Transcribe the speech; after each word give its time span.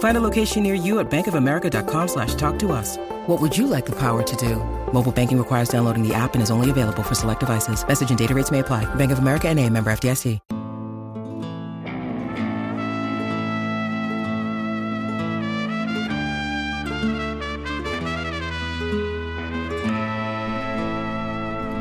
Find 0.00 0.16
a 0.16 0.20
location 0.20 0.62
near 0.62 0.74
you 0.74 0.98
at 0.98 1.10
bankofamerica.com 1.10 2.08
slash 2.08 2.34
talk 2.34 2.58
to 2.60 2.72
us. 2.72 2.96
What 3.26 3.40
would 3.40 3.56
you 3.56 3.66
like 3.66 3.86
the 3.86 3.96
power 3.96 4.22
to 4.22 4.36
do? 4.36 4.56
Mobile 4.92 5.12
banking 5.12 5.38
requires 5.38 5.68
downloading 5.68 6.06
the 6.06 6.14
app 6.14 6.34
and 6.34 6.42
is 6.42 6.50
only 6.50 6.70
available 6.70 7.02
for 7.02 7.14
select 7.14 7.40
devices. 7.40 7.86
Message 7.86 8.10
and 8.10 8.18
data 8.18 8.34
rates 8.34 8.50
may 8.50 8.58
apply. 8.58 8.92
Bank 8.96 9.12
of 9.12 9.18
America 9.20 9.48
and 9.48 9.58
a 9.58 9.68
member 9.68 9.90
FDIC. 9.90 10.40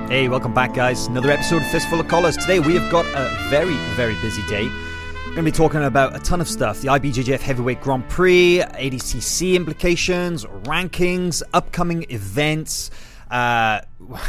Hey, 0.10 0.28
welcome 0.28 0.56
back, 0.56 0.74
guys. 0.74 1.06
Another 1.06 1.30
episode 1.30 1.62
of 1.62 1.68
Fistful 1.70 2.00
of 2.00 2.08
Collars. 2.08 2.36
Today 2.36 2.60
we 2.60 2.74
have 2.76 2.92
got 2.92 3.06
a 3.06 3.30
very, 3.50 3.76
very 3.96 4.16
busy 4.22 4.42
day. 4.48 4.68
Going 5.40 5.46
to 5.46 5.58
be 5.58 5.58
talking 5.58 5.86
about 5.86 6.14
a 6.18 6.20
ton 6.20 6.42
of 6.42 6.50
stuff 6.50 6.82
the 6.82 6.90
IBJJF 6.90 7.40
Heavyweight 7.40 7.80
Grand 7.80 8.10
Prix, 8.10 8.60
ADCC 8.60 9.56
implications, 9.56 10.44
rankings, 10.44 11.42
upcoming 11.54 12.06
events, 12.10 12.92
uh, 13.32 13.80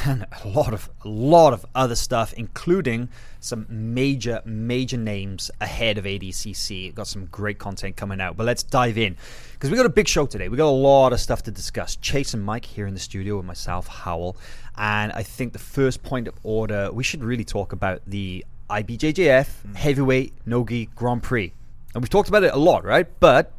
and 0.05 0.25
a 0.45 0.49
lot 0.49 0.73
of 0.73 0.89
a 1.05 1.09
lot 1.09 1.53
of 1.53 1.67
other 1.75 1.97
stuff, 1.97 2.33
including 2.35 3.09
some 3.41 3.67
major 3.69 4.41
major 4.45 4.97
names 4.97 5.51
ahead 5.61 5.99
of 5.99 6.05
ADCC. 6.05 6.85
We've 6.85 6.95
got 6.95 7.09
some 7.09 7.27
great 7.27 7.59
content 7.59 7.97
coming 7.97 8.21
out, 8.21 8.37
but 8.37 8.47
let's 8.47 8.63
dive 8.63 8.97
in 8.97 9.17
because 9.55 9.69
we 9.69 9.77
got 9.77 9.87
a 9.87 9.89
big 9.89 10.07
show 10.07 10.27
today. 10.27 10.49
We 10.49 10.57
got 10.57 10.69
a 10.69 10.71
lot 10.71 11.13
of 11.13 11.19
stuff 11.19 11.43
to 11.43 11.51
discuss. 11.51 11.97
Chase 11.97 12.35
and 12.35 12.45
Mike 12.45 12.65
here 12.65 12.87
in 12.87 12.95
the 12.95 13.01
studio 13.01 13.39
with 13.39 13.47
myself, 13.47 13.89
Howell, 13.89 14.37
and 14.77 15.11
I 15.11 15.25
think 15.25 15.55
the 15.55 15.59
first 15.59 16.05
point 16.05 16.29
of 16.29 16.35
order 16.45 16.93
we 16.93 17.03
should 17.03 17.25
really 17.25 17.45
talk 17.45 17.73
about 17.73 18.01
the 18.07 18.45
IBJJF 18.71 19.47
Hmm. 19.63 19.75
Heavyweight 19.75 20.33
Nogi 20.47 20.87
Grand 20.95 21.23
Prix, 21.23 21.53
and 21.95 22.03
we've 22.03 22.11
talked 22.11 22.29
about 22.29 22.45
it 22.45 22.53
a 22.55 22.59
lot, 22.59 22.85
right? 22.85 23.07
But 23.21 23.53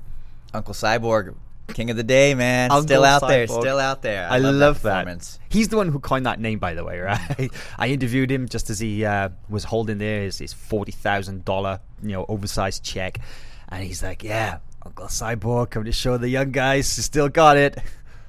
Uncle 0.53 0.73
Cyborg, 0.73 1.35
king 1.73 1.89
of 1.89 1.97
the 1.97 2.03
day, 2.03 2.33
man. 2.33 2.71
Uncle 2.71 2.83
still 2.83 3.03
out 3.05 3.27
there, 3.27 3.47
still 3.47 3.79
out 3.79 4.01
there. 4.01 4.27
I, 4.29 4.37
love, 4.39 4.81
that. 4.83 4.99
performance. 5.01 5.39
He's 5.49 5.67
the 5.69 5.77
one 5.77 5.89
who 5.89 5.99
coined 5.99 6.25
that 6.25 6.39
name, 6.39 6.59
by 6.59 6.73
the 6.73 6.83
way, 6.83 6.99
right? 6.99 7.49
I 7.77 7.87
interviewed 7.89 8.31
him 8.31 8.47
just 8.47 8.69
as 8.69 8.79
he 8.79 9.05
uh, 9.05 9.29
was 9.49 9.63
holding 9.65 9.97
there 9.97 10.23
his, 10.23 10.37
his 10.39 10.53
forty 10.53 10.91
thousand 10.91 11.45
dollar, 11.45 11.79
you 12.01 12.13
know, 12.13 12.25
oversized 12.27 12.83
check, 12.83 13.19
and 13.69 13.83
he's 13.83 14.01
like, 14.03 14.23
"Yeah, 14.23 14.59
Uncle 14.85 15.07
Cyborg, 15.07 15.69
coming 15.71 15.85
to 15.85 15.91
show 15.91 16.17
the 16.17 16.29
young 16.29 16.51
guys, 16.51 16.93
he 16.95 17.01
still 17.01 17.29
got 17.29 17.57
it." 17.57 17.77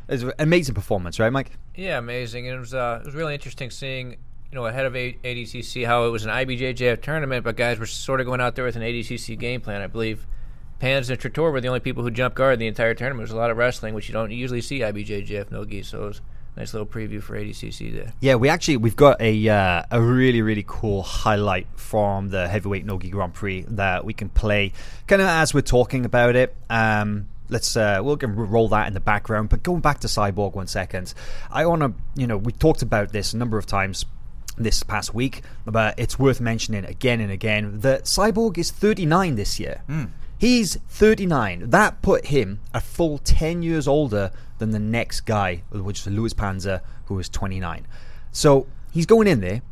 It 0.08 0.14
was 0.14 0.22
an 0.24 0.32
amazing 0.40 0.74
performance, 0.74 1.18
right, 1.20 1.32
Mike? 1.32 1.52
Yeah, 1.76 1.96
amazing. 1.98 2.46
It 2.46 2.58
was 2.58 2.74
uh, 2.74 2.98
it 3.00 3.06
was 3.06 3.14
really 3.14 3.34
interesting 3.34 3.70
seeing 3.70 4.16
you 4.52 4.58
know 4.58 4.66
ahead 4.66 4.84
of 4.84 4.92
ADCC 4.92 5.86
how 5.86 6.04
it 6.04 6.10
was 6.10 6.26
an 6.26 6.30
IBJJF 6.30 7.00
tournament, 7.00 7.42
but 7.42 7.56
guys 7.56 7.78
were 7.78 7.86
sort 7.86 8.20
of 8.20 8.26
going 8.26 8.40
out 8.40 8.54
there 8.54 8.66
with 8.66 8.76
an 8.76 8.82
ADCC 8.82 9.38
game 9.38 9.62
plan. 9.62 9.80
I 9.80 9.86
believe 9.86 10.26
Panza 10.78 11.14
and 11.14 11.22
Trator 11.22 11.50
were 11.50 11.60
the 11.60 11.68
only 11.68 11.80
people 11.80 12.02
who 12.02 12.10
jumped 12.10 12.36
guard 12.36 12.58
the 12.58 12.66
entire 12.66 12.92
tournament. 12.92 13.20
There 13.28 13.34
was 13.34 13.38
a 13.38 13.40
lot 13.40 13.50
of 13.50 13.56
wrestling, 13.56 13.94
which 13.94 14.08
you 14.08 14.12
don't 14.12 14.30
usually 14.30 14.60
see 14.60 14.80
IBJJF 14.80 15.50
no 15.50 15.64
gi. 15.64 15.84
So 15.84 16.04
it 16.04 16.06
was 16.08 16.20
a 16.54 16.60
nice 16.60 16.74
little 16.74 16.86
preview 16.86 17.22
for 17.22 17.34
ADCC 17.34 17.94
there. 17.94 18.12
Yeah, 18.20 18.34
we 18.34 18.50
actually 18.50 18.76
we've 18.76 18.94
got 18.94 19.18
a 19.22 19.48
uh, 19.48 19.84
a 19.90 20.02
really 20.02 20.42
really 20.42 20.64
cool 20.66 21.02
highlight 21.02 21.66
from 21.76 22.28
the 22.28 22.46
heavyweight 22.46 22.84
Nogi 22.84 23.08
Grand 23.08 23.32
Prix 23.32 23.64
that 23.68 24.04
we 24.04 24.12
can 24.12 24.28
play 24.28 24.72
kind 25.06 25.22
of 25.22 25.28
as 25.28 25.54
we're 25.54 25.62
talking 25.62 26.04
about 26.04 26.36
it. 26.36 26.54
Um, 26.68 27.28
let's 27.48 27.74
uh, 27.74 28.00
we'll 28.02 28.18
roll 28.18 28.68
that 28.68 28.86
in 28.86 28.92
the 28.92 29.00
background. 29.00 29.48
But 29.48 29.62
going 29.62 29.80
back 29.80 30.00
to 30.00 30.08
Cyborg 30.08 30.54
one 30.54 30.66
second, 30.66 31.14
I 31.50 31.64
want 31.64 31.80
to 31.80 31.94
you 32.20 32.26
know 32.26 32.36
we 32.36 32.52
talked 32.52 32.82
about 32.82 33.12
this 33.12 33.32
a 33.32 33.38
number 33.38 33.56
of 33.56 33.64
times 33.64 34.04
this 34.56 34.82
past 34.82 35.14
week, 35.14 35.42
but 35.64 35.98
it's 35.98 36.18
worth 36.18 36.40
mentioning 36.40 36.84
again 36.84 37.20
and 37.20 37.30
again 37.30 37.80
that 37.80 38.04
Cyborg 38.04 38.58
is 38.58 38.70
39 38.70 39.36
this 39.36 39.58
year. 39.58 39.82
Hmm. 39.86 40.04
He's 40.38 40.76
39. 40.88 41.70
That 41.70 42.02
put 42.02 42.26
him 42.26 42.60
a 42.74 42.80
full 42.80 43.18
10 43.18 43.62
years 43.62 43.86
older 43.86 44.32
than 44.58 44.70
the 44.70 44.78
next 44.78 45.20
guy, 45.20 45.62
which 45.70 46.00
is 46.00 46.06
Luiz 46.08 46.34
Panza, 46.34 46.82
who 47.06 47.18
is 47.18 47.28
29. 47.28 47.86
So 48.32 48.66
he's 48.90 49.06
going 49.06 49.28
in 49.28 49.40
there. 49.40 49.62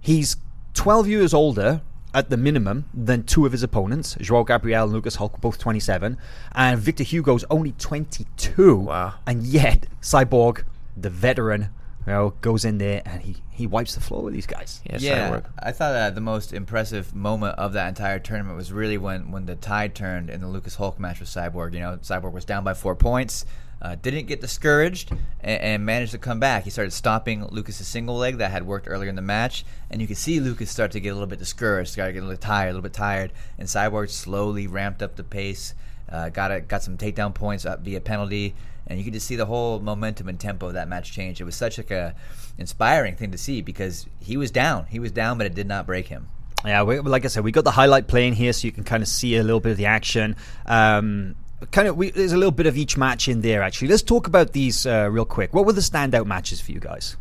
He's 0.00 0.36
12 0.74 1.08
years 1.08 1.34
older 1.34 1.82
at 2.14 2.30
the 2.30 2.36
minimum 2.36 2.84
than 2.94 3.24
two 3.24 3.44
of 3.44 3.52
his 3.52 3.62
opponents. 3.62 4.16
Joao 4.20 4.44
Gabriel 4.44 4.84
and 4.84 4.92
Lucas 4.92 5.16
Hulk 5.16 5.40
both 5.40 5.58
27. 5.58 6.16
And 6.52 6.78
Victor 6.78 7.04
Hugo's 7.04 7.44
only 7.50 7.72
22. 7.72 8.76
Wow. 8.76 9.14
And 9.26 9.42
yet, 9.42 9.86
Cyborg, 10.00 10.62
the 10.96 11.10
veteran, 11.10 11.70
you 12.06 12.12
know, 12.12 12.30
goes 12.40 12.64
in 12.64 12.78
there 12.78 13.02
and 13.06 13.22
he, 13.22 13.36
he 13.50 13.66
wipes 13.66 13.94
the 13.94 14.00
floor 14.00 14.22
with 14.22 14.34
these 14.34 14.46
guys. 14.46 14.80
Yeah, 14.84 14.98
Yeah, 15.44 15.68
I 15.68 15.72
thought 15.72 15.92
that 15.92 16.14
the 16.14 16.20
most 16.20 16.52
impressive 16.52 17.14
moment 17.14 17.58
of 17.58 17.72
that 17.72 17.88
entire 17.88 18.18
tournament 18.18 18.56
was 18.56 18.72
really 18.72 18.98
when, 18.98 19.30
when 19.30 19.46
the 19.46 19.56
tide 19.56 19.94
turned 19.94 20.28
in 20.28 20.40
the 20.40 20.48
Lucas 20.48 20.74
Hulk 20.74 20.98
match 20.98 21.20
with 21.20 21.28
Cyborg. 21.28 21.72
You 21.72 21.80
know, 21.80 21.98
Cyborg 22.02 22.32
was 22.32 22.44
down 22.44 22.62
by 22.62 22.74
four 22.74 22.94
points, 22.94 23.46
uh, 23.80 23.96
didn't 23.96 24.26
get 24.26 24.40
discouraged, 24.40 25.12
and, 25.40 25.60
and 25.60 25.86
managed 25.86 26.12
to 26.12 26.18
come 26.18 26.40
back. 26.40 26.64
He 26.64 26.70
started 26.70 26.90
stopping 26.90 27.46
Lucas's 27.46 27.86
single 27.86 28.16
leg 28.16 28.38
that 28.38 28.50
had 28.50 28.66
worked 28.66 28.86
earlier 28.88 29.08
in 29.08 29.16
the 29.16 29.22
match, 29.22 29.64
and 29.90 30.00
you 30.02 30.06
could 30.06 30.18
see 30.18 30.40
Lucas 30.40 30.70
start 30.70 30.90
to 30.92 31.00
get 31.00 31.10
a 31.10 31.14
little 31.14 31.26
bit 31.26 31.38
discouraged, 31.38 31.90
started 31.90 32.12
to 32.12 32.14
get 32.14 32.24
a 32.24 32.26
little 32.26 32.40
tired, 32.40 32.68
a 32.68 32.72
little 32.72 32.82
bit 32.82 32.92
tired, 32.92 33.32
and 33.58 33.66
Cyborg 33.66 34.10
slowly 34.10 34.66
ramped 34.66 35.02
up 35.02 35.16
the 35.16 35.24
pace, 35.24 35.74
uh, 36.10 36.28
got 36.28 36.52
a, 36.52 36.60
got 36.60 36.82
some 36.82 36.98
takedown 36.98 37.34
points 37.34 37.64
up 37.64 37.80
via 37.80 38.00
penalty, 38.00 38.54
and 38.86 38.98
you 38.98 39.04
could 39.04 39.14
just 39.14 39.26
see 39.26 39.36
the 39.36 39.46
whole 39.46 39.80
momentum 39.80 40.28
and 40.28 40.38
tempo 40.38 40.66
of 40.66 40.74
that 40.74 40.88
match 40.88 41.12
change. 41.12 41.40
It 41.40 41.44
was 41.44 41.56
such 41.56 41.78
like 41.78 41.90
a 41.90 42.14
inspiring 42.58 43.16
thing 43.16 43.32
to 43.32 43.38
see 43.38 43.62
because 43.62 44.06
he 44.20 44.36
was 44.36 44.50
down, 44.50 44.86
he 44.86 44.98
was 44.98 45.12
down, 45.12 45.38
but 45.38 45.46
it 45.46 45.54
did 45.54 45.66
not 45.66 45.86
break 45.86 46.08
him. 46.08 46.28
Yeah, 46.64 46.82
we, 46.82 46.98
like 47.00 47.24
I 47.24 47.28
said, 47.28 47.44
we 47.44 47.52
got 47.52 47.64
the 47.64 47.70
highlight 47.70 48.06
playing 48.06 48.34
here, 48.34 48.52
so 48.52 48.66
you 48.66 48.72
can 48.72 48.84
kind 48.84 49.02
of 49.02 49.08
see 49.08 49.36
a 49.36 49.42
little 49.42 49.60
bit 49.60 49.72
of 49.72 49.76
the 49.76 49.86
action. 49.86 50.34
Um, 50.64 51.36
kind 51.70 51.88
of, 51.88 51.96
we, 51.96 52.10
there's 52.10 52.32
a 52.32 52.38
little 52.38 52.52
bit 52.52 52.66
of 52.66 52.76
each 52.76 52.96
match 52.96 53.28
in 53.28 53.42
there. 53.42 53.62
Actually, 53.62 53.88
let's 53.88 54.02
talk 54.02 54.26
about 54.26 54.52
these 54.52 54.86
uh, 54.86 55.08
real 55.10 55.26
quick. 55.26 55.52
What 55.52 55.66
were 55.66 55.74
the 55.74 55.82
standout 55.82 56.24
matches 56.24 56.62
for 56.62 56.72
you 56.72 56.80
guys? 56.80 57.16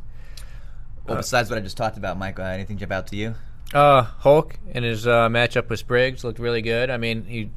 Well, 1.05 1.17
besides 1.17 1.49
what 1.49 1.59
I 1.59 1.61
just 1.61 1.75
talked 1.75 1.97
about, 1.97 2.17
Mike, 2.17 2.39
uh, 2.39 2.43
anything 2.43 2.77
jump 2.77 2.93
out 2.93 3.07
to 3.07 3.17
you? 3.17 3.35
Uh, 3.73 4.03
Hulk 4.03 4.57
in 4.71 4.83
his 4.83 5.05
uh, 5.07 5.27
matchup 5.27 5.67
with 5.67 5.79
Spriggs 5.79 6.23
looked 6.23 6.39
really 6.39 6.61
good. 6.61 6.89
I 6.89 6.95
mean, 6.95 7.25
he, 7.25 7.51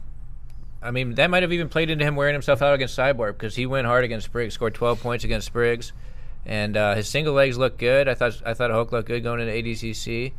I 0.87 0.93
mean, 0.93 1.15
that 1.17 1.31
might 1.31 1.43
have 1.43 1.53
even 1.53 1.69
played 1.69 1.91
into 1.91 2.05
him 2.05 2.15
wearing 2.15 2.35
himself 2.35 2.63
out 2.63 2.75
against 2.75 2.97
Cyborg 2.97 3.33
because 3.33 3.57
he 3.57 3.67
went 3.67 3.89
hard 3.89 4.05
against 4.05 4.27
Spriggs, 4.27 4.55
scored 4.55 4.75
12 4.75 5.01
points 5.01 5.25
against 5.25 5.49
Spriggs, 5.49 5.93
and 6.45 6.77
uh, 6.77 6.95
his 6.95 7.09
single 7.09 7.35
legs 7.35 7.59
looked 7.59 7.79
good. 7.79 8.09
I 8.09 8.15
thought 8.15 8.41
I 8.47 8.55
thought 8.55 8.71
Hulk 8.71 8.93
looked 8.93 9.09
good 9.09 9.25
going 9.25 9.41
into 9.41 9.53
ADCC, 9.53 10.33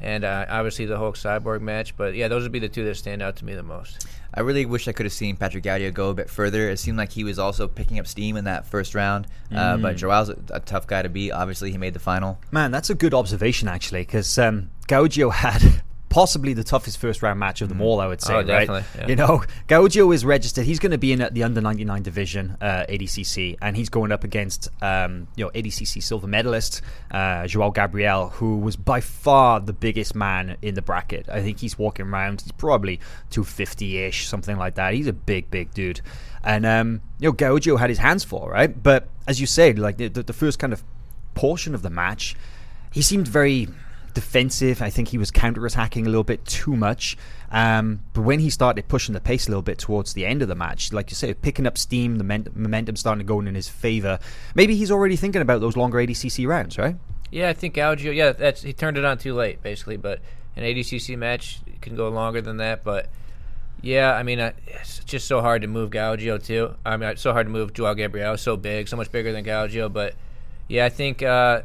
and 0.00 0.22
uh, 0.22 0.44
obviously 0.50 0.84
the 0.84 0.98
Hulk 0.98 1.16
Cyborg 1.16 1.62
match. 1.62 1.96
But 1.96 2.14
yeah, 2.14 2.28
those 2.28 2.42
would 2.42 2.52
be 2.52 2.58
the 2.58 2.68
two 2.68 2.84
that 2.84 2.96
stand 2.96 3.22
out 3.22 3.36
to 3.36 3.46
me 3.46 3.54
the 3.54 3.62
most. 3.62 4.06
I 4.34 4.40
really 4.40 4.66
wish 4.66 4.86
I 4.86 4.92
could 4.92 5.06
have 5.06 5.14
seen 5.14 5.36
Patrick 5.36 5.64
Gaudio 5.64 5.94
go 5.94 6.10
a 6.10 6.14
bit 6.14 6.28
further. 6.28 6.68
It 6.68 6.78
seemed 6.78 6.98
like 6.98 7.12
he 7.12 7.24
was 7.24 7.38
also 7.38 7.66
picking 7.66 7.98
up 7.98 8.06
steam 8.06 8.36
in 8.36 8.44
that 8.44 8.66
first 8.66 8.94
round, 8.94 9.26
uh, 9.50 9.78
but 9.78 9.96
Joao's 9.96 10.28
a, 10.28 10.36
a 10.50 10.60
tough 10.60 10.86
guy 10.86 11.00
to 11.00 11.08
beat. 11.08 11.30
Obviously, 11.30 11.72
he 11.72 11.78
made 11.78 11.94
the 11.94 12.00
final. 12.00 12.38
Man, 12.50 12.70
that's 12.70 12.90
a 12.90 12.94
good 12.94 13.14
observation 13.14 13.66
actually, 13.66 14.02
because 14.02 14.38
um, 14.38 14.70
Gaudio 14.88 15.32
had 15.32 15.82
possibly 16.16 16.54
the 16.54 16.64
toughest 16.64 16.96
first 16.96 17.22
round 17.22 17.38
match 17.38 17.60
of 17.60 17.68
them 17.68 17.82
all. 17.82 18.00
I 18.00 18.06
would 18.06 18.22
say, 18.22 18.32
Oh, 18.32 18.42
right? 18.42 18.66
yeah. 18.96 19.06
You 19.06 19.16
know, 19.16 19.42
Gaudio 19.68 20.14
is 20.14 20.24
registered. 20.24 20.64
He's 20.64 20.78
going 20.78 20.92
to 20.92 20.98
be 20.98 21.12
in 21.12 21.20
at 21.20 21.34
the 21.34 21.42
under 21.42 21.60
ninety 21.60 21.84
nine 21.84 22.02
division 22.02 22.56
uh, 22.62 22.86
ADCC, 22.88 23.58
and 23.60 23.76
he's 23.76 23.90
going 23.90 24.12
up 24.12 24.24
against 24.24 24.70
um, 24.82 25.28
you 25.36 25.44
know 25.44 25.50
ADCC 25.50 26.02
silver 26.02 26.26
medalist 26.26 26.80
uh, 27.10 27.46
Joao 27.46 27.70
Gabriel, 27.70 28.30
who 28.30 28.56
was 28.56 28.76
by 28.76 29.00
far 29.02 29.60
the 29.60 29.74
biggest 29.74 30.14
man 30.14 30.56
in 30.62 30.74
the 30.74 30.80
bracket. 30.80 31.28
I 31.28 31.42
think 31.42 31.60
he's 31.60 31.78
walking 31.78 32.06
around. 32.06 32.40
He's 32.40 32.52
probably 32.52 32.98
two 33.28 33.44
fifty 33.44 33.98
ish, 33.98 34.26
something 34.26 34.56
like 34.56 34.76
that. 34.76 34.94
He's 34.94 35.06
a 35.08 35.12
big, 35.12 35.50
big 35.50 35.74
dude, 35.74 36.00
and 36.42 36.64
um, 36.64 37.02
you 37.20 37.28
know 37.28 37.34
Gaudio 37.34 37.78
had 37.78 37.90
his 37.90 37.98
hands 37.98 38.24
full, 38.24 38.48
right? 38.48 38.82
But 38.82 39.08
as 39.28 39.38
you 39.38 39.46
said, 39.46 39.78
like 39.78 39.98
the, 39.98 40.08
the 40.08 40.32
first 40.32 40.58
kind 40.58 40.72
of 40.72 40.82
portion 41.34 41.74
of 41.74 41.82
the 41.82 41.90
match, 41.90 42.34
he 42.90 43.02
seemed 43.02 43.28
very 43.28 43.68
defensive. 44.16 44.80
I 44.80 44.88
think 44.88 45.08
he 45.08 45.18
was 45.18 45.30
counter-attacking 45.30 46.06
a 46.06 46.08
little 46.08 46.24
bit 46.24 46.42
too 46.46 46.74
much. 46.74 47.18
Um, 47.52 48.00
but 48.14 48.22
when 48.22 48.40
he 48.40 48.48
started 48.48 48.88
pushing 48.88 49.12
the 49.12 49.20
pace 49.20 49.46
a 49.46 49.50
little 49.50 49.62
bit 49.62 49.78
towards 49.78 50.14
the 50.14 50.24
end 50.24 50.40
of 50.40 50.48
the 50.48 50.54
match, 50.54 50.90
like 50.90 51.10
you 51.10 51.14
said, 51.14 51.42
picking 51.42 51.66
up 51.66 51.76
steam, 51.76 52.16
the 52.16 52.24
momentum 52.24 52.96
starting 52.96 53.18
to 53.18 53.28
go 53.28 53.38
in 53.40 53.54
his 53.54 53.68
favor. 53.68 54.18
Maybe 54.54 54.74
he's 54.74 54.90
already 54.90 55.16
thinking 55.16 55.42
about 55.42 55.60
those 55.60 55.76
longer 55.76 55.98
ADCC 55.98 56.48
rounds, 56.48 56.78
right? 56.78 56.96
Yeah, 57.30 57.50
I 57.50 57.52
think 57.52 57.74
Gaudio. 57.74 58.14
Yeah, 58.14 58.32
that's 58.32 58.62
he 58.62 58.72
turned 58.72 58.96
it 58.96 59.04
on 59.04 59.18
too 59.18 59.34
late, 59.34 59.62
basically. 59.62 59.98
But 59.98 60.20
an 60.56 60.62
ADCC 60.62 61.18
match 61.18 61.60
can 61.82 61.94
go 61.94 62.08
longer 62.08 62.40
than 62.40 62.56
that. 62.56 62.84
But 62.84 63.10
yeah, 63.82 64.14
I 64.14 64.22
mean, 64.22 64.38
it's 64.38 65.04
just 65.04 65.28
so 65.28 65.42
hard 65.42 65.60
to 65.60 65.68
move 65.68 65.90
Gaudio 65.90 66.42
too. 66.42 66.74
I 66.86 66.96
mean, 66.96 67.10
it's 67.10 67.22
so 67.22 67.32
hard 67.32 67.46
to 67.46 67.52
move 67.52 67.74
Joao 67.74 67.92
Gabriel. 67.92 68.38
So 68.38 68.56
big, 68.56 68.88
so 68.88 68.96
much 68.96 69.12
bigger 69.12 69.32
than 69.32 69.44
Gaudio. 69.44 69.92
But 69.92 70.14
yeah, 70.68 70.86
I 70.86 70.88
think 70.88 71.22
uh, 71.22 71.62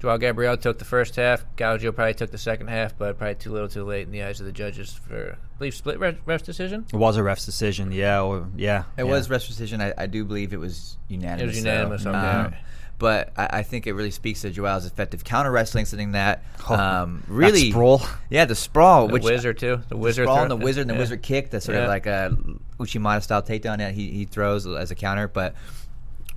Joao 0.00 0.16
Gabriel 0.16 0.56
took 0.56 0.78
the 0.78 0.84
first 0.84 1.16
half. 1.16 1.44
Gaudio 1.56 1.94
probably 1.94 2.14
took 2.14 2.30
the 2.30 2.38
second 2.38 2.68
half, 2.68 2.96
but 2.96 3.18
probably 3.18 3.34
too 3.34 3.52
little, 3.52 3.68
too 3.68 3.84
late 3.84 4.06
in 4.06 4.12
the 4.12 4.22
eyes 4.22 4.40
of 4.40 4.46
the 4.46 4.52
judges 4.52 4.94
for, 4.94 5.36
I 5.38 5.58
believe, 5.58 5.74
split 5.74 5.98
ref, 5.98 6.16
ref's 6.24 6.42
decision. 6.42 6.86
It 6.90 6.96
was 6.96 7.18
a 7.18 7.22
ref's 7.22 7.44
decision, 7.44 7.92
yeah, 7.92 8.22
or, 8.22 8.46
yeah. 8.56 8.84
It 8.96 9.04
yeah. 9.04 9.10
was 9.10 9.28
ref's 9.28 9.46
decision. 9.46 9.82
I, 9.82 9.92
I, 9.98 10.06
do 10.06 10.24
believe 10.24 10.54
it 10.54 10.60
was 10.60 10.96
unanimous. 11.08 11.42
It 11.42 11.46
was 11.46 11.56
unanimous. 11.58 12.02
So. 12.04 12.14
Um, 12.14 12.54
but 12.98 13.32
I, 13.36 13.58
I, 13.58 13.62
think 13.62 13.86
it 13.86 13.92
really 13.92 14.10
speaks 14.10 14.40
to 14.40 14.50
Joao's 14.50 14.86
effective 14.86 15.22
counter 15.22 15.50
wrestling, 15.50 15.84
something 15.84 16.12
that 16.12 16.44
oh, 16.70 16.74
um, 16.74 17.22
really 17.28 17.70
sprawl. 17.70 18.00
Yeah, 18.30 18.46
the 18.46 18.54
sprawl, 18.54 19.06
the 19.06 19.12
which 19.12 19.22
whizzer 19.22 19.52
too, 19.52 19.80
the 19.88 19.96
whizzer 19.98 20.24
sprawl 20.24 20.42
and 20.42 20.50
the 20.50 20.56
whizzer 20.56 20.80
and 20.80 20.88
the 20.88 20.94
yeah. 20.94 21.00
whizzer 21.00 21.16
kick. 21.18 21.50
That's 21.50 21.66
sort 21.66 21.76
yeah. 21.76 21.84
of 21.84 21.88
like 21.88 22.06
a 22.06 22.36
Uchimata 22.78 23.22
style 23.22 23.42
takedown 23.42 23.78
that 23.78 23.94
he 23.94 24.10
he 24.12 24.24
throws 24.24 24.66
as 24.66 24.90
a 24.90 24.94
counter. 24.94 25.28
But 25.28 25.54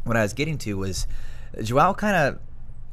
what 0.04 0.18
I 0.18 0.21
was 0.21 0.33
getting 0.33 0.57
to 0.60 0.77
was 0.77 1.07
Joao 1.62 1.94
kind 1.94 2.15
of 2.15 2.39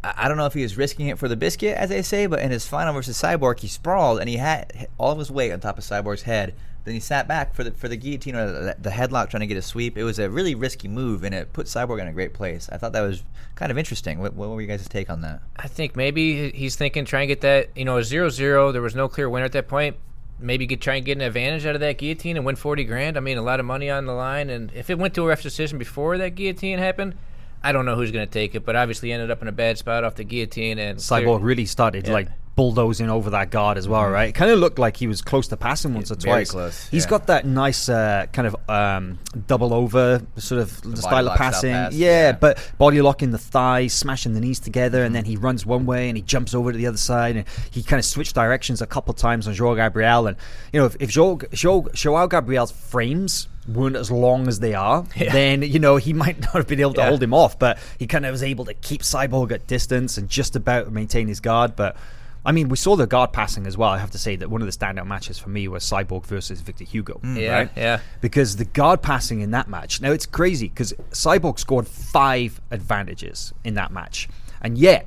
I 0.02 0.29
don't 0.29 0.38
know 0.38 0.47
if 0.47 0.55
he 0.55 0.62
was 0.62 0.79
risking 0.79 1.08
it 1.08 1.19
for 1.19 1.29
the 1.29 1.37
biscuit, 1.37 1.76
as 1.76 1.91
they 1.91 2.00
say, 2.02 2.26
but 2.26 2.41
in 2.41 2.50
his 2.50 2.67
final 2.67 2.94
versus 2.94 3.20
Cyborg, 3.20 3.61
he 3.61 3.69
sprawled 3.69 4.19
and 4.20 4.29
he 4.29 4.38
had 4.38 4.88
all 4.97 5.12
of 5.12 5.19
his 5.19 5.31
weight 5.31 5.52
on 5.52 5.61
top 5.61 5.76
of 5.76 5.85
Cyborg's 5.85 6.23
head. 6.23 6.55
Then 6.85 6.94
he 6.94 7.00
sat 7.00 7.29
back 7.29 7.55
for 7.55 7.62
the 7.62 7.73
for 7.73 7.88
the 7.88 7.97
guillotine 7.97 8.35
or 8.35 8.75
the, 8.79 8.91
headlock, 8.91 9.29
trying 9.29 9.43
to 9.43 9.47
get 9.47 9.58
a 9.58 9.62
sweep. 9.62 9.99
It 9.99 10.05
was 10.05 10.19
a 10.19 10.31
really 10.31 10.55
risky 10.55 10.88
move, 10.88 11.25
and 11.25 11.35
it 11.35 11.52
put 11.52 11.67
Cyborg 11.67 12.00
in 12.00 12.08
a 12.08 12.12
great 12.12 12.32
place. 12.32 12.70
I 12.73 12.79
thought 12.79 12.94
that 12.94 13.02
was 13.02 13.23
kind 13.55 13.70
of 13.70 13.76
interesting. 13.76 14.19
What, 14.19 14.32
what 14.32 14.49
were 14.49 14.62
you 14.62 14.67
guys' 14.67 14.88
take 14.88 15.11
on 15.11 15.20
that? 15.20 15.43
I 15.56 15.69
think 15.69 15.94
maybe 15.94 16.50
he's 16.53 16.76
thinking 16.76 17.05
try 17.05 17.20
and 17.20 17.29
get 17.29 17.43
that. 17.43 17.69
You 17.76 17.85
know, 17.85 17.99
a 17.99 18.03
zero 18.03 18.31
zero. 18.31 18.73
There 18.73 18.81
was 18.81 18.94
no 18.94 19.08
clear 19.08 19.29
winner 19.29 19.44
at 19.44 19.53
that 19.53 19.69
point. 19.69 19.96
Maybe 20.38 20.64
get, 20.64 20.81
try 20.81 20.94
and 20.94 21.05
get 21.05 21.19
an 21.19 21.23
advantage 21.23 21.67
out 21.67 21.75
of 21.75 21.82
that 21.82 21.99
guillotine 21.99 22.38
and 22.38 22.46
win 22.46 22.56
forty 22.56 22.85
grand. 22.85 23.19
I 23.19 23.20
mean, 23.20 23.37
a 23.37 23.43
lot 23.43 23.61
of 23.61 23.67
money 23.67 23.91
on 23.91 24.06
the 24.06 24.14
line. 24.14 24.49
And 24.49 24.73
if 24.73 24.88
it 24.88 24.99
went 24.99 25.12
to 25.14 25.25
a 25.25 25.26
ref 25.26 25.43
decision 25.43 25.76
before 25.79 26.17
that 26.17 26.35
guillotine 26.35 26.79
happened, 26.79 27.14
I 27.62 27.73
don't 27.73 27.85
know 27.85 27.97
who's 27.97 28.11
going 28.11 28.27
to 28.27 28.33
take 28.33 28.55
it, 28.55 28.65
but 28.65 28.77
obviously 28.77 29.12
ended 29.12 29.31
up 29.31 29.43
in 29.43 29.49
a 29.49 29.53
bad 29.53 29.79
spot 29.79 30.05
off 30.05 30.15
the 30.15 30.25
guillotine. 30.25 30.79
And 30.79 30.99
Cyborg 30.99 31.43
really 31.43 31.67
started 31.67 32.07
yeah. 32.07 32.12
like 32.12 32.29
bulldozing 32.56 33.08
over 33.08 33.31
that 33.31 33.50
guard 33.50 33.79
as 33.79 33.88
well, 33.88 34.02
mm-hmm. 34.02 34.12
right? 34.12 34.29
It 34.31 34.35
kind 34.35 34.50
of 34.50 34.58
looked 34.58 34.79
like 34.79 34.97
he 34.97 35.06
was 35.06 35.23
close 35.23 35.49
to 35.49 35.56
passing 35.56 35.94
once 35.94 36.11
or 36.11 36.17
Very 36.17 36.41
twice. 36.41 36.50
Close. 36.50 36.88
He's 36.88 37.05
yeah. 37.05 37.11
got 37.11 37.26
that 37.29 37.47
nice 37.47 37.88
uh, 37.88 38.26
kind 38.32 38.49
of 38.49 38.56
um, 38.69 39.19
double 39.47 39.73
over 39.73 40.23
sort 40.37 40.61
of 40.61 40.81
the 40.82 40.97
style 40.97 41.29
of 41.29 41.38
passing. 41.38 41.73
Pass, 41.73 41.94
yeah, 41.94 42.08
yeah, 42.08 42.32
but 42.32 42.73
body 42.79 43.00
locking 43.00 43.31
the 43.31 43.38
thighs, 43.38 43.93
smashing 43.93 44.35
the 44.35 44.41
knees 44.41 44.61
together, 44.61 44.99
mm-hmm. 44.99 45.06
and 45.06 45.14
then 45.14 45.25
he 45.25 45.37
runs 45.37 45.64
one 45.64 45.87
way 45.87 46.08
and 46.08 46.17
he 46.17 46.23
jumps 46.23 46.55
over 46.55 46.73
to 46.73 46.79
the 46.79 46.87
other 46.87 46.99
side, 46.99 47.37
and 47.37 47.49
he 47.70 47.82
kind 47.82 47.99
of 47.99 48.05
switched 48.05 48.35
directions 48.35 48.82
a 48.82 48.87
couple 48.87 49.14
times 49.14 49.46
on 49.46 49.55
Joao 49.55 49.75
Gabriel. 49.75 50.26
And 50.26 50.37
you 50.73 50.81
know, 50.81 50.87
if, 50.87 50.96
if 51.00 51.11
Joao, 51.11 51.38
Joao, 51.53 51.88
Joao 51.94 52.26
Gabriel's 52.26 52.73
frames 52.73 53.49
weren't 53.69 53.96
as 53.96 54.11
long 54.11 54.49
as 54.49 54.61
they 54.61 54.75
are, 54.75 55.06
yeah. 55.17 55.32
then 55.32 55.62
you 55.62 55.79
know 55.79 55.96
he 55.96 56.12
might 56.12 56.41
not 56.41 56.55
have 56.55 56.67
been 56.67 56.81
able 56.81 56.94
to 56.94 57.00
yeah. 57.00 57.08
hold 57.08 57.23
him 57.23 57.32
off. 57.32 57.58
But 57.58 57.79
he 57.99 58.06
kind 58.06 58.26
of 58.26 58.32
was 58.32 58.43
able 58.43 58.64
to 58.67 58.75
keep 58.75 59.03
Cyborg 59.03 59.53
at 59.53 59.67
distance 59.67 60.19
and 60.19 60.29
just 60.29 60.56
about 60.56 60.93
maintain 60.93 61.29
his 61.29 61.41
guard. 61.41 61.76
But 61.76 61.96
I 62.45 62.53
mean, 62.53 62.69
we 62.69 62.77
saw 62.77 62.97
the 62.97 63.07
guard 63.07 63.33
passing 63.33 63.67
as 63.67 63.77
well. 63.77 63.91
I 63.91 63.99
have 63.99 64.13
to 64.13 64.19
say 64.19 64.37
that 64.37 64.49
one 64.49 64.63
of 64.63 64.67
the 64.67 64.73
standout 64.73 65.07
matches 65.07 65.39
for 65.39 65.51
me 65.51 65.69
was 65.69 65.85
Cyborg 65.85 66.25
versus 66.25 66.61
Victor 66.61 66.85
Hugo. 66.85 67.21
Mm, 67.23 67.41
yeah, 67.41 67.53
right? 67.53 67.71
yeah. 67.77 68.01
Because 68.21 68.57
the 68.57 68.65
guard 68.65 69.03
passing 69.03 69.41
in 69.41 69.51
that 69.51 69.69
match. 69.69 70.01
Now 70.01 70.13
it's 70.13 70.27
crazy 70.27 70.69
because 70.69 70.93
Cyborg 71.11 71.59
scored 71.59 71.87
five 71.87 72.61
advantages 72.71 73.53
in 73.65 73.75
that 73.75 73.93
match, 73.93 74.29
and 74.63 74.79
yet 74.79 75.07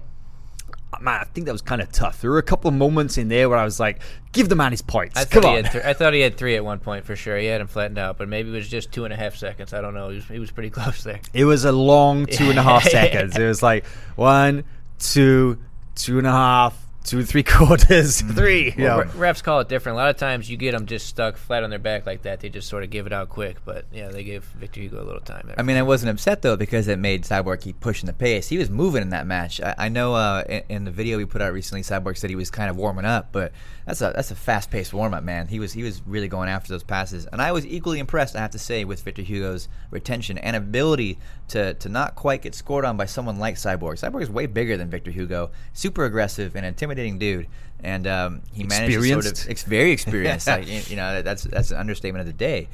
man, 1.01 1.19
I 1.21 1.23
think 1.25 1.45
that 1.45 1.51
was 1.51 1.61
kind 1.61 1.81
of 1.81 1.91
tough. 1.91 2.21
There 2.21 2.31
were 2.31 2.37
a 2.37 2.43
couple 2.43 2.67
of 2.67 2.73
moments 2.75 3.17
in 3.17 3.27
there 3.27 3.49
where 3.49 3.57
I 3.57 3.63
was 3.63 3.79
like, 3.79 4.01
give 4.31 4.49
the 4.49 4.55
man 4.55 4.71
his 4.71 4.81
points. 4.81 5.17
I 5.17 5.25
Come 5.25 5.45
on. 5.45 5.63
Th- 5.63 5.83
I 5.83 5.93
thought 5.93 6.13
he 6.13 6.21
had 6.21 6.37
three 6.37 6.55
at 6.55 6.63
one 6.63 6.79
point 6.79 7.05
for 7.05 7.15
sure. 7.15 7.37
He 7.37 7.47
had 7.47 7.61
him 7.61 7.67
flattened 7.67 7.97
out, 7.97 8.17
but 8.17 8.27
maybe 8.27 8.49
it 8.49 8.53
was 8.53 8.69
just 8.69 8.91
two 8.91 9.05
and 9.05 9.13
a 9.13 9.17
half 9.17 9.35
seconds. 9.35 9.73
I 9.73 9.81
don't 9.81 9.93
know. 9.93 10.09
He 10.09 10.15
was, 10.15 10.25
he 10.25 10.39
was 10.39 10.51
pretty 10.51 10.69
close 10.71 11.03
there. 11.03 11.19
It 11.33 11.45
was 11.45 11.65
a 11.65 11.71
long 11.71 12.25
two 12.25 12.49
and 12.49 12.59
a 12.59 12.63
half 12.63 12.83
seconds. 12.89 13.37
It 13.37 13.45
was 13.45 13.63
like 13.63 13.85
one, 14.15 14.63
two, 14.99 15.59
two 15.95 16.17
and 16.17 16.27
a 16.27 16.31
half, 16.31 16.82
two 17.03 17.19
and 17.19 17.27
three 17.27 17.43
quarters, 17.43 18.21
mm. 18.21 18.35
three. 18.35 18.73
Well, 18.77 19.03
refs 19.03 19.43
call 19.43 19.59
it 19.59 19.69
different. 19.69 19.97
A 19.97 20.01
lot 20.01 20.09
of 20.09 20.17
times 20.17 20.49
you 20.49 20.57
get 20.57 20.71
them 20.71 20.85
just 20.85 21.07
stuck 21.07 21.37
flat 21.37 21.63
on 21.63 21.69
their 21.69 21.79
back 21.79 22.05
like 22.05 22.23
that. 22.23 22.39
They 22.39 22.49
just 22.49 22.69
sort 22.69 22.83
of 22.83 22.89
give 22.89 23.05
it 23.05 23.13
out 23.13 23.29
quick. 23.29 23.57
But 23.65 23.85
yeah, 23.91 24.09
they 24.09 24.23
gave 24.23 24.43
Victor 24.43 24.81
Hugo 24.81 25.01
a 25.01 25.05
little 25.05 25.21
time. 25.21 25.51
I 25.57 25.61
mean, 25.61 25.77
I 25.77 25.83
wasn't 25.83 26.11
upset 26.11 26.41
though 26.41 26.57
because 26.57 26.87
it 26.87 26.99
made 26.99 27.23
Cyborg 27.23 27.61
keep 27.61 27.79
pushing 27.79 28.07
the 28.07 28.13
pace. 28.13 28.47
He 28.47 28.57
was 28.57 28.69
moving 28.69 29.01
in 29.01 29.09
that 29.09 29.27
match. 29.27 29.61
I, 29.61 29.75
I 29.77 29.89
know 29.89 30.15
uh, 30.15 30.43
in, 30.47 30.63
in, 30.69 30.83
the 30.85 30.91
video 30.91 31.17
we 31.17 31.25
put 31.25 31.41
out 31.41 31.53
recently, 31.53 31.81
Cyborg 31.81 32.17
said 32.17 32.29
he 32.29 32.35
was 32.35 32.49
kind 32.49 32.69
of 32.69 32.77
warming 32.77 33.05
up, 33.05 33.29
but 33.31 33.51
that's 33.85 34.01
a 34.01 34.11
that's 34.15 34.31
a 34.31 34.35
fast 34.35 34.71
paced 34.71 34.93
warm 34.93 35.13
up, 35.13 35.23
man. 35.23 35.47
He 35.47 35.59
was 35.59 35.73
he 35.73 35.83
was 35.83 36.01
really 36.05 36.27
going 36.27 36.49
after 36.49 36.69
those 36.69 36.83
passes, 36.83 37.25
and 37.25 37.41
I 37.41 37.51
was 37.51 37.65
equally 37.65 37.99
impressed. 37.99 38.35
I 38.35 38.39
have 38.39 38.51
to 38.51 38.59
say 38.59 38.85
with 38.85 39.01
Victor 39.01 39.21
Hugo's 39.21 39.67
retention 39.91 40.37
and 40.37 40.55
ability 40.55 41.19
to 41.49 41.73
to 41.75 41.89
not 41.89 42.15
quite 42.15 42.41
get 42.41 42.55
scored 42.55 42.85
on 42.85 42.97
by 42.97 43.05
someone 43.05 43.39
like 43.39 43.55
Cyborg. 43.55 43.99
Cyborg 43.99 44.21
is 44.21 44.29
way 44.29 44.45
bigger 44.45 44.77
than 44.77 44.89
Victor 44.89 45.11
Hugo, 45.11 45.51
super 45.73 46.05
aggressive 46.05 46.55
and 46.55 46.65
intimidating 46.65 47.19
dude 47.19 47.47
and 47.83 48.07
um, 48.07 48.41
he 48.53 48.63
managed 48.63 48.93
to 48.93 49.03
sort 49.03 49.25
of 49.25 49.49
ex- 49.49 49.63
very 49.63 49.91
experienced. 49.91 50.47
like, 50.47 50.89
you 50.89 50.95
know, 50.95 51.21
that's 51.21 51.43
that's 51.43 51.71
an 51.71 51.77
understatement 51.77 52.21
of 52.21 52.27
the 52.27 52.33
day. 52.33 52.69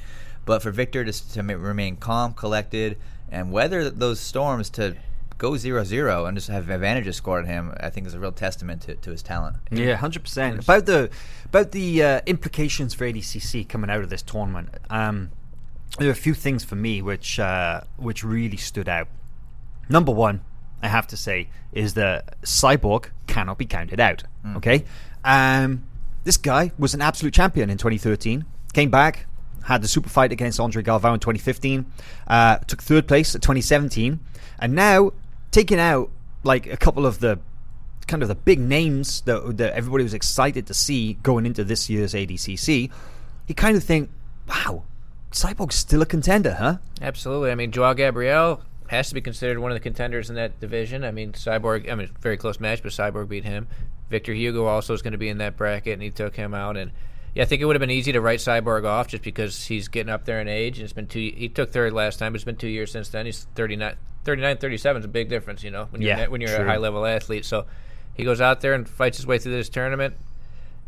But 0.45 0.61
for 0.61 0.71
Victor 0.71 1.03
to, 1.03 1.31
to 1.33 1.41
remain 1.41 1.97
calm, 1.97 2.33
collected, 2.33 2.97
and 3.29 3.51
weather 3.51 3.89
those 3.89 4.19
storms 4.19 4.69
to 4.71 4.95
go 5.39 5.51
0-0 5.51 6.27
and 6.27 6.37
just 6.37 6.49
have 6.49 6.69
advantages 6.69 7.15
scored 7.15 7.45
at 7.45 7.49
him, 7.49 7.73
I 7.79 7.89
think 7.89 8.05
is 8.05 8.13
a 8.13 8.19
real 8.19 8.31
testament 8.31 8.83
to, 8.83 8.95
to 8.95 9.09
his 9.09 9.23
talent. 9.23 9.55
Yeah, 9.71 9.95
hundred 9.95 10.23
percent. 10.23 10.63
About 10.63 10.85
the 10.85 11.09
about 11.45 11.71
the 11.71 12.03
uh, 12.03 12.21
implications 12.27 12.93
for 12.93 13.05
ADCC 13.05 13.67
coming 13.67 13.89
out 13.89 14.03
of 14.03 14.09
this 14.09 14.21
tournament. 14.21 14.69
Um, 14.91 15.31
there 15.97 16.09
are 16.09 16.11
a 16.11 16.15
few 16.15 16.35
things 16.35 16.63
for 16.63 16.75
me 16.75 17.01
which 17.01 17.39
uh, 17.39 17.81
which 17.97 18.23
really 18.23 18.57
stood 18.57 18.87
out. 18.87 19.07
Number 19.87 20.11
one, 20.11 20.41
I 20.83 20.89
have 20.89 21.07
to 21.07 21.17
say, 21.17 21.49
is 21.71 21.95
that 21.95 22.39
Cyborg 22.43 23.07
cannot 23.25 23.57
be 23.57 23.65
counted 23.65 23.99
out. 23.99 24.23
Mm. 24.45 24.57
Okay, 24.57 24.85
um, 25.23 25.83
this 26.25 26.37
guy 26.37 26.71
was 26.77 26.93
an 26.93 27.01
absolute 27.01 27.33
champion 27.33 27.69
in 27.69 27.77
2013. 27.77 28.45
Came 28.73 28.91
back, 28.91 29.25
had 29.63 29.81
the 29.81 29.87
super 29.87 30.09
fight 30.09 30.31
against 30.31 30.59
Andre 30.59 30.83
Galvao 30.83 31.13
in 31.13 31.19
2015. 31.19 31.85
Uh, 32.27 32.57
took 32.67 32.83
third 32.83 33.07
place 33.07 33.33
at 33.33 33.41
2017, 33.41 34.19
and 34.59 34.75
now 34.75 35.11
taking 35.51 35.79
out 35.79 36.11
like 36.43 36.67
a 36.67 36.77
couple 36.77 37.05
of 37.05 37.19
the 37.19 37.39
kind 38.07 38.23
of 38.23 38.29
the 38.29 38.35
big 38.35 38.59
names 38.59 39.21
that, 39.21 39.57
that 39.57 39.73
everybody 39.73 40.03
was 40.03 40.13
excited 40.13 40.65
to 40.67 40.73
see 40.73 41.13
going 41.21 41.45
into 41.45 41.63
this 41.63 41.89
year's 41.89 42.13
ADCC. 42.13 42.91
You 43.47 43.55
kind 43.55 43.77
of 43.77 43.83
think, 43.83 44.09
wow, 44.47 44.83
Cyborg's 45.31 45.75
still 45.75 46.01
a 46.01 46.05
contender, 46.05 46.55
huh? 46.55 46.77
Absolutely. 47.01 47.51
I 47.51 47.55
mean, 47.55 47.71
Joao 47.71 47.93
Gabriel 47.93 48.63
has 48.89 49.09
to 49.09 49.15
be 49.15 49.21
considered 49.21 49.59
one 49.59 49.71
of 49.71 49.75
the 49.75 49.79
contenders 49.79 50.29
in 50.29 50.35
that 50.35 50.59
division. 50.59 51.03
I 51.03 51.11
mean, 51.11 51.33
Cyborg. 51.33 51.89
I 51.89 51.95
mean, 51.95 52.09
very 52.19 52.37
close 52.37 52.59
match, 52.59 52.81
but 52.81 52.91
Cyborg 52.91 53.29
beat 53.29 53.45
him. 53.45 53.67
Victor 54.09 54.33
Hugo 54.33 54.65
also 54.65 54.93
is 54.95 55.03
going 55.03 55.11
to 55.11 55.19
be 55.19 55.29
in 55.29 55.37
that 55.37 55.55
bracket, 55.55 55.93
and 55.93 56.01
he 56.01 56.09
took 56.09 56.35
him 56.35 56.55
out. 56.55 56.75
And 56.75 56.91
yeah, 57.35 57.43
I 57.43 57.45
think 57.45 57.61
it 57.61 57.65
would 57.65 57.75
have 57.75 57.79
been 57.79 57.91
easy 57.91 58.11
to 58.11 58.21
write 58.21 58.39
Cyborg 58.39 58.85
off 58.85 59.07
just 59.07 59.23
because 59.23 59.67
he's 59.67 59.87
getting 59.87 60.11
up 60.11 60.25
there 60.25 60.41
in 60.41 60.47
age. 60.47 60.79
And 60.79 60.83
it's 60.83 60.93
been 60.93 61.05
two. 61.05 61.31
He 61.35 61.47
took 61.47 61.71
third 61.71 61.93
last 61.93 62.17
time, 62.17 62.33
but 62.33 62.37
it's 62.37 62.43
been 62.43 62.55
two 62.55 62.67
years 62.67 62.91
since 62.91 63.09
then. 63.09 63.27
He's 63.27 63.45
39, 63.53 63.95
39 64.23 64.57
37 64.57 64.99
is 65.01 65.05
a 65.05 65.07
big 65.07 65.29
difference, 65.29 65.63
you 65.63 65.71
know, 65.71 65.87
when 65.89 66.01
you're 66.01 66.17
yeah, 66.17 66.27
when 66.27 66.41
you're 66.41 66.55
true. 66.55 66.65
a 66.65 66.67
high 66.67 66.77
level 66.77 67.05
athlete. 67.05 67.45
So 67.45 67.65
he 68.13 68.23
goes 68.23 68.41
out 68.41 68.61
there 68.61 68.73
and 68.73 68.87
fights 68.87 69.17
his 69.17 69.25
way 69.25 69.39
through 69.39 69.53
this 69.53 69.69
tournament 69.69 70.15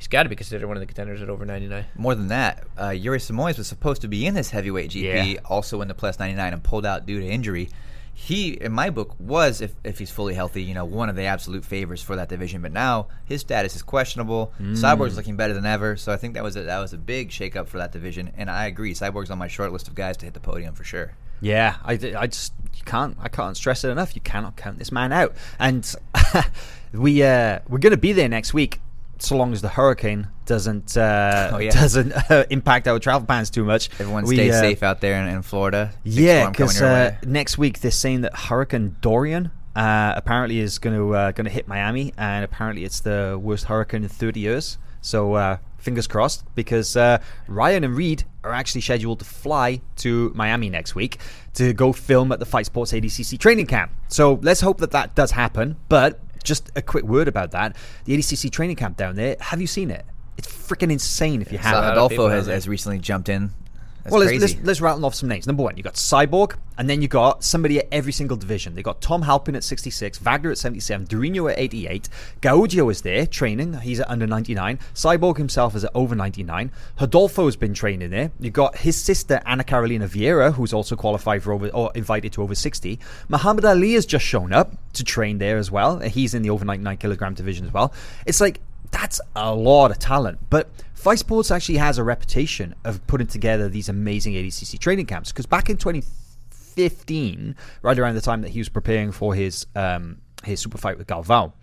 he's 0.02 0.08
got 0.08 0.24
to 0.24 0.30
be 0.30 0.36
considered 0.36 0.66
one 0.68 0.76
of 0.76 0.82
the 0.82 0.88
contenders 0.88 1.22
at 1.22 1.30
over 1.30 1.46
99. 1.46 1.86
More 1.96 2.16
than 2.16 2.30
that, 2.30 2.64
uh, 2.76 2.90
Yuri 2.90 3.20
was 3.20 3.68
supposed 3.68 4.02
to 4.02 4.08
be 4.08 4.26
in 4.26 4.34
this 4.34 4.50
heavyweight 4.50 4.90
GP, 4.90 5.34
yeah. 5.36 5.40
also 5.46 5.80
in 5.82 5.88
the 5.88 5.94
plus 5.94 6.18
99, 6.18 6.54
and 6.54 6.64
pulled 6.64 6.88
out 6.88 7.06
due 7.06 7.20
to 7.20 7.28
injury 7.28 7.70
he, 8.13 8.50
in 8.50 8.72
my 8.72 8.89
book, 8.89 9.15
was 9.20 9.62
if, 9.62 9.74
if 9.84 9.98
he's 9.98 10.12
fully 10.12 10.34
healthy, 10.34 10.63
you 10.63 10.74
know, 10.74 10.86
one 10.86 11.10
of 11.10 11.15
the 11.15 11.24
absolute 11.24 11.65
favors 11.65 12.01
for 12.01 12.15
that 12.18 12.30
division. 12.30 12.62
But 12.62 12.72
now 12.72 13.08
his 13.25 13.41
status 13.41 13.75
is 13.75 13.82
questionable. 13.82 14.53
Mm. 14.60 14.74
Cyborg's 14.74 15.15
looking 15.15 15.36
better 15.36 15.53
than 15.53 15.65
ever, 15.65 15.98
so 15.98 16.12
I 16.12 16.18
think 16.18 16.36
that 16.36 16.44
was 16.44 16.56
a, 16.56 16.63
that 16.63 16.80
was 16.80 16.94
a 16.94 16.98
big 16.98 17.30
shakeup 17.30 17.68
for 17.68 17.77
that 17.77 17.91
division. 17.91 18.32
And 18.38 18.50
I 18.50 18.68
agree, 18.68 18.94
Cyborg's 18.94 19.32
on 19.32 19.38
my 19.38 19.48
short 19.48 19.72
list 19.72 19.88
of 19.88 19.96
guys 19.96 20.18
to 20.18 20.25
hit 20.25 20.34
the 20.34 20.39
podium 20.39 20.75
for 20.75 20.84
sure. 20.84 21.13
Yeah, 21.41 21.77
I, 21.84 21.94
I 21.94 22.27
just 22.27 22.53
you 22.75 22.84
can't 22.86 23.18
I 23.20 23.27
can't 23.27 23.58
stress 23.58 23.84
it 23.84 23.89
enough. 23.89 24.15
You 24.15 24.22
cannot 24.22 24.56
count 24.56 24.77
this 24.77 24.91
man 24.91 25.12
out. 25.12 25.36
And 25.58 25.91
we 26.94 27.24
uh, 27.24 27.60
we're 27.68 27.80
going 27.80 27.91
to 27.91 27.98
be 27.98 28.13
there 28.13 28.30
next 28.30 28.53
week 28.53 28.80
so 29.22 29.38
long 29.38 29.54
as 29.54 29.62
the 29.62 29.70
hurricane 29.70 30.28
doesn't 30.46 30.98
uh, 30.98 31.51
oh, 31.54 31.58
yeah. 31.60 31.72
doesn't 31.82 32.12
uh, 32.30 32.46
impact 32.50 32.88
our 32.88 33.00
travel 33.00 33.25
plans 33.25 33.50
too 33.50 33.63
much. 33.63 33.90
Everyone 34.00 34.25
we, 34.25 34.36
stay 34.36 34.50
uh, 34.50 34.60
safe 34.60 34.84
out 34.84 35.01
there 35.01 35.22
in, 35.22 35.28
in 35.28 35.42
Florida. 35.42 35.94
Yeah, 36.04 36.50
because 36.50 36.82
uh, 36.82 37.16
next 37.25 37.58
week 37.58 37.80
they're 37.80 37.92
saying 37.92 38.22
that 38.22 38.36
Hurricane 38.36 38.96
Dorian 39.01 39.51
uh, 39.75 40.13
apparently 40.16 40.60
is 40.60 40.80
going 40.80 40.96
to 40.96 41.16
uh, 41.16 41.32
going 41.32 41.46
to 41.46 41.51
hit 41.51 41.68
Miami, 41.68 42.13
and 42.18 42.44
apparently 42.44 42.84
it's 42.84 43.00
the 43.00 43.40
worst 43.42 43.66
hurricane 43.66 44.04
in 44.04 44.10
30 44.10 44.40
years. 44.40 44.78
So 45.01 45.34
uh, 45.34 45.58
fingers 45.78 46.08
crossed, 46.08 46.44
because 46.56 46.96
uh, 46.96 47.20
Ryan 47.48 47.84
and 47.84 47.96
Reed 47.96 48.24
are 48.44 48.54
actually 48.54 48.82
scheduled 48.82 49.20
to 49.20 49.25
fly 49.25 49.82
to 49.98 50.32
Miami 50.36 50.70
next 50.70 50.96
week 50.96 51.20
to 51.56 51.74
go 51.74 51.92
film 51.92 52.32
at 52.32 52.40
the 52.40 52.46
Fight 52.46 52.66
Sports 52.66 52.92
ADCC 52.92 53.38
training 53.40 53.68
camp. 53.68 53.92
So 54.08 54.40
let's 54.42 54.62
hope 54.62 54.80
that 54.80 54.92
that 54.92 55.16
does 55.16 55.32
happen. 55.32 55.78
But 55.90 56.20
just 56.43 56.71
a 56.75 56.81
quick 56.81 57.03
word 57.03 57.27
about 57.27 57.51
that: 57.51 57.75
the 58.05 58.17
ADCC 58.17 58.51
training 58.51 58.75
camp 58.75 58.98
down 58.98 59.15
there. 59.15 59.38
Have 59.39 59.62
you 59.62 59.67
seen 59.67 59.91
it? 59.91 60.05
It's 60.38 60.48
freaking 60.48 60.91
insane 60.91 61.41
if 61.41 61.51
you 61.51 61.57
So 61.57 61.63
haven't. 61.63 61.91
Adolfo 61.91 62.29
has, 62.29 62.48
has 62.48 62.67
recently 62.67 63.00
jumped 63.00 63.29
in. 63.29 63.51
That's 64.03 64.12
well, 64.12 64.24
let's, 64.24 64.41
let's, 64.41 64.55
let's 64.63 64.81
rattle 64.81 65.05
off 65.05 65.15
some 65.15 65.29
names. 65.29 65.46
Number 65.46 65.63
one, 65.63 65.77
you 65.77 65.84
got 65.84 65.93
Cyborg, 65.93 66.55
and 66.77 66.89
then 66.89 67.01
you 67.01 67.08
got 67.08 67.43
somebody 67.43 67.79
at 67.79 67.88
every 67.91 68.12
single 68.12 68.36
division. 68.36 68.74
They 68.74 68.81
got 68.81 69.01
Tom 69.01 69.22
Halpin 69.22 69.55
at 69.55 69.63
66, 69.63 70.17
Wagner 70.20 70.51
at 70.51 70.58
77, 70.58 71.08
Dorino 71.08 71.51
at 71.51 71.60
88, 71.60 72.10
Gaudio 72.41 72.91
is 72.91 73.01
there 73.03 73.27
training. 73.27 73.74
He's 73.79 74.00
at 74.00 74.10
under 74.10 74.25
99. 74.25 74.79
Cyborg 74.96 75.38
himself 75.38 75.75
is 75.75 75.84
at 75.84 75.91
over 75.93 76.15
99. 76.15 76.72
Rodolfo 77.00 77.46
has 77.46 77.55
been 77.55 77.74
training 77.74 78.10
there. 78.10 78.31
You 78.39 78.50
got 78.50 78.77
his 78.77 79.01
sister 79.01 79.41
Ana 79.46 79.63
Carolina 79.63 80.08
Vieira, 80.08 80.53
who's 80.53 80.74
also 80.74 80.96
qualified 80.96 81.43
for 81.43 81.53
over 81.53 81.70
or 81.70 81.91
invited 81.93 82.34
to 82.34 82.41
over 82.41 82.55
60. 82.55 83.00
Mahamed 83.29 83.63
Aly 83.63 83.93
has 83.93 84.05
just 84.05 84.25
shown 84.25 84.51
up 84.51 84.72
to 84.93 85.03
train 85.03 85.38
there 85.38 85.58
as 85.58 85.70
well. 85.70 86.00
He's 86.00 86.34
in 86.34 86.41
the 86.41 86.50
over 86.50 86.65
99 86.65 86.98
kilogram 86.98 87.34
division 87.34 87.67
as 87.67 87.74
well. 87.74 87.93
It's 88.25 88.41
like 88.41 88.60
that's 88.91 89.22
a 89.36 89.53
lot 89.53 89.91
of 89.91 90.00
talent. 90.00 90.39
But 90.50 90.70
Fight 91.01 91.17
Sports 91.17 91.50
actually 91.50 91.79
has 91.79 91.98
a 91.98 92.03
reputation 92.03 92.75
of 92.86 93.05
putting 93.08 93.25
together 93.25 93.67
these 93.67 93.89
amazing 93.89 94.34
ADCC 94.34 94.77
training 94.77 95.08
camps 95.08 95.31
because 95.31 95.48
back 95.48 95.67
in 95.67 95.75
2015, 95.75 97.55
right 97.81 97.98
around 97.98 98.13
the 98.13 98.22
time 98.22 98.43
that 98.43 98.51
he 98.51 98.60
was 98.60 98.70
preparing 98.70 99.12
for 99.12 99.34
his 99.34 99.65
um, 99.75 100.22
his 100.43 100.60
super 100.60 100.77
fight 100.77 101.00
with 101.00 101.08
Galvao, 101.08 101.53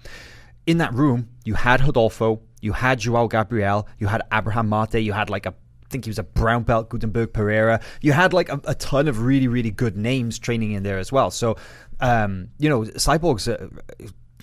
in 0.66 0.78
that 0.78 0.92
room 0.92 1.28
you 1.44 1.54
had 1.54 1.80
Rodolfo, 1.80 2.40
you 2.60 2.72
had 2.72 2.98
Joao 2.98 3.28
Gabriel, 3.28 3.86
you 4.00 4.08
had 4.08 4.22
Abraham 4.32 4.68
Marte, 4.68 4.94
you 4.94 5.12
had 5.12 5.30
like 5.30 5.46
a 5.46 5.50
I 5.50 5.88
think 5.88 6.06
he 6.06 6.10
was 6.10 6.18
a 6.18 6.24
brown 6.24 6.64
belt, 6.64 6.88
Gutenberg 6.88 7.32
Pereira. 7.32 7.80
You 8.00 8.14
had 8.14 8.32
like 8.32 8.48
a, 8.48 8.60
a 8.64 8.74
ton 8.74 9.06
of 9.06 9.22
really, 9.22 9.46
really 9.46 9.70
good 9.70 9.96
names 9.96 10.40
training 10.40 10.72
in 10.72 10.82
there 10.82 10.98
as 10.98 11.12
well. 11.12 11.30
So, 11.30 11.56
um, 12.00 12.48
you 12.58 12.68
know, 12.68 12.82
Cyborg's 12.82 13.48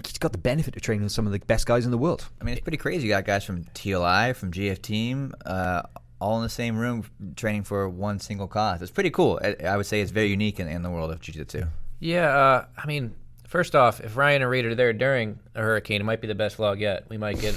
he's 0.03 0.17
got 0.17 0.31
the 0.31 0.37
benefit 0.37 0.75
of 0.75 0.81
training 0.81 1.03
with 1.03 1.11
some 1.11 1.25
of 1.25 1.33
the 1.33 1.39
best 1.39 1.65
guys 1.65 1.85
in 1.85 1.91
the 1.91 1.97
world. 1.97 2.27
I 2.41 2.43
mean, 2.43 2.53
it's 2.53 2.63
pretty 2.63 2.77
crazy. 2.77 3.07
You 3.07 3.13
got 3.13 3.25
guys 3.25 3.43
from 3.43 3.63
TLI, 3.65 4.35
from 4.35 4.51
GF 4.51 4.81
Team, 4.81 5.33
uh, 5.45 5.83
all 6.19 6.37
in 6.37 6.43
the 6.43 6.49
same 6.49 6.77
room 6.77 7.05
training 7.35 7.63
for 7.63 7.87
one 7.89 8.19
single 8.19 8.47
cause. 8.47 8.81
It's 8.81 8.91
pretty 8.91 9.11
cool. 9.11 9.39
I, 9.43 9.55
I 9.65 9.77
would 9.77 9.85
say 9.85 10.01
it's 10.01 10.11
very 10.11 10.27
unique 10.27 10.59
in, 10.59 10.67
in 10.67 10.81
the 10.81 10.89
world 10.89 11.11
of 11.11 11.19
jiu-jitsu. 11.19 11.65
Yeah, 11.99 12.27
uh, 12.27 12.65
I 12.77 12.87
mean, 12.87 13.15
first 13.47 13.75
off, 13.75 13.99
if 14.01 14.17
Ryan 14.17 14.41
and 14.41 14.51
Reed 14.51 14.65
are 14.65 14.75
there 14.75 14.93
during 14.93 15.39
a 15.53 15.61
hurricane, 15.61 16.01
it 16.01 16.03
might 16.03 16.21
be 16.21 16.27
the 16.27 16.35
best 16.35 16.57
vlog 16.57 16.79
yet. 16.79 17.05
We 17.09 17.17
might 17.17 17.39
get 17.39 17.55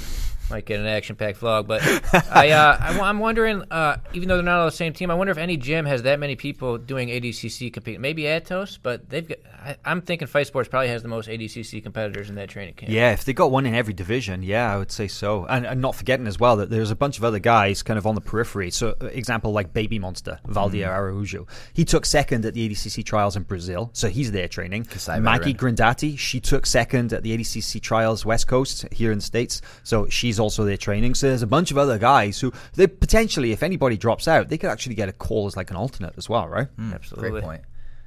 might 0.51 0.65
get 0.65 0.81
an 0.81 0.87
action-packed 0.87 1.41
vlog. 1.41 1.67
But 1.67 1.83
I, 2.35 2.51
uh, 2.51 2.79
I, 2.81 3.09
am 3.09 3.19
wondering, 3.19 3.63
uh, 3.71 3.99
even 4.13 4.29
though 4.29 4.37
they're 4.37 4.45
not 4.45 4.61
on 4.61 4.67
the 4.67 4.73
same 4.73 4.93
team, 4.93 5.11
I 5.11 5.15
wonder 5.15 5.31
if 5.31 5.39
any 5.39 5.57
gym 5.57 5.87
has 5.87 6.03
that 6.03 6.19
many 6.19 6.37
people 6.37 6.79
doing 6.79 7.09
ADCC 7.09 7.73
competing. 7.73 8.01
Maybe 8.01 8.23
Atos, 8.23 8.79
but 8.83 9.09
they've 9.09 9.29
got. 9.29 9.39
I, 9.61 9.77
I'm 9.85 10.03
thinking 10.03 10.29
Fight 10.29 10.47
Sports 10.47 10.69
probably 10.69 10.89
has 10.89 11.03
the 11.03 11.09
most 11.09 11.29
ADCC 11.29 11.83
competitors 11.83 12.31
in 12.31 12.37
that 12.37 12.49
training 12.49 12.75
camp. 12.75 12.93
Yeah, 12.93 13.13
if 13.13 13.25
they 13.25 13.33
got 13.33 13.51
one 13.51 13.67
in 13.67 13.75
every 13.75 13.95
division, 13.95 14.43
yeah, 14.43 14.73
I 14.73 14.79
would 14.79 14.93
say 14.93 15.09
so. 15.09 15.47
And, 15.47 15.67
and 15.67 15.81
not 15.81 15.95
forgetting 15.95 16.27
as 16.27 16.39
well 16.39 16.57
that 16.57 16.71
there's 16.71 16.91
a 16.91 16.97
bunch 16.97 17.19
of 17.19 17.25
other 17.25 17.39
guys 17.39 17.83
kind 17.83 17.99
of 17.99 18.07
on 18.07 18.15
the 18.15 18.21
periphery. 18.21 18.71
So, 18.71 18.95
uh, 19.01 19.07
example 19.07 19.53
like 19.53 19.73
Baby 19.73 19.99
Monster, 19.99 20.39
Valdir 20.49 20.87
Araújo. 20.89 21.49
He 21.75 21.85
took 21.85 22.07
second 22.07 22.45
at 22.45 22.55
the 22.55 22.69
ADCC 22.69 23.05
trials 23.05 23.37
in 23.37 23.43
Brazil, 23.43 23.91
so 23.93 24.09
he's 24.09 24.33
there 24.33 24.49
training. 24.49 24.87
Maggie. 25.21 25.55
Grindatti, 25.55 26.19
she 26.19 26.41
took 26.41 26.67
second 26.67 27.13
at 27.13 27.23
the 27.23 27.37
ADCC 27.37 27.81
trials 27.81 28.25
West 28.25 28.47
Coast 28.47 28.87
here 28.93 29.13
in 29.13 29.19
the 29.19 29.25
States, 29.25 29.61
so 29.83 30.09
she's 30.09 30.38
also 30.39 30.65
their 30.65 30.77
training. 30.77 31.15
So 31.15 31.29
there's 31.29 31.43
a 31.43 31.47
bunch 31.47 31.71
of 31.71 31.79
other 31.79 31.99
guys 31.99 32.41
who 32.41 32.53
they 32.75 32.87
potentially, 32.87 33.53
if 33.53 33.63
anybody 33.63 33.97
drops 33.97 34.29
out, 34.29 34.49
they 34.49 34.59
could 34.59 34.71
actually 34.71 34.95
get 34.95 35.09
a 35.09 35.13
call 35.13 35.47
as 35.47 35.57
like 35.57 35.71
an 35.71 35.77
alternate 35.77 36.15
as 36.17 36.29
well, 36.29 36.49
right? 36.49 36.69
Absolutely. 36.93 37.31
Great 37.31 37.45
point. 37.45 37.63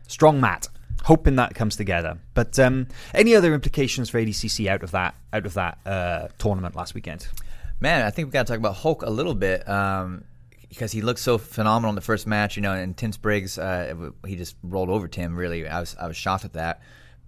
Strong 0.08 0.42
mat. 0.42 0.68
Hoping 1.04 1.36
that 1.38 1.56
comes 1.56 1.76
together. 1.76 2.20
But 2.34 2.60
um, 2.60 2.88
any 3.14 3.36
other 3.36 3.54
implications 3.54 4.10
for 4.10 4.20
ADCC 4.20 4.68
out 4.68 4.84
of 4.84 4.92
that 4.92 5.16
out 5.34 5.46
of 5.46 5.56
that 5.56 5.80
uh, 5.86 6.28
tournament 6.38 6.76
last 6.76 6.94
weekend? 6.94 7.28
Man, 7.80 8.06
I 8.06 8.12
think 8.12 8.28
we 8.28 8.32
got 8.32 8.46
to 8.46 8.54
talk 8.54 8.60
about 8.60 8.76
Hulk 8.76 9.02
a 9.02 9.10
little 9.10 9.34
bit 9.34 9.68
um, 9.68 10.24
because 10.70 10.92
he 10.92 11.02
looked 11.02 11.20
so 11.20 11.40
phenomenal 11.40 11.90
in 11.90 11.96
the 11.96 12.02
first 12.02 12.28
match. 12.28 12.56
You 12.56 12.62
know, 12.62 12.74
and 12.74 12.96
Tim 12.96 13.12
Spriggs, 13.12 13.58
uh, 13.58 14.12
he 14.28 14.36
just 14.36 14.56
rolled 14.62 14.90
over 14.90 15.08
Tim. 15.08 15.36
Really, 15.36 15.68
I 15.68 15.80
was 15.80 15.96
I 16.00 16.08
was 16.08 16.16
shocked 16.16 16.46
at 16.46 16.54
that. 16.54 16.82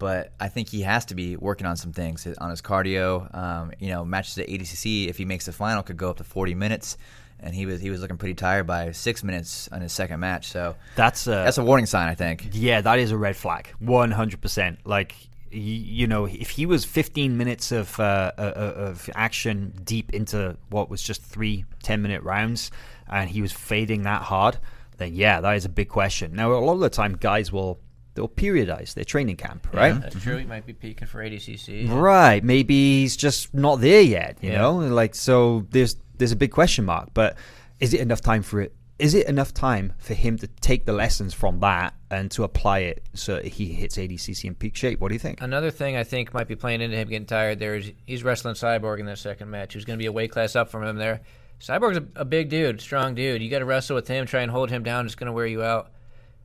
But 0.03 0.33
I 0.37 0.49
think 0.49 0.67
he 0.67 0.81
has 0.81 1.05
to 1.05 1.15
be 1.15 1.37
working 1.37 1.65
on 1.65 1.77
some 1.77 1.93
things 1.93 2.27
on 2.37 2.49
his 2.49 2.61
cardio. 2.61 3.33
Um, 3.33 3.71
you 3.79 3.87
know, 3.87 4.03
matches 4.03 4.37
at 4.37 4.49
ADCC, 4.49 5.07
if 5.07 5.17
he 5.17 5.23
makes 5.23 5.45
the 5.45 5.53
final, 5.53 5.81
could 5.81 5.95
go 5.95 6.09
up 6.09 6.17
to 6.17 6.25
40 6.25 6.55
minutes, 6.55 6.97
and 7.39 7.55
he 7.55 7.65
was 7.65 7.79
he 7.79 7.89
was 7.89 8.01
looking 8.01 8.17
pretty 8.17 8.33
tired 8.35 8.67
by 8.67 8.91
six 8.91 9.23
minutes 9.23 9.69
on 9.71 9.79
his 9.79 9.93
second 9.93 10.19
match. 10.19 10.49
So 10.49 10.75
That's 10.97 11.25
a, 11.27 11.31
that's 11.45 11.57
a 11.57 11.63
warning 11.63 11.85
sign, 11.85 12.09
I 12.09 12.15
think. 12.15 12.49
yeah, 12.51 12.81
that 12.81 12.99
is 12.99 13.11
a 13.11 13.17
red 13.17 13.37
flag, 13.37 13.69
one 13.79 14.11
hundred 14.11 14.41
percent. 14.41 14.79
Like 14.83 15.15
you 15.55 16.07
know, 16.07 16.25
if 16.25 16.49
he 16.49 16.65
was 16.65 16.83
fifteen 16.83 17.37
minutes 17.37 17.71
of 17.71 17.97
uh, 17.97 18.31
uh, 18.37 18.73
of 18.89 19.09
action 19.15 19.71
deep 19.85 20.13
into 20.13 20.57
what 20.69 20.89
was 20.89 21.01
just 21.01 21.21
three 21.23 21.63
10 21.81 22.01
minute 22.01 22.23
rounds, 22.23 22.71
and 23.07 23.29
he 23.29 23.41
was 23.41 23.53
fading 23.53 24.01
that 24.03 24.23
hard, 24.23 24.57
then 24.97 25.13
yeah, 25.15 25.39
that 25.39 25.55
is 25.55 25.63
a 25.63 25.69
big 25.69 25.87
question. 25.87 26.33
Now, 26.35 26.51
a 26.51 26.59
lot 26.59 26.73
of 26.73 26.79
the 26.81 26.89
time, 26.89 27.15
guys 27.15 27.53
will 27.53 27.79
they'll 28.15 28.27
periodize 28.29 28.93
their 28.93 29.03
training 29.03 29.37
camp, 29.37 29.67
right? 29.73 29.99
That's 29.99 30.21
true. 30.21 30.37
He 30.37 30.45
might 30.45 30.65
be 30.65 30.73
peaking 30.73 31.07
for 31.07 31.19
ADCC. 31.23 31.89
Right. 31.89 32.43
Maybe 32.43 33.01
he's 33.01 33.15
just 33.17 33.53
not 33.53 33.77
there 33.81 34.01
yet, 34.01 34.37
you 34.41 34.51
Yeah. 34.51 34.59
know? 34.59 34.75
Like 34.77 35.15
so 35.15 35.65
there's 35.71 35.95
there's 36.17 36.31
a 36.31 36.35
big 36.35 36.51
question 36.51 36.85
mark, 36.85 37.09
but 37.13 37.35
is 37.79 37.93
it 37.93 37.99
enough 38.01 38.21
time 38.21 38.43
for 38.43 38.61
it? 38.61 38.73
Is 38.99 39.15
it 39.15 39.27
enough 39.27 39.53
time 39.53 39.93
for 39.97 40.13
him 40.13 40.37
to 40.37 40.47
take 40.47 40.85
the 40.85 40.93
lessons 40.93 41.33
from 41.33 41.59
that 41.61 41.95
and 42.11 42.29
to 42.31 42.43
apply 42.43 42.79
it 42.79 43.03
so 43.15 43.41
he 43.41 43.73
hits 43.73 43.97
ADCC 43.97 44.45
in 44.45 44.55
peak 44.55 44.75
shape? 44.75 44.99
What 44.99 45.07
do 45.09 45.15
you 45.15 45.19
think? 45.19 45.41
Another 45.41 45.71
thing 45.71 45.97
I 45.97 46.03
think 46.03 46.31
might 46.33 46.47
be 46.47 46.55
playing 46.55 46.79
into 46.81 46.95
him 46.95 47.09
getting 47.09 47.25
tired 47.25 47.57
there 47.59 47.75
is 47.75 47.91
he's 48.05 48.23
wrestling 48.23 48.53
Cyborg 48.53 48.99
in 48.99 49.07
that 49.07 49.17
second 49.17 49.49
match, 49.49 49.73
who's 49.73 49.83
going 49.83 49.97
to 49.97 50.01
be 50.01 50.05
a 50.05 50.11
weight 50.11 50.31
class 50.31 50.55
up 50.55 50.69
from 50.69 50.83
him 50.83 50.97
there. 50.97 51.21
Cyborg's 51.59 51.97
a, 51.97 52.05
a 52.17 52.23
big 52.25 52.49
dude, 52.49 52.79
strong 52.81 53.15
dude. 53.15 53.41
You 53.41 53.49
got 53.49 53.59
to 53.59 53.65
wrestle 53.65 53.95
with 53.95 54.07
him, 54.07 54.25
try 54.27 54.41
and 54.41 54.51
hold 54.51 54.69
him 54.69 54.83
down. 54.83 55.05
It's 55.07 55.15
going 55.15 55.27
to 55.27 55.33
wear 55.33 55.47
you 55.47 55.63
out. 55.63 55.91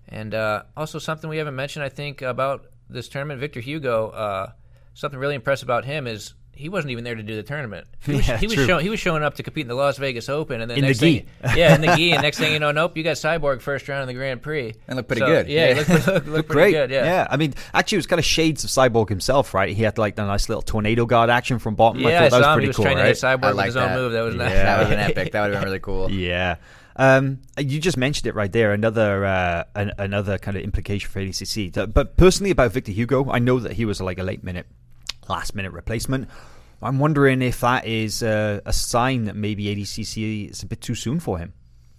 And 0.09 0.35
uh, 0.35 0.63
also 0.77 0.99
something 0.99 1.29
we 1.29 1.37
haven't 1.39 1.57
mentioned, 1.57 1.85
I 1.85 1.89
think, 1.91 2.23
about 2.23 2.67
this 2.89 3.09
tournament, 3.09 3.41
Victor 3.41 3.61
Hugo. 3.61 4.09
Uh, 4.09 4.53
something 4.95 5.19
really 5.21 5.35
impressive 5.35 5.67
about 5.69 5.85
him 5.85 6.07
is 6.07 6.35
he 6.53 6.69
wasn't 6.69 6.91
even 6.91 7.05
there 7.05 7.15
to 7.15 7.23
do 7.23 7.37
the 7.37 7.43
tournament. 7.45 7.87
He 8.05 8.15
was, 8.17 8.27
Yeah, 8.29 8.37
he 8.39 8.47
was, 8.49 8.57
show, 8.57 8.79
he 8.79 8.89
was 8.89 8.99
showing 8.99 9.23
up 9.23 9.35
to 9.35 9.43
compete 9.45 9.63
in 9.63 9.69
the 9.69 9.75
Las 9.77 9.97
Vegas 9.99 10.29
Open, 10.29 10.61
and 10.61 10.69
then 10.71 10.79
In 10.79 10.83
the 10.83 10.89
next 10.89 10.99
gi. 11.01 11.19
thing, 11.21 11.29
yeah, 11.57 11.75
in 11.75 11.83
the 11.83 11.95
gi. 11.95 12.13
And 12.15 12.23
next 12.23 12.39
thing 12.39 12.53
you 12.53 12.59
know, 12.59 12.73
nope, 12.73 12.97
you 12.97 13.05
got 13.05 13.17
Cyborg 13.17 13.61
first 13.61 13.87
round 13.89 14.03
in 14.03 14.09
the 14.09 14.15
Grand 14.15 14.43
Prix. 14.43 14.75
And 14.89 14.97
looked 14.97 15.09
pretty 15.09 15.21
So, 15.21 15.27
good. 15.27 15.47
Yeah, 15.49 15.75
he 15.75 15.81
Yeah. 15.83 15.87
looked, 15.87 16.07
looked, 16.09 16.27
looked 16.27 16.49
Great. 16.49 16.73
pretty 16.75 16.89
good. 16.89 16.91
Yeah. 16.91 17.27
I 17.31 17.37
mean, 17.37 17.55
actually, 17.75 17.97
it 17.97 17.99
was 18.01 18.07
kind 18.07 18.19
of 18.19 18.25
shades 18.25 18.65
of 18.65 18.71
Cyborg 18.71 19.09
himself, 19.11 19.53
right? 19.55 19.69
He 19.77 19.83
had 19.85 19.99
like 19.99 20.17
the 20.17 20.25
nice 20.27 20.49
little 20.49 20.63
tornado 20.63 21.07
guard 21.07 21.31
action 21.31 21.59
from 21.61 21.75
bottom. 21.77 22.05
I 22.05 22.11
Yeah, 22.11 22.19
thought 22.19 22.25
I 22.27 22.29
that 22.31 22.37
was 22.39 22.45
saw 22.45 22.53
him. 22.53 22.57
pretty 22.57 22.65
He 22.65 22.69
was 22.71 22.77
cool, 22.77 22.85
trying 22.87 22.97
right? 22.97 23.03
to 23.03 23.09
hit 23.09 23.17
Cyborg 23.19 23.45
I 23.45 23.53
with 23.53 23.65
his 23.67 23.75
that. 23.75 23.91
own 23.91 23.97
move. 24.03 24.13
That 24.13 24.23
was 24.23 24.35
nice. 24.35 24.51
Yeah. 24.51 24.65
That 24.65 24.79
would 24.79 24.87
have 24.87 24.91
been 24.91 25.19
epic. 25.19 25.33
That 25.33 25.43
would 25.43 25.51
have 25.53 25.61
been 25.61 25.69
really 25.69 25.81
cool. 25.81 26.11
Yeah. 26.11 26.57
Um, 26.99 27.41
you 27.57 27.79
just 27.79 27.97
mentioned 27.97 28.27
it 28.27 28.35
right 28.35 28.51
there. 28.51 28.73
Another 28.73 29.25
uh, 29.25 29.65
an, 29.77 29.93
another 29.99 30.37
kind 30.37 30.57
of 30.57 30.65
implication 30.65 31.09
for 31.09 31.21
ADCC. 31.21 31.93
But 31.95 32.17
personally, 32.17 32.51
about 32.51 32.73
Victor 32.73 32.93
Hugo, 32.93 33.31
I 33.31 33.39
know 33.39 33.61
that 33.61 33.73
he 33.73 33.85
was 33.85 34.01
like 34.01 34.19
a 34.19 34.25
late 34.25 34.43
minute, 34.43 34.67
last 35.29 35.55
minute 35.55 35.73
replacement. 35.73 36.29
I'm 36.83 36.99
wondering 36.99 37.43
if 37.43 37.61
that 37.61 37.87
is 37.87 38.23
a 38.23 38.63
sign 38.71 39.25
that 39.25 39.37
maybe 39.37 39.65
ADCC 39.65 40.51
is 40.51 40.63
a 40.63 40.67
bit 40.67 40.81
too 40.81 40.95
soon 40.95 41.21
for 41.21 41.39
him. 41.39 41.53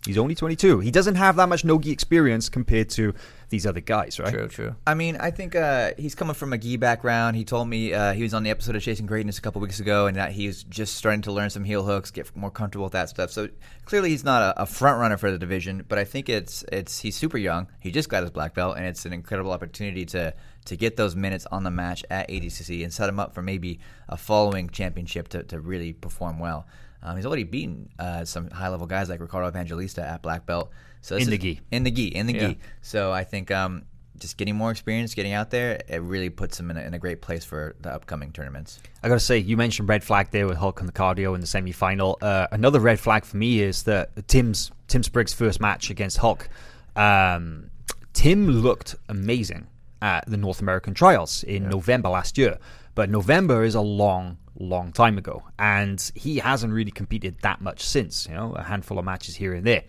He's 0.05 0.17
only 0.17 0.35
22. 0.35 0.79
He 0.79 0.91
doesn't 0.91 1.15
have 1.15 1.35
that 1.35 1.49
much 1.49 1.65
nogi 1.65 1.91
experience 1.91 2.47
compared 2.47 2.89
to 2.91 3.13
these 3.49 3.65
other 3.65 3.79
guys, 3.79 4.19
right? 4.19 4.31
True, 4.31 4.47
true. 4.47 4.75
I 4.85 4.93
mean, 4.93 5.17
I 5.17 5.31
think 5.31 5.55
uh, 5.55 5.91
he's 5.97 6.15
coming 6.15 6.35
from 6.35 6.53
a 6.53 6.57
gi 6.57 6.77
background. 6.77 7.35
He 7.35 7.43
told 7.43 7.67
me 7.67 7.93
uh, 7.93 8.13
he 8.13 8.23
was 8.23 8.33
on 8.33 8.43
the 8.43 8.49
episode 8.49 8.75
of 8.75 8.81
Chasing 8.81 9.05
Greatness 9.05 9.37
a 9.37 9.41
couple 9.41 9.61
weeks 9.61 9.79
ago, 9.79 10.07
and 10.07 10.15
that 10.17 10.31
he's 10.31 10.63
just 10.63 10.95
starting 10.95 11.21
to 11.23 11.31
learn 11.31 11.49
some 11.49 11.63
heel 11.63 11.83
hooks, 11.83 12.11
get 12.11 12.35
more 12.35 12.51
comfortable 12.51 12.85
with 12.85 12.93
that 12.93 13.09
stuff. 13.09 13.31
So 13.31 13.49
clearly, 13.85 14.09
he's 14.09 14.23
not 14.23 14.41
a, 14.41 14.61
a 14.61 14.65
front 14.65 14.99
runner 14.99 15.17
for 15.17 15.31
the 15.31 15.37
division, 15.37 15.83
but 15.87 15.97
I 15.97 16.03
think 16.03 16.29
it's 16.29 16.63
it's 16.71 16.99
he's 16.99 17.15
super 17.15 17.37
young. 17.37 17.67
He 17.79 17.91
just 17.91 18.09
got 18.09 18.23
his 18.23 18.31
black 18.31 18.53
belt, 18.53 18.77
and 18.77 18.85
it's 18.85 19.05
an 19.05 19.13
incredible 19.13 19.51
opportunity 19.51 20.05
to 20.07 20.33
to 20.65 20.77
get 20.77 20.95
those 20.95 21.15
minutes 21.15 21.47
on 21.51 21.63
the 21.63 21.71
match 21.71 22.05
at 22.09 22.29
ADCC 22.29 22.83
and 22.83 22.93
set 22.93 23.09
him 23.09 23.19
up 23.19 23.33
for 23.33 23.41
maybe 23.41 23.79
a 24.07 24.17
following 24.17 24.69
championship 24.69 25.27
to, 25.29 25.43
to 25.43 25.59
really 25.59 25.93
perform 25.93 26.37
well. 26.37 26.67
Um, 27.01 27.15
he's 27.15 27.25
already 27.25 27.45
beaten 27.45 27.89
uh, 27.97 28.25
some 28.25 28.49
high 28.49 28.67
level 28.67 28.85
guys 28.85 29.09
like 29.09 29.21
Ricardo 29.21 29.47
Evangelista 29.47 30.05
at 30.05 30.21
black 30.21 30.45
belt. 30.45 30.69
So 31.01 31.15
In 31.15 31.27
the 31.29 31.35
is- 31.35 31.39
gi. 31.41 31.61
in 31.71 31.83
the 31.83 31.91
gi, 31.91 32.07
in 32.07 32.25
the 32.27 32.33
Yeah. 32.33 32.47
gi. 32.49 32.59
So 32.81 33.11
I 33.11 33.23
think 33.23 33.51
um, 33.51 33.83
just 34.17 34.37
getting 34.37 34.55
more 34.55 34.69
experience, 34.71 35.13
getting 35.15 35.31
out 35.33 35.49
there, 35.49 35.79
it 35.87 36.01
really 36.01 36.29
puts 36.29 36.59
him 36.59 36.69
in 36.71 36.77
a, 36.77 36.81
in 36.81 36.93
a 36.93 36.99
great 36.99 37.21
place 37.21 37.45
for 37.45 37.75
the 37.81 37.89
upcoming 37.93 38.31
tournaments. 38.31 38.79
I 39.01 39.07
got 39.07 39.13
to 39.15 39.19
say, 39.21 39.37
you 39.37 39.55
mentioned 39.55 39.87
red 39.87 40.03
flag 40.03 40.29
there 40.31 40.45
with 40.47 40.57
Hulk 40.57 40.79
and 40.81 40.89
the 40.89 40.93
cardio 40.93 41.33
in 41.35 41.41
the 41.41 41.47
semi 41.47 41.71
final. 41.71 42.17
Uh, 42.21 42.47
another 42.51 42.79
red 42.79 42.99
flag 42.99 43.23
for 43.23 43.37
me 43.37 43.61
is 43.61 43.83
that 43.83 44.27
Tim's 44.27 44.71
Tim 44.87 45.03
Spriggs' 45.03 45.33
first 45.33 45.61
match 45.61 45.89
against 45.89 46.17
Hulk. 46.17 46.49
Um, 46.95 47.69
Tim 48.13 48.47
looked 48.47 48.95
amazing. 49.07 49.67
at 50.01 50.25
the 50.29 50.37
North 50.37 50.61
American 50.61 50.93
trials 50.93 51.43
in 51.43 51.67
November 51.67 52.07
last 52.07 52.37
year. 52.37 52.57
But 52.95 53.09
November 53.09 53.65
is 53.65 53.75
a 53.75 53.81
long, 53.81 54.37
long 54.57 54.93
time 54.93 55.17
ago, 55.17 55.43
and 55.59 55.99
he 56.15 56.37
hasn't 56.37 56.71
really 56.71 56.89
competed 56.91 57.35
that 57.41 57.59
much 57.59 57.81
since. 57.85 58.25
You 58.25 58.33
know, 58.35 58.53
a 58.53 58.63
handful 58.63 58.97
of 58.97 59.03
matches 59.03 59.35
here 59.35 59.53
and 59.53 59.65
there, 59.67 59.83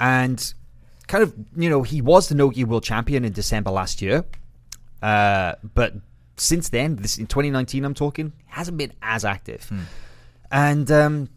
and 0.00 0.52
kind 1.06 1.22
of, 1.22 1.34
you 1.56 1.70
know, 1.70 1.82
he 1.82 2.00
was 2.00 2.28
the 2.28 2.34
Nogi 2.34 2.64
World 2.64 2.82
Champion 2.82 3.24
in 3.24 3.32
December 3.32 3.70
last 3.70 4.02
year, 4.02 4.24
uh, 5.02 5.54
but 5.74 5.94
since 6.36 6.70
then, 6.70 6.96
this 6.96 7.18
in 7.18 7.26
2019, 7.26 7.84
I'm 7.84 7.94
talking, 7.94 8.32
hasn't 8.46 8.78
been 8.78 8.92
as 9.02 9.24
active, 9.24 9.70
and 10.50 10.90
um, 10.90 11.28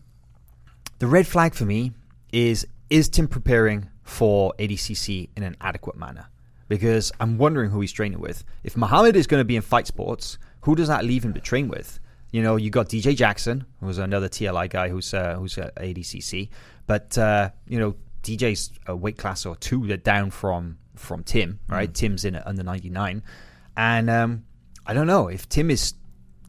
the 1.00 1.08
red 1.08 1.28
flag 1.28 1.54
for 1.54 1.66
me 1.66 1.92
is 2.32 2.66
is 2.90 3.10
Tim 3.10 3.28
preparing 3.28 3.90
for 4.04 4.54
ADCC 4.60 5.30
in 5.36 5.44
an 5.44 5.56
adequate 5.62 5.98
manner? 5.98 6.28
Because 6.68 7.12
I'm 7.20 7.38
wondering 7.38 7.70
who 7.70 7.82
he's 7.82 7.92
training 7.92 8.20
with. 8.20 8.44
If 8.64 8.76
Mahamed 8.76 9.16
is 9.16 9.28
going 9.28 9.42
to 9.42 9.46
be 9.46 9.56
in 9.56 9.62
fight 9.62 9.88
sports, 9.88 10.38
who 10.62 10.76
does 10.76 10.88
that 10.88 11.04
leave 11.04 11.24
him 11.24 11.34
to 11.34 11.42
train 11.42 11.68
with? 11.68 12.00
You 12.32 12.42
know, 12.42 12.56
you 12.56 12.70
got 12.70 12.90
DJ 12.90 13.16
Jackson, 13.16 13.66
who's 13.80 13.98
another 13.98 14.28
TLI 14.28 14.70
guy 14.70 14.90
who's 14.90 15.14
uh, 15.14 15.36
who's 15.36 15.58
at 15.58 15.76
ADCC, 15.76 16.50
but 16.88 17.18
uh, 17.18 17.50
you 17.68 17.80
know 17.80 17.96
DJ's 18.24 18.72
a 18.88 18.96
weight 18.96 19.18
class 19.18 19.46
or 19.46 19.56
two 19.56 19.86
down 19.98 20.32
from 20.32 20.78
from 20.96 21.24
Tim, 21.24 21.60
right? 21.68 21.94
Tim's 21.94 22.26
in 22.26 22.36
at 22.36 22.48
under 22.48 22.64
99, 22.64 23.24
and 23.76 24.10
um, 24.10 24.46
I 24.86 24.94
don't 24.94 25.08
know 25.08 25.28
if 25.28 25.48
Tim 25.50 25.70
is 25.70 25.94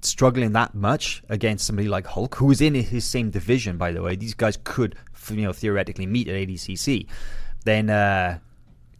struggling 0.02 0.52
that 0.52 0.74
much 0.74 1.22
against 1.28 1.66
somebody 1.66 1.88
like 1.88 2.06
Hulk, 2.06 2.34
who 2.36 2.50
is 2.50 2.60
in 2.60 2.74
his 2.74 3.04
same 3.04 3.30
division, 3.30 3.78
by 3.78 3.92
the 3.92 4.02
way. 4.02 4.16
These 4.16 4.34
guys 4.34 4.58
could, 4.62 4.96
you 5.30 5.42
know, 5.42 5.52
theoretically 5.52 6.06
meet 6.06 6.28
at 6.28 6.34
ADCC. 6.34 7.06
Then 7.64 7.90
uh, 7.90 8.38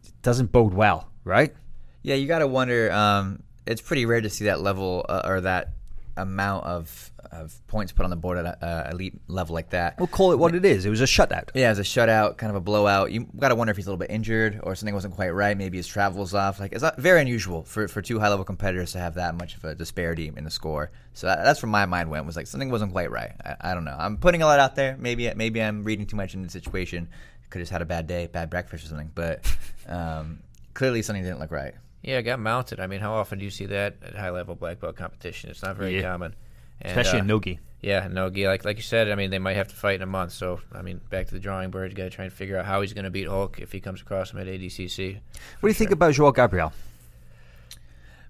it 0.04 0.22
doesn't 0.22 0.52
bode 0.52 0.74
well, 0.74 1.08
right? 1.24 1.54
Yeah, 2.02 2.14
you 2.16 2.26
got 2.26 2.40
to 2.40 2.46
wonder. 2.46 2.90
Um, 2.92 3.42
it's 3.66 3.80
pretty 3.80 4.06
rare 4.06 4.20
to 4.20 4.30
see 4.30 4.44
that 4.46 4.60
level 4.60 5.04
uh, 5.08 5.22
or 5.24 5.40
that 5.42 5.70
amount 6.16 6.64
of 6.64 7.10
of 7.34 7.66
points 7.66 7.92
put 7.92 8.04
on 8.04 8.10
the 8.10 8.16
board 8.16 8.38
at 8.38 8.44
a 8.46 8.64
uh, 8.64 8.88
elite 8.92 9.14
level 9.28 9.54
like 9.54 9.70
that. 9.70 9.98
We'll 9.98 10.06
call 10.06 10.32
it 10.32 10.38
what 10.38 10.54
it 10.54 10.64
is. 10.64 10.84
It 10.86 10.90
was 10.90 11.00
a 11.00 11.04
shutout. 11.04 11.50
Yeah, 11.54 11.70
it's 11.70 11.80
a 11.80 11.82
shutout, 11.82 12.36
kind 12.36 12.50
of 12.50 12.56
a 12.56 12.60
blowout. 12.60 13.10
You 13.12 13.26
got 13.38 13.48
to 13.48 13.54
wonder 13.54 13.70
if 13.70 13.76
he's 13.76 13.86
a 13.86 13.90
little 13.90 13.98
bit 13.98 14.10
injured 14.10 14.60
or 14.62 14.74
something 14.74 14.94
wasn't 14.94 15.14
quite 15.14 15.30
right. 15.30 15.56
Maybe 15.56 15.76
his 15.76 15.86
travel's 15.86 16.34
off. 16.34 16.60
Like 16.60 16.72
it's 16.72 16.82
not 16.82 16.96
very 16.98 17.20
unusual 17.20 17.64
for, 17.64 17.88
for 17.88 18.02
two 18.02 18.18
high 18.20 18.28
level 18.28 18.44
competitors 18.44 18.92
to 18.92 18.98
have 18.98 19.14
that 19.14 19.34
much 19.34 19.56
of 19.56 19.64
a 19.64 19.74
disparity 19.74 20.32
in 20.36 20.44
the 20.44 20.50
score. 20.50 20.90
So 21.12 21.26
that, 21.26 21.42
that's 21.44 21.62
where 21.62 21.70
my 21.70 21.86
mind 21.86 22.10
went. 22.10 22.26
Was 22.26 22.36
like 22.36 22.46
something 22.46 22.70
wasn't 22.70 22.92
quite 22.92 23.10
right. 23.10 23.32
I, 23.44 23.70
I 23.70 23.74
don't 23.74 23.84
know. 23.84 23.96
I'm 23.98 24.16
putting 24.16 24.42
a 24.42 24.46
lot 24.46 24.58
out 24.60 24.74
there. 24.76 24.96
Maybe 24.98 25.32
maybe 25.34 25.62
I'm 25.62 25.84
reading 25.84 26.06
too 26.06 26.16
much 26.16 26.34
into 26.34 26.46
the 26.46 26.52
situation. 26.52 27.08
Could 27.50 27.58
have 27.60 27.64
just 27.64 27.72
had 27.72 27.82
a 27.82 27.86
bad 27.86 28.06
day, 28.06 28.26
bad 28.26 28.50
breakfast 28.50 28.84
or 28.84 28.88
something. 28.88 29.12
But 29.14 29.44
um, 29.88 30.40
clearly 30.72 31.02
something 31.02 31.22
didn't 31.22 31.38
look 31.40 31.50
right. 31.52 31.74
Yeah, 32.02 32.20
got 32.20 32.38
mounted. 32.38 32.80
I 32.80 32.86
mean, 32.86 33.00
how 33.00 33.14
often 33.14 33.38
do 33.38 33.44
you 33.46 33.50
see 33.50 33.64
that 33.66 33.96
at 34.04 34.14
high 34.14 34.28
level 34.30 34.54
black 34.54 34.80
belt 34.80 34.94
competition? 34.96 35.48
It's 35.50 35.62
not 35.62 35.76
very 35.76 35.96
Yeah. 35.96 36.02
common. 36.10 36.34
And, 36.80 36.90
Especially 36.90 37.18
uh, 37.20 37.22
in 37.22 37.26
Nogi. 37.28 37.60
Yeah, 37.80 38.08
Nogi. 38.10 38.46
Like 38.46 38.64
like 38.64 38.76
you 38.76 38.82
said, 38.82 39.10
I 39.10 39.14
mean, 39.14 39.30
they 39.30 39.38
might 39.38 39.56
have 39.56 39.68
to 39.68 39.74
fight 39.74 39.96
in 39.96 40.02
a 40.02 40.06
month. 40.06 40.32
So 40.32 40.60
I 40.72 40.82
mean, 40.82 41.00
back 41.10 41.26
to 41.26 41.34
the 41.34 41.40
drawing 41.40 41.70
board. 41.70 41.90
You 41.90 41.96
got 41.96 42.04
to 42.04 42.10
try 42.10 42.24
and 42.24 42.32
figure 42.32 42.56
out 42.58 42.64
how 42.64 42.80
he's 42.80 42.92
going 42.94 43.04
to 43.04 43.10
beat 43.10 43.28
Hulk 43.28 43.58
if 43.60 43.72
he 43.72 43.80
comes 43.80 44.00
across 44.00 44.32
him 44.32 44.38
at 44.38 44.46
ADCC. 44.46 45.14
What 45.60 45.66
do 45.66 45.68
you 45.68 45.74
think 45.74 45.90
about 45.90 46.14
Joao 46.14 46.32
Gabriel? 46.32 46.72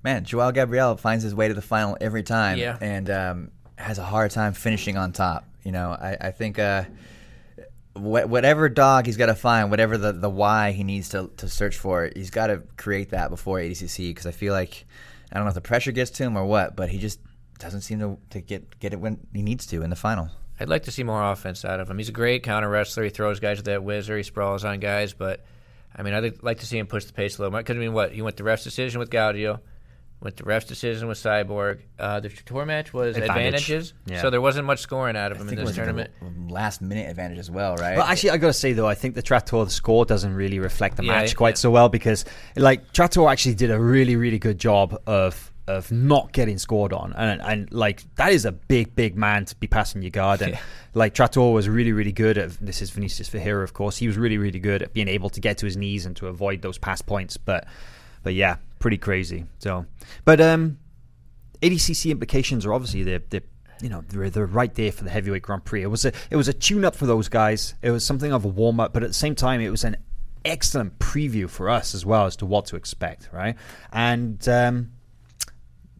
Man, 0.02 0.24
Joao 0.24 0.50
Gabriel 0.50 0.96
finds 0.96 1.22
his 1.24 1.34
way 1.34 1.48
to 1.48 1.54
the 1.54 1.62
final 1.62 1.96
every 2.00 2.22
time, 2.22 2.58
Yeah. 2.58 2.76
and 2.80 3.08
um, 3.08 3.50
has 3.78 3.98
a 3.98 4.04
hard 4.04 4.30
time 4.32 4.52
finishing 4.52 4.96
on 4.98 5.12
top. 5.12 5.46
You 5.62 5.72
know, 5.72 5.90
I, 5.92 6.16
I 6.20 6.30
think 6.30 6.58
uh, 6.58 6.84
whatever 7.94 8.68
dog 8.68 9.06
he's 9.06 9.16
got 9.16 9.26
to 9.26 9.34
find, 9.34 9.70
whatever 9.70 9.96
the, 9.96 10.12
the 10.12 10.28
why 10.28 10.72
he 10.72 10.84
needs 10.84 11.10
to, 11.10 11.30
to 11.38 11.48
search 11.48 11.78
for, 11.78 12.10
he's 12.14 12.30
got 12.30 12.48
to 12.48 12.62
create 12.76 13.10
that 13.10 13.30
before 13.30 13.58
ADCC. 13.58 14.10
Because 14.10 14.26
I 14.26 14.32
feel 14.32 14.52
like 14.52 14.84
I 15.32 15.36
don't 15.36 15.44
know 15.44 15.48
if 15.50 15.54
the 15.54 15.60
pressure 15.60 15.92
gets 15.92 16.10
to 16.12 16.22
him 16.24 16.36
or 16.36 16.44
what, 16.44 16.76
but 16.76 16.90
he 16.90 16.98
just 16.98 17.18
doesn't 17.58 17.82
seem 17.82 17.98
to, 18.00 18.18
to 18.30 18.40
get 18.40 18.78
get 18.80 18.92
it 18.92 19.00
when 19.00 19.18
he 19.32 19.42
needs 19.42 19.66
to 19.66 19.82
in 19.82 19.90
the 19.90 19.96
final. 19.96 20.28
I'd 20.60 20.68
like 20.68 20.84
to 20.84 20.90
see 20.92 21.02
more 21.02 21.22
offense 21.32 21.64
out 21.64 21.80
of 21.80 21.90
him. 21.90 21.98
He's 21.98 22.08
a 22.08 22.12
great 22.12 22.42
counter 22.44 22.68
wrestler. 22.68 23.02
He 23.04 23.10
throws 23.10 23.40
guys 23.40 23.56
with 23.58 23.66
that 23.66 23.82
whizzer. 23.82 24.16
He 24.16 24.22
sprawls 24.22 24.64
on 24.64 24.78
guys. 24.78 25.12
But, 25.12 25.44
I 25.96 26.02
mean, 26.02 26.14
I'd 26.14 26.42
like 26.44 26.60
to 26.60 26.66
see 26.66 26.78
him 26.78 26.86
push 26.86 27.04
the 27.06 27.12
pace 27.12 27.38
a 27.38 27.42
little 27.42 27.50
more. 27.50 27.60
Because, 27.60 27.76
I 27.76 27.80
mean, 27.80 27.92
what? 27.92 28.12
He 28.12 28.22
went 28.22 28.36
the 28.36 28.44
ref's 28.44 28.62
decision 28.62 29.00
with 29.00 29.10
Gaudio, 29.10 29.58
went 30.20 30.36
the 30.36 30.44
ref's 30.44 30.66
decision 30.66 31.08
with 31.08 31.18
Cyborg. 31.18 31.80
Uh, 31.98 32.20
the 32.20 32.28
tour 32.28 32.64
match 32.64 32.92
was 32.92 33.16
Advantage. 33.16 33.30
advantages. 33.68 33.94
Yeah. 34.06 34.22
So 34.22 34.30
there 34.30 34.40
wasn't 34.40 34.66
much 34.66 34.78
scoring 34.78 35.16
out 35.16 35.32
of 35.32 35.38
I 35.38 35.40
him 35.40 35.48
think 35.48 35.58
in 35.58 35.62
it 35.64 35.66
this 35.66 35.70
was 35.70 35.76
tournament. 35.76 36.10
the 36.20 36.52
last 36.52 36.80
minute 36.80 37.10
advantage 37.10 37.38
as 37.38 37.50
well, 37.50 37.74
right? 37.74 37.96
Well, 37.96 38.06
actually, 38.06 38.30
I 38.30 38.36
gotta 38.36 38.52
say 38.52 38.74
though, 38.74 38.86
I 38.86 38.94
think 38.94 39.16
the 39.16 39.22
Trator 39.24 39.68
score 39.68 40.04
doesn't 40.04 40.34
really 40.34 40.60
reflect 40.60 40.98
the 40.98 41.04
Yeah, 41.04 41.20
match 41.20 41.34
quite 41.34 41.54
yeah. 41.56 41.62
so 41.62 41.70
well 41.72 41.88
because, 41.88 42.24
like, 42.54 42.92
Trator 42.92 43.28
actually 43.30 43.56
did 43.56 43.72
a 43.72 43.80
really, 43.80 44.14
really 44.14 44.38
good 44.38 44.58
job 44.58 44.96
of 45.04 45.50
of 45.66 45.90
not 45.90 46.32
getting 46.32 46.58
scored 46.58 46.92
on, 46.92 47.12
and 47.14 47.40
and 47.40 47.72
like 47.72 48.02
that 48.16 48.32
is 48.32 48.44
a 48.44 48.52
big, 48.52 48.94
big 48.94 49.16
man 49.16 49.44
to 49.46 49.56
be 49.56 49.66
passing 49.66 50.02
your 50.02 50.10
guard, 50.10 50.42
and 50.42 50.58
like 50.94 51.14
Trator 51.14 51.52
was 51.52 51.68
really, 51.68 51.92
really 51.92 52.12
good 52.12 52.38
at. 52.38 52.52
This 52.60 52.82
is 52.82 52.90
Vinicius 52.90 53.28
Ferreira, 53.28 53.64
of 53.64 53.72
course. 53.72 53.96
He 53.96 54.06
was 54.06 54.16
really, 54.16 54.38
really 54.38 54.58
good 54.58 54.82
at 54.82 54.92
being 54.92 55.08
able 55.08 55.30
to 55.30 55.40
get 55.40 55.58
to 55.58 55.66
his 55.66 55.76
knees 55.76 56.06
and 56.06 56.16
to 56.16 56.26
avoid 56.26 56.62
those 56.62 56.78
pass 56.78 57.02
points, 57.02 57.36
but 57.36 57.66
but 58.22 58.34
yeah, 58.34 58.56
pretty 58.78 58.98
crazy. 58.98 59.46
So, 59.58 59.86
but 60.24 60.40
um, 60.40 60.78
ADCC 61.62 62.10
implications 62.10 62.66
are 62.66 62.72
obviously 62.74 63.02
they're, 63.02 63.22
they're 63.30 63.42
you 63.80 63.88
know 63.88 64.04
they're, 64.08 64.30
they're 64.30 64.46
right 64.46 64.74
there 64.74 64.92
for 64.92 65.04
the 65.04 65.10
heavyweight 65.10 65.42
Grand 65.42 65.64
Prix. 65.64 65.82
It 65.82 65.90
was 65.90 66.04
a 66.04 66.12
it 66.30 66.36
was 66.36 66.48
a 66.48 66.52
tune 66.52 66.84
up 66.84 66.94
for 66.94 67.06
those 67.06 67.28
guys. 67.28 67.74
It 67.82 67.90
was 67.90 68.04
something 68.04 68.32
of 68.32 68.44
a 68.44 68.48
warm 68.48 68.80
up, 68.80 68.92
but 68.92 69.02
at 69.02 69.08
the 69.08 69.14
same 69.14 69.34
time, 69.34 69.60
it 69.60 69.70
was 69.70 69.84
an 69.84 69.96
excellent 70.44 70.98
preview 70.98 71.48
for 71.48 71.70
us 71.70 71.94
as 71.94 72.04
well 72.04 72.26
as 72.26 72.36
to 72.36 72.46
what 72.46 72.66
to 72.66 72.76
expect, 72.76 73.30
right? 73.32 73.56
And 73.92 74.46
um, 74.48 74.92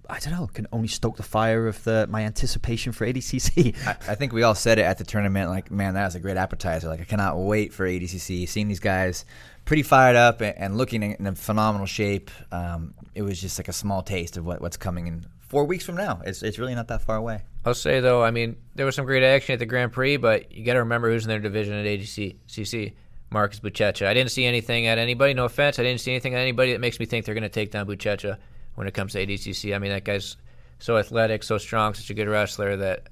I 0.09 0.19
don't 0.19 0.33
know, 0.33 0.47
can 0.47 0.67
only 0.73 0.89
stoke 0.89 1.17
the 1.17 1.23
fire 1.23 1.67
of 1.67 1.83
the 1.85 2.07
my 2.09 2.23
anticipation 2.23 2.93
for 2.93 3.07
ADCC. 3.07 3.77
I, 3.87 4.13
I 4.13 4.15
think 4.15 4.33
we 4.33 4.43
all 4.43 4.55
said 4.55 4.79
it 4.79 4.83
at 4.83 4.99
the 4.99 5.05
tournament. 5.05 5.51
Like, 5.51 5.71
man, 5.71 5.95
that 5.95 6.05
was 6.05 6.15
a 6.15 6.21
great 6.21 6.37
appetizer. 6.37 6.89
Like, 6.89 7.01
I 7.01 7.05
cannot 7.05 7.39
wait 7.39 7.73
for 7.73 7.87
ADCC. 7.87 8.49
Seeing 8.49 8.69
these 8.69 8.81
guys 8.81 9.25
pretty 9.65 9.83
fired 9.83 10.17
up 10.17 10.41
and, 10.41 10.57
and 10.59 10.77
looking 10.77 11.03
in, 11.03 11.13
in 11.13 11.27
a 11.27 11.35
phenomenal 11.35 11.87
shape. 11.87 12.31
Um, 12.53 12.95
it 13.15 13.23
was 13.23 13.41
just 13.41 13.59
like 13.59 13.69
a 13.69 13.73
small 13.73 14.03
taste 14.03 14.37
of 14.37 14.45
what, 14.45 14.61
what's 14.61 14.77
coming 14.77 15.07
in 15.07 15.27
four 15.41 15.65
weeks 15.65 15.85
from 15.85 15.97
now. 15.97 16.21
It's 16.25 16.43
it's 16.43 16.59
really 16.59 16.75
not 16.75 16.89
that 16.89 17.03
far 17.03 17.17
away. 17.17 17.43
I'll 17.65 17.75
say 17.75 18.01
though, 18.01 18.23
I 18.23 18.31
mean, 18.31 18.57
there 18.75 18.87
was 18.87 18.95
some 18.95 19.07
great 19.07 19.23
action 19.23 19.55
at 19.55 19.59
the 19.59 19.67
Grand 19.67 19.93
Prix, 19.93 20.19
but 20.19 20.53
you 20.53 20.65
got 20.65 20.75
to 20.75 20.81
remember 20.81 21.11
who's 21.11 21.25
in 21.25 21.29
their 21.29 21.39
division 21.39 21.75
at 21.75 21.87
ADC 21.87 22.37
CC. 22.49 22.93
Marcus 23.31 23.59
Buchecha. 23.59 24.07
I 24.07 24.15
didn't 24.15 24.31
see 24.31 24.45
anything 24.45 24.87
at 24.87 24.97
anybody. 24.97 25.35
No 25.35 25.47
offense, 25.47 25.81
I 25.81 25.83
didn't 25.83 26.01
see 26.01 26.13
anything 26.13 26.35
at 26.35 26.41
anybody 26.41 26.73
that 26.73 26.81
makes 26.81 27.01
me 27.01 27.07
think 27.07 27.25
they're 27.25 27.35
going 27.35 27.43
to 27.43 27.49
take 27.49 27.73
down 27.73 27.85
Buchecha 27.87 28.39
when 28.75 28.87
it 28.87 28.95
comes 28.95 29.13
to 29.13 29.27
ADCC. 29.27 29.75
I 29.75 29.79
mean, 29.79 29.91
that 29.91 30.05
guy's 30.05 30.37
so 30.79 30.97
athletic, 30.99 31.43
so 31.43 31.59
strong, 31.59 31.95
such 31.95 32.11
a 32.11 32.15
good 32.15 32.29
wrestler 32.29 32.77
that 32.77 33.09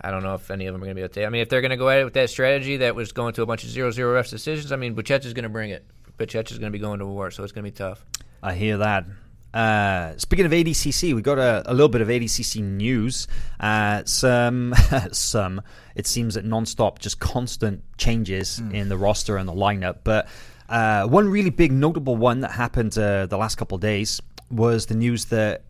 I 0.00 0.10
don't 0.10 0.22
know 0.22 0.34
if 0.34 0.50
any 0.50 0.66
of 0.66 0.74
them 0.74 0.82
are 0.82 0.86
going 0.86 0.96
to 0.96 1.00
be 1.00 1.04
able 1.04 1.14
to. 1.14 1.26
I 1.26 1.28
mean, 1.28 1.42
if 1.42 1.48
they're 1.48 1.60
going 1.60 1.70
to 1.70 1.76
go 1.76 1.88
at 1.88 2.00
it 2.00 2.04
with 2.04 2.14
that 2.14 2.30
strategy 2.30 2.78
that 2.78 2.94
was 2.94 3.12
going 3.12 3.34
to 3.34 3.42
a 3.42 3.46
bunch 3.46 3.64
of 3.64 3.70
zero-zero 3.70 4.20
refs 4.20 4.30
decisions, 4.30 4.72
I 4.72 4.76
mean, 4.76 4.94
Buchecha's 4.94 5.32
going 5.32 5.44
to 5.44 5.48
bring 5.48 5.70
it. 5.70 5.86
Buchecha's 6.18 6.58
going 6.58 6.72
to 6.72 6.76
be 6.76 6.82
going 6.82 6.98
to 6.98 7.06
war, 7.06 7.30
so 7.30 7.42
it's 7.42 7.52
going 7.52 7.64
to 7.64 7.70
be 7.70 7.76
tough. 7.76 8.04
I 8.42 8.54
hear 8.54 8.78
that. 8.78 9.06
Uh, 9.54 10.16
speaking 10.16 10.46
of 10.46 10.52
ADCC, 10.52 11.14
we 11.14 11.22
got 11.22 11.38
a, 11.38 11.62
a 11.66 11.72
little 11.72 11.88
bit 11.88 12.00
of 12.00 12.08
ADCC 12.08 12.62
news. 12.62 13.28
Uh, 13.60 14.02
some, 14.04 14.74
some. 15.12 15.62
It 15.94 16.06
seems 16.06 16.34
that 16.34 16.44
non-stop, 16.44 16.98
just 16.98 17.20
constant 17.20 17.84
changes 17.98 18.60
in 18.72 18.88
the 18.88 18.96
roster 18.96 19.36
and 19.36 19.48
the 19.48 19.52
lineup. 19.52 19.98
But 20.04 20.26
uh, 20.68 21.06
one 21.06 21.28
really 21.28 21.50
big, 21.50 21.70
notable 21.70 22.16
one 22.16 22.40
that 22.40 22.52
happened 22.52 22.96
uh, 22.96 23.26
the 23.26 23.36
last 23.36 23.56
couple 23.56 23.76
of 23.76 23.82
days 23.82 24.20
was 24.52 24.86
the 24.86 24.94
news 24.94 25.26
that 25.26 25.62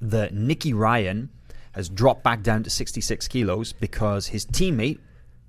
that 0.00 0.32
Nicky 0.32 0.72
Ryan 0.72 1.28
has 1.72 1.88
dropped 1.88 2.22
back 2.22 2.42
down 2.42 2.62
to 2.62 2.70
66 2.70 3.28
kilos 3.28 3.72
because 3.72 4.28
his 4.28 4.46
teammate 4.46 5.00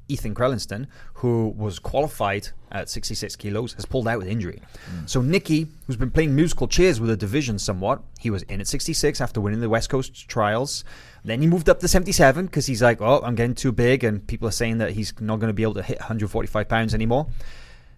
Ethan 0.10 0.34
Crelinsten, 0.34 0.88
who 1.16 1.50
was 1.50 1.78
qualified 1.78 2.50
at 2.72 2.90
66 2.90 3.36
kilos, 3.36 3.74
has 3.74 3.86
pulled 3.86 4.08
out 4.08 4.18
with 4.18 4.28
injury. 4.28 4.62
Mm. 4.92 5.08
So 5.08 5.22
Nicky, 5.22 5.68
who's 5.86 5.96
been 5.96 6.12
playing 6.12 6.36
musical 6.36 6.68
chairs 6.68 7.00
with 7.00 7.10
the 7.10 7.16
division 7.18 7.60
somewhat, 7.60 8.02
he 8.20 8.32
was 8.32 8.42
in 8.44 8.60
at 8.60 8.68
66 8.68 9.22
after 9.22 9.40
winning 9.40 9.62
the 9.62 9.70
West 9.70 9.90
Coast 9.90 10.28
trials. 10.28 10.84
Then 11.24 11.42
he 11.42 11.48
moved 11.48 11.70
up 11.70 11.80
to 11.80 11.88
77 11.88 12.48
because 12.48 12.66
he's 12.66 12.82
like, 12.82 13.02
oh, 13.02 13.22
I'm 13.24 13.36
getting 13.36 13.56
too 13.56 13.72
big, 13.72 14.04
and 14.04 14.26
people 14.26 14.48
are 14.48 14.52
saying 14.52 14.80
that 14.80 14.92
he's 14.92 15.14
not 15.22 15.40
going 15.40 15.50
to 15.50 15.54
be 15.54 15.64
able 15.64 15.76
to 15.76 15.84
hit 15.84 16.00
145 16.00 16.68
pounds 16.68 16.94
anymore. 16.94 17.28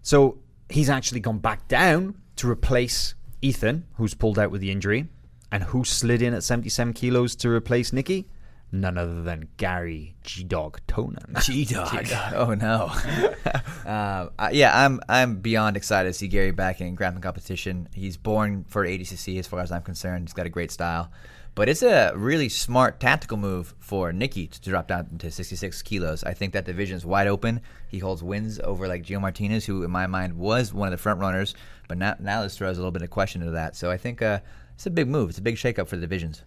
So 0.01 0.39
he's 0.69 0.89
actually 0.89 1.21
gone 1.21 1.39
back 1.39 1.67
down 1.67 2.15
to 2.37 2.49
replace 2.49 3.15
Ethan, 3.41 3.85
who's 3.95 4.13
pulled 4.13 4.37
out 4.39 4.51
with 4.51 4.61
the 4.61 4.71
injury, 4.71 5.07
and 5.51 5.63
who 5.63 5.83
slid 5.83 6.21
in 6.21 6.33
at 6.33 6.43
77 6.43 6.93
kilos 6.93 7.35
to 7.37 7.49
replace 7.49 7.91
Nicky? 7.91 8.27
None 8.73 8.97
other 8.97 9.21
than 9.21 9.49
Gary 9.57 10.15
G 10.23 10.43
Dog 10.45 10.79
Tonon. 10.87 11.43
G 11.43 11.65
Dog. 11.73 12.07
oh 12.33 12.53
no. 12.53 12.85
uh, 13.85 14.29
I- 14.39 14.51
yeah, 14.51 14.85
I'm 14.85 15.01
I'm 15.09 15.37
beyond 15.37 15.75
excited 15.75 16.09
to 16.09 16.13
see 16.13 16.29
Gary 16.29 16.51
back 16.51 16.79
in 16.79 16.95
grappling 16.95 17.21
competition. 17.21 17.89
He's 17.93 18.15
born 18.15 18.63
for 18.69 18.85
ADCC, 18.85 19.37
as 19.39 19.47
far 19.47 19.59
as 19.59 19.71
I'm 19.73 19.81
concerned. 19.81 20.29
He's 20.29 20.33
got 20.33 20.45
a 20.45 20.49
great 20.49 20.71
style, 20.71 21.11
but 21.53 21.67
it's 21.67 21.83
a 21.83 22.13
really 22.15 22.47
smart 22.47 23.01
tactical 23.01 23.35
move 23.35 23.75
for 23.79 24.13
Nicky 24.13 24.47
to 24.47 24.61
drop 24.69 24.87
down 24.87 25.17
to 25.17 25.29
66 25.29 25.81
kilos. 25.81 26.23
I 26.23 26.33
think 26.33 26.53
that 26.53 26.63
division 26.63 26.95
is 26.95 27.05
wide 27.05 27.27
open. 27.27 27.59
He 27.89 27.99
holds 27.99 28.23
wins 28.23 28.57
over 28.63 28.87
like 28.87 29.03
Gio 29.03 29.19
Martinez, 29.19 29.65
who 29.65 29.83
in 29.83 29.91
my 29.91 30.07
mind 30.07 30.37
was 30.37 30.73
one 30.73 30.87
of 30.87 30.91
the 30.91 30.97
front 30.97 31.19
runners, 31.19 31.55
but 31.91 31.97
now 31.97 32.15
now 32.21 32.41
this 32.41 32.57
throws 32.57 32.77
a 32.77 32.79
little 32.79 32.91
bit 32.91 33.01
of 33.01 33.09
question 33.09 33.41
into 33.41 33.51
that. 33.51 33.75
So 33.75 33.91
I 33.91 33.97
think. 33.97 34.21
Uh, 34.21 34.39
it's 34.81 34.87
a 34.87 34.89
big 34.89 35.07
move. 35.07 35.29
It's 35.29 35.37
a 35.37 35.43
big 35.43 35.57
shakeup 35.57 35.87
for 35.87 35.95
the 35.95 36.01
divisions. 36.01 36.41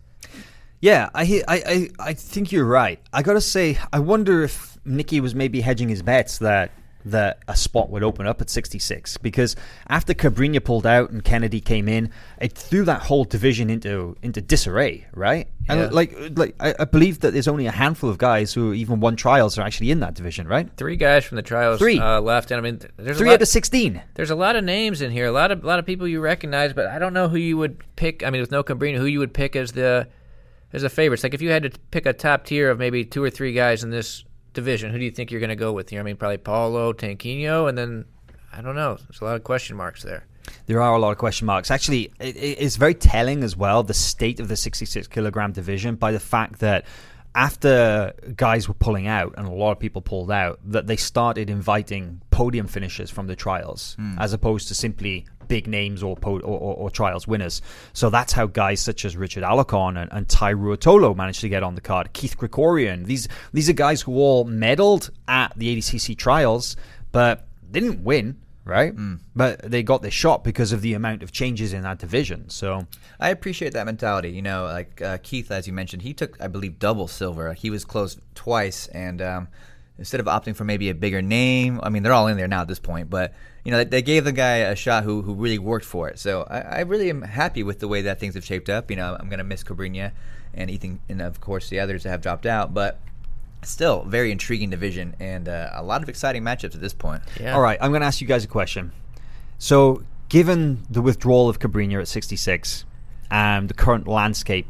Yeah, 0.81 1.09
I, 1.15 1.45
I 1.47 1.89
I 2.01 2.15
think 2.15 2.51
you're 2.51 2.65
right. 2.65 2.99
I 3.13 3.23
gotta 3.23 3.41
say, 3.41 3.79
I 3.93 4.01
wonder 4.01 4.43
if 4.43 4.77
Nicky 4.85 5.21
was 5.21 5.37
maybe 5.37 5.61
hedging 5.61 5.89
his 5.89 6.03
bets 6.03 6.39
that 6.39 6.73
that 7.05 7.39
a 7.47 7.55
spot 7.55 7.91
would 7.91 8.03
open 8.03 8.27
up 8.27 8.41
at 8.41 8.51
66 8.51 9.19
because 9.19 9.55
after 9.89 10.15
Cabrinha 10.15 10.65
pulled 10.65 10.85
out 10.85 11.11
and 11.11 11.23
Kennedy 11.23 11.61
came 11.61 11.87
in, 11.87 12.11
it 12.41 12.55
threw 12.55 12.85
that 12.87 13.03
whole 13.03 13.23
division 13.23 13.71
into 13.71 14.17
into 14.21 14.41
disarray, 14.41 15.07
right? 15.15 15.47
Yeah. 15.67 15.75
And 15.75 15.93
like 15.93 16.15
like 16.37 16.55
I, 16.61 16.85
believe 16.85 17.21
that 17.21 17.33
there's 17.33 17.49
only 17.49 17.67
a 17.67 17.71
handful 17.71 18.11
of 18.11 18.19
guys 18.19 18.53
who 18.53 18.75
even 18.75 19.01
won 19.01 19.17
trials 19.17 19.59
are 19.59 19.63
actually 19.63 19.91
in 19.91 20.01
that 20.01 20.15
division, 20.15 20.47
right? 20.47 20.69
Three 20.77 20.97
guys 20.97 21.25
from 21.25 21.37
the 21.37 21.43
trials 21.43 21.79
Three. 21.79 21.99
Uh, 21.99 22.21
left, 22.21 22.51
and 22.51 22.59
I 22.59 22.63
mean, 22.63 22.81
there's 22.97 23.17
Three 23.17 23.29
a 23.29 23.31
lot, 23.31 23.37
out 23.37 23.43
of 23.43 23.49
16. 23.49 24.03
there's 24.15 24.31
a 24.31 24.35
lot 24.35 24.57
of 24.57 24.65
names 24.65 25.01
in 25.01 25.11
here, 25.11 25.27
a 25.27 25.33
lot 25.33 25.51
of 25.51 25.65
a 25.65 25.67
lot 25.67 25.79
of 25.79 25.87
people 25.87 26.07
you 26.07 26.21
recognize, 26.21 26.73
but 26.75 26.87
I 26.87 26.99
don't 26.99 27.15
know 27.15 27.29
who 27.29 27.37
you 27.39 27.57
would 27.57 27.83
pick. 27.97 28.23
I 28.23 28.31
mean, 28.31 28.43
with 28.43 28.51
no 28.51 28.63
Cabrinha, 28.63 28.99
who 28.99 29.07
you 29.07 29.21
would 29.21 29.33
pick 29.33 29.57
as 29.57 29.73
the 29.73 30.07
as 30.75 30.83
the 30.83 30.91
favorites. 30.91 31.23
Like 31.23 31.35
if 31.35 31.41
you 31.41 31.51
had 31.51 31.63
to 31.63 31.71
pick 31.91 32.05
a 32.05 32.13
top 32.13 32.45
tier 32.45 32.71
of 32.71 32.79
maybe 32.79 33.05
two 33.05 33.23
or 33.23 33.31
three 33.31 33.53
guys 33.55 33.83
in 33.83 33.91
this 33.91 34.25
division, 34.53 34.91
who 34.93 34.99
do 34.99 35.05
you 35.05 35.11
think 35.11 35.31
you're 35.31 35.41
going 35.41 35.49
to 35.49 35.57
go 35.57 35.73
with 35.73 35.89
here? 35.89 36.01
I 36.01 36.03
mean, 36.03 36.17
probably 36.17 36.39
Paulo, 36.39 36.93
Tanquinho, 36.93 37.69
and 37.69 37.79
then 37.79 38.05
I 38.53 38.61
don't 38.61 38.75
know. 38.75 38.97
There's 38.97 39.21
a 39.21 39.25
lot 39.25 39.37
of 39.37 39.45
question 39.45 39.77
marks 39.77 40.03
there. 40.03 40.27
There 40.67 40.81
are 40.81 40.95
a 40.95 40.99
lot 40.99 41.13
of 41.13 41.19
question 41.19 41.47
marks. 41.47 41.71
Actually, 41.71 42.13
it, 42.21 42.37
it- 42.37 42.59
it's 42.61 42.77
very 42.77 42.95
telling 42.95 43.43
as 43.45 43.57
well 43.57 43.83
the 43.83 43.95
state 43.95 44.41
of 44.41 44.49
the 44.49 44.57
66 44.57 45.07
kilogram 45.09 45.53
division 45.53 45.97
by 45.97 46.13
the 46.13 46.21
fact 46.21 46.61
that 46.61 46.85
after 47.35 48.13
guys 48.37 48.69
were 48.69 48.75
pulling 48.75 49.09
out 49.09 49.35
and 49.37 49.47
a 49.47 49.51
lot 49.53 49.73
of 49.73 49.81
people 49.81 50.01
pulled 50.01 50.31
out, 50.31 50.61
that 50.65 50.87
they 50.87 50.97
started 50.97 51.51
inviting 51.51 52.21
podium 52.31 52.67
finishers 52.69 53.11
from 53.11 53.27
the 53.27 53.35
trials 53.35 53.97
hmm. 53.99 54.17
as 54.19 54.33
opposed 54.33 54.69
to 54.69 54.75
simply 54.75 55.27
big 55.49 55.67
names 55.67 56.03
or, 56.03 56.17
po- 56.17 56.41
or, 56.41 56.59
or, 56.59 56.75
or 56.77 56.91
trials 56.91 57.27
winners. 57.27 57.61
So 57.93 58.09
that's 58.09 58.33
how 58.33 58.47
guys 58.47 58.81
such 58.81 59.05
as 59.05 59.17
Richard 59.17 59.43
Alarcon 59.43 60.01
and, 60.01 60.13
and 60.13 60.29
Ty 60.29 60.55
Ruotolo 60.55 61.17
managed 61.17 61.41
to 61.41 61.49
get 61.49 61.63
on 61.63 61.75
the 61.75 61.81
card. 61.81 62.13
Keith 62.13 62.37
Krikorian. 62.39 63.05
These 63.07 63.29
these 63.53 63.69
are 63.69 63.75
guys 63.75 64.01
who 64.01 64.15
all 64.15 64.45
medaled 64.47 65.11
at 65.29 65.53
the 65.57 65.77
ADCC 65.77 66.17
trials, 66.17 66.77
but 67.13 67.47
didn't 67.71 68.05
win 68.05 68.39
right? 68.65 68.95
But 69.37 69.71
they 69.71 69.83
got 69.83 70.03
the 70.03 70.11
shot 70.11 70.43
because 70.45 70.73
of 70.73 70.81
the 70.81 70.95
amount 70.95 71.23
of 71.23 71.33
changes 71.33 71.73
in 71.73 71.83
that 71.83 71.99
division. 71.99 72.49
So 72.49 72.87
I 73.21 73.31
appreciate 73.31 73.73
that 73.75 73.87
mentality. 73.87 74.31
You 74.31 74.43
know, 74.43 74.65
like 74.65 75.03
uh, 75.03 75.19
Keith, 75.23 75.51
as 75.51 75.67
you 75.67 75.73
mentioned, 75.73 76.03
he 76.03 76.15
took, 76.15 76.41
I 76.41 76.49
believe, 76.49 76.79
double 76.79 77.09
silver. 77.09 77.53
He 77.53 77.71
was 77.71 77.85
close 77.85 78.17
twice, 78.35 78.87
and 78.89 79.21
um, 79.21 79.49
instead 79.99 80.21
of 80.21 80.27
opting 80.27 80.57
for 80.57 80.65
maybe 80.65 80.89
a 80.89 80.95
bigger 80.95 81.23
name, 81.23 81.81
I 81.83 81.89
mean, 81.91 82.03
they're 82.03 82.13
all 82.13 82.27
in 82.27 82.37
there 82.37 82.49
now 82.49 82.63
at 82.63 82.69
this 82.69 82.79
point, 82.79 83.11
but 83.11 83.33
you 83.65 83.71
know, 83.71 83.79
they, 83.79 83.85
they 83.85 84.03
gave 84.03 84.25
the 84.25 84.33
guy 84.33 84.57
a 84.57 84.77
shot 84.77 85.05
who, 85.05 85.23
who 85.23 85.35
really 85.35 85.59
worked 85.59 85.87
for 85.87 86.09
it. 86.09 86.19
So 86.19 86.43
I, 86.51 86.61
I 86.61 86.81
really 86.81 87.09
am 87.09 87.23
happy 87.23 87.63
with 87.63 87.79
the 87.79 87.89
way 87.89 88.03
that 88.03 88.21
things 88.21 88.35
have 88.35 88.45
shaped 88.45 88.69
up. 88.69 88.91
You 88.91 88.97
know, 88.97 89.17
I'm 89.19 89.29
going 89.29 89.39
to 89.39 89.45
miss 89.45 89.65
Cabrinha 89.65 90.13
and 90.53 90.71
Ethan, 90.71 91.01
and 91.09 91.23
of 91.23 91.41
course 91.41 91.69
the 91.69 91.81
others 91.81 92.03
that 92.05 92.11
have 92.11 92.23
dropped 92.23 92.47
out, 92.47 92.73
but. 92.73 93.01
Still, 93.67 94.05
very 94.05 94.31
intriguing 94.31 94.71
division 94.71 95.15
and 95.21 95.49
uh, 95.49 95.71
a 95.73 95.83
lot 95.83 96.03
of 96.03 96.09
exciting 96.09 96.43
matchups 96.43 96.75
at 96.75 96.81
this 96.81 96.95
point. 96.95 97.23
Yeah. 97.41 97.55
All 97.55 97.61
right, 97.61 97.79
I'm 97.81 97.91
going 97.91 98.01
to 98.01 98.07
ask 98.07 98.21
you 98.21 98.27
guys 98.27 98.45
a 98.45 98.49
question. 98.49 98.93
So, 99.59 100.03
given 100.29 100.83
the 100.91 101.01
withdrawal 101.01 101.49
of 101.49 101.59
Cabrinha 101.59 102.01
at 102.01 102.09
66 102.09 102.85
and 103.31 103.69
the 103.69 103.75
current 103.75 104.07
landscape 104.07 104.67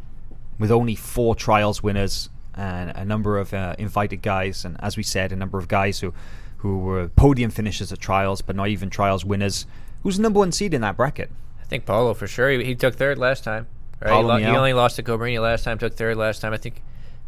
with 0.59 0.71
only 0.71 0.95
four 0.95 1.35
trials 1.35 1.83
winners 1.83 2.31
and 2.55 2.91
a 2.91 3.05
number 3.05 3.39
of 3.39 3.53
uh, 3.53 3.75
invited 3.79 4.23
guys, 4.23 4.65
and 4.65 4.77
as 4.81 4.97
we 4.97 5.03
said, 5.03 5.33
a 5.33 5.37
number 5.37 5.59
of 5.59 5.67
guys 5.69 6.01
who, 6.01 6.15
who 6.59 6.79
were 6.79 7.09
podium 7.09 7.51
finishers 7.51 7.93
at 7.93 7.99
trials 7.99 8.41
but 8.43 8.55
not 8.55 8.69
even 8.69 8.91
trials 8.91 9.25
winners, 9.25 9.67
who's 10.03 10.17
the 10.17 10.23
number 10.23 10.39
one 10.39 10.53
seed 10.53 10.73
in 10.73 10.81
that 10.83 10.97
bracket? 10.97 11.31
I 11.61 11.65
think 11.65 11.87
Paulo 11.87 12.15
for 12.15 12.27
sure. 12.27 12.51
He, 12.51 12.63
he 12.65 12.75
took 12.75 12.95
third 12.95 13.19
last 13.19 13.43
time. 13.43 13.67
Right? 14.01 14.11
Paulo 14.11 14.37
he, 14.37 14.45
lo- 14.45 14.51
he 14.51 14.57
only 14.57 14.73
lost 14.75 14.97
to 14.97 15.03
Cabrinha 15.03 15.41
last 15.43 15.65
time. 15.65 15.79
Took 15.79 15.95
third 15.95 16.17
last 16.17 16.41
time. 16.41 16.53
I 16.53 16.59
think. 16.59 16.83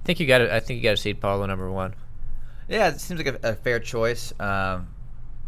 I 0.06 0.14
think 0.14 0.20
you 0.20 0.26
got. 0.28 0.40
I 0.42 0.60
think 0.60 0.76
you 0.76 0.84
got 0.84 0.92
to 0.92 0.96
seed 0.98 1.20
Paulo 1.20 1.44
number 1.46 1.68
one. 1.68 1.92
Yeah, 2.68 2.90
it 2.90 3.00
seems 3.00 3.20
like 3.20 3.42
a, 3.42 3.50
a 3.50 3.54
fair 3.56 3.80
choice. 3.80 4.32
Um, 4.38 4.86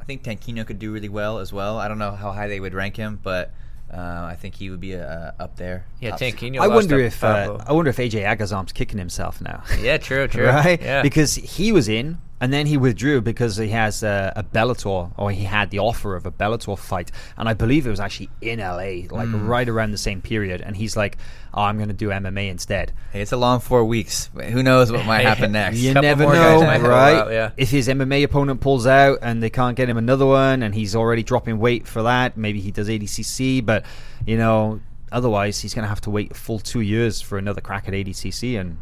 I 0.00 0.04
think 0.04 0.24
Tanquinho 0.24 0.66
could 0.66 0.80
do 0.80 0.90
really 0.90 1.08
well 1.08 1.38
as 1.38 1.52
well. 1.52 1.78
I 1.78 1.86
don't 1.86 1.98
know 1.98 2.10
how 2.10 2.32
high 2.32 2.48
they 2.48 2.58
would 2.58 2.74
rank 2.74 2.96
him, 2.96 3.20
but 3.22 3.52
uh, 3.94 3.96
I 3.96 4.34
think 4.34 4.56
he 4.56 4.68
would 4.70 4.80
be 4.80 4.96
uh, 4.96 5.30
up 5.38 5.54
there. 5.54 5.86
Yeah, 6.00 6.16
Tanquinho. 6.16 6.58
I 6.58 6.66
lost 6.66 6.74
wonder 6.74 6.98
to 6.98 7.04
if 7.04 7.22
uh, 7.22 7.58
I 7.68 7.72
wonder 7.72 7.88
if 7.90 7.98
AJ 7.98 8.24
Agazarm's 8.24 8.72
kicking 8.72 8.98
himself 8.98 9.40
now. 9.40 9.62
yeah, 9.78 9.96
true, 9.96 10.26
true. 10.28 10.46
right? 10.46 10.82
Yeah. 10.82 11.02
Because 11.02 11.36
he 11.36 11.70
was 11.70 11.88
in, 11.88 12.18
and 12.40 12.52
then 12.52 12.66
he 12.66 12.76
withdrew 12.76 13.20
because 13.20 13.56
he 13.56 13.68
has 13.70 14.02
a, 14.02 14.32
a 14.36 14.42
Bellator, 14.42 15.10
or 15.16 15.30
he 15.30 15.44
had 15.44 15.70
the 15.70 15.78
offer 15.80 16.14
of 16.16 16.24
a 16.26 16.30
Bellator 16.30 16.78
fight, 16.78 17.10
and 17.36 17.48
I 17.48 17.54
believe 17.54 17.86
it 17.86 17.90
was 17.90 18.00
actually 18.00 18.30
in 18.40 18.60
LA, 18.60 19.06
like 19.10 19.28
Hmm. 19.28 19.46
right 19.46 19.68
around 19.68 19.90
the 19.92 19.98
same 19.98 20.20
period. 20.22 20.60
And 20.60 20.76
he's 20.76 20.96
like, 20.96 21.18
"Oh, 21.52 21.62
I'm 21.62 21.76
going 21.76 21.88
to 21.88 21.94
do 21.94 22.08
MMA 22.10 22.48
instead." 22.48 22.92
Hey, 23.12 23.20
it's 23.22 23.32
a 23.32 23.36
long 23.36 23.60
four 23.60 23.84
weeks. 23.84 24.30
Who 24.34 24.62
knows 24.62 24.92
what 24.92 25.04
might 25.06 25.22
happen 25.26 25.52
next? 25.60 25.78
You 25.78 25.92
Couple 25.94 26.02
never 26.08 26.24
know, 26.24 26.32
guys 26.60 26.62
might 26.62 26.82
go 26.82 26.88
right? 26.88 27.14
out, 27.16 27.30
yeah. 27.32 27.50
If 27.56 27.70
his 27.70 27.88
MMA 27.88 28.22
opponent 28.24 28.60
pulls 28.60 28.86
out 28.86 29.18
and 29.22 29.42
they 29.42 29.50
can't 29.50 29.76
get 29.76 29.88
him 29.88 29.96
another 29.98 30.26
one, 30.26 30.62
and 30.62 30.74
he's 30.74 30.94
already 30.94 31.22
dropping 31.22 31.58
weight 31.58 31.86
for 31.86 32.02
that, 32.04 32.36
maybe 32.36 32.60
he 32.60 32.70
does 32.70 32.88
ADCC. 32.88 33.64
But 33.66 33.84
you 34.26 34.36
know, 34.36 34.80
otherwise 35.10 35.60
he's 35.60 35.74
going 35.74 35.84
to 35.84 35.88
have 35.88 36.00
to 36.02 36.10
wait 36.10 36.30
a 36.30 36.34
full 36.34 36.58
two 36.60 36.80
years 36.80 37.20
for 37.20 37.38
another 37.38 37.60
crack 37.60 37.88
at 37.88 37.94
ADCC, 37.94 38.60
and 38.60 38.78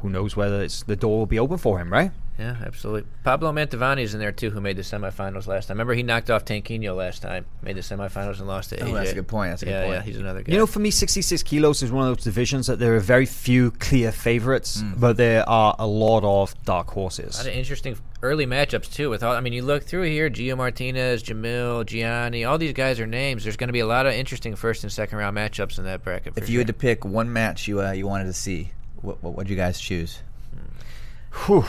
who 0.00 0.08
knows 0.10 0.36
whether 0.36 0.62
it's, 0.62 0.82
the 0.84 0.94
door 0.96 1.18
will 1.18 1.26
be 1.26 1.38
open 1.38 1.56
for 1.58 1.78
him, 1.80 1.90
right? 1.92 2.10
Yeah, 2.38 2.54
absolutely. 2.64 3.10
Pablo 3.24 3.50
Mantovani 3.52 4.02
is 4.02 4.14
in 4.14 4.20
there 4.20 4.30
too, 4.30 4.50
who 4.50 4.60
made 4.60 4.76
the 4.76 4.82
semifinals 4.82 5.48
last 5.48 5.66
time. 5.66 5.74
Remember, 5.76 5.94
he 5.94 6.04
knocked 6.04 6.30
off 6.30 6.44
Tanquinho 6.44 6.94
last 6.96 7.20
time, 7.20 7.46
made 7.62 7.74
the 7.76 7.80
semifinals 7.80 8.38
and 8.38 8.46
lost 8.46 8.70
to 8.70 8.80
Oh, 8.80 8.86
AJ. 8.86 8.92
that's 8.94 9.10
a 9.10 9.14
good 9.14 9.26
point. 9.26 9.50
That's 9.50 9.62
a 9.62 9.64
good 9.64 9.70
yeah, 9.72 9.82
point. 9.82 9.94
yeah, 9.94 10.02
he's 10.02 10.18
another 10.18 10.42
guy. 10.42 10.52
You 10.52 10.58
know, 10.58 10.66
for 10.66 10.78
me, 10.78 10.92
66 10.92 11.42
kilos 11.42 11.82
is 11.82 11.90
one 11.90 12.06
of 12.06 12.16
those 12.16 12.22
divisions 12.22 12.68
that 12.68 12.78
there 12.78 12.94
are 12.94 13.00
very 13.00 13.26
few 13.26 13.72
clear 13.72 14.12
favorites, 14.12 14.80
Mm. 14.82 15.00
but 15.00 15.16
there 15.16 15.48
are 15.48 15.74
a 15.80 15.86
lot 15.88 16.22
of 16.22 16.54
dark 16.64 16.90
horses. 16.90 17.18
a 17.18 17.22
horses. 17.24 17.38
lot 17.46 17.46
of 17.52 17.58
interesting 17.58 17.96
early 18.22 18.46
matchups 18.46 18.92
too. 18.92 19.10
With 19.10 19.24
all, 19.24 19.34
I 19.34 19.40
mean, 19.40 19.52
you 19.52 19.62
look 19.62 19.82
through 19.82 20.02
here: 20.02 20.30
Gio 20.30 20.56
Martinez, 20.56 21.24
Jamil, 21.24 21.84
Gianni. 21.86 22.44
All 22.44 22.56
these 22.56 22.72
guys 22.72 23.00
are 23.00 23.06
names. 23.08 23.42
There's 23.42 23.56
going 23.56 23.66
to 23.68 23.72
be 23.72 23.80
a 23.80 23.86
lot 23.86 24.06
of 24.06 24.12
interesting 24.12 24.54
first 24.54 24.84
and 24.84 24.92
second 24.92 25.18
round 25.18 25.36
matchups 25.36 25.76
in 25.78 25.84
that 25.86 26.04
bracket. 26.04 26.34
For 26.34 26.38
If 26.40 26.46
sure. 26.46 26.52
you 26.52 26.58
had 26.58 26.68
to 26.68 26.72
pick 26.72 27.04
one 27.04 27.32
match 27.32 27.66
you 27.66 27.82
uh, 27.82 27.90
you 27.90 28.06
wanted 28.06 28.26
to 28.26 28.32
see, 28.32 28.70
what 29.02 29.20
what 29.24 29.34
would 29.34 29.50
you 29.50 29.56
guys 29.56 29.80
choose? 29.80 30.20
Whew, 31.46 31.64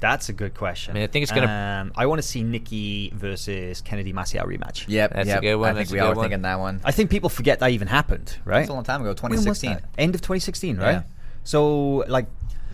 that's 0.00 0.28
a 0.28 0.32
good 0.32 0.54
question. 0.54 0.92
I 0.92 0.94
mean, 0.94 1.02
I 1.04 1.06
think 1.06 1.22
it's 1.24 1.32
gonna- 1.32 1.80
Um, 1.82 1.92
I 1.96 2.06
want 2.06 2.20
to 2.20 2.26
see 2.26 2.42
Nicky 2.42 3.10
versus 3.14 3.80
Kennedy 3.80 4.12
Maciel 4.12 4.44
rematch. 4.46 4.84
Yep, 4.88 5.12
That's 5.14 5.26
a 5.28 5.32
yep. 5.32 5.42
good 5.42 5.54
one, 5.56 5.70
I 5.70 5.72
think 5.72 5.78
that's 5.78 5.92
we 5.92 5.98
good 5.98 6.04
all 6.04 6.08
were 6.10 6.16
one. 6.16 6.24
thinking 6.24 6.42
that 6.42 6.58
one. 6.58 6.80
I 6.84 6.92
think 6.92 7.10
people 7.10 7.28
forget 7.30 7.60
that 7.60 7.70
even 7.70 7.88
happened, 7.88 8.36
right? 8.44 8.58
That's 8.58 8.70
a 8.70 8.74
long 8.74 8.84
time 8.84 9.00
ago, 9.00 9.14
When 9.20 9.32
was 9.32 9.40
2016. 9.44 9.70
that? 9.72 9.84
End 9.98 10.14
of 10.14 10.20
2016, 10.20 10.76
right? 10.78 10.90
Yeah. 10.92 11.02
So, 11.44 12.04
like, 12.08 12.26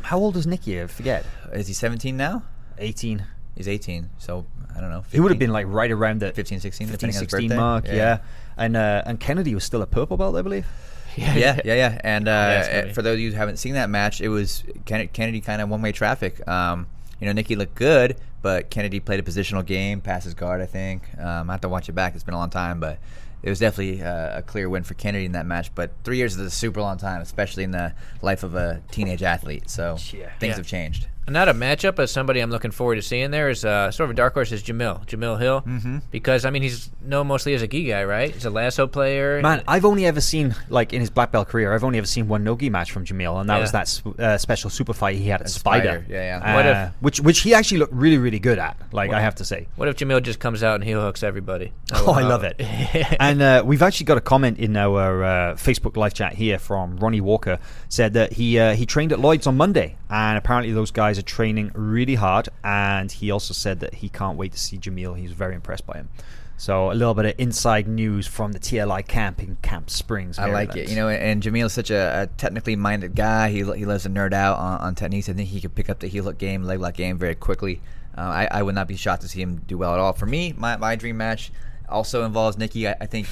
how 0.02 0.18
old 0.18 0.36
is 0.36 0.46
Nicky? 0.46 0.80
I 0.80 0.86
forget. 0.86 1.24
Is 1.52 1.66
he 1.68 1.74
17 1.74 2.16
now? 2.16 2.42
18. 2.78 3.24
He's 3.54 3.68
18, 3.68 4.08
so 4.18 4.46
I 4.76 4.80
don't 4.80 4.90
know. 4.90 5.04
He 5.12 5.20
would 5.20 5.30
have 5.30 5.38
been 5.38 5.52
like 5.52 5.66
right 5.68 5.90
around 5.90 6.20
the 6.20 6.32
15, 6.32 6.58
16, 6.60 6.86
15, 6.88 6.92
depending 6.92 7.16
on 7.16 7.22
his 7.22 7.30
16 7.30 7.48
birthday. 7.50 7.60
mark. 7.60 7.86
Yeah. 7.86 7.94
Yeah. 7.94 8.18
And 8.56 8.76
uh, 8.76 9.02
and 9.06 9.20
Kennedy 9.20 9.54
was 9.54 9.62
still 9.64 9.82
a 9.82 9.86
purple 9.86 10.16
belt, 10.16 10.34
I 10.36 10.42
believe. 10.42 10.66
yeah, 11.16 11.34
yeah, 11.36 11.60
yeah, 11.64 11.74
yeah. 11.74 12.00
And 12.02 12.26
uh, 12.26 12.30
Yeah, 12.30 12.58
it's 12.60 12.68
gonna 12.68 12.82
be- 12.86 12.92
for 12.94 13.02
those 13.02 13.14
of 13.14 13.20
you 13.20 13.30
who 13.32 13.36
haven't 13.36 13.58
seen 13.58 13.74
that 13.74 13.90
match, 13.90 14.22
it 14.22 14.28
was 14.30 14.64
Kennedy 14.86 15.42
kind 15.42 15.60
of 15.60 15.68
one 15.68 15.82
way 15.82 15.92
traffic. 15.92 16.46
Um, 16.48 16.86
you 17.22 17.26
know, 17.26 17.32
Nicky 17.32 17.54
looked 17.54 17.76
good, 17.76 18.16
but 18.42 18.68
Kennedy 18.68 18.98
played 18.98 19.20
a 19.20 19.22
positional 19.22 19.64
game, 19.64 20.00
passed 20.00 20.24
his 20.24 20.34
guard. 20.34 20.60
I 20.60 20.66
think. 20.66 21.04
Um, 21.18 21.48
I 21.48 21.52
have 21.52 21.60
to 21.60 21.68
watch 21.68 21.88
it 21.88 21.92
back. 21.92 22.16
It's 22.16 22.24
been 22.24 22.34
a 22.34 22.38
long 22.38 22.50
time, 22.50 22.80
but 22.80 22.98
it 23.44 23.48
was 23.48 23.60
definitely 23.60 24.02
uh, 24.02 24.38
a 24.38 24.42
clear 24.42 24.68
win 24.68 24.82
for 24.82 24.94
Kennedy 24.94 25.24
in 25.26 25.32
that 25.32 25.46
match. 25.46 25.72
But 25.72 25.92
three 26.02 26.16
years 26.16 26.34
is 26.34 26.40
a 26.40 26.50
super 26.50 26.80
long 26.80 26.96
time, 26.98 27.20
especially 27.20 27.62
in 27.62 27.70
the 27.70 27.94
life 28.22 28.42
of 28.42 28.56
a 28.56 28.82
teenage 28.90 29.22
athlete. 29.22 29.70
So 29.70 29.96
Yeah. 30.12 30.30
things 30.40 30.50
Yeah. 30.50 30.56
have 30.56 30.66
changed. 30.66 31.06
Not 31.28 31.48
a 31.48 31.54
matchup, 31.54 31.94
but 31.96 32.10
somebody 32.10 32.40
I'm 32.40 32.50
looking 32.50 32.72
forward 32.72 32.96
to 32.96 33.02
seeing 33.02 33.30
there 33.30 33.48
is 33.48 33.64
uh, 33.64 33.90
sort 33.92 34.06
of 34.06 34.10
a 34.10 34.14
dark 34.14 34.34
horse 34.34 34.50
is 34.50 34.62
Jamil, 34.62 35.06
Jamil 35.06 35.38
Hill, 35.38 35.60
mm-hmm. 35.62 35.98
because 36.10 36.44
I 36.44 36.50
mean 36.50 36.62
he's 36.62 36.90
known 37.00 37.28
mostly 37.28 37.54
as 37.54 37.62
a 37.62 37.68
gi 37.68 37.84
guy, 37.84 38.02
right? 38.04 38.32
He's 38.34 38.44
a 38.44 38.50
lasso 38.50 38.86
player. 38.88 39.40
Man, 39.40 39.62
I've 39.68 39.84
only 39.84 40.04
ever 40.04 40.20
seen 40.20 40.54
like 40.68 40.92
in 40.92 41.00
his 41.00 41.10
black 41.10 41.30
belt 41.30 41.48
career, 41.48 41.72
I've 41.72 41.84
only 41.84 41.98
ever 41.98 42.06
seen 42.08 42.26
one 42.26 42.42
nogi 42.42 42.70
match 42.70 42.90
from 42.90 43.04
Jamil, 43.04 43.40
and 43.40 43.48
that 43.48 43.56
Yeah. 43.56 43.60
was 43.60 43.72
that 43.72 44.02
uh, 44.18 44.36
special 44.36 44.68
super 44.68 44.92
fight 44.92 45.16
he 45.16 45.28
had 45.28 45.40
at 45.42 45.48
Spider, 45.50 46.00
Spider. 46.00 46.06
yeah, 46.08 46.38
yeah. 46.40 46.54
What 46.56 46.66
Uh, 46.66 46.70
if- 46.88 47.02
which 47.02 47.20
which 47.20 47.40
he 47.42 47.54
actually 47.54 47.78
looked 47.78 47.94
really 47.94 48.18
really 48.18 48.40
good 48.40 48.58
at. 48.58 48.76
Like 48.92 49.12
I 49.12 49.20
have 49.20 49.36
to 49.36 49.44
say. 49.44 49.68
What 49.76 49.88
if 49.88 49.96
Jamil 49.96 50.22
just 50.22 50.40
comes 50.40 50.62
out 50.62 50.74
and 50.74 50.84
heel 50.84 51.00
hooks 51.00 51.22
everybody? 51.22 51.72
Oh, 51.94 52.12
I 52.14 52.22
love 52.22 52.42
it. 52.42 52.56
and 53.20 53.40
uh, 53.40 53.62
we've 53.64 53.82
actually 53.82 54.06
got 54.06 54.18
a 54.18 54.20
comment 54.20 54.58
in 54.58 54.76
our 54.76 55.22
uh, 55.22 55.54
Facebook 55.54 55.96
live 55.96 56.14
chat 56.14 56.32
here 56.32 56.58
from 56.58 56.96
Ronnie 56.96 57.20
Walker. 57.20 57.58
Said 57.88 58.14
that 58.14 58.32
he 58.32 58.58
uh, 58.58 58.74
he 58.74 58.86
trained 58.86 59.12
at 59.12 59.20
Lloyd's 59.20 59.46
on 59.46 59.56
Monday, 59.56 59.96
and 60.10 60.36
apparently 60.36 60.72
those 60.72 60.90
guys 60.90 61.11
are 61.18 61.22
training 61.22 61.70
really 61.74 62.14
hard. 62.14 62.48
And 62.62 63.10
he 63.10 63.30
also 63.30 63.54
said 63.54 63.80
that 63.80 63.94
he 63.94 64.08
can't 64.08 64.38
wait 64.38 64.52
to 64.52 64.58
see 64.58 64.78
Jamil. 64.78 65.18
He's 65.18 65.32
very 65.32 65.54
impressed 65.54 65.86
by 65.86 65.94
him. 65.94 66.08
So 66.56 66.92
a 66.92 66.94
little 66.94 67.14
bit 67.14 67.24
of 67.24 67.34
inside 67.38 67.88
news 67.88 68.26
from 68.26 68.52
the 68.52 68.60
TLI 68.60 69.06
camp 69.06 69.42
in 69.42 69.56
Camp 69.62 69.90
Springs. 69.90 70.38
I 70.38 70.50
like 70.50 70.76
it. 70.76 70.88
You 70.88 70.94
know, 70.94 71.08
and 71.08 71.42
Jamil 71.42 71.66
is 71.66 71.72
such 71.72 71.90
a, 71.90 72.22
a 72.22 72.26
technically 72.38 72.76
minded 72.76 73.16
guy. 73.16 73.50
He, 73.50 73.64
he 73.64 73.84
loves 73.84 74.04
to 74.04 74.10
nerd 74.10 74.32
out 74.32 74.58
on, 74.58 74.78
on 74.80 74.94
techniques. 74.94 75.28
I 75.28 75.32
think 75.32 75.48
he 75.48 75.60
could 75.60 75.74
pick 75.74 75.90
up 75.90 75.98
the 75.98 76.06
heel 76.06 76.24
hook 76.24 76.38
game, 76.38 76.62
leg 76.62 76.78
lock 76.78 76.94
game 76.94 77.18
very 77.18 77.34
quickly. 77.34 77.80
Uh, 78.16 78.20
I, 78.20 78.48
I 78.50 78.62
would 78.62 78.74
not 78.74 78.86
be 78.86 78.96
shocked 78.96 79.22
to 79.22 79.28
see 79.28 79.40
him 79.40 79.56
do 79.66 79.78
well 79.78 79.92
at 79.92 79.98
all. 79.98 80.12
For 80.12 80.26
me, 80.26 80.54
my, 80.56 80.76
my 80.76 80.94
dream 80.94 81.16
match 81.16 81.50
also 81.88 82.24
involves 82.24 82.58
Nicky. 82.58 82.86
I, 82.86 82.94
I 83.00 83.06
think 83.06 83.26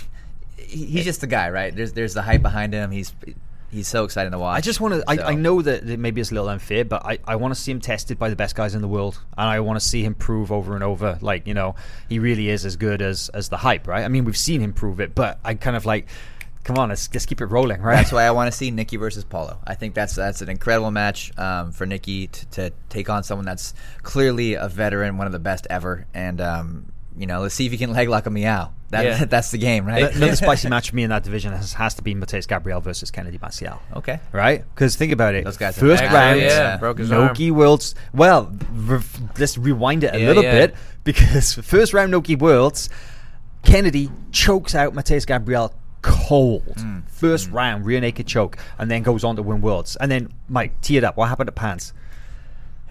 he, 0.57 0.87
he's 0.87 1.05
just 1.05 1.21
the 1.21 1.27
guy, 1.27 1.51
right? 1.51 1.75
There's 1.75 1.93
there's 1.93 2.15
the 2.15 2.23
hype 2.23 2.43
behind 2.43 2.73
him. 2.73 2.91
He's 2.91 3.15
he's 3.71 3.89
so 3.89 4.05
exciting 4.05 4.33
to 4.33 4.39
watch. 4.39 4.57
I 4.57 4.61
just 4.61 4.81
want 4.81 4.95
to. 4.95 5.01
So- 5.01 5.23
I, 5.25 5.31
I 5.31 5.35
know 5.35 5.63
that 5.63 5.89
it 5.89 5.99
maybe 5.99 6.21
it's 6.21 6.31
a 6.31 6.35
little 6.35 6.49
unfair, 6.49 6.85
but 6.85 7.05
I, 7.05 7.19
I 7.27 7.37
want 7.37 7.55
to 7.55 7.61
see 7.61 7.71
him 7.73 7.81
tested 7.81 8.19
by 8.19 8.29
the 8.29 8.37
best 8.37 8.55
guys 8.55 8.75
in 8.75 8.83
the 8.83 8.89
world, 8.89 9.21
and 9.37 9.49
I 9.49 9.61
want 9.61 9.81
to 9.81 9.87
see 9.87 10.03
him 10.05 10.15
prove 10.15 10.53
over 10.53 10.75
and 10.75 10.85
over, 10.85 11.19
like 11.21 11.47
you 11.47 11.55
know, 11.55 11.75
he 12.09 12.19
really 12.19 12.49
is 12.49 12.65
as 12.65 12.77
good 12.77 13.03
as 13.03 13.29
as 13.31 13.49
the 13.49 13.57
hype, 13.57 13.87
right? 13.87 14.05
I 14.05 14.09
mean, 14.09 14.25
we've 14.25 14.37
seen 14.37 14.61
him 14.61 14.73
prove 14.73 15.01
it, 15.01 15.15
but 15.15 15.39
I 15.45 15.55
kind 15.55 15.77
of 15.77 15.87
like, 15.87 16.09
come 16.65 16.77
on, 16.79 16.89
let's 16.91 17.09
just 17.09 17.27
keep 17.29 17.41
it 17.41 17.47
rolling, 17.47 17.81
right? 17.81 17.97
That's 17.97 18.13
why 18.13 18.25
I 18.25 18.31
want 18.33 18.51
to 18.51 18.57
see 18.57 18.71
Nicky 18.71 18.97
versus 18.97 19.25
Paulo. 19.25 19.59
I 19.67 19.75
think 19.75 19.95
that's 19.95 20.15
that's 20.15 20.43
an 20.43 20.49
incredible 20.49 20.91
match 20.91 21.37
um, 21.39 21.73
for 21.73 21.87
Nicky 21.87 22.27
to, 22.29 22.47
to 22.47 22.73
take 22.89 23.09
on 23.09 23.23
someone 23.25 23.47
that's 23.47 23.75
clearly 24.03 24.55
a 24.55 24.69
veteran, 24.69 25.17
one 25.17 25.27
of 25.27 25.33
the 25.33 25.39
best 25.39 25.67
ever, 25.71 26.07
and 26.13 26.41
um, 26.41 26.93
you 27.17 27.27
know, 27.27 27.41
let's 27.41 27.55
see 27.55 27.67
if 27.67 27.73
you 27.73 27.79
can 27.79 27.93
leg 27.93 28.09
lock 28.09 28.27
a 28.27 28.31
Miyao. 28.31 28.71
That, 28.91 29.05
Yeah. 29.05 29.25
that's 29.27 29.51
the 29.51 29.59
game, 29.59 29.85
right? 29.87 30.15
Another 30.15 30.37
spicy 30.45 30.69
match 30.69 30.91
for 30.91 30.97
me 30.97 31.03
in 31.05 31.11
that 31.11 31.23
division 31.23 31.53
has, 31.53 31.73
has 31.75 31.95
to 31.95 32.03
be 32.03 32.15
Mateus 32.15 32.47
Gabriel 32.47 32.81
versus 32.81 33.11
Kennedy 33.11 33.39
Maciel. 33.39 33.79
okay. 33.97 34.21
Right? 34.33 34.65
Because 34.75 34.97
think 34.97 35.13
about 35.13 35.35
it. 35.35 35.45
Those 35.45 35.57
guys 35.57 35.79
First 35.79 36.03
round, 36.03 36.41
Yeah, 36.41 36.77
broke 36.79 36.99
his 36.99 37.13
arm. 37.13 37.37
Worlds. 37.55 37.95
Well, 38.15 38.53
re- 38.73 39.01
let's 39.39 39.57
rewind 39.59 40.05
it 40.05 40.15
a 40.15 40.21
Yeah, 40.21 40.27
little 40.29 40.43
yeah. 40.43 40.67
bit 40.67 40.75
because 41.05 41.55
first 41.55 41.93
round 41.95 42.11
Nogi 42.11 42.37
Worlds, 42.37 42.89
Kennedy 43.63 44.11
chokes 44.33 44.75
out 44.75 44.95
Mateus 44.95 45.25
Gabriel 45.25 45.73
cold. 46.03 46.65
Mm. 46.77 47.09
First 47.11 47.51
round, 47.51 47.85
rear 47.85 48.01
naked 48.01 48.27
choke, 48.27 48.57
and 48.79 48.91
then 48.91 49.03
goes 49.03 49.23
on 49.23 49.37
to 49.37 49.43
win 49.43 49.61
Worlds. 49.61 49.97
And 49.97 50.11
then, 50.11 50.33
Mike, 50.49 50.81
tee 50.81 50.97
it 50.97 51.05
up. 51.05 51.17
What 51.17 51.29
happened 51.29 51.49
to 51.49 51.53
Pants? 51.53 51.93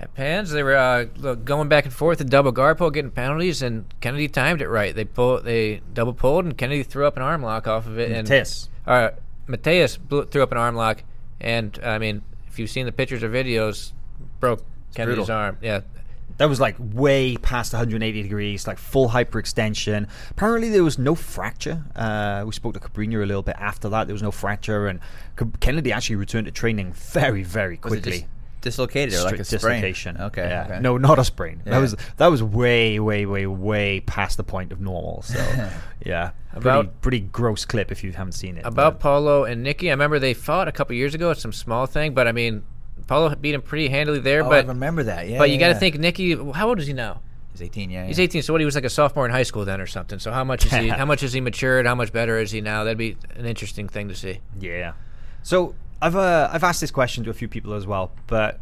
At 0.01 0.13
Pans, 0.13 0.51
they 0.51 0.63
were 0.63 0.77
uh, 0.77 1.03
going 1.35 1.67
back 1.67 1.83
and 1.83 1.93
forth, 1.93 2.21
a 2.21 2.23
double 2.23 2.53
guard 2.53 2.77
pull, 2.77 2.89
getting 2.89 3.11
penalties, 3.11 3.61
and 3.61 3.83
Kennedy 3.99 4.29
timed 4.29 4.61
it 4.61 4.69
right. 4.69 4.95
They 4.95 5.03
pull, 5.03 5.41
they 5.41 5.81
double 5.93 6.13
pulled, 6.13 6.45
and 6.45 6.57
Kennedy 6.57 6.83
threw 6.83 7.05
up 7.05 7.17
an 7.17 7.23
arm 7.23 7.43
lock 7.43 7.67
off 7.67 7.85
of 7.85 7.99
it. 7.99 8.09
And 8.09 8.29
Mateus. 8.29 8.69
uh, 8.87 9.09
Mateus 9.47 9.97
blew, 9.97 10.23
threw 10.25 10.41
up 10.41 10.53
an 10.53 10.57
arm 10.57 10.75
lock, 10.75 11.03
and 11.41 11.77
I 11.83 11.97
mean, 11.97 12.21
if 12.47 12.57
you've 12.57 12.69
seen 12.69 12.85
the 12.85 12.93
pictures 12.93 13.23
or 13.23 13.29
videos, 13.29 13.91
broke 14.39 14.63
Kennedy's 14.95 15.25
brutal. 15.25 15.35
arm. 15.35 15.57
Yeah, 15.61 15.81
That 16.37 16.47
was 16.47 16.61
like 16.61 16.77
way 16.79 17.35
past 17.35 17.73
180 17.73 18.23
degrees, 18.23 18.67
like 18.67 18.77
full 18.77 19.09
hyperextension. 19.09 20.07
Apparently, 20.29 20.69
there 20.69 20.83
was 20.83 20.97
no 20.97 21.13
fracture. 21.13 21.83
Uh, 21.93 22.43
we 22.45 22.53
spoke 22.53 22.73
to 22.75 22.79
Cabrinha 22.79 23.21
a 23.21 23.25
little 23.25 23.43
bit 23.43 23.57
after 23.59 23.89
that. 23.89 24.07
There 24.07 24.13
was 24.13 24.23
no 24.23 24.31
fracture, 24.31 24.87
and 24.87 25.01
Kennedy 25.59 25.91
actually 25.91 26.15
returned 26.15 26.45
to 26.45 26.53
training 26.53 26.93
very, 26.93 27.43
very 27.43 27.75
quickly. 27.75 28.27
Just 28.61 28.77
dislocated 28.77 29.13
or 29.13 29.23
like 29.23 29.39
a 29.39 29.43
Strict 29.43 29.61
sprain? 29.61 29.81
dislocation. 29.81 30.17
Okay. 30.17 30.47
Yeah. 30.49 30.65
okay. 30.65 30.79
No, 30.79 30.97
not 30.97 31.19
a 31.19 31.23
sprain. 31.23 31.61
That 31.65 31.79
was 31.79 31.95
that 32.17 32.27
was 32.27 32.43
way, 32.43 32.99
way, 32.99 33.25
way, 33.25 33.45
way 33.45 33.99
past 34.01 34.37
the 34.37 34.43
point 34.43 34.71
of 34.71 34.79
normal. 34.79 35.21
So, 35.21 35.39
yeah, 36.05 36.31
pretty, 36.51 36.67
About- 36.67 37.01
pretty 37.01 37.19
gross 37.21 37.65
clip 37.65 37.91
if 37.91 38.03
you 38.03 38.11
haven't 38.11 38.33
seen 38.33 38.57
it. 38.57 38.65
about 38.65 38.99
Paulo 38.99 39.43
and 39.43 39.63
Nicky, 39.63 39.89
I 39.89 39.93
remember 39.93 40.19
they 40.19 40.33
fought 40.33 40.67
a 40.67 40.71
couple 40.71 40.95
years 40.95 41.15
ago. 41.15 41.31
It's 41.31 41.41
some 41.41 41.53
small 41.53 41.85
thing, 41.85 42.13
but 42.13 42.27
I 42.27 42.31
mean, 42.31 42.63
Paulo 43.07 43.33
beat 43.35 43.55
him 43.55 43.61
pretty 43.61 43.87
handily 43.87 44.19
there. 44.19 44.43
Oh, 44.43 44.51
I 44.51 44.61
remember 44.61 45.03
that. 45.03 45.27
Yeah. 45.27 45.37
but 45.37 45.49
you 45.49 45.57
got 45.57 45.67
to 45.67 45.73
yeah. 45.73 45.79
think 45.79 45.99
Nicky. 45.99 46.35
How 46.51 46.69
old 46.69 46.79
is 46.79 46.87
he 46.87 46.93
now? 46.93 47.21
He's 47.51 47.61
18. 47.61 47.89
Yeah. 47.89 48.05
He's 48.05 48.19
yeah. 48.19 48.23
18, 48.25 48.43
so 48.43 48.53
what? 48.53 48.61
He 48.61 48.65
was 48.65 48.75
like 48.75 48.85
a 48.85 48.89
sophomore 48.89 49.25
in 49.25 49.31
high 49.31 49.43
school 49.43 49.65
then, 49.65 49.81
or 49.81 49.87
something. 49.87 50.19
So 50.19 50.31
how 50.31 50.43
much 50.43 50.65
is 50.65 50.71
he? 50.71 50.87
how 50.89 51.05
much 51.05 51.23
is 51.23 51.33
he 51.33 51.41
matured? 51.41 51.85
How 51.85 51.95
much 51.95 52.13
better 52.13 52.37
is 52.37 52.51
he 52.51 52.61
now? 52.61 52.83
That'd 52.83 52.97
be 52.97 53.17
an 53.35 53.45
interesting 53.45 53.89
thing 53.89 54.07
to 54.09 54.15
see. 54.15 54.39
Yeah. 54.59 54.93
So 55.43 55.75
I've 56.01 56.15
uh, 56.15 56.49
I've 56.51 56.63
asked 56.63 56.81
this 56.81 56.91
question 56.91 57.23
to 57.25 57.29
a 57.29 57.33
few 57.33 57.47
people 57.47 57.73
as 57.73 57.85
well, 57.85 58.11
but 58.27 58.59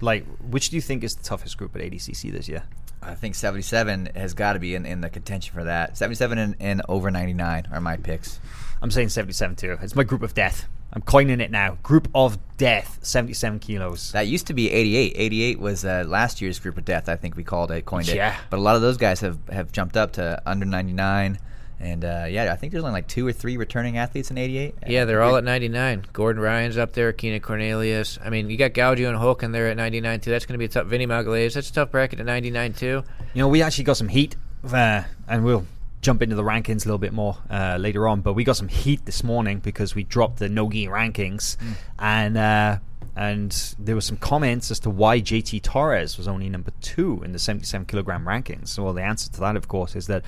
like, 0.00 0.24
which 0.38 0.70
do 0.70 0.76
you 0.76 0.82
think 0.82 1.02
is 1.02 1.14
the 1.14 1.24
toughest 1.24 1.56
group 1.58 1.74
at 1.76 1.82
ADCC 1.82 2.30
this 2.32 2.48
year? 2.48 2.64
I 3.02 3.14
think 3.14 3.34
77 3.34 4.10
has 4.14 4.34
got 4.34 4.54
to 4.54 4.58
be 4.58 4.74
in, 4.74 4.86
in 4.86 5.00
the 5.00 5.10
contention 5.10 5.54
for 5.54 5.64
that. 5.64 5.96
77 5.96 6.38
and, 6.38 6.56
and 6.58 6.82
over 6.88 7.10
99 7.10 7.68
are 7.70 7.80
my 7.80 7.96
picks. 7.96 8.40
I'm 8.80 8.90
saying 8.90 9.10
77 9.10 9.56
too. 9.56 9.78
It's 9.82 9.94
my 9.94 10.04
group 10.04 10.22
of 10.22 10.34
death. 10.34 10.66
I'm 10.92 11.02
coining 11.02 11.40
it 11.40 11.50
now. 11.50 11.76
Group 11.82 12.08
of 12.14 12.38
death, 12.56 13.00
77 13.02 13.58
kilos. 13.58 14.12
That 14.12 14.28
used 14.28 14.46
to 14.46 14.54
be 14.54 14.70
88. 14.70 15.12
88 15.16 15.58
was 15.58 15.84
uh, 15.84 16.04
last 16.06 16.40
year's 16.40 16.60
group 16.60 16.78
of 16.78 16.84
death. 16.84 17.08
I 17.08 17.16
think 17.16 17.36
we 17.36 17.42
called 17.42 17.72
it, 17.72 17.84
coined 17.84 18.08
it. 18.08 18.16
Yeah. 18.16 18.36
But 18.48 18.58
a 18.58 18.62
lot 18.62 18.76
of 18.76 18.82
those 18.82 18.96
guys 18.96 19.20
have, 19.20 19.38
have 19.48 19.72
jumped 19.72 19.96
up 19.96 20.12
to 20.12 20.40
under 20.46 20.64
99. 20.64 21.38
And 21.80 22.04
uh, 22.04 22.26
yeah, 22.28 22.52
I 22.52 22.56
think 22.56 22.72
there's 22.72 22.84
only 22.84 22.94
like 22.94 23.08
two 23.08 23.26
or 23.26 23.32
three 23.32 23.56
returning 23.56 23.98
athletes 23.98 24.30
in 24.30 24.38
88. 24.38 24.74
Yeah, 24.86 25.04
they're 25.04 25.22
all 25.22 25.36
at 25.36 25.44
99. 25.44 26.06
Gordon 26.12 26.40
Ryan's 26.42 26.78
up 26.78 26.92
there. 26.92 27.12
Keenan 27.12 27.40
Cornelius. 27.40 28.18
I 28.24 28.30
mean, 28.30 28.48
you 28.48 28.56
got 28.56 28.72
Gaudio 28.72 29.08
and 29.08 29.16
Hulk, 29.16 29.42
and 29.42 29.54
they're 29.54 29.68
at 29.68 29.76
99 29.76 30.20
too. 30.20 30.30
That's 30.30 30.46
going 30.46 30.54
to 30.54 30.58
be 30.58 30.64
a 30.64 30.68
tough. 30.68 30.86
Vinny 30.86 31.06
Magalhães. 31.06 31.54
That's 31.54 31.70
a 31.70 31.72
tough 31.72 31.90
bracket 31.90 32.20
at 32.20 32.26
99 32.26 32.72
too. 32.74 33.02
You 33.34 33.42
know, 33.42 33.48
we 33.48 33.62
actually 33.62 33.84
got 33.84 33.96
some 33.96 34.08
heat, 34.08 34.36
uh, 34.72 35.02
and 35.28 35.44
we'll 35.44 35.66
jump 36.00 36.22
into 36.22 36.36
the 36.36 36.42
rankings 36.42 36.84
a 36.84 36.88
little 36.88 36.98
bit 36.98 37.12
more 37.12 37.38
uh, 37.50 37.76
later 37.78 38.06
on. 38.06 38.20
But 38.20 38.34
we 38.34 38.44
got 38.44 38.56
some 38.56 38.68
heat 38.68 39.04
this 39.04 39.24
morning 39.24 39.58
because 39.58 39.94
we 39.94 40.04
dropped 40.04 40.38
the 40.38 40.48
Nogi 40.48 40.86
rankings, 40.86 41.56
and 41.98 42.36
uh, 42.36 42.78
and 43.16 43.74
there 43.78 43.94
were 43.94 44.00
some 44.00 44.16
comments 44.16 44.70
as 44.70 44.80
to 44.80 44.90
why 44.90 45.20
JT 45.20 45.62
Torres 45.62 46.18
was 46.18 46.26
only 46.26 46.48
number 46.48 46.72
two 46.80 47.22
in 47.22 47.32
the 47.32 47.38
77 47.38 47.86
kilogram 47.86 48.24
rankings. 48.24 48.68
So, 48.68 48.84
well, 48.84 48.92
the 48.92 49.02
answer 49.02 49.30
to 49.32 49.40
that, 49.40 49.56
of 49.56 49.68
course, 49.68 49.94
is 49.94 50.06
that 50.08 50.24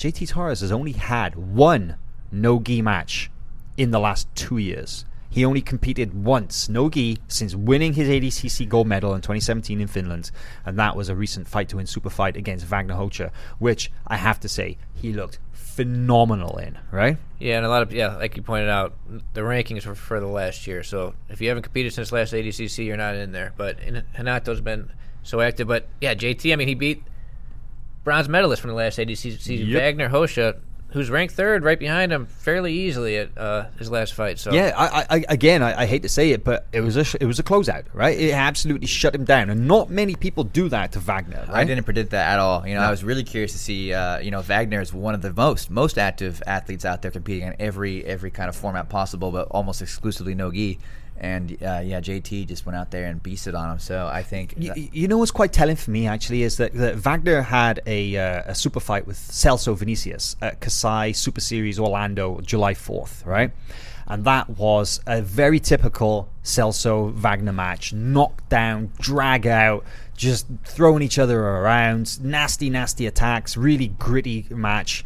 JT 0.00 0.30
Torres 0.30 0.62
has 0.62 0.72
only 0.72 0.92
had 0.92 1.34
one 1.34 1.96
no-gi 2.32 2.80
match 2.80 3.30
in 3.76 3.90
the 3.90 4.00
last 4.00 4.34
two 4.34 4.56
years. 4.56 5.04
He 5.28 5.44
only 5.44 5.60
competed 5.60 6.24
once, 6.24 6.70
no 6.70 6.88
gi, 6.88 7.18
since 7.28 7.54
winning 7.54 7.92
his 7.92 8.08
ADCC 8.08 8.66
gold 8.66 8.86
medal 8.86 9.12
in 9.14 9.20
2017 9.20 9.78
in 9.78 9.86
Finland, 9.86 10.30
and 10.64 10.78
that 10.78 10.96
was 10.96 11.10
a 11.10 11.14
recent 11.14 11.46
Fight 11.46 11.68
2 11.68 11.76
Win 11.76 11.86
super 11.86 12.08
fight 12.08 12.34
against 12.34 12.64
Wagner 12.64 12.96
Rocha, 12.96 13.30
which 13.58 13.92
I 14.06 14.16
have 14.16 14.40
to 14.40 14.48
say 14.48 14.78
he 14.94 15.12
looked 15.12 15.38
phenomenal 15.52 16.56
in. 16.56 16.78
Right? 16.90 17.18
Yeah, 17.38 17.58
and 17.58 17.66
a 17.66 17.68
lot 17.68 17.82
of 17.82 17.92
yeah, 17.92 18.16
like 18.16 18.38
you 18.38 18.42
pointed 18.42 18.70
out, 18.70 18.94
the 19.34 19.42
rankings 19.42 19.84
were 19.84 19.94
for 19.94 20.18
the 20.18 20.26
last 20.26 20.66
year. 20.66 20.82
So 20.82 21.12
if 21.28 21.42
you 21.42 21.48
haven't 21.48 21.64
competed 21.64 21.92
since 21.92 22.10
last 22.10 22.32
ADCC, 22.32 22.86
you're 22.86 22.96
not 22.96 23.16
in 23.16 23.32
there. 23.32 23.52
But 23.54 23.78
Hanato's 24.16 24.62
been 24.62 24.92
so 25.22 25.42
active. 25.42 25.68
But 25.68 25.88
yeah, 26.00 26.14
JT. 26.14 26.54
I 26.54 26.56
mean, 26.56 26.68
he 26.68 26.74
beat 26.74 27.02
bronze 28.04 28.28
medalist 28.28 28.60
from 28.62 28.70
the 28.70 28.76
last 28.76 28.98
ADCC 28.98 29.40
season, 29.40 29.68
Yep. 29.68 29.80
Wagner 29.80 30.08
Rocha, 30.08 30.56
who's 30.92 31.08
ranked 31.08 31.34
third, 31.34 31.62
right 31.62 31.78
behind 31.78 32.10
him, 32.12 32.26
fairly 32.26 32.72
easily 32.72 33.16
at 33.16 33.36
uh, 33.38 33.66
his 33.78 33.90
last 33.90 34.12
fight. 34.14 34.38
So 34.40 34.52
Yeah. 34.52 34.72
I, 34.76 35.06
I, 35.18 35.24
again, 35.28 35.62
I, 35.62 35.82
I 35.82 35.86
hate 35.86 36.02
to 36.02 36.08
say 36.08 36.30
it, 36.32 36.42
but 36.42 36.66
it 36.72 36.80
was 36.80 36.96
a 36.96 37.04
sh- 37.04 37.14
it 37.20 37.26
was 37.26 37.38
a 37.38 37.44
closeout. 37.44 37.84
Right? 37.92 38.18
It 38.18 38.32
absolutely 38.32 38.88
shut 38.88 39.14
him 39.14 39.24
down, 39.24 39.50
and 39.50 39.68
not 39.68 39.88
many 39.90 40.16
people 40.16 40.42
do 40.44 40.68
that 40.70 40.90
to 40.92 40.98
Wagner. 41.00 41.44
Right? 41.48 41.58
I 41.58 41.64
didn't 41.64 41.84
predict 41.84 42.10
that 42.10 42.32
at 42.32 42.38
all. 42.40 42.66
You 42.66 42.74
know, 42.74 42.80
I 42.80 42.90
was 42.90 43.04
really 43.04 43.22
curious 43.22 43.52
to 43.52 43.58
see. 43.58 43.92
Uh, 43.94 44.18
you 44.18 44.30
know, 44.32 44.40
Wagner 44.40 44.80
is 44.80 44.92
one 44.92 45.14
of 45.14 45.22
the 45.22 45.32
most 45.32 45.70
most 45.70 45.96
active 45.98 46.42
athletes 46.46 46.84
out 46.84 47.02
there, 47.02 47.12
competing 47.12 47.46
in 47.48 47.54
every 47.60 48.04
every 48.04 48.30
kind 48.32 48.48
of 48.48 48.56
format 48.56 48.88
possible, 48.88 49.30
but 49.30 49.46
almost 49.52 49.82
exclusively 49.82 50.34
no 50.34 50.50
gi. 50.50 50.78
And 51.20 51.52
uh, 51.62 51.80
yeah, 51.84 52.00
JT 52.00 52.48
just 52.48 52.64
went 52.64 52.76
out 52.76 52.90
there 52.90 53.04
and 53.04 53.22
beasted 53.22 53.54
on 53.54 53.72
him. 53.72 53.78
So 53.78 54.06
I 54.06 54.22
think 54.22 54.54
Y- 54.58 54.88
You 54.92 55.06
know 55.06 55.18
what's 55.18 55.30
quite 55.30 55.52
telling 55.52 55.76
for 55.76 55.90
me 55.90 56.06
actually 56.06 56.42
is 56.42 56.56
that, 56.56 56.72
that 56.74 56.96
Wagner 56.96 57.42
had 57.42 57.80
a, 57.86 58.16
uh, 58.16 58.42
a 58.46 58.54
super 58.54 58.80
fight 58.80 59.06
with 59.06 59.18
Celso 59.18 59.76
Vinicius 59.76 60.34
at 60.40 60.60
Kasai 60.60 61.12
Super 61.12 61.40
Series 61.42 61.78
Orlando 61.78 62.40
July 62.40 62.72
4th, 62.72 63.26
right? 63.26 63.50
And 64.06 64.24
that 64.24 64.48
was 64.50 65.00
a 65.06 65.20
very 65.22 65.60
typical 65.60 66.28
Celso 66.42 67.12
Wagner 67.12 67.52
match. 67.52 67.92
Knockdown, 67.92 68.90
drag 68.98 69.46
out, 69.46 69.84
just 70.16 70.46
throwing 70.64 71.02
each 71.02 71.18
other 71.18 71.38
around, 71.40 72.18
nasty, 72.24 72.70
nasty 72.70 73.06
attacks, 73.06 73.56
really 73.58 73.88
gritty 73.88 74.46
match. 74.50 75.04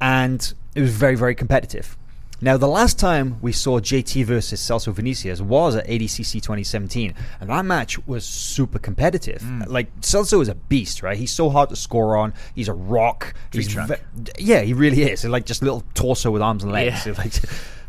And 0.00 0.52
it 0.74 0.80
was 0.82 0.92
very, 0.92 1.16
very 1.16 1.34
competitive. 1.34 1.96
Now, 2.40 2.58
the 2.58 2.68
last 2.68 2.98
time 2.98 3.38
we 3.40 3.52
saw 3.52 3.80
JT 3.80 4.24
versus 4.26 4.60
Celso 4.60 4.92
Vinicius 4.92 5.40
was 5.40 5.74
at 5.74 5.86
ADCC 5.86 6.32
2017, 6.34 7.14
and 7.40 7.50
that 7.50 7.64
match 7.64 7.98
was 8.06 8.26
super 8.26 8.78
competitive. 8.78 9.42
Like 9.66 10.00
Celso 10.00 10.42
is 10.42 10.48
a 10.48 10.54
beast, 10.54 11.02
right? 11.02 11.16
He's 11.16 11.32
so 11.32 11.48
hard 11.48 11.70
to 11.70 11.76
score 11.76 12.16
on. 12.16 12.34
He's 12.54 12.68
a 12.68 12.74
rock. 12.74 13.34
Tree 13.52 13.62
He's 13.62 13.72
ve- 13.72 13.94
yeah, 14.38 14.60
he 14.60 14.74
really 14.74 15.02
is. 15.02 15.24
Like 15.24 15.46
just 15.46 15.62
a 15.62 15.64
little 15.64 15.82
torso 15.94 16.30
with 16.30 16.42
arms 16.42 16.62
and 16.62 16.72
legs. 16.72 17.06
Yeah. 17.06 17.14
Like, 17.18 17.32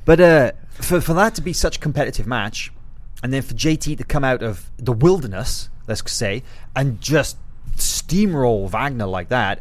but 0.06 0.22
uh, 0.22 0.52
for 0.72 1.02
for 1.02 1.14
that 1.16 1.36
to 1.36 1.42
be 1.42 1.52
such 1.52 1.76
a 1.76 1.80
competitive 1.82 2.26
match, 2.26 2.72
and 3.22 3.34
then 3.34 3.42
for 3.42 3.54
JT 3.54 3.98
to 3.98 4.04
come 4.06 4.24
out 4.24 4.42
of 4.42 4.72
the 4.78 4.94
wilderness, 4.94 5.70
let's 5.88 6.10
say, 6.10 6.44
and 6.76 7.02
just 7.02 7.36
steamroll 7.76 8.70
Wagner 8.70 9.06
like 9.06 9.28
that, 9.30 9.60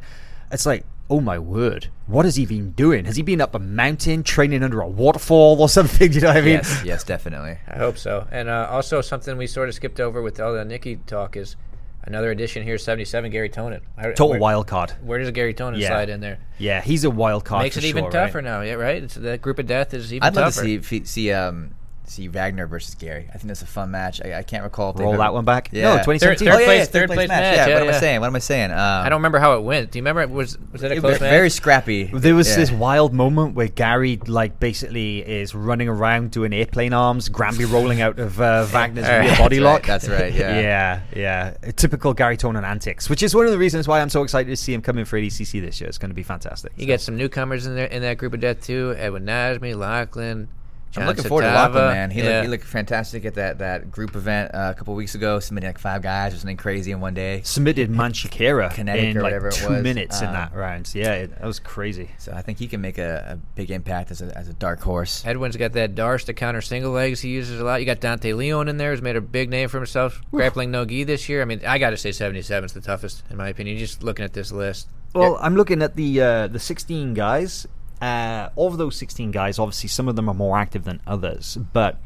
it's 0.53 0.67
like, 0.67 0.85
oh 1.09 1.21
my 1.21 1.39
word, 1.39 1.89
what 2.07 2.25
has 2.25 2.37
he 2.37 2.45
been 2.47 2.73
doing? 2.73 3.05
Has 3.05 3.17
he 3.17 3.23
been 3.23 3.41
up 3.41 3.55
a 3.55 3.59
mountain 3.59 4.23
training 4.23 4.63
under 4.63 4.81
a 4.81 4.89
waterfall 4.89 5.61
or 5.61 5.69
something? 5.79 6.11
Do 6.11 6.15
you 6.17 6.21
know 6.23 6.29
what 6.29 6.37
I 6.39 6.41
mean? 6.41 6.55
yes, 6.55 6.83
yes, 6.85 7.05
definitely. 7.05 7.59
I 7.69 7.79
hope 7.79 7.97
so. 7.99 8.27
And 8.31 8.49
uh, 8.49 8.69
also 8.71 9.01
something 9.01 9.37
we 9.37 9.47
sort 9.47 9.69
of 9.69 9.75
skipped 9.75 10.01
over 10.01 10.21
with 10.23 10.41
all 10.41 10.53
the 10.53 10.65
Nicky 10.65 10.97
talk 11.07 11.37
is 11.37 11.57
another 12.03 12.31
addition 12.31 12.63
here, 12.63 12.79
77, 12.79 13.31
Gary 13.31 13.49
Tonon. 13.49 13.81
I- 13.97 14.09
Total 14.09 14.31
where, 14.31 14.41
wild 14.41 14.67
card. 14.67 14.93
Where 15.03 15.19
does 15.19 15.31
Gary 15.31 15.55
Tonon 15.55 15.79
Yeah. 15.79 15.89
slide 15.89 16.09
in 16.09 16.21
there? 16.21 16.39
Yeah, 16.59 16.81
he's 16.81 17.05
a 17.05 17.11
wild 17.11 17.45
card. 17.45 17.63
Makes 17.65 17.77
for 17.77 17.81
it 17.81 17.89
even 17.89 18.11
tougher 18.11 18.39
right? 18.39 18.45
now, 18.45 18.61
yeah, 18.63 18.75
right? 18.75 19.03
It's, 19.03 19.15
that 19.15 19.41
group 19.43 19.59
of 19.59 19.67
death 19.67 19.95
is 19.95 20.13
even 20.13 20.23
tougher. 20.33 20.41
I'd 20.41 20.45
tougher. 20.53 20.61
love 20.63 20.83
to 20.83 20.83
see 20.83 21.01
see, 21.01 21.05
see 21.05 21.33
um, 21.33 21.75
see 22.09 22.29
Wagner 22.29 22.67
versus 22.67 22.95
Gary. 22.95 23.29
I 23.29 23.33
think 23.39 23.49
that's 23.49 23.63
a 23.63 23.67
fun 23.67 23.91
match. 23.91 24.21
I, 24.25 24.39
I 24.39 24.43
can't 24.43 24.63
recall. 24.65 24.91
If 24.91 24.97
they've 24.97 25.05
Roll 25.05 25.15
ever- 25.15 25.23
that 25.23 25.35
one 25.35 25.45
back. 25.45 25.71
Yeah. 25.73 25.83
No, 25.97 26.03
2017. 26.03 26.47
Third 26.49 26.55
oh, 26.55 26.59
yeah, 26.61 26.65
place- 26.67 26.79
yeah, 26.79 26.85
third 26.85 27.11
place 27.11 27.29
match. 27.29 27.57
Yeah, 27.57 27.67
Yeah, 27.67 27.75
what 27.75 27.83
am 27.89 27.89
I 27.95 27.99
saying? 27.99 28.21
What 28.21 28.27
am 28.29 28.37
I 28.37 28.39
saying? 28.39 28.71
Um, 28.71 28.79
I 28.79 29.09
don't 29.09 29.19
remember 29.19 29.39
how 29.39 29.57
it 29.57 29.63
went. 29.63 29.91
Do 29.91 29.99
you 29.99 30.03
remember? 30.03 30.23
It 30.23 30.31
Was 30.31 30.59
was 30.73 30.83
it 30.83 30.93
a 30.93 30.95
it- 30.97 31.01
close 31.01 31.21
match? 31.21 31.31
very 31.31 31.51
scrappy. 31.51 32.05
There 32.05 32.35
was 32.35 32.49
Yeah. 32.49 32.57
this 32.57 32.71
wild 32.71 33.13
moment 33.13 33.55
where 33.55 33.69
Gary, 33.69 34.19
like, 34.27 34.59
basically 34.61 35.19
is 35.19 35.55
running 35.55 35.89
around 35.89 36.31
doing 36.31 36.53
airplane 36.53 36.93
arms, 36.93 37.29
Granby 37.29 37.65
rolling 37.65 38.01
out 38.01 38.19
of 38.19 38.41
uh, 38.41 38.67
Wagner's 38.73 39.05
All 39.07 39.11
right. 39.19 39.27
rear 39.29 39.37
body 39.39 39.57
That's 39.59 39.65
lock. 39.65 39.81
right, 39.81 39.87
that's 39.87 40.09
right, 40.09 40.33
yeah. 40.33 40.61
yeah, 41.15 41.55
yeah. 41.65 41.73
Typical 41.77 42.15
Gary 42.15 42.37
Tonon 42.37 42.65
antics, 42.65 43.11
which 43.11 43.23
is 43.23 43.35
one 43.35 43.47
of 43.47 43.53
the 43.53 43.59
reasons 43.59 43.89
why 43.89 44.01
I'm 44.01 44.11
so 44.11 44.23
excited 44.23 44.51
to 44.51 44.57
see 44.57 44.73
him 44.73 44.83
come 44.83 44.99
in 44.99 45.05
for 45.05 45.19
ADCC 45.19 45.61
this 45.61 45.81
year. 45.81 45.89
It's 45.89 45.99
going 45.99 46.11
to 46.11 46.15
be 46.15 46.23
fantastic. 46.23 46.73
You 46.77 46.83
So- 46.85 46.87
get 46.87 47.01
some 47.01 47.17
newcomers 47.17 47.67
in 47.67 47.75
there 47.75 47.87
in 47.87 48.03
that 48.03 48.19
group 48.19 48.33
of 48.35 48.41
death 48.41 48.63
too. 48.65 48.95
Edwin 48.97 49.25
Najmi, 49.27 49.77
Lachlan. 49.77 50.49
I'm 50.97 51.07
looking 51.07 51.25
forward 51.25 51.43
to. 51.43 51.49
Lachlan, 51.49 51.85
man. 51.93 52.11
He, 52.11 52.21
yeah. 52.23 52.29
looked, 52.29 52.43
he 52.45 52.49
looked 52.49 52.65
fantastic 52.65 53.25
at 53.25 53.35
that, 53.35 53.59
that 53.59 53.91
group 53.91 54.15
event 54.17 54.55
uh, 54.55 54.73
a 54.75 54.79
couple 54.79 54.95
weeks 54.95 55.15
ago, 55.15 55.41
submitting 55.41 55.69
like 55.69 55.79
five 55.79 56.03
guys 56.03 56.35
or 56.35 56.39
something 56.39 56.57
crazy 56.57 56.93
in 56.93 57.01
one 57.01 57.15
day. 57.15 57.43
submitted 57.45 57.91
Manchikera 57.91 58.77
in 58.79 58.89
or 58.89 59.23
like 59.23 59.23
whatever 59.23 59.49
it 59.49 59.55
two 59.55 59.69
was. 59.69 59.83
minutes 59.83 60.21
in 60.21 60.29
Um, 60.29 60.35
that 60.35 60.55
round. 60.55 60.93
Yeah, 60.95 61.13
it, 61.15 61.31
that 61.39 61.45
was 61.45 61.59
crazy. 61.59 62.11
So 62.19 62.33
I 62.33 62.43
think 62.43 62.59
he 62.59 62.67
can 62.69 62.81
make 62.81 62.99
a, 62.99 63.33
a 63.33 63.37
big 63.55 63.71
impact 63.71 64.11
as 64.11 64.23
a, 64.23 64.37
as 64.37 64.49
a 64.49 64.55
dark 64.55 64.81
horse. 64.81 65.25
Edwin's 65.27 65.57
got 65.57 65.73
that 65.73 65.95
Darce 65.95 66.25
to 66.27 66.35
counter 66.35 66.61
single 66.61 66.93
legs 66.93 67.21
he 67.21 67.31
uses 67.31 67.61
a 67.61 67.65
lot. 67.65 67.81
You 67.81 67.87
got 67.87 68.01
Dante 68.01 68.33
Leon 68.33 68.69
in 68.69 68.77
there 68.77 68.91
who's 68.93 69.03
made 69.03 69.17
a 69.17 69.21
big 69.21 69.51
name 69.51 69.69
for 69.69 69.79
himself 69.79 70.21
grappling 70.31 70.71
no 70.71 70.85
gi 70.85 71.05
this 71.05 71.29
year. 71.29 71.43
I 71.43 71.45
mean, 71.45 71.61
I 71.67 71.79
got 71.79 71.91
to 71.91 71.97
say 71.97 72.13
77 72.13 72.65
is 72.67 72.73
the 72.73 72.81
toughest 72.81 73.23
in 73.31 73.37
my 73.37 73.49
opinion. 73.49 73.79
Just 73.79 74.03
looking 74.03 74.25
at 74.25 74.33
this 74.33 74.53
list. 74.53 74.89
Well, 75.15 75.39
I'm 75.41 75.57
looking 75.57 75.83
at 75.83 75.97
the 75.97 76.21
uh, 76.21 76.47
the 76.49 76.59
16 76.59 77.15
guys. 77.15 77.67
Uh, 78.01 78.51
of 78.57 78.77
those 78.77 78.97
16 78.97 79.31
guys, 79.31 79.59
obviously 79.59 79.89
some 79.89 80.09
of 80.09 80.17
them 80.17 80.29
are 80.29 80.35
more 80.35 80.59
active 80.59 80.85
than 80.85 81.01
others. 81.07 81.57
But 81.73 81.99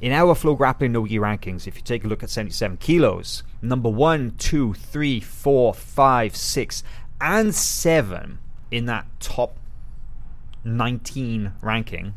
in 0.00 0.12
our 0.12 0.34
Flow 0.34 0.54
Grappling 0.54 0.92
Nogi 0.92 1.18
rankings, 1.18 1.66
if 1.66 1.76
you 1.76 1.82
take 1.82 2.04
a 2.04 2.08
look 2.08 2.22
at 2.22 2.30
77 2.30 2.78
kilos, 2.78 3.42
number 3.62 3.88
one, 3.88 4.32
two, 4.38 4.74
three, 4.74 5.20
four, 5.20 5.72
five, 5.72 6.34
six, 6.36 6.82
and 7.20 7.54
seven 7.54 8.38
in 8.70 8.86
that 8.86 9.06
top 9.20 9.56
19 10.64 11.52
ranking 11.62 12.14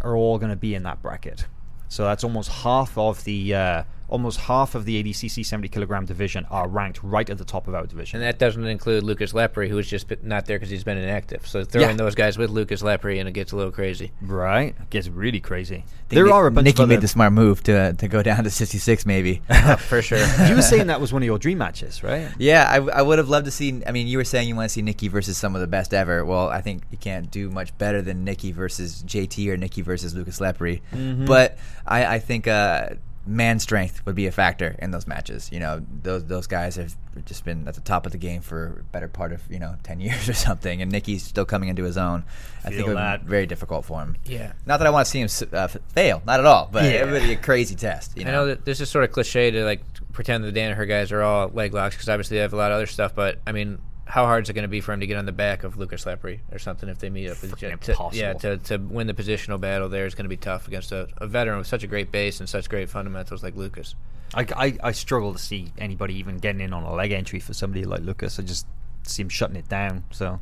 are 0.00 0.16
all 0.16 0.38
going 0.38 0.50
to 0.50 0.56
be 0.56 0.74
in 0.74 0.82
that 0.82 1.00
bracket. 1.00 1.46
So 1.88 2.04
that's 2.04 2.24
almost 2.24 2.50
half 2.50 2.98
of 2.98 3.24
the 3.24 3.54
uh, 3.54 3.84
almost 4.08 4.40
half 4.40 4.74
of 4.74 4.84
the 4.84 5.02
ADCC 5.02 5.44
70 5.44 5.68
kilogram 5.68 6.04
division 6.04 6.46
are 6.50 6.68
ranked 6.68 7.02
right 7.02 7.28
at 7.28 7.38
the 7.38 7.44
top 7.44 7.66
of 7.68 7.74
our 7.74 7.86
division. 7.86 8.16
And 8.20 8.24
that 8.26 8.38
doesn't 8.38 8.64
include 8.66 9.02
Lucas 9.02 9.32
Lepre, 9.32 9.68
who 9.68 9.78
is 9.78 9.88
just 9.88 10.06
not 10.22 10.46
there 10.46 10.56
because 10.58 10.70
he's 10.70 10.84
been 10.84 10.98
inactive. 10.98 11.46
So 11.46 11.64
throwing 11.64 11.90
Yeah. 11.90 11.96
those 11.96 12.14
guys 12.14 12.36
with 12.38 12.50
Lucas 12.50 12.82
Lepre, 12.82 13.18
and 13.18 13.28
it 13.28 13.32
gets 13.32 13.52
a 13.52 13.56
little 13.56 13.72
crazy. 13.72 14.12
Right, 14.20 14.74
it 14.80 14.90
gets 14.90 15.08
really 15.08 15.40
crazy. 15.40 15.76
think 15.76 15.86
There 16.10 16.24
Nick- 16.24 16.32
are 16.34 16.46
a 16.46 16.50
bunch 16.50 16.64
Nikki 16.66 16.82
of 16.82 16.88
made 16.88 17.00
the 17.00 17.08
smart 17.08 17.32
move 17.32 17.62
to 17.64 17.94
to 17.94 18.08
go 18.08 18.22
down 18.22 18.44
to 18.44 18.50
66 18.50 19.06
maybe. 19.06 19.42
For 19.78 20.02
sure. 20.02 20.18
you 20.48 20.54
were 20.56 20.62
saying 20.62 20.88
that 20.88 21.00
was 21.00 21.12
one 21.12 21.22
of 21.22 21.26
your 21.26 21.38
dream 21.38 21.58
matches, 21.58 22.02
right? 22.02 22.28
yeah, 22.38 22.66
I, 22.68 22.76
I 22.98 23.02
would 23.02 23.18
have 23.18 23.28
loved 23.28 23.46
to 23.46 23.50
see. 23.50 23.82
I 23.86 23.92
mean, 23.92 24.06
you 24.06 24.18
were 24.18 24.24
saying 24.24 24.48
you 24.48 24.54
want 24.56 24.66
to 24.68 24.72
see 24.72 24.82
Nikki 24.82 25.08
versus 25.08 25.36
some 25.38 25.54
of 25.54 25.60
the 25.60 25.66
best 25.66 25.94
ever. 25.94 26.24
Well, 26.24 26.48
I 26.48 26.60
think 26.60 26.82
you 26.90 26.98
can't 26.98 27.30
do 27.30 27.50
much 27.50 27.76
better 27.78 28.02
than 28.02 28.24
Nikki 28.24 28.52
versus 28.52 29.02
JT 29.06 29.48
or 29.48 29.56
Nikki 29.56 29.80
versus 29.82 30.14
Lucas 30.14 30.40
Lepre. 30.40 30.80
Mm-hmm. 30.92 31.24
But 31.24 31.56
I, 31.86 32.16
I 32.16 32.18
think 32.18 32.46
uh, 32.46 32.90
man 33.26 33.58
strength 33.58 34.04
would 34.06 34.14
be 34.14 34.26
a 34.26 34.32
factor 34.32 34.76
in 34.78 34.90
those 34.90 35.06
matches. 35.06 35.48
You 35.52 35.60
know, 35.60 35.84
those 36.02 36.24
those 36.26 36.46
guys 36.46 36.76
have 36.76 36.94
just 37.24 37.44
been 37.44 37.66
at 37.68 37.74
the 37.74 37.80
top 37.80 38.06
of 38.06 38.12
the 38.12 38.18
game 38.18 38.40
for 38.42 38.78
a 38.80 38.82
better 38.92 39.08
part 39.08 39.32
of 39.32 39.40
you 39.50 39.58
know 39.58 39.76
10 39.82 40.00
years 40.06 40.28
or 40.28 40.34
something, 40.34 40.82
and 40.82 40.90
Nikki's 40.92 41.22
still 41.22 41.44
coming 41.44 41.68
into 41.68 41.84
his 41.84 41.96
own. 41.96 42.24
I 42.64 42.68
think 42.70 42.80
it 42.80 42.94
would 42.94 43.20
be 43.22 43.28
very 43.28 43.46
difficult 43.46 43.84
for 43.84 44.00
him. 44.00 44.16
Yeah. 44.24 44.52
Not 44.66 44.78
that 44.78 44.86
I 44.86 44.90
want 44.90 45.06
to 45.06 45.10
see 45.10 45.20
him 45.20 45.28
uh, 45.52 45.68
fail, 45.94 46.22
not 46.26 46.40
at 46.40 46.46
all, 46.46 46.68
but 46.72 46.84
Yeah. 46.84 47.06
it 47.06 47.10
would 47.10 47.22
be 47.22 47.32
a 47.32 47.36
crazy 47.36 47.74
test. 47.74 48.16
You 48.16 48.22
I 48.22 48.26
know, 48.26 48.32
know 48.32 48.46
that 48.46 48.64
this 48.64 48.80
is 48.80 48.88
sort 48.88 49.04
of 49.04 49.12
cliche 49.12 49.50
to 49.50 49.64
like 49.64 49.82
pretend 50.12 50.44
that 50.44 50.52
the 50.54 50.60
Danaher 50.60 50.86
guys 50.88 51.12
are 51.12 51.22
all 51.22 51.48
leg 51.48 51.74
locks 51.74 51.94
because 51.94 52.08
obviously 52.08 52.36
they 52.36 52.42
have 52.42 52.52
a 52.52 52.56
lot 52.56 52.70
of 52.70 52.76
other 52.76 52.86
stuff. 52.86 53.14
But 53.14 53.40
I 53.46 53.52
mean, 53.52 53.78
how 54.06 54.26
hard 54.26 54.44
is 54.44 54.50
it 54.50 54.52
going 54.52 54.64
to 54.64 54.68
be 54.68 54.80
for 54.80 54.92
him 54.92 55.00
to 55.00 55.06
get 55.06 55.16
on 55.16 55.24
the 55.24 55.32
back 55.32 55.64
of 55.64 55.78
Lucas 55.78 56.04
Lepre 56.04 56.40
or 56.52 56.58
something 56.58 56.88
if 56.88 56.98
they 56.98 57.10
meet 57.10 57.30
up? 57.30 57.40
With 57.40 57.58
to, 57.58 58.08
yeah, 58.12 58.34
to, 58.34 58.58
to 58.58 58.76
win 58.78 59.06
the 59.06 59.14
positional 59.14 59.60
battle 59.60 59.88
there 59.88 60.06
is 60.06 60.14
going 60.14 60.24
to 60.24 60.28
be 60.28 60.36
tough 60.36 60.68
against 60.68 60.92
a, 60.92 61.08
a 61.18 61.26
veteran 61.26 61.58
with 61.58 61.66
such 61.66 61.82
a 61.82 61.86
great 61.86 62.12
base 62.12 62.40
and 62.40 62.48
such 62.48 62.68
great 62.68 62.90
fundamentals 62.90 63.42
like 63.42 63.56
Lucas. 63.56 63.94
I, 64.34 64.46
I, 64.56 64.78
I 64.82 64.92
struggle 64.92 65.32
to 65.32 65.38
see 65.38 65.72
anybody 65.78 66.14
even 66.18 66.38
getting 66.38 66.60
in 66.60 66.72
on 66.72 66.82
a 66.82 66.92
leg 66.92 67.12
entry 67.12 67.40
for 67.40 67.54
somebody 67.54 67.84
like 67.84 68.00
Lucas. 68.00 68.38
I 68.38 68.42
just 68.42 68.66
see 69.04 69.22
him 69.22 69.28
shutting 69.28 69.56
it 69.56 69.68
down. 69.68 70.04
So, 70.10 70.40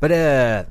but 0.00 0.10
uh, 0.10 0.64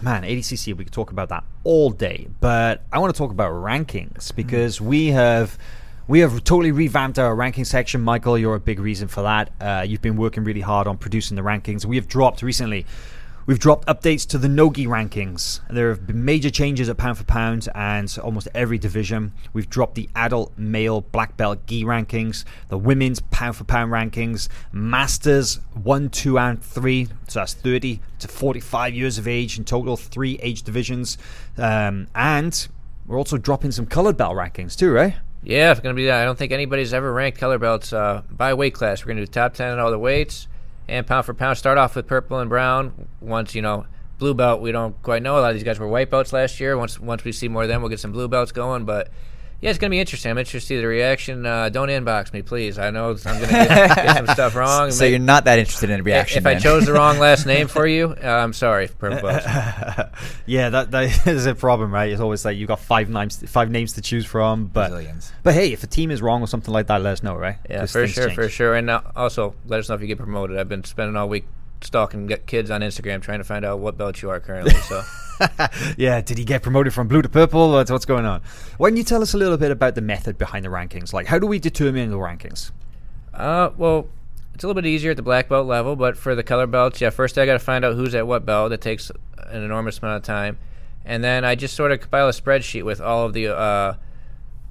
man, 0.00 0.22
ADCC 0.22 0.76
we 0.76 0.84
could 0.84 0.92
talk 0.92 1.10
about 1.10 1.28
that 1.28 1.44
all 1.64 1.90
day. 1.90 2.28
But 2.40 2.82
I 2.92 2.98
want 2.98 3.14
to 3.14 3.18
talk 3.18 3.30
about 3.30 3.52
rankings 3.52 4.34
because 4.34 4.80
we 4.80 5.08
have. 5.08 5.58
We 6.08 6.20
have 6.20 6.44
totally 6.44 6.70
revamped 6.70 7.18
our 7.18 7.34
ranking 7.34 7.64
section. 7.64 8.00
Michael, 8.00 8.38
you're 8.38 8.54
a 8.54 8.60
big 8.60 8.78
reason 8.78 9.08
for 9.08 9.22
that. 9.22 9.50
Uh, 9.60 9.84
you've 9.86 10.02
been 10.02 10.16
working 10.16 10.44
really 10.44 10.60
hard 10.60 10.86
on 10.86 10.98
producing 10.98 11.34
the 11.36 11.42
rankings. 11.42 11.84
We 11.84 11.96
have 11.96 12.06
dropped 12.06 12.42
recently 12.42 12.86
We've 13.46 13.60
dropped 13.60 13.86
updates 13.86 14.26
to 14.30 14.38
the 14.38 14.48
Nogi 14.48 14.88
rankings. 14.88 15.60
There 15.70 15.90
have 15.90 16.04
been 16.04 16.24
major 16.24 16.50
changes 16.50 16.88
at 16.88 16.96
pound 16.96 17.18
for 17.18 17.22
pound 17.22 17.68
and 17.76 18.18
almost 18.20 18.48
every 18.56 18.76
division. 18.76 19.34
We've 19.52 19.70
dropped 19.70 19.94
the 19.94 20.08
adult 20.16 20.52
male 20.58 21.02
black 21.02 21.36
belt 21.36 21.64
gi 21.64 21.84
rankings, 21.84 22.44
the 22.70 22.76
women's 22.76 23.20
pound 23.20 23.54
for 23.54 23.62
pound 23.62 23.92
rankings, 23.92 24.48
masters 24.72 25.60
1, 25.80 26.08
2, 26.08 26.38
and 26.40 26.60
3. 26.60 27.06
So 27.28 27.38
that's 27.38 27.54
30 27.54 28.00
to 28.18 28.26
45 28.26 28.94
years 28.96 29.16
of 29.16 29.28
age 29.28 29.58
in 29.58 29.64
total, 29.64 29.96
three 29.96 30.40
age 30.42 30.64
divisions. 30.64 31.16
Um, 31.56 32.08
and 32.16 32.66
we're 33.06 33.16
also 33.18 33.38
dropping 33.38 33.70
some 33.70 33.86
colored 33.86 34.16
belt 34.16 34.34
rankings 34.34 34.76
too, 34.76 34.90
right? 34.90 35.14
Yeah, 35.46 35.70
it's 35.70 35.78
going 35.78 35.94
to 35.94 35.96
be 35.96 36.06
that. 36.06 36.20
I 36.20 36.24
don't 36.24 36.36
think 36.36 36.50
anybody's 36.50 36.92
ever 36.92 37.12
ranked 37.12 37.38
color 37.38 37.56
belts 37.56 37.92
uh, 37.92 38.22
by 38.28 38.52
weight 38.54 38.74
class. 38.74 39.02
We're 39.02 39.14
going 39.14 39.18
to 39.18 39.26
do 39.26 39.30
top 39.30 39.54
10 39.54 39.74
in 39.74 39.78
all 39.78 39.92
the 39.92 39.98
weights 39.98 40.48
and 40.88 41.06
pound 41.06 41.24
for 41.24 41.34
pound. 41.34 41.56
Start 41.56 41.78
off 41.78 41.94
with 41.94 42.08
purple 42.08 42.40
and 42.40 42.50
brown. 42.50 43.06
Once, 43.20 43.54
you 43.54 43.62
know, 43.62 43.86
blue 44.18 44.34
belt, 44.34 44.60
we 44.60 44.72
don't 44.72 45.00
quite 45.04 45.22
know. 45.22 45.38
A 45.38 45.40
lot 45.40 45.50
of 45.50 45.54
these 45.54 45.62
guys 45.62 45.78
were 45.78 45.86
white 45.86 46.10
belts 46.10 46.32
last 46.32 46.58
year. 46.58 46.76
Once 46.76 46.98
once 46.98 47.22
we 47.22 47.30
see 47.30 47.46
more 47.46 47.62
of 47.62 47.68
them, 47.68 47.80
we'll 47.80 47.90
get 47.90 48.00
some 48.00 48.10
blue 48.10 48.26
belts 48.26 48.50
going. 48.50 48.86
But 48.86 49.08
yeah, 49.60 49.70
it's 49.70 49.78
going 49.78 49.90
to 49.90 49.94
be 49.94 50.00
interesting. 50.00 50.30
I'm 50.30 50.38
interested 50.38 50.60
to 50.60 50.66
see 50.66 50.80
the 50.80 50.86
reaction. 50.86 51.46
Uh, 51.46 51.68
don't 51.70 51.88
inbox 51.88 52.32
me, 52.32 52.42
please. 52.42 52.78
I 52.78 52.90
know 52.90 53.10
I'm 53.10 53.16
going 53.16 53.40
to 53.40 53.46
get, 53.48 53.96
get 53.96 54.16
some 54.16 54.26
stuff 54.28 54.54
wrong. 54.56 54.90
so 54.90 55.04
May- 55.04 55.10
you're 55.10 55.18
not 55.18 55.44
that 55.44 55.58
interested 55.58 55.90
in 55.90 56.00
a 56.00 56.02
reaction. 56.02 56.38
if 56.38 56.46
I 56.46 56.56
chose 56.56 56.84
the 56.86 56.92
wrong 56.92 57.18
last 57.18 57.46
name 57.54 57.66
for 57.68 57.86
you, 57.86 58.14
uh, 58.22 58.26
I'm 58.28 58.52
sorry, 58.52 58.88
yeah, 60.46 60.70
that, 60.70 60.90
that 60.90 61.26
is 61.26 61.46
a 61.46 61.54
problem, 61.54 61.92
right? 61.92 62.10
It's 62.10 62.20
always 62.20 62.44
like 62.44 62.56
you 62.56 62.66
got 62.66 62.80
five 62.80 63.08
names, 63.08 63.42
five 63.50 63.70
names 63.70 63.92
to 63.94 64.02
choose 64.02 64.26
from. 64.26 64.66
But 64.66 64.90
Brazilians. 64.90 65.32
but 65.42 65.54
hey, 65.54 65.72
if 65.72 65.82
a 65.82 65.86
team 65.86 66.10
is 66.10 66.22
wrong 66.22 66.42
or 66.42 66.46
something 66.46 66.72
like 66.72 66.86
that, 66.88 67.00
let 67.02 67.12
us 67.14 67.22
know, 67.22 67.34
right? 67.34 67.56
Yeah, 67.68 67.80
'Cause 67.80 67.92
for 67.92 68.06
sure, 68.06 68.24
change. 68.26 68.34
for 68.34 68.48
sure. 68.48 68.74
And 68.74 68.90
uh, 68.90 69.00
also, 69.14 69.54
let 69.66 69.80
us 69.80 69.88
know 69.88 69.94
if 69.94 70.00
you 70.00 70.06
get 70.06 70.18
promoted. 70.18 70.58
I've 70.58 70.68
been 70.68 70.84
spending 70.84 71.16
all 71.16 71.28
week 71.28 71.46
stalking 71.82 72.28
kids 72.46 72.70
on 72.70 72.80
Instagram 72.80 73.20
trying 73.22 73.38
to 73.38 73.44
find 73.44 73.64
out 73.64 73.78
what 73.78 73.96
belt 73.98 74.22
you 74.22 74.30
are 74.30 74.40
currently. 74.40 74.74
So, 74.74 75.02
yeah, 75.96 76.20
did 76.20 76.38
he 76.38 76.44
get 76.44 76.62
promoted 76.62 76.92
from 76.94 77.08
blue 77.08 77.22
to 77.22 77.28
purple? 77.28 77.72
What's, 77.72 77.90
what's 77.90 78.04
going 78.04 78.24
on? 78.24 78.42
Why 78.78 78.90
don't 78.90 78.96
you 78.96 79.04
tell 79.04 79.22
us 79.22 79.34
a 79.34 79.38
little 79.38 79.56
bit 79.56 79.70
about 79.70 79.94
the 79.94 80.00
method 80.00 80.38
behind 80.38 80.64
the 80.64 80.68
rankings? 80.68 81.12
Like, 81.12 81.26
how 81.26 81.38
do 81.38 81.46
we 81.46 81.58
determine 81.58 82.10
the 82.10 82.16
rankings? 82.16 82.70
uh, 83.36 83.70
well, 83.76 84.08
it's 84.54 84.64
a 84.64 84.66
little 84.66 84.80
bit 84.80 84.88
easier 84.88 85.10
at 85.10 85.16
the 85.16 85.22
black 85.22 85.48
belt 85.48 85.66
level, 85.66 85.96
but 85.96 86.16
for 86.16 86.34
the 86.34 86.42
color 86.42 86.66
belts, 86.66 87.00
yeah, 87.00 87.10
first 87.10 87.36
I 87.36 87.46
got 87.46 87.52
to 87.52 87.58
find 87.58 87.84
out 87.84 87.94
who's 87.94 88.14
at 88.14 88.26
what 88.26 88.46
belt. 88.46 88.72
It 88.72 88.80
takes 88.80 89.10
an 89.38 89.62
enormous 89.62 89.98
amount 89.98 90.16
of 90.16 90.22
time, 90.22 90.58
and 91.04 91.22
then 91.22 91.44
I 91.44 91.54
just 91.54 91.76
sort 91.76 91.92
of 91.92 92.00
compile 92.00 92.28
a 92.28 92.32
spreadsheet 92.32 92.82
with 92.82 93.00
all 93.00 93.26
of 93.26 93.34
the 93.34 93.54
uh, 93.54 93.94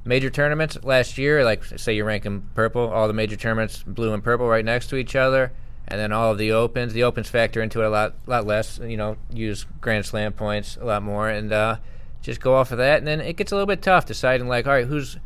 major 0.03 0.29
tournaments 0.31 0.77
last 0.83 1.17
year. 1.17 1.43
Like, 1.45 1.63
say 1.63 1.95
you're 1.95 2.05
ranking 2.05 2.49
purple, 2.55 2.89
all 2.89 3.07
the 3.07 3.13
major 3.13 3.35
tournaments, 3.35 3.83
blue 3.83 4.13
and 4.13 4.23
purple, 4.23 4.47
right 4.47 4.65
next 4.65 4.87
to 4.87 4.95
each 4.95 5.15
other. 5.15 5.51
And 5.87 5.99
then 5.99 6.11
all 6.11 6.31
of 6.31 6.37
the 6.37 6.51
opens. 6.51 6.93
The 6.93 7.03
opens 7.03 7.29
factor 7.29 7.61
into 7.61 7.81
it 7.81 7.85
a 7.85 7.89
lot, 7.89 8.15
lot 8.27 8.45
less. 8.45 8.79
You 8.79 8.97
know, 8.97 9.17
use 9.33 9.65
Grand 9.81 10.05
Slam 10.05 10.33
points 10.33 10.77
a 10.79 10.85
lot 10.85 11.03
more, 11.03 11.29
and 11.29 11.51
uh, 11.51 11.77
just 12.21 12.39
go 12.41 12.55
off 12.55 12.71
of 12.71 12.77
that. 12.79 12.97
And 12.99 13.07
then 13.07 13.21
it 13.21 13.35
gets 13.37 13.51
a 13.51 13.55
little 13.55 13.67
bit 13.67 13.81
tough 13.81 14.05
deciding 14.05 14.47
like, 14.47 14.65
all 14.67 14.73
right, 14.73 14.87
who's 14.87 15.17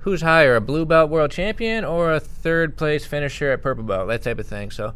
who's 0.00 0.22
higher, 0.22 0.56
a 0.56 0.60
blue 0.60 0.86
belt 0.86 1.10
world 1.10 1.30
champion 1.30 1.84
or 1.84 2.12
a 2.12 2.20
third 2.20 2.76
place 2.76 3.04
finisher 3.04 3.50
at 3.50 3.60
purple 3.62 3.84
belt, 3.84 4.08
that 4.08 4.22
type 4.22 4.38
of 4.38 4.46
thing. 4.46 4.70
So, 4.70 4.94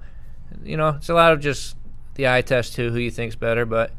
you 0.63 0.77
know, 0.77 0.91
it's 0.91 1.09
a 1.09 1.15
lot 1.15 1.33
of 1.33 1.41
just 1.41 1.77
the 2.15 2.29
eye 2.29 2.41
test 2.43 2.75
too, 2.75 2.91
who 2.91 2.99
you 2.99 3.11
think's 3.11 3.35
better. 3.37 3.67
But 3.67 3.91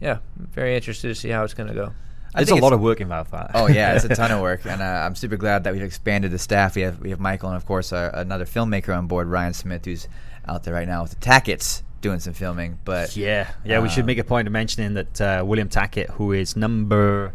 yeah, 0.00 0.18
I'm 0.38 0.46
very 0.48 0.76
interested 0.76 1.08
to 1.08 1.14
see 1.14 1.30
how 1.30 1.42
it's 1.42 1.54
going 1.54 1.68
to 1.70 1.74
go. 1.74 1.92
I 2.34 2.40
There's 2.40 2.50
a 2.50 2.52
think 2.52 2.62
lot 2.62 2.68
it's- 2.68 2.76
of 2.76 2.82
work 2.82 3.00
involved. 3.00 3.30
That. 3.32 3.52
Oh 3.54 3.66
yeah, 3.66 3.94
it's 3.94 4.04
a 4.04 4.14
ton 4.14 4.30
of 4.30 4.40
work, 4.42 4.66
and 4.66 4.82
uh, 4.82 4.84
I'm 4.84 5.14
super 5.14 5.38
glad 5.38 5.64
that 5.64 5.72
we've 5.72 5.82
expanded 5.82 6.30
the 6.30 6.38
staff. 6.38 6.76
We 6.76 6.82
have 6.82 7.00
we 7.00 7.10
have 7.10 7.18
Michael 7.18 7.48
and 7.48 7.56
of 7.56 7.64
course 7.64 7.92
our, 7.94 8.14
another 8.14 8.44
filmmaker 8.44 8.96
on 8.96 9.06
board, 9.06 9.26
Ryan 9.28 9.54
Smith, 9.54 9.86
who's 9.86 10.06
out 10.48 10.64
there 10.64 10.74
right 10.74 10.88
now 10.88 11.02
with 11.02 11.10
the 11.12 11.16
Tackets 11.20 11.82
doing 12.00 12.20
some 12.20 12.32
filming. 12.34 12.78
But 12.84 13.16
Yeah, 13.16 13.50
yeah. 13.64 13.80
we 13.80 13.88
should 13.88 14.00
Um, 14.00 14.06
make 14.06 14.18
a 14.18 14.24
point 14.24 14.46
of 14.48 14.52
mentioning 14.52 14.94
that 14.94 15.20
uh, 15.20 15.44
William 15.44 15.68
Tackett, 15.68 16.10
who 16.10 16.32
is 16.32 16.56
number 16.56 17.32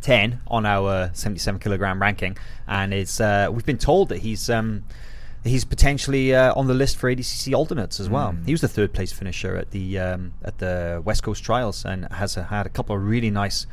ten 0.00 0.40
on 0.48 0.66
our 0.66 1.10
seventy-seven 1.14 1.60
kilogram 1.60 2.00
ranking, 2.00 2.36
and 2.66 2.92
is 2.92 3.20
uh, 3.20 3.48
we've 3.52 3.66
been 3.66 3.78
told 3.78 4.08
that 4.10 4.18
he's 4.18 4.48
um, 4.50 4.84
he's 5.44 5.64
potentially 5.64 6.34
uh, 6.34 6.52
on 6.54 6.66
the 6.66 6.74
list 6.74 6.96
for 6.96 7.12
ADCC 7.12 7.54
alternates 7.54 7.98
as 8.00 8.08
well. 8.08 8.32
Mm. 8.32 8.46
He 8.46 8.52
was 8.52 8.60
the 8.60 8.68
third 8.68 8.92
place 8.92 9.12
finisher 9.12 9.56
at 9.56 9.70
the 9.70 9.98
um, 9.98 10.32
at 10.44 10.58
the 10.58 11.00
West 11.04 11.22
Coast 11.22 11.42
Trials 11.44 11.84
and 11.84 12.06
has 12.12 12.36
uh, 12.36 12.44
had 12.44 12.66
a 12.66 12.68
couple 12.70 12.94
of 12.96 13.02
really 13.02 13.30
nice 13.30 13.66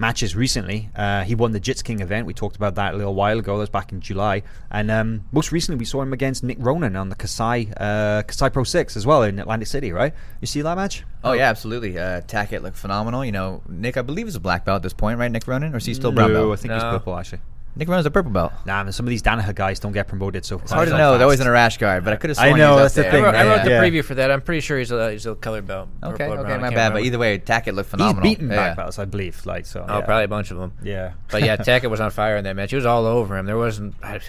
matches 0.00 0.34
recently. 0.34 0.88
Uh, 0.96 1.22
he 1.22 1.34
won 1.34 1.52
the 1.52 1.60
Jits 1.60 1.84
King 1.84 2.00
event. 2.00 2.26
We 2.26 2.34
talked 2.34 2.56
about 2.56 2.74
that 2.76 2.94
a 2.94 2.96
little 2.96 3.14
while 3.14 3.38
ago. 3.38 3.54
That 3.56 3.60
was 3.60 3.68
back 3.68 3.92
in 3.92 4.00
July. 4.00 4.42
And 4.70 4.90
um, 4.90 5.24
most 5.30 5.52
recently, 5.52 5.78
we 5.78 5.84
saw 5.84 6.02
him 6.02 6.12
against 6.12 6.42
Nick 6.42 6.56
Ronan 6.58 6.96
on 6.96 7.10
the 7.10 7.14
Kasai 7.14 7.68
uh, 7.76 8.22
Kasai 8.22 8.48
Pro 8.48 8.64
Six 8.64 8.96
as 8.96 9.06
well 9.06 9.22
in 9.22 9.38
Atlantic 9.38 9.68
City. 9.68 9.92
Right? 9.92 10.14
You 10.40 10.46
see 10.46 10.62
that 10.62 10.76
match? 10.76 11.04
Oh 11.22 11.32
yeah, 11.32 11.50
absolutely. 11.50 11.98
Uh, 11.98 12.22
Tackett 12.22 12.62
looked 12.62 12.78
phenomenal. 12.78 13.24
You 13.24 13.32
know, 13.32 13.62
Nick, 13.68 13.96
I 13.96 14.02
believe 14.02 14.26
is 14.26 14.34
a 14.34 14.40
black 14.40 14.64
belt 14.64 14.76
at 14.76 14.82
this 14.82 14.94
point, 14.94 15.18
right? 15.18 15.30
Nick 15.30 15.46
Ronan, 15.46 15.74
or 15.74 15.76
is 15.76 15.86
he 15.86 15.94
still 15.94 16.12
brown 16.12 16.32
no, 16.32 16.44
I 16.44 16.46
belt? 16.48 16.60
think 16.60 16.72
he's 16.72 16.82
purple 16.82 17.16
actually. 17.16 17.40
Nick 17.76 17.88
Ronan's 17.88 18.06
a 18.06 18.10
purple 18.10 18.32
belt. 18.32 18.52
Nah, 18.66 18.82
man, 18.82 18.92
some 18.92 19.06
of 19.06 19.10
these 19.10 19.22
Danaher 19.22 19.54
guys 19.54 19.78
don't 19.78 19.92
get 19.92 20.08
promoted 20.08 20.44
so 20.44 20.58
far. 20.58 20.64
It's 20.64 20.72
hard 20.72 20.88
to 20.88 20.98
know. 20.98 21.12
They're 21.16 21.22
always 21.22 21.40
in 21.40 21.46
a 21.46 21.50
rash 21.52 21.78
guard, 21.78 22.04
but 22.04 22.12
I 22.12 22.16
could 22.16 22.30
have 22.30 22.38
I 22.38 22.48
sworn 22.48 22.58
know, 22.58 22.72
he 22.76 22.82
that's 22.82 22.84
was 22.84 22.94
the 22.94 23.00
up 23.02 23.06
I 23.06 23.10
there. 23.10 23.12
thing, 23.12 23.24
wrote, 23.24 23.34
I 23.34 23.44
wrote 23.56 23.64
the 23.64 23.70
Yeah. 23.70 23.82
preview 23.82 24.04
for 24.04 24.14
that. 24.16 24.30
I'm 24.30 24.40
pretty 24.42 24.60
sure 24.60 24.78
he's 24.78 24.90
a 24.90 25.12
he's 25.12 25.24
a 25.26 25.34
colored 25.36 25.66
belt. 25.66 25.88
Okay, 26.02 26.10
purple 26.18 26.34
or 26.34 26.38
okay, 26.40 26.46
brown, 26.48 26.52
I 26.58 26.62
my 26.62 26.66
can't 26.68 26.74
bad. 26.74 26.88
But 26.90 26.94
remember. 26.96 27.06
either 27.06 27.18
way, 27.18 27.38
Tackett 27.38 27.74
looked 27.74 27.86
He's 27.86 27.90
phenomenal. 27.92 28.22
beaten 28.22 28.48
yeah. 28.50 28.54
black 28.56 28.76
belts, 28.76 28.98
I 28.98 29.04
believe. 29.04 29.46
Like 29.46 29.66
so. 29.66 29.84
Oh, 29.88 29.98
yeah. 29.98 30.04
probably 30.04 30.24
a 30.24 30.28
bunch 30.28 30.50
of 30.50 30.56
them. 30.58 30.72
Yeah. 30.82 31.12
But 31.30 31.42
yeah, 31.42 31.56
Tackett 31.58 31.90
was 31.90 32.00
on 32.00 32.10
fire 32.10 32.36
in 32.36 32.44
that 32.44 32.56
match. 32.56 32.70
He 32.70 32.76
was 32.76 32.86
all 32.86 33.06
over 33.06 33.36
him. 33.38 33.46
There 33.46 33.56
wasn't 33.56 33.94
I 34.02 34.20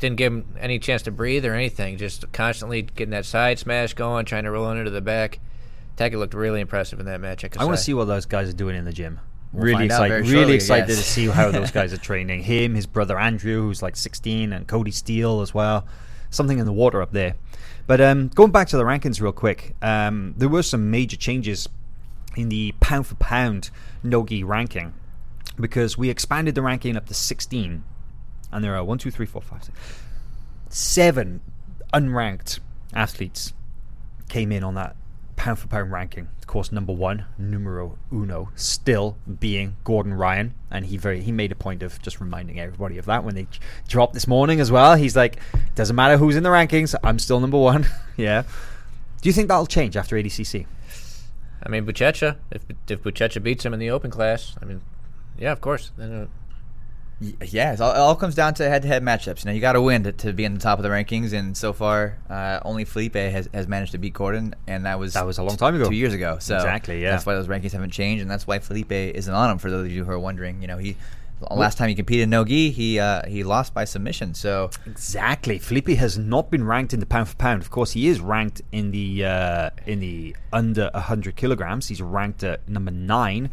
didn't 0.00 0.16
give 0.16 0.32
him 0.32 0.44
any 0.58 0.78
chance 0.78 1.02
to 1.02 1.10
breathe 1.10 1.44
or 1.46 1.54
anything. 1.54 1.96
Just 1.96 2.30
constantly 2.32 2.82
getting 2.82 3.10
that 3.12 3.24
side 3.24 3.58
smash 3.58 3.94
going, 3.94 4.24
trying 4.26 4.44
to 4.44 4.50
roll 4.50 4.68
into 4.70 4.90
the 4.90 5.00
back. 5.00 5.38
Tackett 5.96 6.18
looked 6.18 6.34
really 6.34 6.60
impressive 6.60 6.98
in 6.98 7.06
that 7.06 7.20
match. 7.20 7.44
I 7.58 7.64
want 7.64 7.76
to 7.76 7.82
see 7.82 7.94
what 7.94 8.06
those 8.06 8.26
guys 8.26 8.48
are 8.48 8.52
doing 8.54 8.74
in 8.74 8.84
the 8.84 8.92
gym. 8.92 9.20
We'll 9.52 9.64
really 9.64 9.86
excited, 9.86 10.14
really 10.14 10.32
shortly, 10.32 10.54
excited 10.54 10.88
yes. 10.90 10.98
to 10.98 11.04
see 11.04 11.26
how 11.26 11.50
those 11.52 11.70
guys 11.70 11.92
are 11.92 11.98
training. 11.98 12.42
Him, 12.42 12.74
his 12.74 12.86
brother 12.86 13.18
Andrew, 13.18 13.62
who's 13.62 13.82
like 13.82 13.96
16, 13.96 14.52
and 14.52 14.66
Cody 14.66 14.92
Steele 14.92 15.40
as 15.40 15.52
well. 15.52 15.86
Something 16.30 16.58
in 16.58 16.66
the 16.66 16.72
water 16.72 17.02
up 17.02 17.10
there. 17.10 17.34
But 17.86 18.00
um, 18.00 18.28
going 18.28 18.52
back 18.52 18.68
to 18.68 18.76
the 18.76 18.84
rankings 18.84 19.20
real 19.20 19.32
quick, 19.32 19.74
um, 19.82 20.34
there 20.36 20.48
were 20.48 20.62
some 20.62 20.90
major 20.90 21.16
changes 21.16 21.68
in 22.36 22.48
the 22.48 22.72
pound 22.78 23.08
for 23.08 23.16
pound 23.16 23.70
Nogi 24.04 24.44
ranking 24.44 24.94
because 25.58 25.98
we 25.98 26.08
expanded 26.08 26.54
the 26.54 26.62
ranking 26.62 26.96
up 26.96 27.06
to 27.06 27.14
16, 27.14 27.82
and 28.52 28.64
there 28.64 28.76
are 28.76 28.84
one, 28.84 28.98
two, 28.98 29.10
three, 29.10 29.26
four, 29.26 29.42
five, 29.42 29.64
six, 29.64 29.78
seven 30.68 31.40
unranked 31.92 32.60
athletes 32.94 33.52
came 34.28 34.52
in 34.52 34.62
on 34.62 34.74
that 34.74 34.94
pound 35.40 35.58
for 35.58 35.68
pound 35.68 35.90
ranking. 35.90 36.28
Of 36.38 36.46
course, 36.46 36.70
number 36.70 36.92
one, 36.92 37.24
numero 37.38 37.98
uno, 38.12 38.50
still 38.56 39.16
being 39.38 39.76
Gordon 39.84 40.12
Ryan, 40.12 40.52
and 40.70 40.84
he 40.84 40.98
very 40.98 41.22
he 41.22 41.32
made 41.32 41.50
a 41.50 41.54
point 41.54 41.82
of 41.82 42.00
just 42.02 42.20
reminding 42.20 42.60
everybody 42.60 42.98
of 42.98 43.06
that 43.06 43.24
when 43.24 43.34
they 43.34 43.46
dropped 43.88 44.12
this 44.12 44.28
morning 44.28 44.60
as 44.60 44.70
well. 44.70 44.96
He's 44.96 45.16
like, 45.16 45.38
doesn't 45.74 45.96
matter 45.96 46.18
who's 46.18 46.36
in 46.36 46.42
the 46.42 46.50
rankings, 46.50 46.94
I'm 47.02 47.18
still 47.18 47.40
number 47.40 47.56
one. 47.56 47.86
yeah. 48.18 48.42
Do 49.22 49.28
you 49.28 49.32
think 49.32 49.48
that'll 49.48 49.64
change 49.64 49.96
after 49.96 50.16
ADCC? 50.16 50.66
I 51.62 51.68
mean, 51.70 51.86
Buchecha. 51.86 52.36
If 52.50 52.62
if 52.88 53.02
Buchecha 53.02 53.42
beats 53.42 53.64
him 53.64 53.72
in 53.72 53.80
the 53.80 53.90
open 53.90 54.10
class, 54.10 54.56
I 54.60 54.66
mean, 54.66 54.82
yeah, 55.38 55.52
of 55.52 55.62
course. 55.62 55.90
Then, 55.96 56.12
uh, 56.12 56.26
Yeah, 57.20 57.74
it 57.74 57.80
all, 57.82 57.92
it 57.92 57.98
all 57.98 58.16
comes 58.16 58.34
down 58.34 58.54
to 58.54 58.68
head-to-head 58.68 59.02
matchups. 59.02 59.44
You 59.44 59.50
know, 59.50 59.54
you 59.54 59.60
got 59.60 59.74
to 59.74 59.82
win 59.82 60.04
to, 60.04 60.12
to 60.12 60.32
be 60.32 60.46
in 60.46 60.54
the 60.54 60.60
top 60.60 60.78
of 60.78 60.82
the 60.82 60.88
rankings, 60.88 61.34
and 61.34 61.54
so 61.54 61.74
far, 61.74 62.16
uh, 62.30 62.60
only 62.64 62.86
Felipe 62.86 63.14
has, 63.14 63.46
has 63.52 63.68
managed 63.68 63.92
to 63.92 63.98
beat 63.98 64.14
Gordon, 64.14 64.54
and 64.66 64.86
that 64.86 64.98
was 64.98 65.12
That 65.12 65.26
was 65.26 65.36
a 65.36 65.42
long 65.42 65.56
time 65.58 65.74
ago. 65.74 65.88
two 65.88 65.94
years 65.94 66.14
ago. 66.14 66.38
So 66.40 66.56
Exactly, 66.56 67.02
yeah. 67.02 67.10
That's 67.10 67.26
why 67.26 67.34
those 67.34 67.46
rankings 67.48 67.72
haven't 67.72 67.90
changed, 67.90 68.22
and 68.22 68.30
that's 68.30 68.46
why 68.46 68.58
Felipe 68.58 68.92
isn't 68.92 69.32
on 69.34 69.48
them. 69.50 69.58
For 69.58 69.70
those 69.70 69.84
of 69.86 69.92
you 69.92 70.04
who 70.04 70.12
are 70.12 70.18
wondering, 70.18 70.62
you 70.62 70.68
know, 70.68 70.78
he 70.78 70.96
last 71.50 71.78
time 71.78 71.88
he 71.88 71.94
competed 71.94 72.24
in 72.24 72.30
no-gi, 72.30 72.70
he 72.70 72.98
uh, 72.98 73.26
he 73.26 73.44
lost 73.44 73.74
by 73.74 73.84
submission. 73.84 74.32
So 74.34 74.70
Exactly. 74.86 75.58
Felipe 75.58 75.88
has 75.88 76.16
not 76.16 76.50
been 76.50 76.64
ranked 76.64 76.94
in 76.94 77.00
the 77.00 77.06
pound 77.06 77.28
for 77.28 77.36
pound. 77.36 77.62
Of 77.62 77.70
course, 77.70 77.92
he 77.92 78.08
is 78.08 78.20
ranked 78.20 78.62
in 78.72 78.92
the 78.92 79.24
uh, 79.26 79.70
in 79.86 80.00
the 80.00 80.36
under 80.52 80.90
100 80.94 81.36
kilograms. 81.36 81.88
He's 81.88 82.00
ranked 82.02 82.42
at 82.44 82.66
number 82.68 82.90
nine, 82.90 83.50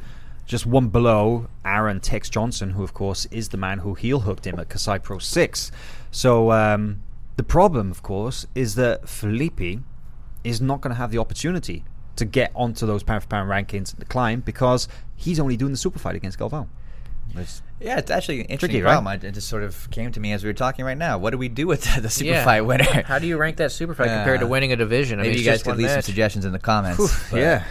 just 0.47 0.65
one 0.65 0.87
below 0.87 1.47
Aaron 1.65 1.99
Tex 1.99 2.29
Johnson, 2.29 2.71
who 2.71 2.81
of 2.83 2.93
course 2.93 3.25
is 3.25 3.49
the 3.49 3.57
man 3.57 3.79
who 3.79 3.93
heel 3.93 4.21
hooked 4.21 4.47
him 4.47 4.57
at 4.57 4.69
Kasai 4.69 4.97
Pro 4.97 5.19
Six. 5.19 5.71
So 6.09 6.51
um, 6.51 7.03
the 7.35 7.43
problem, 7.43 7.91
of 7.91 8.01
course, 8.01 8.47
is 8.55 8.75
that 8.75 9.07
Felipe 9.07 9.81
is 10.43 10.61
not 10.61 10.81
going 10.81 10.91
to 10.91 10.97
have 10.97 11.11
the 11.11 11.17
opportunity 11.19 11.83
to 12.15 12.25
get 12.25 12.51
onto 12.55 12.87
those 12.87 13.03
pound 13.03 13.21
for 13.21 13.27
pound 13.29 13.49
rankings 13.49 13.93
and 13.95 14.07
climb 14.09 14.39
because 14.39 14.87
he's 15.15 15.39
only 15.39 15.57
doing 15.57 15.71
the 15.73 15.77
super 15.77 15.99
fight 15.99 16.15
against 16.15 16.39
Galvao. 16.39 16.67
yeah, 17.81 17.97
it's 17.99 18.09
actually 18.09 18.39
an 18.39 18.45
interesting 18.45 18.79
Tricky, 18.79 18.81
problem. 18.81 19.05
I, 19.07 19.15
it 19.15 19.33
just 19.33 19.49
sort 19.49 19.61
of 19.63 19.91
came 19.91 20.11
to 20.13 20.19
me 20.19 20.31
as 20.31 20.43
we 20.43 20.49
were 20.49 20.53
talking 20.53 20.85
right 20.85 20.97
now. 20.97 21.17
What 21.17 21.31
do 21.31 21.37
we 21.37 21.49
do 21.49 21.67
with 21.67 21.83
the, 21.83 22.01
the 22.03 22.09
super 22.09 22.31
yeah. 22.31 22.45
fight 22.45 22.61
winner? 22.61 22.83
How 23.05 23.19
do 23.19 23.27
you 23.27 23.37
rank 23.37 23.57
that 23.57 23.71
super 23.73 23.93
fight 23.93 24.07
compared 24.07 24.39
to 24.39 24.45
Uh, 24.45 24.49
winning 24.49 24.71
a 24.71 24.77
division? 24.77 25.19
I 25.19 25.23
Maybe 25.23 25.35
mean, 25.35 25.43
you 25.43 25.51
guys 25.51 25.61
could 25.61 25.71
one 25.71 25.77
leave 25.79 25.91
some 25.91 26.01
suggestions 26.01 26.45
in 26.45 26.53
the 26.53 26.59
comments. 26.59 27.29
but 27.29 27.37
yeah. 27.41 27.65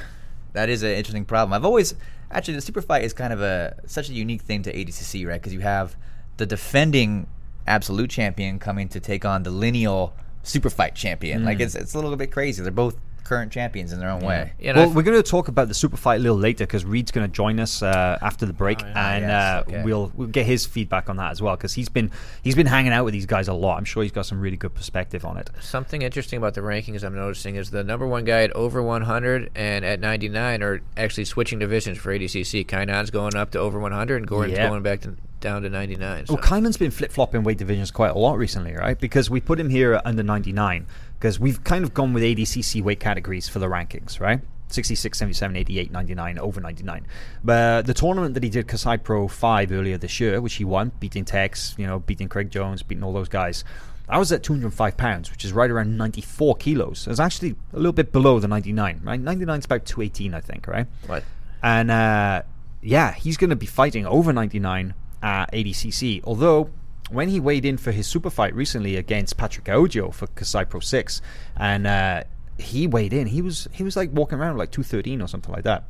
that 0.52 0.68
is 0.68 0.82
an 0.82 0.90
interesting 0.90 1.24
problem. 1.24 1.54
I've 1.54 1.64
always 1.64 1.94
actually 2.30 2.54
the 2.54 2.60
super 2.60 2.82
fight 2.82 3.04
is 3.04 3.12
kind 3.12 3.32
of 3.32 3.40
a 3.40 3.76
such 3.86 4.08
a 4.08 4.12
unique 4.12 4.42
thing 4.42 4.62
to 4.62 4.72
ADCC, 4.72 5.26
right? 5.26 5.40
Because 5.40 5.52
you 5.52 5.60
have 5.60 5.96
the 6.36 6.46
defending 6.46 7.26
absolute 7.66 8.10
champion 8.10 8.58
coming 8.58 8.88
to 8.88 9.00
take 9.00 9.24
on 9.24 9.42
the 9.42 9.50
lineal 9.50 10.14
super 10.42 10.70
fight 10.70 10.94
champion. 10.94 11.44
Like 11.44 11.58
mm. 11.58 11.62
it's 11.62 11.74
it's 11.74 11.94
a 11.94 11.98
little 11.98 12.16
bit 12.16 12.32
crazy. 12.32 12.62
They're 12.62 12.72
both 12.72 12.96
current 13.26 13.50
champions 13.52 13.92
in 13.92 13.98
their 13.98 14.08
own 14.10 14.20
way. 14.20 14.52
Yeah, 14.58 14.70
and 14.70 14.78
well, 14.78 14.90
we're 14.90 15.02
going 15.02 15.20
to 15.22 15.28
talk 15.28 15.48
about 15.48 15.68
the 15.68 15.74
super 15.74 15.96
fight 15.96 16.16
a 16.20 16.22
little 16.22 16.38
later 16.38 16.64
because 16.64 16.84
Reid's 16.84 17.10
going 17.10 17.26
to 17.26 17.32
join 17.32 17.58
us 17.58 17.82
uh, 17.82 18.18
after 18.22 18.46
the 18.46 18.52
break, 18.52 18.80
Oh, 18.82 18.86
yeah. 18.86 19.12
and 19.14 19.22
yes, 19.24 19.32
uh, 19.42 19.64
okay. 19.68 19.82
we'll 19.84 20.12
we'll 20.14 20.28
get 20.28 20.46
his 20.46 20.64
feedback 20.64 21.08
on 21.10 21.16
that 21.16 21.30
as 21.32 21.42
well 21.42 21.56
because 21.56 21.74
he's 21.74 21.88
been 21.88 22.10
he's 22.42 22.54
been 22.54 22.66
hanging 22.66 22.92
out 22.92 23.04
with 23.04 23.12
these 23.14 23.26
guys 23.26 23.48
a 23.48 23.52
lot. 23.52 23.78
I'm 23.78 23.84
sure 23.84 24.02
he's 24.02 24.12
got 24.12 24.26
some 24.26 24.40
really 24.40 24.56
good 24.56 24.74
perspective 24.74 25.24
on 25.24 25.36
it. 25.36 25.50
Something 25.60 26.02
interesting 26.02 26.36
about 26.38 26.54
the 26.54 26.60
rankings 26.60 27.02
I'm 27.04 27.14
noticing 27.14 27.56
is 27.56 27.70
the 27.70 27.82
number 27.84 28.06
one 28.06 28.24
guy 28.24 28.42
at 28.42 28.52
over 28.52 28.82
100 28.82 29.50
and 29.54 29.84
at 29.84 30.00
99 30.00 30.62
are 30.62 30.80
actually 30.96 31.24
switching 31.24 31.58
divisions 31.58 31.98
for 31.98 32.12
ADCC. 32.16 32.66
Kainan's 32.66 33.10
going 33.10 33.34
up 33.34 33.50
to 33.52 33.58
over 33.58 33.78
100 33.80 34.16
and 34.16 34.26
Gordon's 34.26 34.56
Yeah. 34.58 34.68
going 34.68 34.82
back 34.82 35.00
to, 35.00 35.16
down 35.40 35.62
to 35.62 35.68
99. 35.70 36.26
So. 36.26 36.34
Well, 36.34 36.42
Kainan's 36.42 36.76
been 36.76 36.90
flip 36.90 37.12
flopping 37.12 37.42
weight 37.42 37.58
divisions 37.58 37.90
quite 37.90 38.10
a 38.10 38.18
lot 38.18 38.38
recently, 38.38 38.74
right? 38.74 38.98
Because 38.98 39.28
we 39.30 39.40
put 39.40 39.58
him 39.60 39.68
here 39.68 39.94
at 39.94 40.06
under 40.06 40.22
99 40.22 40.86
because 41.18 41.40
we've 41.40 41.62
kind 41.64 41.84
of 41.84 41.94
gone 41.94 42.12
with 42.12 42.22
ADCC 42.22 42.82
weight 42.82 43.00
categories 43.00 43.48
for 43.48 43.58
the 43.58 43.66
rankings, 43.66 44.20
right? 44.20 44.40
66, 44.68 45.16
77, 45.16 45.56
88, 45.56 45.92
99, 45.92 46.38
over 46.38 46.60
99. 46.60 47.06
But 47.44 47.86
the 47.86 47.94
tournament 47.94 48.34
that 48.34 48.42
he 48.42 48.50
did, 48.50 48.66
Kasai 48.66 48.96
Pro 48.96 49.28
5 49.28 49.72
earlier 49.72 49.96
this 49.96 50.18
year, 50.18 50.40
which 50.40 50.54
he 50.54 50.64
won, 50.64 50.92
beating 50.98 51.24
Tex, 51.24 51.74
you 51.78 51.86
know, 51.86 52.00
beating 52.00 52.28
Craig 52.28 52.50
Jones, 52.50 52.82
beating 52.82 53.04
all 53.04 53.12
those 53.12 53.28
guys, 53.28 53.64
I 54.08 54.18
was 54.18 54.30
at 54.32 54.42
205 54.42 54.96
pounds, 54.96 55.30
which 55.30 55.44
is 55.44 55.52
right 55.52 55.70
around 55.70 55.96
94 55.96 56.56
kilos. 56.56 57.08
It's 57.08 57.20
actually 57.20 57.56
a 57.72 57.76
little 57.76 57.92
bit 57.92 58.12
below 58.12 58.38
the 58.38 58.48
99, 58.48 59.00
right? 59.02 59.20
99 59.20 59.58
is 59.58 59.64
about 59.64 59.84
218, 59.84 60.34
I 60.34 60.40
think, 60.40 60.66
right? 60.66 60.86
What? 61.06 61.24
And 61.62 61.90
uh, 61.90 62.42
yeah, 62.82 63.12
he's 63.12 63.36
going 63.36 63.50
to 63.50 63.56
be 63.56 63.66
fighting 63.66 64.06
over 64.06 64.32
99 64.32 64.94
at 65.22 65.52
ADCC. 65.52 66.22
Although, 66.24 66.70
when 67.10 67.28
he 67.28 67.38
weighed 67.40 67.64
in 67.64 67.76
for 67.76 67.92
his 67.92 68.06
super 68.06 68.30
fight 68.30 68.54
recently 68.54 68.96
against 68.96 69.36
Patrick 69.36 69.64
Gaudio 69.66 70.12
for 70.12 70.26
Kasai 70.28 70.64
Pro 70.64 70.80
6, 70.80 71.22
and 71.56 71.86
uh, 71.86 72.22
he 72.58 72.86
weighed 72.86 73.12
in, 73.12 73.26
he 73.28 73.42
was 73.42 73.68
he 73.72 73.82
was 73.82 73.96
like 73.96 74.10
walking 74.12 74.38
around 74.38 74.56
like 74.58 74.70
213 74.70 75.22
or 75.22 75.28
something 75.28 75.52
like 75.54 75.64
that. 75.64 75.84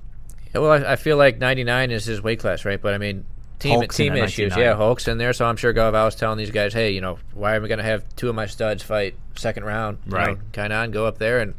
Yeah, 0.54 0.60
well, 0.60 0.72
I, 0.72 0.92
I 0.92 0.96
feel 0.96 1.16
like 1.16 1.38
99 1.38 1.90
is 1.90 2.04
his 2.04 2.22
weight 2.22 2.38
class, 2.40 2.64
right? 2.64 2.80
But 2.80 2.94
I 2.94 2.98
mean, 2.98 3.24
team 3.58 3.72
Hulk's 3.78 3.96
team 3.96 4.14
issues. 4.14 4.50
99. 4.50 4.58
Yeah, 4.58 4.76
Hulk's 4.76 5.08
in 5.08 5.18
there, 5.18 5.32
so 5.32 5.46
I'm 5.46 5.56
sure 5.56 5.72
Galvao 5.72 6.04
was 6.04 6.14
telling 6.16 6.38
these 6.38 6.50
guys, 6.50 6.72
hey, 6.74 6.90
you 6.90 7.00
know, 7.00 7.18
why 7.34 7.56
am 7.56 7.64
I 7.64 7.68
going 7.68 7.78
to 7.78 7.84
have 7.84 8.04
two 8.16 8.28
of 8.28 8.34
my 8.34 8.46
studs 8.46 8.82
fight 8.82 9.14
second 9.36 9.64
round? 9.64 9.98
You 10.06 10.12
Right. 10.12 10.36
know, 10.36 10.42
Kainan, 10.52 10.92
go 10.92 11.06
up 11.06 11.18
there 11.18 11.40
and 11.40 11.54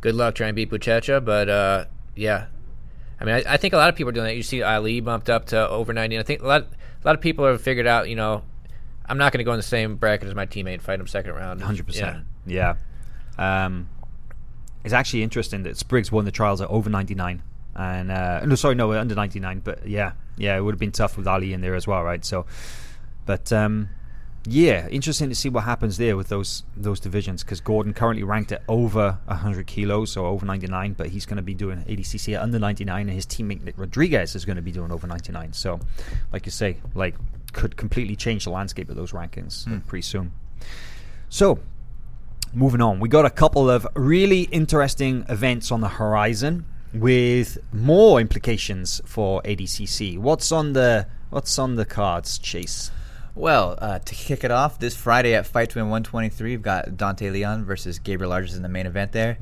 good 0.00 0.14
luck 0.14 0.34
trying 0.34 0.50
to 0.50 0.54
beat 0.54 0.70
Buchecha. 0.70 1.24
But 1.24 1.48
uh, 1.48 1.84
yeah, 2.16 2.46
I 3.20 3.24
mean, 3.24 3.34
I, 3.36 3.54
I 3.54 3.56
think 3.56 3.72
a 3.74 3.76
lot 3.76 3.88
of 3.88 3.94
people 3.96 4.08
are 4.10 4.12
doing 4.12 4.26
that. 4.26 4.36
You 4.36 4.42
see 4.42 4.62
Ali 4.62 5.00
bumped 5.00 5.30
up 5.30 5.46
to 5.46 5.68
over 5.68 5.92
90. 5.92 6.18
I 6.18 6.22
think 6.22 6.42
a 6.42 6.46
lot, 6.46 6.62
a 6.62 7.06
lot 7.06 7.14
of 7.14 7.20
people 7.20 7.46
have 7.46 7.60
figured 7.62 7.86
out, 7.86 8.08
you 8.08 8.16
know, 8.16 8.42
I'm 9.10 9.18
not 9.18 9.32
going 9.32 9.38
to 9.38 9.44
go 9.44 9.52
in 9.52 9.58
the 9.58 9.62
same 9.62 9.96
bracket 9.96 10.28
as 10.28 10.34
my 10.34 10.46
teammate 10.46 10.80
fight 10.80 11.00
him 11.00 11.06
second 11.06 11.34
round. 11.34 11.60
Hundred 11.62 11.80
Yeah. 11.80 11.86
percent. 11.86 12.24
Yeah. 12.46 12.74
Um, 13.38 13.88
it's 14.84 14.94
actually 14.94 15.22
interesting 15.22 15.64
that 15.64 15.76
Spriggs 15.76 16.10
won 16.12 16.24
the 16.24 16.30
trials 16.30 16.60
at 16.60 16.68
over 16.68 16.88
ninety 16.88 17.14
nine, 17.14 17.42
and 17.74 18.10
uh, 18.10 18.44
no, 18.46 18.54
sorry, 18.54 18.74
no, 18.76 18.92
under 18.92 19.14
ninety 19.14 19.40
nine. 19.40 19.60
But 19.60 19.86
yeah, 19.86 20.12
yeah, 20.36 20.56
it 20.56 20.60
would 20.60 20.72
have 20.74 20.80
been 20.80 20.92
tough 20.92 21.16
with 21.18 21.26
Ali 21.26 21.52
in 21.52 21.60
there 21.60 21.74
as 21.74 21.86
well, 21.86 22.02
right? 22.02 22.24
So, 22.24 22.46
but 23.26 23.52
um, 23.52 23.90
yeah, 24.46 24.88
interesting 24.88 25.28
to 25.28 25.34
see 25.34 25.50
what 25.50 25.64
happens 25.64 25.98
there 25.98 26.16
with 26.16 26.28
those 26.28 26.62
those 26.76 26.98
divisions 26.98 27.42
because 27.44 27.60
Gordon 27.60 27.92
currently 27.92 28.22
ranked 28.22 28.52
at 28.52 28.62
over 28.68 29.18
hundred 29.28 29.66
kilos, 29.66 30.12
so 30.12 30.24
over 30.24 30.46
ninety 30.46 30.66
nine, 30.66 30.94
but 30.94 31.08
he's 31.08 31.26
going 31.26 31.36
to 31.36 31.42
be 31.42 31.52
doing 31.54 31.82
ADCC 31.84 32.34
at 32.36 32.42
under 32.42 32.58
ninety 32.58 32.86
nine, 32.86 33.06
and 33.08 33.14
his 33.14 33.26
teammate 33.26 33.74
Rodriguez 33.76 34.34
is 34.34 34.46
going 34.46 34.56
to 34.56 34.62
be 34.62 34.72
doing 34.72 34.90
over 34.92 35.06
ninety 35.06 35.30
nine. 35.32 35.52
So, 35.52 35.78
like 36.32 36.46
you 36.46 36.52
say, 36.52 36.78
like 36.94 37.16
could 37.52 37.76
completely 37.76 38.16
change 38.16 38.44
the 38.44 38.50
landscape 38.50 38.88
of 38.88 38.96
those 38.96 39.12
rankings 39.12 39.66
uh, 39.66 39.80
pretty 39.86 40.02
soon. 40.02 40.32
So, 41.28 41.60
moving 42.52 42.80
on, 42.80 43.00
we 43.00 43.08
got 43.08 43.24
a 43.24 43.30
couple 43.30 43.70
of 43.70 43.86
really 43.94 44.42
interesting 44.42 45.24
events 45.28 45.70
on 45.70 45.80
the 45.80 45.88
horizon 45.88 46.66
with 46.92 47.58
more 47.72 48.20
implications 48.20 49.00
for 49.04 49.40
ADCC. 49.42 50.18
What's 50.18 50.50
on 50.50 50.72
the 50.72 51.06
What's 51.30 51.60
on 51.60 51.76
the 51.76 51.84
cards, 51.84 52.38
Chase? 52.38 52.90
Well, 53.40 53.78
uh, 53.78 53.98
to 54.00 54.14
kick 54.14 54.44
it 54.44 54.50
off, 54.50 54.78
this 54.78 54.94
Friday 54.94 55.34
at 55.34 55.46
Fight 55.46 55.70
to 55.70 55.78
Win 55.78 55.86
123, 55.86 56.50
we've 56.50 56.60
got 56.60 56.98
Dante 56.98 57.30
Leon 57.30 57.64
versus 57.64 57.98
Gabriel 57.98 58.34
Arges 58.34 58.54
in 58.54 58.60
the 58.60 58.68
main 58.68 58.84
event 58.84 59.12
there. 59.12 59.38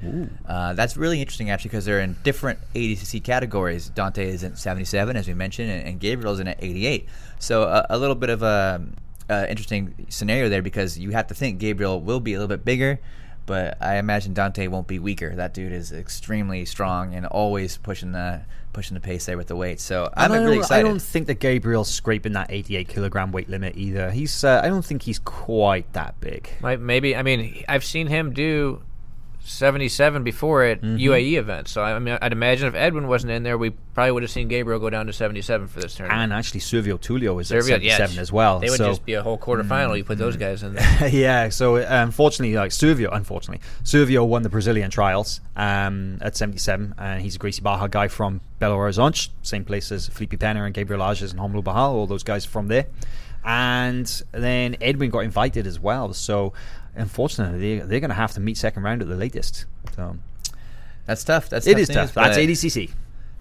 Uh, 0.46 0.72
that's 0.74 0.96
really 0.96 1.20
interesting, 1.20 1.50
actually, 1.50 1.70
because 1.70 1.84
they're 1.84 1.98
in 1.98 2.16
different 2.22 2.60
ADCC 2.76 3.24
categories. 3.24 3.88
Dante 3.88 4.28
is 4.28 4.44
in 4.44 4.54
77, 4.54 5.16
as 5.16 5.26
we 5.26 5.34
mentioned, 5.34 5.72
and, 5.72 5.84
and 5.84 5.98
Gabriel's 5.98 6.38
in 6.38 6.46
at 6.46 6.62
88. 6.62 7.08
So 7.40 7.64
uh, 7.64 7.86
a 7.90 7.98
little 7.98 8.14
bit 8.14 8.30
of 8.30 8.44
a 8.44 8.86
uh, 9.28 9.46
interesting 9.48 10.06
scenario 10.08 10.48
there 10.48 10.62
because 10.62 10.96
you 10.96 11.10
have 11.10 11.26
to 11.26 11.34
think 11.34 11.58
Gabriel 11.58 12.00
will 12.00 12.20
be 12.20 12.34
a 12.34 12.38
little 12.38 12.56
bit 12.56 12.64
bigger, 12.64 13.00
but 13.46 13.82
I 13.82 13.96
imagine 13.96 14.32
Dante 14.32 14.68
won't 14.68 14.86
be 14.86 15.00
weaker. 15.00 15.34
That 15.34 15.54
dude 15.54 15.72
is 15.72 15.90
extremely 15.90 16.64
strong 16.66 17.14
and 17.14 17.26
always 17.26 17.76
pushing 17.78 18.12
the 18.12 18.42
pushing 18.78 18.94
the 18.94 19.00
pace 19.00 19.26
there 19.26 19.36
with 19.36 19.48
the 19.48 19.56
weight. 19.56 19.80
So 19.80 20.08
I'm 20.14 20.30
really 20.30 20.44
don't, 20.44 20.58
excited. 20.58 20.86
I 20.86 20.88
don't 20.88 21.02
think 21.02 21.26
that 21.26 21.40
Gabriel's 21.40 21.92
scraping 21.92 22.34
that 22.34 22.46
88 22.52 22.86
kilogram 22.86 23.32
weight 23.32 23.48
limit 23.48 23.76
either. 23.76 24.12
He's 24.12 24.44
uh, 24.44 24.60
I 24.62 24.68
don't 24.68 24.84
think 24.84 25.02
he's 25.02 25.18
quite 25.18 25.92
that 25.94 26.20
big. 26.20 26.48
Might, 26.60 26.78
maybe 26.78 27.16
I 27.16 27.24
mean 27.24 27.64
I've 27.68 27.84
seen 27.84 28.06
him 28.06 28.32
do 28.32 28.80
77 29.40 30.22
before 30.24 30.64
at 30.64 30.80
Mm-hmm. 30.82 30.96
UAE 30.96 31.32
events. 31.38 31.70
So 31.72 31.82
I 31.82 31.98
mean 31.98 32.18
I'd 32.20 32.32
imagine 32.32 32.68
if 32.68 32.74
Edwin 32.74 33.08
wasn't 33.08 33.32
in 33.32 33.42
there, 33.42 33.58
we 33.58 33.70
probably 33.70 34.12
would 34.12 34.22
have 34.22 34.30
seen 34.30 34.46
Gabriel 34.48 34.78
go 34.78 34.90
down 34.90 35.06
to 35.06 35.12
77 35.12 35.66
for 35.68 35.80
this 35.80 35.94
tournament. 35.96 36.22
And 36.22 36.32
actually, 36.32 36.60
Servio 36.60 36.98
Tulio 37.00 37.40
is 37.40 37.50
at 37.50 37.62
Serbia, 37.62 37.78
yeah, 37.78 37.96
77 37.96 38.20
as 38.22 38.30
well. 38.32 38.60
They 38.60 38.70
would 38.70 38.76
so 38.78 38.88
just 38.88 39.04
be 39.04 39.14
a 39.14 39.22
whole 39.22 39.38
quarterfinal. 39.38 39.96
You 39.96 40.04
put 40.04 40.18
those 40.18 40.36
guys 40.36 40.62
in 40.62 40.74
there. 40.74 41.08
yeah, 41.08 41.48
so 41.48 41.76
unfortunately, 41.76 42.54
like 42.56 42.70
Servio, 42.70 43.08
unfortunately, 43.10 43.60
Servio 43.82 44.26
won 44.26 44.42
the 44.42 44.48
Brazilian 44.48 44.90
trials 44.90 45.40
um, 45.56 46.18
at 46.20 46.36
77, 46.36 46.94
and 46.98 47.20
he's 47.22 47.34
a 47.34 47.38
Gracie 47.38 47.62
Barra 47.62 47.88
guy 47.88 48.06
from 48.08 48.40
Belo 48.60 48.76
Horizonte, 48.76 49.30
same 49.42 49.64
place 49.64 49.90
as 49.90 50.06
Felipe 50.08 50.38
Pena 50.38 50.64
and 50.64 50.74
Gabriel 50.74 51.02
Arges 51.02 51.32
and 51.32 51.40
Romulo 51.40 51.64
Barral, 51.64 51.94
all 51.96 52.06
those 52.06 52.22
guys 52.22 52.44
from 52.44 52.68
there. 52.68 52.86
And 53.44 54.22
then 54.32 54.76
Edwin 54.80 55.10
got 55.10 55.20
invited 55.20 55.66
as 55.66 55.80
well, 55.80 56.12
so 56.12 56.52
unfortunately, 56.98 57.58
they, 57.78 57.86
they're 57.86 58.00
going 58.00 58.10
to 58.10 58.14
have 58.16 58.32
to 58.32 58.40
meet 58.40 58.56
second 58.56 58.82
round 58.82 59.02
at 59.02 59.08
the 59.08 59.16
latest. 59.16 59.64
So 59.96 60.16
That's 61.06 61.24
tough. 61.24 61.48
That's 61.48 61.66
it 61.66 61.72
tough 61.72 61.80
is 61.80 61.88
tough. 61.88 62.14
That's 62.14 62.36
ADCC. 62.36 62.90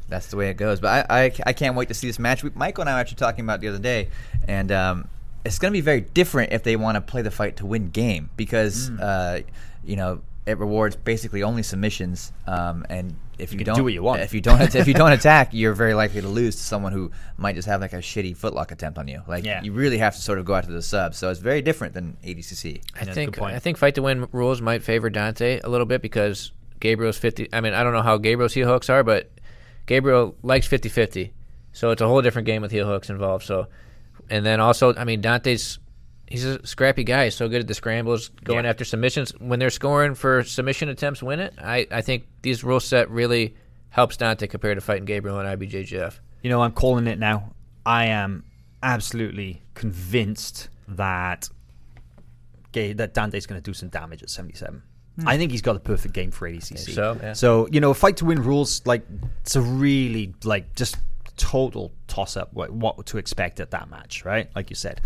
that's 0.10 0.28
the 0.28 0.38
way 0.38 0.50
it 0.50 0.56
goes. 0.56 0.80
But 0.80 1.06
I, 1.10 1.24
I, 1.26 1.32
I 1.48 1.54
can't 1.54 1.76
wait 1.76 1.88
to 1.90 1.94
see 1.94 2.08
this 2.08 2.20
match. 2.20 2.44
We, 2.44 2.52
Michael 2.56 2.82
and 2.84 2.90
I 2.90 2.94
were 2.94 3.00
actually 3.00 3.18
talking 3.18 3.44
about 3.44 3.56
it 3.56 3.62
the 3.62 3.68
other 3.70 3.80
day, 3.80 4.10
and 4.48 4.72
um, 4.72 5.10
it's 5.46 5.60
going 5.60 5.72
to 5.72 5.78
be 5.78 5.82
very 5.82 6.02
different 6.02 6.54
if 6.54 6.64
they 6.64 6.76
want 6.76 6.96
to 6.96 7.02
play 7.02 7.22
the 7.22 7.32
fight 7.32 7.58
to 7.58 7.66
win 7.66 7.90
game 7.90 8.30
because 8.38 8.90
Mm. 8.90 9.00
uh, 9.02 9.42
you 9.84 9.96
know 9.96 10.22
it 10.46 10.58
rewards 10.58 10.96
basically 10.96 11.44
only 11.44 11.62
submissions. 11.64 12.32
Um, 12.46 12.86
and 12.90 13.16
if 13.38 13.52
you, 13.52 13.58
can 13.58 13.66
don't 13.66 13.76
do 13.76 13.84
what 13.84 13.94
you 13.94 14.02
want. 14.04 14.22
if 14.22 14.34
you 14.34 14.42
don't 14.42 14.74
if 14.76 14.88
you 14.88 14.94
don't 14.94 15.12
attack, 15.12 15.50
you're 15.54 15.74
very 15.74 15.94
likely 15.94 16.22
to 16.22 16.28
lose 16.28 16.56
to 16.56 16.62
someone 16.64 16.92
who 16.92 17.12
might 17.38 17.56
just 17.56 17.68
have 17.68 17.82
like 17.82 17.94
a 17.94 17.98
shitty 17.98 18.36
footlock 18.38 18.72
attempt 18.72 18.98
on 18.98 19.08
you. 19.08 19.22
Like 19.28 19.44
Yeah. 19.46 19.62
you 19.62 19.72
really 19.74 19.98
have 20.00 20.16
to 20.16 20.22
sort 20.22 20.40
of 20.40 20.46
go 20.46 20.56
out 20.56 20.64
to 20.66 20.72
the 20.72 20.82
sub. 20.82 21.14
So 21.16 21.30
it's 21.30 21.40
very 21.40 21.62
different 21.62 21.94
than 21.94 22.18
ADCC. 22.24 22.82
I 23.00 23.06
Yeah, 23.06 23.14
think. 23.14 23.42
I 23.42 23.60
think 23.60 23.78
fight 23.78 23.96
to 23.96 24.02
win 24.02 24.28
rules 24.32 24.62
might 24.62 24.84
favor 24.84 25.10
Dante 25.10 25.60
a 25.64 25.70
little 25.70 25.86
bit 25.86 26.02
because 26.02 26.52
Gabriel's 26.80 27.18
50. 27.18 27.50
I 27.54 27.62
mean, 27.62 27.74
I 27.74 27.84
don't 27.84 27.94
know 27.94 28.02
how 28.02 28.18
Gabriel's 28.18 28.54
heel 28.54 28.68
hooks 28.68 28.90
are, 28.90 29.04
but 29.04 29.32
Gabriel 29.86 30.36
likes 30.44 30.68
50-50. 30.68 31.32
So 31.74 31.92
it's 31.92 32.02
a 32.02 32.08
whole 32.08 32.22
different 32.22 32.46
game 32.48 32.62
with 32.62 32.72
heel 32.72 32.88
hooks 32.88 33.10
involved. 33.10 33.46
So 33.46 33.68
and 34.30 34.46
then 34.46 34.60
also, 34.60 34.94
I 34.96 35.04
mean, 35.06 35.22
Dante's 35.22 35.80
he's 36.28 36.46
a 36.46 36.66
scrappy 36.66 37.04
guy. 37.04 37.26
He's 37.26 37.36
so 37.36 37.48
good 37.48 37.62
at 37.62 37.68
the 37.68 37.74
scrambles, 37.74 38.30
going 38.44 38.66
Yeah. 38.66 38.70
after 38.72 38.84
submissions. 38.86 39.32
When 39.40 39.60
they're 39.60 39.70
scoring 39.70 40.16
for 40.16 40.44
submission 40.44 40.90
attempts, 40.90 41.22
win 41.24 41.40
it. 41.40 41.54
I, 41.58 41.88
I 41.92 42.02
think 42.02 42.28
these 42.42 42.64
rule 42.64 42.80
set 42.80 43.10
really 43.10 43.56
helps 43.90 44.18
Dante 44.18 44.48
compared 44.48 44.78
to 44.78 44.82
fighting 44.82 45.06
Gabriel 45.06 45.40
and 45.40 45.48
IBJJF. 45.60 46.20
You 46.44 46.50
know, 46.50 46.62
I'm 46.62 46.72
calling 46.74 47.08
it 47.08 47.18
now. 47.20 47.54
I 47.86 48.06
am 48.08 48.44
absolutely 48.84 49.62
convinced 49.74 50.70
that 50.90 51.50
Ga- 52.74 52.94
that 52.94 53.14
Dante's 53.14 53.46
going 53.48 53.60
to 53.62 53.64
do 53.64 53.74
some 53.74 53.90
damage 53.90 54.22
at 54.22 54.30
77. 54.30 54.84
Hmm. 55.20 55.28
I 55.28 55.38
think 55.38 55.52
he's 55.52 55.62
got 55.62 55.74
the 55.74 55.80
perfect 55.80 56.14
game 56.14 56.32
for 56.32 56.48
ADCC. 56.48 56.94
So, 56.94 57.18
yeah. 57.22 57.34
So 57.34 57.68
you 57.72 57.80
know, 57.80 57.94
fight 57.94 58.18
to 58.18 58.26
win 58.26 58.44
rules 58.44 58.86
like 58.86 59.04
it's 59.42 59.56
a 59.56 59.62
really 59.62 60.36
like 60.44 60.76
just 60.76 60.98
total 61.38 61.92
toss 62.08 62.36
up 62.36 62.52
what, 62.54 62.72
what 62.72 63.06
to 63.08 63.18
expect 63.18 63.60
at 63.60 63.72
that 63.72 63.90
match, 63.90 64.26
right? 64.26 64.50
Like 64.56 64.70
you 64.70 64.76
said, 64.76 65.02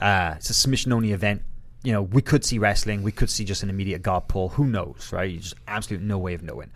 uh, 0.00 0.34
it's 0.36 0.50
a 0.50 0.54
submission 0.54 0.92
only 0.92 1.12
event. 1.12 1.42
You 1.82 1.92
know, 1.92 2.02
we 2.02 2.22
could 2.22 2.44
see 2.44 2.58
wrestling, 2.58 3.02
we 3.02 3.12
could 3.12 3.30
see 3.30 3.44
just 3.44 3.62
an 3.62 3.70
immediate 3.70 4.02
guard 4.02 4.28
pull. 4.28 4.50
Who 4.50 4.66
knows, 4.66 5.10
right? 5.12 5.38
Just 5.38 5.54
absolutely 5.66 6.06
no 6.06 6.18
way 6.18 6.34
of 6.34 6.42
knowing. 6.42 6.70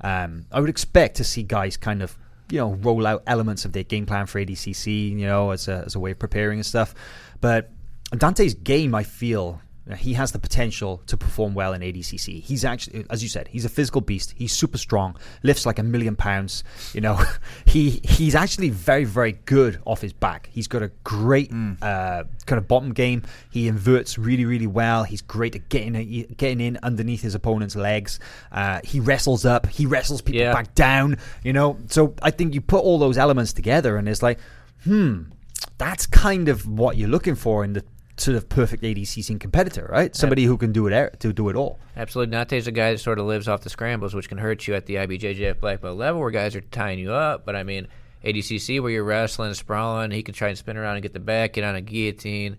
Um, 0.00 0.46
I 0.52 0.60
would 0.60 0.70
expect 0.70 1.16
to 1.16 1.24
see 1.24 1.42
guys 1.42 1.76
kind 1.76 2.02
of 2.02 2.16
you 2.50 2.58
know 2.58 2.74
roll 2.74 3.06
out 3.06 3.22
elements 3.26 3.64
of 3.64 3.72
their 3.72 3.82
game 3.82 4.06
plan 4.06 4.26
for 4.26 4.38
ADCC, 4.38 5.10
you 5.10 5.26
know, 5.26 5.50
as 5.50 5.68
a 5.68 5.82
as 5.86 5.94
a 5.94 6.00
way 6.00 6.12
of 6.12 6.18
preparing 6.18 6.58
and 6.58 6.66
stuff. 6.66 6.94
But 7.40 7.70
Dante's 8.16 8.54
game, 8.54 8.94
I 8.94 9.02
feel. 9.02 9.60
He 9.98 10.14
has 10.14 10.32
the 10.32 10.38
potential 10.38 11.02
to 11.08 11.16
perform 11.18 11.52
well 11.52 11.74
in 11.74 11.82
ADCC. 11.82 12.40
He's 12.42 12.64
actually, 12.64 13.04
as 13.10 13.22
you 13.22 13.28
said, 13.28 13.48
he's 13.48 13.66
a 13.66 13.68
physical 13.68 14.00
beast. 14.00 14.32
He's 14.34 14.50
super 14.50 14.78
strong, 14.78 15.14
lifts 15.42 15.66
like 15.66 15.78
a 15.78 15.82
million 15.82 16.16
pounds. 16.16 16.64
You 16.94 17.02
know, 17.02 17.20
he 17.66 18.00
he's 18.02 18.34
actually 18.34 18.70
very 18.70 19.04
very 19.04 19.32
good 19.32 19.82
off 19.84 20.00
his 20.00 20.14
back. 20.14 20.48
He's 20.50 20.68
got 20.68 20.82
a 20.82 20.88
great 21.04 21.52
uh, 21.52 22.24
kind 22.46 22.58
of 22.58 22.66
bottom 22.66 22.94
game. 22.94 23.24
He 23.50 23.68
inverts 23.68 24.16
really 24.16 24.46
really 24.46 24.66
well. 24.66 25.04
He's 25.04 25.20
great 25.20 25.54
at 25.54 25.68
getting 25.68 26.32
getting 26.38 26.60
in 26.62 26.78
underneath 26.82 27.20
his 27.20 27.34
opponent's 27.34 27.76
legs. 27.76 28.20
Uh, 28.52 28.80
he 28.84 29.00
wrestles 29.00 29.44
up. 29.44 29.66
He 29.66 29.84
wrestles 29.84 30.22
people 30.22 30.40
Yeah. 30.40 30.54
back 30.54 30.74
down. 30.74 31.18
You 31.42 31.52
know, 31.52 31.76
so 31.88 32.14
I 32.22 32.30
think 32.30 32.54
you 32.54 32.62
put 32.62 32.82
all 32.82 32.98
those 32.98 33.18
elements 33.18 33.52
together, 33.52 33.98
and 33.98 34.08
it's 34.08 34.22
like, 34.22 34.38
hmm, 34.84 35.24
that's 35.76 36.06
kind 36.06 36.48
of 36.48 36.66
what 36.66 36.96
you're 36.96 37.08
looking 37.10 37.34
for 37.34 37.64
in 37.64 37.74
the 37.74 37.84
sort 38.16 38.36
of 38.36 38.48
perfect 38.48 38.82
ADCC 38.82 39.38
competitor, 39.40 39.88
right? 39.90 40.14
Somebody 40.14 40.44
who 40.44 40.56
can 40.56 40.72
do 40.72 40.86
it 40.86 40.92
er- 40.92 41.12
to 41.18 41.32
do 41.32 41.48
it 41.48 41.56
all. 41.56 41.78
Absolutely. 41.96 42.36
Nate's 42.36 42.66
a 42.66 42.72
guy 42.72 42.92
that 42.92 42.98
sort 42.98 43.18
of 43.18 43.26
lives 43.26 43.48
off 43.48 43.62
the 43.62 43.70
scrambles, 43.70 44.14
which 44.14 44.28
can 44.28 44.38
hurt 44.38 44.66
you 44.66 44.74
at 44.74 44.86
the 44.86 44.96
IBJJF 44.96 45.60
black 45.60 45.80
belt 45.80 45.98
level 45.98 46.20
where 46.20 46.30
guys 46.30 46.54
are 46.54 46.60
tying 46.60 46.98
you 46.98 47.12
up. 47.12 47.44
But 47.44 47.56
I 47.56 47.64
mean, 47.64 47.88
ADCC 48.24 48.80
where 48.80 48.90
you're 48.90 49.04
wrestling, 49.04 49.52
sprawling, 49.54 50.10
he 50.10 50.22
can 50.22 50.34
try 50.34 50.48
and 50.48 50.58
spin 50.58 50.76
around 50.76 50.96
and 50.96 51.02
get 51.02 51.12
the 51.12 51.20
back, 51.20 51.54
get 51.54 51.64
on 51.64 51.74
a 51.74 51.80
guillotine. 51.80 52.56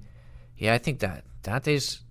Yeah, 0.57 0.73
I 0.73 0.77
think 0.77 0.99
that 0.99 1.23
Dante's 1.43 2.01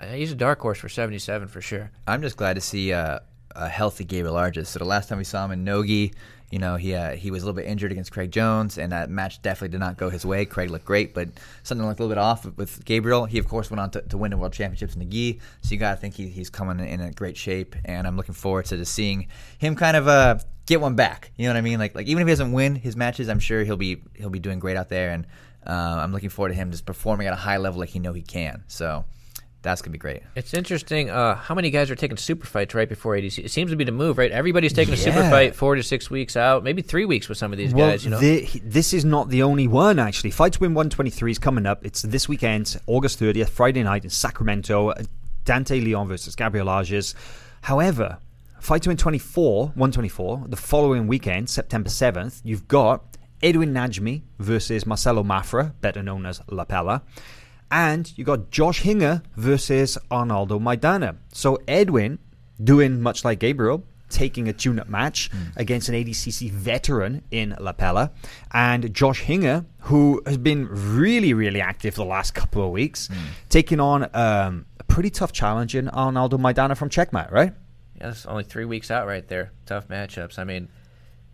uh, 0.00 0.06
he's 0.06 0.32
a 0.32 0.36
dark 0.36 0.60
horse 0.60 0.78
for 0.78 0.88
77 0.88 1.48
for 1.48 1.60
sure. 1.60 1.90
I'm 2.06 2.22
just 2.22 2.36
glad 2.36 2.54
to 2.54 2.60
see 2.60 2.92
uh, 2.92 3.18
a 3.54 3.68
healthy 3.68 4.04
Gabriel 4.04 4.36
Arges. 4.36 4.66
So 4.66 4.78
the 4.78 4.84
last 4.84 5.08
time 5.08 5.18
we 5.18 5.24
saw 5.24 5.44
him 5.44 5.52
in 5.52 5.64
Nogi, 5.64 6.12
you 6.50 6.58
know, 6.58 6.76
he 6.76 6.94
uh, 6.94 7.10
he 7.10 7.30
was 7.30 7.42
a 7.42 7.46
little 7.46 7.56
bit 7.56 7.66
injured 7.66 7.92
against 7.92 8.10
Craig 8.10 8.30
Jones, 8.30 8.78
and 8.78 8.92
that 8.92 9.10
match 9.10 9.42
definitely 9.42 9.68
did 9.68 9.80
not 9.80 9.98
go 9.98 10.08
his 10.08 10.24
way. 10.24 10.46
Craig 10.46 10.70
looked 10.70 10.86
great, 10.86 11.12
but 11.14 11.28
something 11.62 11.86
looked 11.86 12.00
a 12.00 12.02
little 12.02 12.14
bit 12.14 12.20
off 12.20 12.46
with 12.56 12.84
Gabriel. 12.84 13.26
He 13.26 13.38
of 13.38 13.46
course 13.46 13.70
went 13.70 13.80
on 13.80 13.90
to, 13.90 14.02
to 14.02 14.16
win 14.16 14.30
the 14.30 14.38
world 14.38 14.52
championships 14.52 14.94
in 14.94 15.00
the 15.00 15.04
gi, 15.04 15.40
so 15.62 15.72
you 15.72 15.78
got 15.78 15.90
to 15.94 15.96
think 15.98 16.14
he, 16.14 16.28
he's 16.28 16.48
coming 16.48 16.86
in 16.86 17.00
a 17.00 17.12
great 17.12 17.36
shape, 17.36 17.76
and 17.84 18.06
I'm 18.06 18.16
looking 18.16 18.34
forward 18.34 18.64
to 18.66 18.78
just 18.78 18.94
seeing 18.94 19.28
him 19.58 19.76
kind 19.76 19.96
of 19.96 20.08
uh, 20.08 20.38
get 20.64 20.80
one 20.80 20.94
back. 20.94 21.32
You 21.36 21.46
know 21.46 21.52
what 21.52 21.58
I 21.58 21.62
mean? 21.62 21.78
Like 21.78 21.94
like 21.94 22.06
even 22.06 22.22
if 22.22 22.28
he 22.28 22.32
doesn't 22.32 22.52
win 22.52 22.76
his 22.76 22.96
matches, 22.96 23.28
I'm 23.28 23.40
sure 23.40 23.62
he'll 23.64 23.76
be 23.76 24.02
he'll 24.14 24.30
be 24.30 24.38
doing 24.38 24.58
great 24.58 24.76
out 24.78 24.88
there, 24.88 25.10
and 25.10 25.26
uh, 25.66 26.00
I'm 26.00 26.12
looking 26.12 26.30
forward 26.30 26.50
to 26.50 26.54
him 26.54 26.70
just 26.70 26.86
performing 26.86 27.26
at 27.26 27.34
a 27.34 27.36
high 27.36 27.58
level 27.58 27.80
like 27.80 27.90
he 27.90 27.98
know 27.98 28.14
he 28.14 28.22
can. 28.22 28.64
So 28.68 29.04
that's 29.62 29.82
gonna 29.82 29.92
be 29.92 29.98
great. 29.98 30.22
It's 30.36 30.54
interesting 30.54 31.10
uh, 31.10 31.34
how 31.34 31.54
many 31.54 31.70
guys 31.70 31.90
are 31.90 31.94
taking 31.96 32.16
super 32.16 32.46
fights 32.46 32.74
right 32.74 32.88
before 32.88 33.16
ADC. 33.16 33.44
It 33.44 33.50
seems 33.50 33.70
to 33.70 33.76
be 33.76 33.84
the 33.84 33.92
move, 33.92 34.16
right? 34.18 34.30
Everybody's 34.30 34.72
taking 34.72 34.94
a 34.94 34.96
super 34.96 35.22
fight 35.30 35.54
four 35.56 35.74
to 35.74 35.82
six 35.82 36.10
weeks 36.10 36.36
out, 36.36 36.62
maybe 36.64 36.82
three 36.82 37.04
weeks 37.04 37.28
with 37.28 37.38
some 37.38 37.52
of 37.52 37.58
these 37.58 37.74
Well, 37.74 37.90
guys. 37.90 38.04
You 38.04 38.10
know, 38.10 38.18
the- 38.20 38.46
this 38.64 38.92
is 38.92 39.04
not 39.04 39.28
the 39.30 39.42
only 39.42 39.66
one 39.66 39.98
actually. 39.98 40.30
Fight 40.30 40.52
to 40.54 40.60
Win 40.60 40.74
123 40.74 41.30
is 41.32 41.38
coming 41.38 41.66
up. 41.66 41.84
It's 41.84 42.02
this 42.02 42.28
weekend, 42.28 42.76
August 42.86 43.18
30th, 43.20 43.48
Friday 43.50 43.82
night 43.82 44.04
in 44.04 44.10
Sacramento. 44.10 44.94
Dante 45.44 45.80
Leon 45.80 46.06
versus 46.08 46.34
Gabriel 46.36 46.66
Arges. 46.66 47.14
However, 47.62 48.18
Fight 48.60 48.82
to 48.82 48.90
Win 48.90 48.96
24, 48.96 49.68
124, 49.68 50.44
the 50.48 50.56
following 50.56 51.06
weekend, 51.06 51.48
September 51.48 51.88
7th, 51.88 52.40
you've 52.44 52.66
got 52.66 53.16
Edwin 53.40 53.72
Najmi 53.72 54.22
versus 54.40 54.84
Marcelo 54.84 55.22
Mafra, 55.22 55.72
better 55.80 56.02
known 56.02 56.26
as 56.26 56.40
La 56.50 56.64
Pella. 56.64 57.02
And 57.70 58.10
you 58.16 58.24
got 58.24 58.50
Josh 58.50 58.80
Hinger 58.80 59.22
versus 59.36 59.98
Arnaldo 60.10 60.58
Maidana. 60.58 61.16
So 61.32 61.58
Edwin, 61.68 62.18
doing 62.62 63.00
much 63.02 63.24
like 63.24 63.40
Gabriel, 63.40 63.84
taking 64.08 64.48
a 64.48 64.54
tune-up 64.54 64.88
match 64.88 65.30
against 65.56 65.90
an 65.90 65.94
ADCC 65.94 66.50
veteran 66.50 67.22
in 67.30 67.54
La 67.60 67.72
Pella, 67.72 68.10
and 68.52 68.94
Josh 68.94 69.20
Hinger, 69.20 69.66
who 69.80 70.22
has 70.24 70.38
been 70.38 70.66
really, 70.70 71.34
really 71.34 71.60
active 71.60 71.94
the 71.94 72.06
last 72.06 72.34
couple 72.34 72.64
of 72.64 72.70
weeks, 72.70 73.10
taking 73.50 73.80
on 73.80 74.04
um, 74.14 74.64
a 74.80 74.84
pretty 74.86 75.10
tough 75.10 75.32
challenge 75.32 75.74
in 75.74 75.88
Arnaldo 75.90 76.38
Maidana 76.38 76.74
from 76.74 76.88
Checkmate, 76.88 77.30
right? 77.30 77.52
yeah, 78.00 78.10
it's 78.10 78.26
only 78.26 78.44
three 78.44 78.64
weeks 78.64 78.90
out 78.90 79.06
right 79.06 79.26
there. 79.26 79.52
Tough 79.66 79.88
matchups. 79.88 80.38
I 80.38 80.44
mean, 80.44 80.68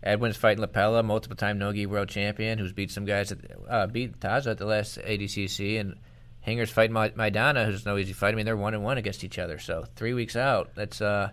Edwin's 0.03 0.37
fighting 0.37 0.63
Lapella, 0.63 1.03
multiple 1.03 1.37
time 1.37 1.57
Nogi 1.57 1.85
world 1.85 2.09
champion, 2.09 2.57
who's 2.57 2.73
beat 2.73 2.91
some 2.91 3.05
guys, 3.05 3.31
at, 3.31 3.39
uh, 3.69 3.87
beat 3.87 4.19
Taza 4.19 4.51
at 4.51 4.57
the 4.57 4.65
last 4.65 4.97
ADCC, 4.99 5.79
and 5.79 5.95
Hinger's 6.45 6.69
fighting 6.69 6.93
Ma- 6.93 7.09
Maidana, 7.09 7.65
who's 7.65 7.85
no 7.85 7.97
easy 7.97 8.13
fight. 8.13 8.33
I 8.33 8.37
mean, 8.37 8.45
they're 8.45 8.55
one 8.55 8.73
and 8.73 8.83
one 8.83 8.97
against 8.97 9.23
each 9.23 9.37
other. 9.39 9.59
So 9.59 9.85
three 9.95 10.13
weeks 10.13 10.35
out. 10.35 10.69
That's 10.75 11.01
uh, 11.01 11.31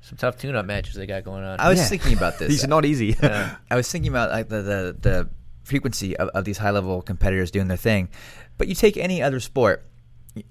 some 0.00 0.16
tough 0.18 0.38
tune-up 0.38 0.64
matches 0.66 0.94
they 0.94 1.06
got 1.06 1.24
going 1.24 1.44
on. 1.44 1.60
I 1.60 1.68
was 1.68 1.78
Yeah. 1.78 1.84
thinking 1.86 2.14
about 2.16 2.38
this. 2.38 2.48
These 2.50 2.64
are 2.64 2.68
not 2.68 2.84
easy. 2.84 3.16
I 3.22 3.56
was 3.76 3.90
thinking 3.90 4.10
about 4.10 4.30
like 4.30 4.48
the 4.48 4.62
the, 4.62 4.96
the 5.00 5.30
frequency 5.64 6.16
of, 6.16 6.28
of 6.30 6.44
these 6.44 6.58
high 6.58 6.70
level 6.70 7.00
competitors 7.02 7.50
doing 7.50 7.68
their 7.68 7.76
thing. 7.76 8.08
But 8.58 8.68
you 8.68 8.74
take 8.74 8.96
any 8.96 9.22
other 9.22 9.40
sport, 9.40 9.86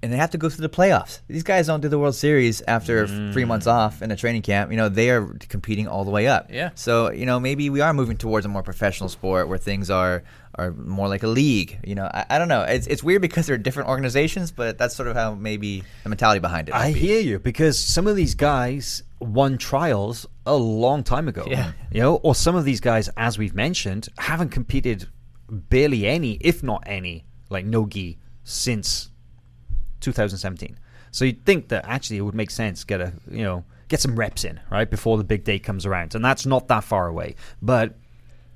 and 0.02 0.14
they 0.14 0.18
have 0.18 0.32
to 0.32 0.38
go 0.38 0.50
through 0.50 0.66
the 0.66 0.74
playoffs. 0.74 1.20
These 1.28 1.44
guys 1.44 1.68
don't 1.68 1.82
do 1.82 1.90
the 1.90 2.00
World 2.00 2.16
Series 2.16 2.62
after 2.62 3.08
three 3.34 3.44
months 3.44 3.68
mm. 3.68 3.74
off 3.74 4.02
in 4.02 4.12
a 4.12 4.16
training 4.16 4.42
camp. 4.42 4.72
You 4.72 4.78
know, 4.78 4.90
they 4.90 5.10
are 5.10 5.26
competing 5.50 5.88
all 5.88 6.06
the 6.06 6.12
way 6.12 6.28
up. 6.28 6.50
Yeah. 6.52 6.72
So 6.76 7.12
you 7.12 7.26
know, 7.26 7.40
maybe 7.40 7.70
we 7.70 7.82
are 7.82 7.94
moving 7.94 8.18
towards 8.18 8.46
a 8.46 8.50
more 8.50 8.64
professional 8.64 9.10
sport 9.10 9.50
where 9.50 9.58
things 9.58 9.90
are 9.90 10.24
are 10.56 10.72
more 10.72 11.08
like 11.08 11.24
a 11.24 11.28
league. 11.28 11.80
You 11.84 11.96
know, 11.96 12.06
I, 12.06 12.26
I 12.30 12.40
don't 12.40 12.48
know. 12.48 12.62
It's 12.64 12.88
it's 12.88 13.04
weird 13.04 13.22
because 13.22 13.48
they're 13.48 13.58
different 13.58 13.90
organizations, 13.90 14.52
but 14.52 14.78
that's 14.78 14.96
sort 14.96 15.10
of 15.10 15.16
how 15.16 15.36
maybe 15.36 15.84
the 16.04 16.10
mentality 16.10 16.40
behind 16.40 16.70
it. 16.70 16.76
I 16.76 16.94
be. 16.94 17.00
hear 17.00 17.20
you 17.20 17.40
because 17.40 17.78
some 17.78 18.08
of 18.08 18.16
these 18.16 18.36
guys 18.36 19.04
won 19.20 19.58
trials 19.58 20.26
a 20.46 20.56
long 20.56 21.04
time 21.04 21.28
ago. 21.28 21.46
Yeah. 21.48 21.74
You 21.92 22.02
know, 22.02 22.16
or 22.16 22.36
some 22.36 22.56
of 22.56 22.66
these 22.66 22.80
guys, 22.80 23.10
as 23.18 23.38
we've 23.38 23.56
mentioned, 23.56 24.10
haven't 24.18 24.50
competed 24.50 25.08
barely 25.50 26.08
any, 26.08 26.34
if 26.42 26.64
not 26.64 26.84
any, 26.86 27.26
like 27.50 27.66
Nogi 27.66 28.20
since 28.44 29.10
2017. 30.04 30.78
So 31.12 31.26
you'd 31.26 31.46
think 31.46 31.70
that 31.70 31.86
actually 31.88 32.18
it 32.18 32.22
would 32.22 32.36
make 32.36 32.52
sense 32.52 32.84
get 32.84 33.02
a 33.02 33.14
you 33.30 33.44
know 33.44 33.64
get 33.88 34.00
some 34.00 34.16
reps 34.16 34.44
in 34.44 34.60
right 34.72 34.90
before 34.90 35.18
the 35.18 35.24
big 35.24 35.44
day 35.44 35.60
comes 35.60 35.86
around, 35.86 36.16
and 36.16 36.24
that's 36.24 36.46
not 36.46 36.68
that 36.68 36.84
far 36.84 37.08
away. 37.08 37.36
But 37.62 37.96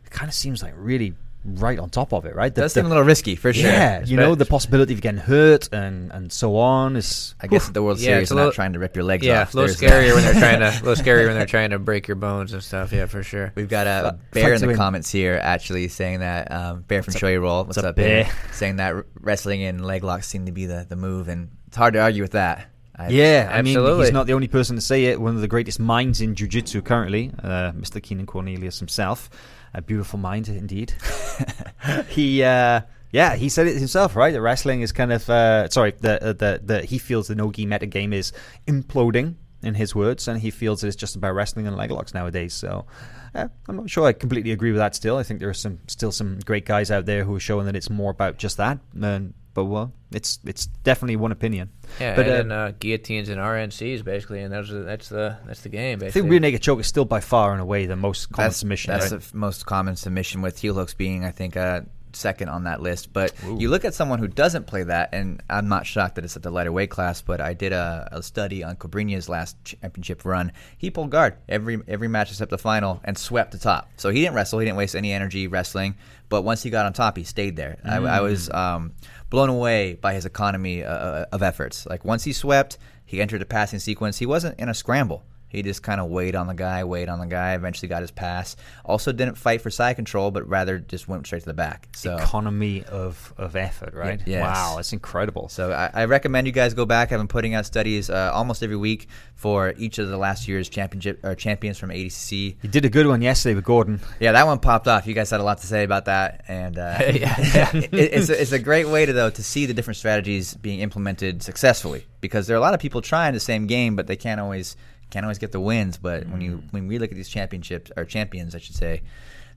it 0.06 0.12
kind 0.12 0.30
of 0.30 0.36
seems 0.36 0.64
like 0.64 0.74
really 0.76 1.14
right 1.56 1.80
on 1.80 1.89
top 1.89 2.14
of 2.14 2.26
it, 2.26 2.36
right? 2.36 2.54
The- 2.54 2.62
Does 2.62 2.74
the- 2.74 2.82
seem 2.82 2.86
a 2.86 2.89
little 2.89 3.04
risky 3.04 3.36
for 3.36 3.54
sure. 3.54 3.70
yeah, 3.70 4.04
you 4.04 4.18
know 4.18 4.36
the 4.36 4.45
possibility 4.45 4.93
of 4.93 5.02
getting 5.02 5.20
hurt 5.22 5.70
and 5.72 6.12
and 6.12 6.32
so 6.32 6.58
on 6.58 6.95
is. 6.95 7.36
I 7.41 7.48
guess 7.48 7.68
at 7.70 7.74
the 7.74 7.82
World 7.82 8.00
Yeah, 8.00 8.06
Series 8.12 8.22
it's 8.24 8.32
a 8.32 8.36
they're 8.36 8.43
not 8.45 8.54
trying 8.54 8.74
to 8.74 8.80
rip 8.80 8.95
your 8.95 9.06
legs 9.06 9.26
Yeah, 9.26 9.41
off. 9.43 9.54
a 9.54 9.58
little 9.58 9.76
There's, 9.76 9.91
scarier 9.91 10.14
when 10.16 10.24
they're 10.24 10.34
trying 10.34 10.60
to, 10.60 10.68
a 10.70 10.84
little 10.84 11.04
scarier 11.04 11.28
when 11.28 11.36
they're 11.38 11.45
trying 11.45 11.70
to 11.72 11.80
break 11.80 12.08
your 12.08 12.16
bones 12.16 12.54
and 12.54 12.64
stuff. 12.64 12.91
Yeah, 12.91 13.06
for 13.06 13.24
sure. 13.24 13.54
We've 13.56 13.70
got 13.70 13.88
a 13.88 14.18
Fi- 14.34 14.41
bear 14.41 14.54
in 14.54 14.62
the 14.62 14.68
win. 14.68 14.76
comments 14.76 15.10
here, 15.12 15.39
actually 15.41 15.88
saying 15.88 16.20
that 16.20 16.52
um, 16.52 16.82
Bear 16.82 17.02
from 17.04 17.14
What's 17.14 17.20
Show 17.22 17.28
You 17.30 17.39
Roll. 17.39 17.64
What's 17.64 17.78
up, 17.78 17.86
up, 17.86 17.95
Bear? 17.95 18.24
Bear? 18.26 18.34
saying 18.52 18.76
that 18.78 18.95
wrestling 19.22 19.64
and 19.64 19.86
leg 19.86 20.04
locks 20.04 20.28
seem 20.28 20.45
to 20.48 20.52
be 20.52 20.66
the, 20.66 20.86
the 20.88 20.95
move, 20.95 21.28
and 21.30 21.50
it's 21.68 21.78
hard 21.78 21.93
to 21.93 22.00
argue 22.02 22.22
with 22.24 22.32
that. 22.32 22.68
I, 23.00 23.10
Yeah, 23.10 23.48
I 23.54 23.62
mean, 23.62 23.78
he's 24.00 24.12
not 24.12 24.26
the 24.26 24.34
only 24.34 24.48
person 24.48 24.76
to 24.76 24.82
say 24.82 25.06
it. 25.06 25.22
One 25.22 25.36
of 25.36 25.41
the 25.41 25.48
greatest 25.48 25.80
minds 25.80 26.20
in 26.20 26.34
jiu-jitsu 26.34 26.82
currently, 26.82 27.32
uh, 27.43 27.72
Mr. 27.74 28.02
Keenan 28.02 28.26
Cornelius 28.26 28.80
himself. 28.80 29.30
A 29.78 29.82
beautiful 29.82 30.19
mind, 30.19 30.49
indeed. 30.49 30.93
he, 32.09 32.43
uh, 32.43 32.82
yeah, 33.11 33.36
he 33.36 33.47
said 33.47 33.67
it 33.67 33.78
himself, 33.78 34.15
right? 34.15 34.34
The 34.34 34.41
wrestling 34.41 34.82
is 34.82 34.91
kind 34.91 35.13
of, 35.13 35.30
uh, 35.30 35.69
sorry, 35.69 35.93
that 36.01 36.21
uh, 36.21 36.34
the, 36.34 36.61
the, 36.63 36.82
he 36.82 36.97
feels 36.97 37.28
the 37.28 37.36
no-gi 37.36 37.65
meta 37.65 37.86
game 37.86 38.11
is 38.11 38.34
imploding, 38.67 39.36
in 39.63 39.73
his 39.73 39.95
words, 39.95 40.28
and 40.28 40.39
he 40.39 40.51
feels 40.51 40.84
it's 40.84 40.95
just 40.95 41.15
about 41.15 41.34
wrestling 41.34 41.67
and 41.67 41.75
leg 41.75 41.91
locks 41.91 42.13
nowadays. 42.13 42.53
So, 42.53 42.86
uh, 43.34 43.47
I'm 43.67 43.75
not 43.75 43.89
sure 43.89 44.05
I 44.05 44.13
completely 44.13 44.51
agree 44.51 44.71
with 44.71 44.80
that. 44.80 44.95
Still, 44.95 45.17
I 45.17 45.23
think 45.23 45.39
there 45.39 45.49
are 45.49 45.53
some 45.53 45.80
still 45.88 46.11
some 46.11 46.39
great 46.45 46.65
guys 46.65 46.91
out 46.91 47.05
there 47.05 47.23
who 47.23 47.36
are 47.36 47.39
showing 47.39 47.65
that 47.65 47.75
it's 47.75 47.89
more 47.89 48.11
about 48.11 48.38
just 48.38 48.57
that. 48.57 48.80
And, 49.01 49.34
but 49.58 49.66
well, 49.66 49.91
it's 50.12 50.38
it's 50.45 50.68
definitely 50.68 51.16
one 51.16 51.32
opinion. 51.32 51.72
Yeah, 51.99 52.16
but 52.16 52.28
and 52.28 52.32
uh, 52.32 52.38
then 52.38 52.51
uh, 52.51 52.74
guillotines 52.80 53.28
and 53.28 53.39
RNCs 53.41 54.03
basically, 54.03 54.41
and 54.41 54.53
those 54.53 54.72
are, 54.72 54.84
that's 54.84 55.10
the 55.10 55.36
that's 55.47 55.62
the 55.62 55.70
game. 55.70 55.97
I 55.97 56.01
Basically. 56.01 56.22
think 56.22 56.30
rear 56.30 56.39
naked 56.39 56.62
choke 56.62 56.80
is 56.80 56.86
still 56.86 57.05
by 57.05 57.22
far 57.22 57.53
and 57.53 57.60
away 57.60 57.88
the 57.88 57.95
most 57.95 58.32
common 58.32 58.49
that's 58.49 58.58
submission. 58.58 58.91
That's 58.91 59.05
right? 59.05 59.20
the 59.20 59.26
f- 59.26 59.34
most 59.34 59.66
common 59.66 59.95
submission, 59.95 60.43
with 60.43 60.60
heel 60.60 60.76
hooks 60.76 60.93
being, 60.93 61.26
I 61.26 61.32
think, 61.32 61.58
uh, 61.58 61.82
second 62.14 62.49
on 62.49 62.66
that 62.66 62.82
list. 62.82 63.14
But 63.14 63.34
you 63.58 63.70
look 63.70 63.84
at 63.84 63.95
someone 63.95 64.20
who 64.20 64.28
doesn't 64.28 64.68
play 64.68 64.84
that, 64.84 65.10
and 65.12 65.41
I'm 65.49 65.70
not 65.70 65.88
shocked 65.88 66.16
that 66.16 66.24
it's 66.24 66.36
at 66.36 66.43
the 66.43 66.51
lighter 66.51 66.72
weight 66.72 66.91
class. 66.91 67.22
But 67.22 67.41
I 67.41 67.53
did 67.53 67.74
a, 67.74 68.10
a 68.12 68.22
study 68.22 68.64
on 68.64 68.76
Cobrinha's 68.76 69.28
last 69.28 69.58
championship 69.64 70.24
run. 70.24 70.51
He 70.78 70.91
pulled 70.91 71.10
guard 71.10 71.36
every 71.49 71.82
every 71.88 72.08
match 72.08 72.30
except 72.30 72.51
the 72.51 72.60
final 72.60 73.01
and 73.03 73.18
swept 73.18 73.53
the 73.53 73.58
top. 73.58 73.89
So 73.97 74.10
he 74.10 74.22
didn't 74.22 74.36
wrestle. 74.36 74.60
He 74.60 74.66
didn't 74.66 74.78
waste 74.78 74.95
any 74.95 75.14
energy 75.14 75.47
wrestling. 75.47 75.95
But 76.30 76.41
once 76.41 76.62
he 76.62 76.70
got 76.70 76.86
on 76.86 76.93
top, 76.93 77.16
he 77.18 77.24
stayed 77.24 77.55
there. 77.55 77.78
I, 77.86 77.97
I 77.97 78.22
was 78.22 78.49
um, 78.49 78.93
blown 79.30 79.49
away 79.49 79.95
by 79.95 80.13
his 80.13 80.25
economy 80.25 80.84
uh, 80.84 81.25
of 81.32 81.43
efforts. 81.43 81.86
Like 81.86 82.05
once 82.05 82.23
he 82.23 82.34
swept, 82.34 82.78
he 83.05 83.21
entered 83.21 83.41
a 83.41 83.45
passing 83.45 83.80
sequence. 83.80 84.17
He 84.17 84.25
wasn't 84.25 84.59
in 84.59 84.69
a 84.69 84.73
scramble. 84.73 85.23
He 85.50 85.62
just 85.64 85.84
kind 85.84 86.02
of 86.02 86.10
weighed 86.10 86.36
on 86.36 86.48
the 86.48 86.54
guy, 86.54 86.84
weighed 86.84 87.10
on 87.10 87.20
the 87.20 87.26
guy. 87.26 87.54
Eventually 87.54 87.88
got 87.88 88.02
his 88.02 88.12
pass. 88.12 88.56
Also 88.84 89.12
didn't 89.12 89.38
fight 89.38 89.62
for 89.62 89.70
side 89.70 89.95
control, 89.95 90.32
but 90.32 90.48
rather 90.48 90.80
just 90.80 91.08
went 91.08 91.26
straight 91.26 91.39
to 91.39 91.45
the 91.45 91.54
back. 91.54 91.88
So, 91.93 92.18
economy 92.18 92.84
of, 92.86 93.34
of 93.38 93.56
effort, 93.56 93.93
right? 93.93 94.22
yes. 94.26 94.41
Wow, 94.41 94.76
that's 94.78 94.93
incredible. 94.93 95.50
so 95.50 95.72
I, 95.72 95.89
I 95.93 96.06
recommend 96.06 96.48
you 96.48 96.54
guys 96.54 96.74
go 96.74 96.86
back. 96.86 97.12
I've 97.12 97.20
been 97.20 97.28
putting 97.28 97.54
out 97.54 97.66
studies 97.66 98.10
uh, 98.10 98.32
almost 98.34 98.64
every 98.64 98.78
week 98.78 99.08
for 99.36 99.74
each 99.78 100.00
of 100.00 100.10
the 100.10 100.18
last 100.18 100.48
year's 100.48 100.70
championship 100.70 101.24
or 101.24 101.36
champions 101.36 101.78
from 101.78 101.89
ADCC. 101.89 102.56
you 102.62 102.70
did 102.70 102.86
a 102.86 102.89
good 102.89 103.08
one 103.08 103.22
yesterday 103.22 103.56
with 103.56 103.64
Gordon. 103.64 104.00
Yeah, 104.20 104.34
that 104.34 104.45
one 104.45 104.60
popped 104.60 104.88
off. 104.88 105.08
You 105.08 105.14
guys 105.14 105.30
had 105.30 105.39
a 105.39 105.43
lot 105.43 105.60
to 105.60 105.68
say 105.68 105.84
about 105.84 106.06
that, 106.06 106.43
and 106.48 106.78
uh, 106.78 106.98
Yeah. 107.18 107.36
it, 107.74 107.93
it's, 107.93 108.30
a, 108.30 108.41
it's 108.41 108.52
a 108.52 108.60
great 108.60 108.88
way 108.88 109.06
to 109.06 109.14
though 109.14 109.30
to 109.30 109.43
see 109.43 109.66
the 109.66 109.74
different 109.74 109.98
strategies 109.98 110.54
being 110.56 110.80
implemented 110.80 111.43
successfully 111.43 112.06
because 112.22 112.48
there 112.48 112.56
are 112.56 112.60
a 112.60 112.62
lot 112.62 112.74
of 112.74 112.80
people 112.80 113.02
trying 113.02 113.34
the 113.34 113.39
same 113.39 113.68
game, 113.68 113.95
but 113.95 114.08
they 114.08 114.16
can't 114.16 114.39
always 114.39 114.76
can't 115.10 115.26
always 115.26 115.38
get 115.38 115.51
the 115.51 115.60
wins. 115.60 115.97
But 115.97 116.28
when 116.30 116.41
you 116.41 116.64
when 116.72 116.88
we 116.88 116.99
look 116.99 117.12
at 117.12 117.16
these 117.16 117.30
championships 117.30 117.91
or 117.95 118.05
champions, 118.05 118.55
I 118.55 118.60
should 118.60 118.76
say, 118.76 119.01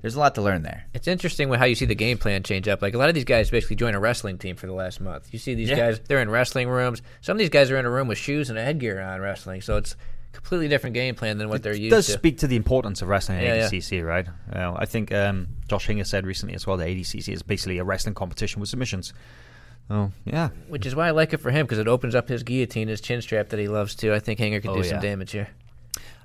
there's 0.00 0.14
a 0.14 0.18
lot 0.18 0.34
to 0.36 0.42
learn 0.42 0.62
there. 0.62 0.86
It's 0.94 1.08
interesting 1.08 1.48
with 1.48 1.58
how 1.58 1.66
you 1.66 1.74
see 1.74 1.84
the 1.84 1.94
game 1.94 2.18
plan 2.18 2.42
change 2.42 2.68
up. 2.68 2.82
Like 2.82 2.94
a 2.94 2.98
lot 2.98 3.08
of 3.08 3.14
these 3.14 3.24
guys 3.24 3.50
basically 3.50 3.76
join 3.76 3.94
a 3.94 4.00
wrestling 4.00 4.38
team 4.38 4.56
for 4.56 4.66
the 4.66 4.72
last 4.72 5.00
month. 5.00 5.28
You 5.32 5.38
see 5.38 5.54
these 5.54 5.70
guys; 5.70 6.00
they're 6.00 6.22
in 6.22 6.30
wrestling 6.30 6.68
rooms. 6.68 7.02
Some 7.20 7.34
of 7.34 7.38
these 7.38 7.50
guys 7.50 7.70
are 7.70 7.78
in 7.78 7.84
a 7.84 7.90
room 7.90 8.08
with 8.08 8.18
shoes 8.18 8.50
and 8.50 8.58
a 8.58 8.64
headgear 8.64 9.00
on 9.00 9.20
wrestling. 9.20 9.60
So 9.60 9.76
it's 9.76 9.96
completely 10.32 10.68
different 10.68 10.94
game 10.94 11.14
plan 11.14 11.38
than 11.38 11.48
what 11.48 11.62
they're 11.62 11.72
It 11.72 11.90
does 11.90 12.06
speak 12.06 12.38
to 12.38 12.46
the 12.46 12.56
importance 12.56 13.02
of 13.02 13.08
wrestling 13.08 13.38
in 13.38 13.44
Yeah, 13.44 13.54
yeah. 13.56 13.68
ADCC, 13.68 14.06
right? 14.06 14.26
You 14.54 14.74
I 14.76 14.86
think 14.86 15.12
um, 15.12 15.48
Josh 15.68 15.86
Hinger 15.86 16.04
said 16.04 16.26
recently 16.26 16.54
as 16.54 16.66
well 16.66 16.76
that 16.76 16.88
ADCC 16.88 17.32
is 17.32 17.42
basically 17.42 17.78
a 17.78 17.84
wrestling 17.84 18.14
competition 18.14 18.60
with 18.60 18.68
submissions. 18.68 19.12
Oh, 19.90 20.12
yeah. 20.24 20.50
Which 20.68 20.86
is 20.86 20.94
why 20.94 21.08
I 21.08 21.10
like 21.10 21.32
it 21.32 21.38
for 21.38 21.50
him 21.50 21.66
because 21.66 21.78
it 21.78 21.88
opens 21.88 22.14
up 22.14 22.28
his 22.28 22.42
guillotine, 22.44 22.86
his 22.88 23.00
chin 23.00 23.20
strap 23.20 23.48
that 23.48 23.58
he 23.58 23.66
loves 23.66 23.94
too. 23.96 24.14
I 24.14 24.20
think 24.20 24.38
Hinger 24.38 24.60
could 24.60 24.70
Oh, 24.70 24.74
do 24.76 24.82
yeah. 24.82 24.90
some 24.90 25.00
damage 25.00 25.32
here. 25.32 25.48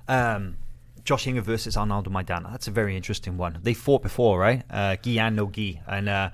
Um, 0.08 0.56
Josh 1.04 1.24
Hinger 1.24 1.40
versus 1.42 1.76
Arnaldo 1.76 2.10
Maidana. 2.10 2.50
That's 2.50 2.68
a 2.68 2.70
very 2.70 2.96
interesting 2.96 3.36
one. 3.36 3.58
They 3.62 3.74
fought 3.74 4.02
before, 4.02 4.38
right? 4.38 4.62
Uh, 4.70 4.96
gi 4.96 5.18
and 5.18 5.34
no 5.36 5.50
gi. 5.50 5.80
And 5.86 6.08
uh, 6.08 6.30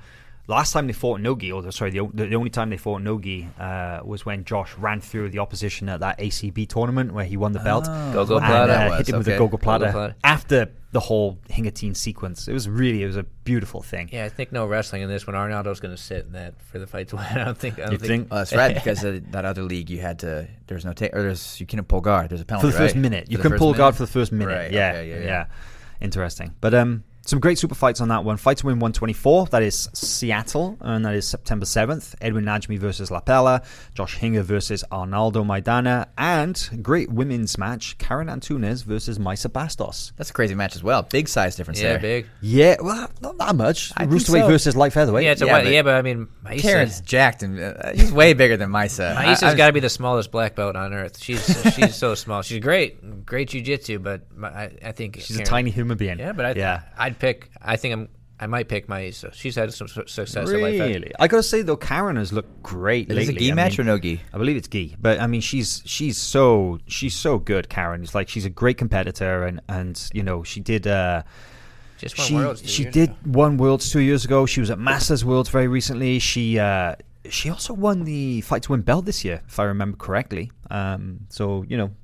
last 0.46 0.72
time 0.72 0.86
they 0.86 0.92
fought 0.92 1.20
Nogi, 1.20 1.52
or 1.52 1.70
sorry, 1.70 1.90
the, 1.90 2.08
the 2.12 2.34
only 2.34 2.50
time 2.50 2.70
they 2.70 2.76
fought 2.76 3.02
Nogi 3.02 3.48
uh, 3.58 4.00
was 4.04 4.26
when 4.26 4.44
Josh 4.44 4.74
ran 4.76 5.00
through 5.00 5.30
the 5.30 5.38
opposition 5.38 5.88
at 5.88 6.00
that 6.00 6.18
ACB 6.18 6.68
tournament 6.68 7.12
where 7.12 7.24
he 7.24 7.36
won 7.36 7.52
the 7.52 7.60
belt. 7.60 7.84
Go-go 7.84 8.36
and, 8.36 8.46
plata. 8.46 8.72
uh, 8.72 8.90
hit 8.90 8.98
was, 8.98 9.08
him 9.08 9.18
with 9.18 9.28
a 9.28 9.30
okay. 9.32 9.38
go-go 9.38 9.56
plata, 9.56 9.86
Go-go 9.86 10.14
after 10.24 10.72
the 10.92 11.00
whole 11.00 11.38
Hingertine 11.48 11.94
sequence. 11.94 12.48
It 12.48 12.52
was 12.52 12.68
really, 12.68 13.02
it 13.02 13.06
was 13.06 13.16
a 13.16 13.22
beautiful 13.44 13.80
thing. 13.82 14.10
Yeah, 14.12 14.26
I 14.26 14.28
think 14.28 14.52
no 14.52 14.66
wrestling 14.66 15.00
in 15.02 15.08
this 15.08 15.26
one. 15.26 15.34
Arnaldo's 15.34 15.80
going 15.80 15.94
to 15.94 16.00
sit 16.02 16.26
in 16.26 16.32
that 16.32 16.60
for 16.60 16.78
the 16.78 16.86
fight 16.86 17.08
to 17.08 17.16
win. 17.16 17.24
I 17.30 17.44
don't 17.44 17.56
think. 17.56 17.78
I 17.78 17.84
don't 17.84 17.92
You 17.92 17.98
think? 17.98 18.30
Well, 18.30 18.40
that's 18.40 18.52
right 18.52 18.74
because 18.74 19.02
uh, 19.04 19.20
that 19.30 19.44
other 19.44 19.62
league 19.62 19.88
you 19.88 20.00
had 20.00 20.18
to 20.20 20.48
there's 20.66 20.84
no 20.84 20.92
take 20.92 21.14
or 21.14 21.22
there's 21.22 21.58
you 21.60 21.66
couldn't 21.66 21.86
pull 21.86 22.00
guard. 22.02 22.30
There's 22.30 22.40
a 22.40 22.44
penalty 22.44 22.68
for 22.68 22.72
the 22.72 22.78
first 22.78 22.94
right? 22.94 23.00
minute. 23.00 23.30
You 23.30 23.38
For 23.38 23.44
the 23.44 23.48
can 23.50 23.58
pull 23.58 23.68
minute? 23.68 23.78
guard 23.78 23.96
for 23.96 24.02
the 24.02 24.12
first 24.12 24.32
minute. 24.32 24.52
Right, 24.52 24.72
Yeah, 24.72 24.90
okay, 24.90 25.08
yeah, 25.08 25.18
yeah, 25.18 25.24
yeah. 25.24 25.46
Interesting. 26.00 26.54
But 26.60 26.74
um, 26.74 27.04
some 27.24 27.38
great 27.38 27.56
super 27.58 27.74
fights 27.74 28.00
on 28.00 28.08
that 28.08 28.24
one. 28.24 28.36
Fight 28.36 28.56
to 28.58 28.66
win 28.66 28.76
124. 28.80 29.46
That 29.46 29.62
is 29.62 29.88
Seattle, 29.92 30.76
and 30.80 31.04
that 31.04 31.14
is 31.14 31.26
September 31.26 31.64
7th. 31.64 32.14
Edwin 32.20 32.44
Najmi 32.44 32.78
versus 32.78 33.10
Lapella. 33.10 33.64
Josh 33.94 34.16
Hinger 34.16 34.42
versus 34.42 34.82
Arnaldo 34.90 35.44
Maidana. 35.44 36.06
And 36.18 36.80
great 36.82 37.10
women's 37.12 37.56
match, 37.58 37.96
Karen 37.98 38.26
Antunes 38.28 38.84
versus 38.84 39.18
Maisa 39.18 39.48
Bastos. 39.48 40.12
That's 40.16 40.30
a 40.30 40.32
crazy 40.32 40.54
match 40.56 40.74
as 40.74 40.82
well. 40.82 41.02
Big 41.02 41.28
size 41.28 41.54
difference 41.54 41.80
yeah, 41.80 41.90
there. 41.90 42.00
big. 42.00 42.26
Yeah, 42.40 42.76
well, 42.80 43.08
not 43.20 43.38
that 43.38 43.54
much. 43.54 43.92
I 43.96 44.00
think 44.06 44.12
Roosterweight 44.20 44.42
so. 44.42 44.48
versus 44.48 44.76
light 44.76 44.92
featherweight. 44.92 45.24
Yeah, 45.24 45.32
it's 45.32 45.42
a 45.42 45.46
Yeah, 45.46 45.58
yeah, 45.58 45.62
but- 45.64 45.72
yeah, 45.72 45.82
but 45.82 45.94
I 45.94 46.02
mean, 46.02 46.28
Maisa, 46.44 46.60
Karen's 46.60 47.00
jacked 47.02 47.44
and 47.44 47.60
uh, 47.60 47.92
he's 47.94 48.10
way 48.12 48.34
bigger 48.34 48.56
than 48.56 48.70
Maisa. 48.70 49.16
I- 49.16 49.26
Maisa's 49.26 49.54
got 49.54 49.68
to 49.68 49.72
be 49.72 49.80
the 49.80 49.88
smallest 49.88 50.32
black 50.32 50.56
belt 50.56 50.74
on 50.74 50.92
earth. 50.92 51.22
She's 51.22 51.44
she's 51.74 51.94
so 51.94 52.16
small. 52.16 52.42
She's 52.42 52.60
great, 52.60 53.24
great 53.24 53.48
jiu-jitsu, 53.50 54.00
but 54.00 54.22
I, 54.42 54.70
I 54.84 54.92
think 54.92 55.20
She's 55.20 55.38
a 55.38 55.44
tiny 55.44 55.70
human 55.70 55.96
being. 55.96 56.18
Yeah, 56.18 56.32
but 56.32 56.46
I, 56.46 56.52
yeah. 56.52 56.82
I'd 57.12 57.18
pick. 57.18 57.50
I 57.60 57.76
think 57.76 57.92
I'm. 57.94 58.08
I 58.40 58.46
might 58.48 58.66
pick 58.68 58.88
Maisa. 58.88 59.32
She's 59.32 59.54
had 59.54 59.72
some 59.72 59.86
su- 59.86 60.02
success. 60.08 60.36
at 60.50 60.60
light 60.60 60.76
feather- 60.78 60.88
Really, 60.92 61.12
I 61.20 61.28
gotta 61.28 61.44
say 61.44 61.62
though, 61.62 61.76
Karen 61.76 62.16
has 62.16 62.32
looked 62.32 62.60
great 62.62 63.08
Is 63.08 63.16
this 63.16 63.28
a 63.28 63.32
lately. 63.32 63.46
gi 63.46 63.52
I 63.52 63.54
match 63.54 63.78
mean- 63.78 63.86
or 63.86 63.90
no 63.92 63.98
gi? 64.00 64.20
I 64.34 64.38
believe 64.38 64.56
it's 64.56 64.66
Gi, 64.68 64.96
but 65.00 65.20
I 65.20 65.26
mean 65.28 65.40
she's 65.40 65.80
she's 65.84 66.16
so 66.18 66.78
she's 66.88 67.14
so 67.14 67.38
good. 67.38 67.68
Karen, 67.68 68.02
it's 68.02 68.14
like 68.16 68.28
she's 68.28 68.44
a 68.44 68.50
great 68.50 68.78
competitor, 68.78 69.44
and 69.44 69.60
and 69.68 69.94
you 70.12 70.22
know 70.24 70.42
she 70.42 70.58
did. 70.60 70.86
Uh, 70.88 71.22
Just 71.98 72.16
she 72.16 72.34
worlds. 72.34 72.68
she 72.68 72.84
did 72.84 73.10
ago. 73.10 73.16
one 73.26 73.58
worlds 73.58 73.90
two 73.90 74.00
years 74.00 74.24
ago. 74.24 74.44
She 74.46 74.58
was 74.60 74.70
at 74.70 74.78
Masters 74.78 75.24
Worlds 75.24 75.48
very 75.48 75.68
recently. 75.68 76.18
She 76.18 76.58
uh, 76.58 76.96
she 77.30 77.48
also 77.48 77.72
won 77.74 78.02
the 78.02 78.40
fight 78.40 78.62
to 78.64 78.72
win 78.72 78.80
belt 78.82 79.04
this 79.04 79.24
year, 79.24 79.40
if 79.46 79.60
I 79.60 79.64
remember 79.64 79.96
correctly. 79.96 80.50
Um, 80.68 81.26
so 81.28 81.64
you 81.68 81.76
know 81.76 81.86
s- 81.86 82.01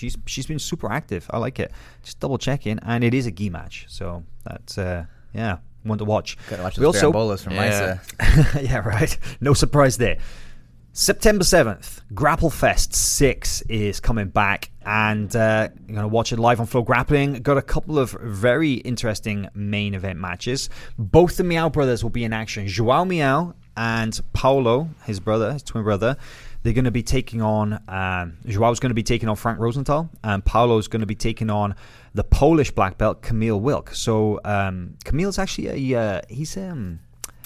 she's 0.00 0.16
she's 0.26 0.46
been 0.46 0.58
super 0.58 0.90
active. 0.90 1.26
I 1.30 1.38
like 1.38 1.58
it. 1.60 1.70
Just 2.02 2.18
double 2.20 2.38
checking, 2.38 2.78
and 2.80 3.04
it 3.04 3.14
is 3.14 3.26
a 3.26 3.30
gi 3.30 3.50
match, 3.50 3.86
so 3.88 4.24
that's 4.44 4.78
uh, 4.78 5.04
yeah 5.34 5.58
one 5.82 5.98
to 5.98 6.04
watch. 6.04 6.36
Gotta 6.48 6.62
watch 6.62 6.78
We 6.78 6.84
those 6.84 6.96
also 6.96 7.12
berimbolos 7.12 7.42
from 7.42 7.54
Yeah. 7.54 7.98
Maisa. 8.20 8.62
yeah, 8.68 8.78
right. 8.78 9.16
No 9.40 9.54
surprise 9.54 9.96
there. 9.96 10.18
September 10.92 11.44
7th, 11.44 12.00
Grapple 12.12 12.50
Fest 12.50 12.94
6 12.94 13.62
is 13.68 14.00
coming 14.00 14.26
back, 14.28 14.70
and 14.84 15.34
uh, 15.36 15.68
you're 15.86 15.94
going 15.94 16.02
to 16.02 16.08
watch 16.08 16.32
it 16.32 16.38
live 16.40 16.58
on 16.58 16.66
Flow 16.66 16.82
Grappling. 16.82 17.34
Got 17.42 17.56
a 17.58 17.62
couple 17.62 17.96
of 17.96 18.10
very 18.20 18.72
interesting 18.74 19.48
main 19.54 19.94
event 19.94 20.18
matches. 20.18 20.68
Both 20.98 21.36
the 21.36 21.44
Miyao 21.44 21.72
brothers 21.72 22.02
will 22.02 22.10
be 22.10 22.24
in 22.24 22.32
action. 22.32 22.66
Joao 22.66 23.04
Miyao 23.04 23.54
and 23.76 24.20
Paulo, 24.32 24.88
his 25.04 25.20
brother, 25.20 25.52
his 25.52 25.62
twin 25.62 25.84
brother, 25.84 26.16
they're 26.62 26.72
going 26.72 26.84
to 26.84 26.90
be 26.90 27.02
taking 27.02 27.42
on. 27.42 27.80
Um, 27.88 28.38
Joao's 28.44 28.80
going 28.80 28.90
to 28.90 28.94
be 28.94 29.02
taking 29.02 29.28
on 29.28 29.36
Frank 29.36 29.58
Rosenthal, 29.58 30.10
and 30.22 30.44
Paulo's 30.44 30.88
going 30.88 31.00
to 31.00 31.06
be 31.06 31.14
taking 31.14 31.50
on 31.50 31.74
the 32.14 32.24
Polish 32.24 32.70
black 32.70 32.98
belt 32.98 33.22
Kamil 33.22 33.60
Wilk. 33.60 33.94
So 33.94 34.40
um, 34.44 34.96
Kamil's 35.04 35.38
actually 35.38 35.92
a 35.92 36.00
uh, 36.00 36.20
he's 36.28 36.56
um 36.56 37.00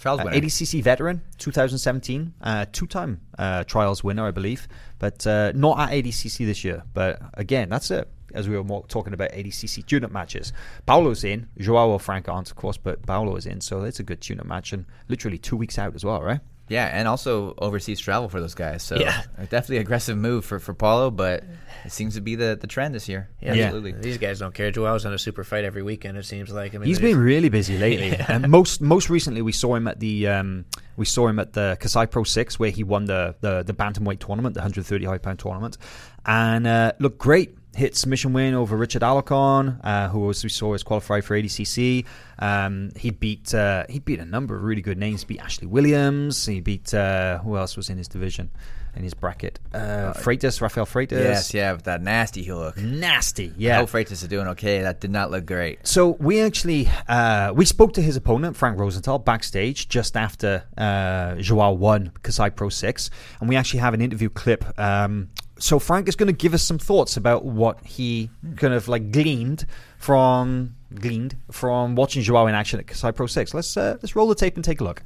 Trials 0.04 0.20
uh. 0.20 0.24
ADCC 0.24 0.82
veteran, 0.82 1.22
2017, 1.38 2.34
uh, 2.42 2.66
two-time 2.72 3.22
uh, 3.38 3.64
trials 3.64 4.04
winner, 4.04 4.26
I 4.26 4.32
believe, 4.32 4.68
but 4.98 5.26
uh, 5.26 5.52
not 5.54 5.80
at 5.80 5.92
ADCC 5.92 6.44
this 6.44 6.62
year. 6.62 6.82
But 6.92 7.22
again, 7.32 7.70
that's 7.70 7.90
it. 7.90 8.06
As 8.34 8.46
we 8.46 8.58
were 8.58 8.82
talking 8.88 9.14
about 9.14 9.30
ADCC 9.30 9.86
tune-up 9.86 10.10
matches, 10.10 10.52
Paulo's 10.84 11.24
in, 11.24 11.48
Joao 11.56 11.88
or 11.88 11.98
Frank 11.98 12.28
aren't, 12.28 12.50
of 12.50 12.56
course, 12.56 12.76
but 12.76 13.00
Paulo 13.06 13.34
is 13.36 13.46
in, 13.46 13.62
so 13.62 13.82
it's 13.84 13.98
a 13.98 14.02
good 14.02 14.20
tune-up 14.20 14.44
match, 14.44 14.74
and 14.74 14.84
literally 15.08 15.38
two 15.38 15.56
weeks 15.56 15.78
out 15.78 15.94
as 15.94 16.04
well, 16.04 16.20
right? 16.20 16.40
Yeah, 16.68 16.86
and 16.86 17.06
also 17.06 17.54
overseas 17.58 18.00
travel 18.00 18.28
for 18.28 18.40
those 18.40 18.54
guys. 18.54 18.82
So 18.82 18.96
Yeah. 18.96 19.22
definitely 19.38 19.78
aggressive 19.78 20.16
move 20.16 20.44
for, 20.46 20.58
for 20.58 20.72
Paulo, 20.72 21.10
but 21.10 21.44
it 21.84 21.92
seems 21.92 22.14
to 22.14 22.22
be 22.22 22.36
the, 22.36 22.56
the 22.58 22.66
trend 22.66 22.94
this 22.94 23.06
year. 23.08 23.28
Yeah, 23.40 23.52
Absolutely. 23.52 23.92
These 23.92 24.16
guys 24.16 24.38
don't 24.38 24.54
care. 24.54 24.70
Joel's 24.70 25.04
on 25.04 25.12
a 25.12 25.18
super 25.18 25.44
fight 25.44 25.64
every 25.64 25.82
weekend. 25.82 26.16
It 26.16 26.24
seems 26.24 26.50
like. 26.50 26.74
I 26.74 26.78
mean, 26.78 26.86
He's 26.86 26.98
they're 26.98 27.10
been 27.10 27.18
really 27.18 27.50
busy 27.50 27.76
lately, 27.76 28.16
and 28.28 28.48
most 28.48 28.80
most 28.80 29.10
recently 29.10 29.42
we 29.42 29.52
saw 29.52 29.74
him 29.74 29.86
at 29.86 30.00
the 30.00 30.26
um, 30.28 30.64
we 30.96 31.04
saw 31.04 31.28
him 31.28 31.38
at 31.38 31.52
the 31.52 31.76
Kasai 31.80 32.06
Pro 32.06 32.24
Six 32.24 32.58
where 32.58 32.70
he 32.70 32.82
won 32.82 33.04
the 33.04 33.34
the, 33.40 33.62
the 33.62 33.74
bantamweight 33.74 34.20
tournament, 34.20 34.54
the 34.54 34.60
135 34.60 35.20
pound 35.20 35.38
tournament, 35.38 35.76
and 36.24 36.66
uh, 36.66 36.92
looked 36.98 37.18
great. 37.18 37.58
Hit 37.76 37.96
submission 37.96 38.32
win 38.32 38.54
over 38.54 38.76
Richard 38.76 39.02
Alarcon, 39.02 39.80
uh, 39.84 40.08
who 40.08 40.20
was, 40.20 40.44
we 40.44 40.48
saw 40.50 40.70
was 40.70 40.82
qualified 40.84 41.24
for 41.24 41.36
ADCC. 41.36 42.04
Um, 42.38 42.90
he 42.96 43.10
beat 43.10 43.52
uh, 43.54 43.84
he 43.88 43.98
beat 43.98 44.20
a 44.20 44.24
number 44.24 44.54
of 44.56 44.62
really 44.62 44.82
good 44.82 44.98
names. 44.98 45.22
He 45.22 45.26
beat 45.26 45.40
Ashley 45.40 45.66
Williams. 45.66 46.46
He 46.46 46.60
beat 46.60 46.92
uh, 46.94 47.38
who 47.38 47.56
else 47.56 47.76
was 47.76 47.90
in 47.90 47.98
his 47.98 48.06
division, 48.08 48.50
in 48.96 49.02
his 49.02 49.14
bracket? 49.14 49.58
Uh, 49.72 50.12
Freitas, 50.14 50.60
Rafael 50.60 50.86
Freitas. 50.86 51.12
Yes, 51.18 51.54
yeah, 51.54 51.72
with 51.72 51.84
that 51.84 52.00
nasty 52.02 52.44
hook. 52.44 52.76
nasty. 52.76 53.48
I 53.48 53.54
Yeah, 53.56 53.76
hope 53.78 53.90
Freitas 53.90 54.12
is 54.12 54.28
doing 54.28 54.46
okay. 54.48 54.82
That 54.82 55.00
did 55.00 55.10
not 55.10 55.30
look 55.30 55.46
great. 55.46 55.86
so 55.86 56.10
we 56.20 56.40
actually 56.40 56.88
uh, 57.08 57.52
we 57.54 57.64
spoke 57.64 57.92
to 57.94 58.02
his 58.02 58.16
opponent 58.16 58.56
Frank 58.56 58.78
Rosenthal 58.78 59.18
backstage 59.18 59.88
just 59.88 60.16
after 60.16 60.64
uh, 60.78 61.34
Joao 61.36 61.72
won 61.72 62.12
Kasai 62.22 62.50
Pro 62.50 62.68
Six, 62.68 63.10
and 63.40 63.48
we 63.48 63.56
actually 63.56 63.80
have 63.80 63.94
an 63.94 64.00
interview 64.00 64.28
clip. 64.28 64.64
Um, 64.78 65.30
so 65.58 65.78
Frank 65.78 66.08
is 66.08 66.16
going 66.16 66.26
to 66.26 66.32
give 66.32 66.54
us 66.54 66.62
some 66.62 66.78
thoughts 66.78 67.16
about 67.16 67.44
what 67.44 67.84
he 67.84 68.30
kind 68.56 68.74
of 68.74 68.88
like 68.88 69.10
gleaned 69.12 69.66
from 69.98 70.74
gleaned 70.94 71.36
from 71.50 71.94
watching 71.94 72.22
Joao 72.22 72.46
in 72.46 72.54
action 72.54 72.78
at 72.78 72.86
Kasai 72.86 73.12
Pro 73.12 73.26
Six. 73.26 73.54
Let's 73.54 73.76
uh, 73.76 73.96
let's 74.02 74.16
roll 74.16 74.28
the 74.28 74.34
tape 74.34 74.56
and 74.56 74.64
take 74.64 74.80
a 74.80 74.84
look. 74.84 75.02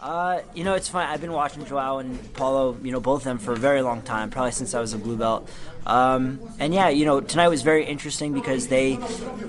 Uh, 0.00 0.42
you 0.54 0.64
know, 0.64 0.74
it's 0.74 0.88
fun. 0.88 1.08
I've 1.08 1.22
been 1.22 1.32
watching 1.32 1.64
Joao 1.64 1.96
and 1.98 2.34
Paulo, 2.34 2.76
you 2.82 2.92
know, 2.92 3.00
both 3.00 3.22
of 3.22 3.24
them 3.24 3.38
for 3.38 3.52
a 3.52 3.56
very 3.56 3.80
long 3.80 4.02
time, 4.02 4.28
probably 4.28 4.52
since 4.52 4.74
I 4.74 4.80
was 4.80 4.92
a 4.92 4.98
blue 4.98 5.16
belt. 5.16 5.48
Um, 5.86 6.40
and 6.58 6.72
yeah, 6.72 6.88
you 6.88 7.04
know, 7.04 7.20
tonight 7.20 7.48
was 7.48 7.62
very 7.62 7.84
interesting 7.84 8.32
because 8.32 8.68
they, 8.68 8.98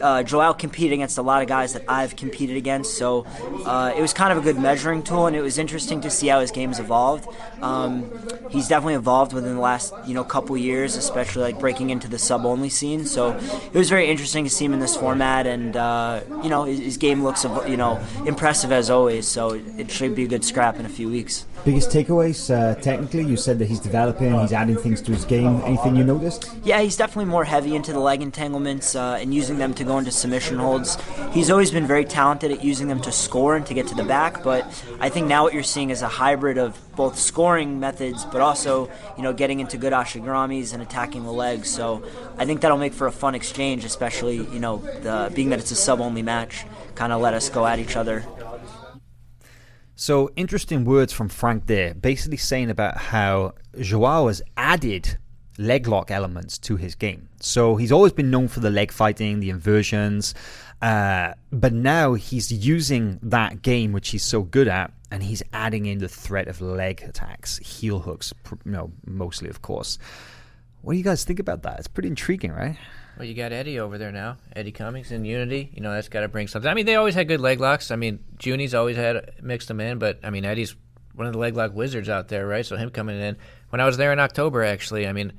uh, 0.02 0.24
Joao 0.24 0.54
competed 0.54 0.94
against 0.94 1.18
a 1.18 1.22
lot 1.22 1.42
of 1.42 1.48
guys 1.48 1.74
that 1.74 1.84
I've 1.88 2.16
competed 2.16 2.58
against. 2.58 2.98
So 2.98 3.26
uh, 3.66 3.94
it 3.96 4.02
was 4.02 4.14
kind 4.14 4.32
of 4.32 4.40
a 4.40 4.42
good 4.42 4.60
measuring 4.60 5.04
tool, 5.04 5.28
and 5.28 5.36
it 5.36 5.42
was 5.42 5.58
interesting 5.58 6.02
to 6.02 6.10
see 6.10 6.28
how 6.28 6.42
his 6.42 6.52
game's 6.52 6.80
evolved. 6.80 7.28
Um, 7.62 8.12
he's 8.50 8.68
definitely 8.68 8.96
evolved 8.96 9.34
within 9.34 9.56
the 9.56 9.62
last, 9.62 9.94
you 10.06 10.14
know, 10.14 10.24
couple 10.24 10.58
years, 10.58 10.98
especially 10.98 11.44
like 11.44 11.60
breaking 11.60 11.90
into 11.90 12.08
the 12.08 12.20
sub-only 12.20 12.70
scene. 12.70 13.06
So 13.06 13.32
it 13.32 13.74
was 13.74 13.90
very 13.90 14.08
interesting 14.08 14.44
to 14.44 14.50
see 14.50 14.66
him 14.66 14.74
in 14.74 14.80
this 14.80 14.96
format, 14.96 15.48
and 15.48 15.76
uh, 15.78 16.22
you 16.44 16.50
know, 16.50 16.66
his, 16.66 16.80
his 16.80 16.98
game 16.98 17.24
looks, 17.24 17.44
you 17.68 17.78
know, 17.78 18.04
impressive 18.26 18.72
as 18.72 18.90
always. 18.90 19.28
So 19.28 19.54
it 19.78 19.90
should 19.90 20.16
be 20.16 20.24
a 20.24 20.28
good 20.28 20.44
scrap 20.44 20.80
in 20.80 20.86
a 20.86 20.90
few 20.90 21.10
weeks. 21.10 21.46
Biggest 21.64 21.90
takeaways 21.90 22.54
uh, 22.54 22.76
technically? 22.82 23.24
You 23.24 23.38
said 23.38 23.58
that 23.60 23.66
he's 23.66 23.80
developing, 23.80 24.38
he's 24.40 24.54
adding 24.54 24.78
things 24.78 25.02
to 25.02 25.12
his 25.12 25.26
game. 25.26 25.62
Anything 25.64 25.96
you 25.96 26.04
noticed? 26.04 26.25
Yeah, 26.64 26.82
he's 26.82 26.98
definitely 26.98 27.26
more 27.26 27.44
heavy 27.44 27.76
into 27.76 27.94
the 27.94 28.00
leg 28.00 28.22
entanglements 28.22 28.96
uh, 28.96 29.18
and 29.20 29.34
using 29.34 29.58
them 29.58 29.74
to 29.76 29.84
go 29.84 29.98
into 29.98 30.12
submission 30.12 30.58
holds. 30.58 30.98
He's 31.32 31.50
always 31.50 31.72
been 31.72 31.88
very 31.88 32.06
talented 32.06 32.52
at 32.52 32.64
using 32.64 32.88
them 32.88 33.02
to 33.02 33.12
score 33.12 33.56
and 33.56 33.66
to 33.66 33.74
get 33.74 33.88
to 33.88 33.96
the 33.96 34.04
back, 34.04 34.44
but 34.44 34.66
I 35.00 35.10
think 35.10 35.28
now 35.28 35.44
what 35.44 35.54
you're 35.54 35.64
seeing 35.64 35.90
is 35.90 36.02
a 36.02 36.08
hybrid 36.08 36.58
of 36.58 36.80
both 36.96 37.18
scoring 37.20 37.80
methods, 37.80 38.26
but 38.26 38.42
also 38.42 38.90
you 39.18 39.24
know 39.24 39.34
getting 39.34 39.60
into 39.60 39.78
good 39.78 39.94
ashi 39.94 40.22
garamis 40.24 40.74
and 40.74 40.82
attacking 40.82 41.24
the 41.24 41.34
legs. 41.34 41.70
So 41.70 42.04
I 42.38 42.46
think 42.46 42.62
that'll 42.62 42.78
make 42.78 42.94
for 42.94 43.08
a 43.08 43.12
fun 43.12 43.36
exchange, 43.36 43.84
especially 43.86 44.38
you 44.38 44.60
know 44.60 44.78
the, 44.78 45.32
being 45.36 45.50
that 45.50 45.60
it's 45.60 45.72
a 45.72 45.76
sub-only 45.76 46.22
match. 46.22 46.66
Kind 46.96 47.12
of 47.14 47.22
let 47.22 47.34
us 47.34 47.50
go 47.50 47.66
at 47.66 47.80
each 47.80 47.96
other. 47.96 48.26
So 49.98 50.30
interesting 50.36 50.84
words 50.84 51.14
from 51.14 51.30
Frank 51.30 51.68
there, 51.68 51.94
basically 51.94 52.38
saying 52.38 52.70
about 52.70 52.98
how 52.98 53.54
Joao 53.80 54.28
has 54.28 54.42
added 54.58 55.18
leg 55.58 55.88
lock 55.88 56.12
elements 56.12 56.58
to 56.60 56.76
his 56.76 56.96
game. 56.96 57.30
So 57.40 57.76
he's 57.76 57.92
always 57.92 58.14
been 58.14 58.30
known 58.32 58.48
for 58.48 58.60
the 58.60 58.70
leg 58.70 58.92
fighting, 58.92 59.40
the 59.40 59.50
inversions, 59.50 60.34
uh, 60.82 61.34
but 61.52 61.74
now 61.74 62.14
he's 62.14 62.52
using 62.52 63.20
that 63.24 63.62
game 63.62 63.92
which 63.92 64.10
he's 64.10 64.24
so 64.24 64.42
good 64.42 64.68
at, 64.68 64.92
and 65.12 65.24
he's 65.24 65.42
adding 65.54 65.86
in 65.86 66.00
the 66.00 66.10
threat 66.10 66.48
of 66.48 66.62
leg 66.62 67.02
attacks, 67.04 67.58
heel 67.60 68.00
hooks, 68.00 68.34
you 68.66 68.72
know, 68.72 68.92
mostly 69.06 69.50
of 69.50 69.62
course. 69.62 69.98
What 70.82 70.94
do 70.94 70.98
you 70.98 71.04
guys 71.04 71.24
think 71.24 71.40
about 71.40 71.64
that? 71.64 71.80
It's 71.80 71.88
pretty 71.88 72.10
intriguing, 72.10 72.52
right? 72.52 72.78
Well, 73.18 73.26
you 73.26 73.34
got 73.34 73.54
Eddie 73.54 73.80
over 73.80 73.98
there 73.98 74.12
now. 74.12 74.38
Eddie 74.56 74.74
Cummings 74.74 75.12
in 75.12 75.24
Unity. 75.24 75.72
You 75.74 75.82
know, 75.82 75.92
that's 75.92 76.10
got 76.10 76.22
to 76.22 76.28
bring 76.28 76.48
something. 76.48 76.70
I 76.70 76.74
mean, 76.74 76.86
they 76.86 76.96
always 76.96 77.16
had 77.16 77.30
good 77.30 77.40
leg 77.40 77.62
locks. 77.62 77.90
I 77.90 77.96
mean, 77.96 78.20
Junie's 78.40 78.76
always 78.76 78.98
had 78.98 79.32
mixed 79.42 79.70
them 79.70 79.80
in, 79.80 80.00
but 80.00 80.20
I 80.22 80.30
mean, 80.30 80.44
Eddie's 80.44 80.76
one 81.14 81.26
of 81.26 81.34
the 81.34 81.40
leg 81.40 81.56
lock 81.56 81.74
wizards 81.74 82.10
out 82.10 82.28
there, 82.28 82.46
right? 82.46 82.66
So 82.66 82.76
him 82.76 82.90
coming 82.90 83.20
in. 83.20 83.38
When 83.70 83.80
I 83.80 83.86
was 83.86 83.98
there 83.98 84.12
in 84.12 84.20
October, 84.20 84.64
actually, 84.64 85.08
I 85.08 85.14
mean, 85.14 85.32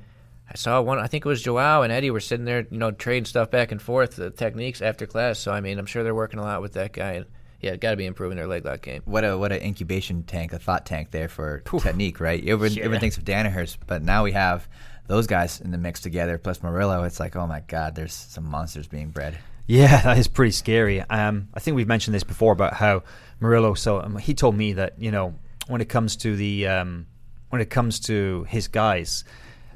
I 0.49 0.55
saw 0.55 0.81
one. 0.81 0.99
I 0.99 1.07
think 1.07 1.25
it 1.25 1.29
was 1.29 1.41
Joao 1.41 1.81
and 1.81 1.91
Eddie 1.91 2.11
were 2.11 2.19
sitting 2.19 2.45
there, 2.45 2.65
you 2.69 2.77
know, 2.77 2.91
trading 2.91 3.25
stuff 3.25 3.51
back 3.51 3.71
and 3.71 3.81
forth, 3.81 4.15
the 4.15 4.29
techniques 4.29 4.81
after 4.81 5.05
class. 5.05 5.39
So 5.39 5.51
I 5.51 5.61
mean, 5.61 5.77
I'm 5.77 5.85
sure 5.85 6.03
they're 6.03 6.15
working 6.15 6.39
a 6.39 6.43
lot 6.43 6.61
with 6.61 6.73
that 6.73 6.93
guy. 6.93 7.13
And 7.13 7.25
yeah, 7.61 7.75
got 7.75 7.91
to 7.91 7.97
be 7.97 8.05
improving 8.05 8.37
their 8.37 8.47
leg 8.47 8.65
lock 8.65 8.81
game. 8.81 9.01
What 9.05 9.23
a 9.23 9.37
what 9.37 9.51
an 9.51 9.61
incubation 9.61 10.23
tank, 10.23 10.53
a 10.53 10.59
thought 10.59 10.85
tank 10.85 11.11
there 11.11 11.27
for 11.27 11.59
technique, 11.79 12.19
right? 12.19 12.39
Everyone, 12.41 12.77
everyone 12.77 12.99
thinks 12.99 13.17
of 13.17 13.25
Danaher's, 13.25 13.77
but 13.87 14.03
now 14.03 14.23
we 14.23 14.31
have 14.33 14.67
those 15.07 15.27
guys 15.27 15.59
in 15.61 15.71
the 15.71 15.77
mix 15.77 16.01
together, 16.01 16.37
plus 16.37 16.59
Murilo. 16.59 17.05
It's 17.05 17.19
like, 17.19 17.35
oh 17.35 17.47
my 17.47 17.61
God, 17.61 17.95
there's 17.95 18.13
some 18.13 18.45
monsters 18.49 18.87
being 18.87 19.09
bred. 19.09 19.37
Yeah, 19.65 20.01
that 20.03 20.17
is 20.17 20.27
pretty 20.27 20.51
scary. 20.51 21.01
Um, 21.01 21.49
I 21.53 21.59
think 21.59 21.75
we've 21.75 21.87
mentioned 21.87 22.13
this 22.13 22.23
before 22.23 22.53
about 22.53 22.73
how 22.73 23.03
Murilo. 23.41 23.77
So 23.77 24.01
um, 24.01 24.17
he 24.17 24.33
told 24.33 24.55
me 24.55 24.73
that 24.73 24.99
you 24.99 25.11
know 25.11 25.35
when 25.67 25.81
it 25.81 25.89
comes 25.89 26.15
to 26.17 26.35
the 26.35 26.67
um, 26.67 27.07
when 27.49 27.61
it 27.61 27.69
comes 27.69 27.99
to 28.01 28.45
his 28.49 28.67
guys, 28.67 29.23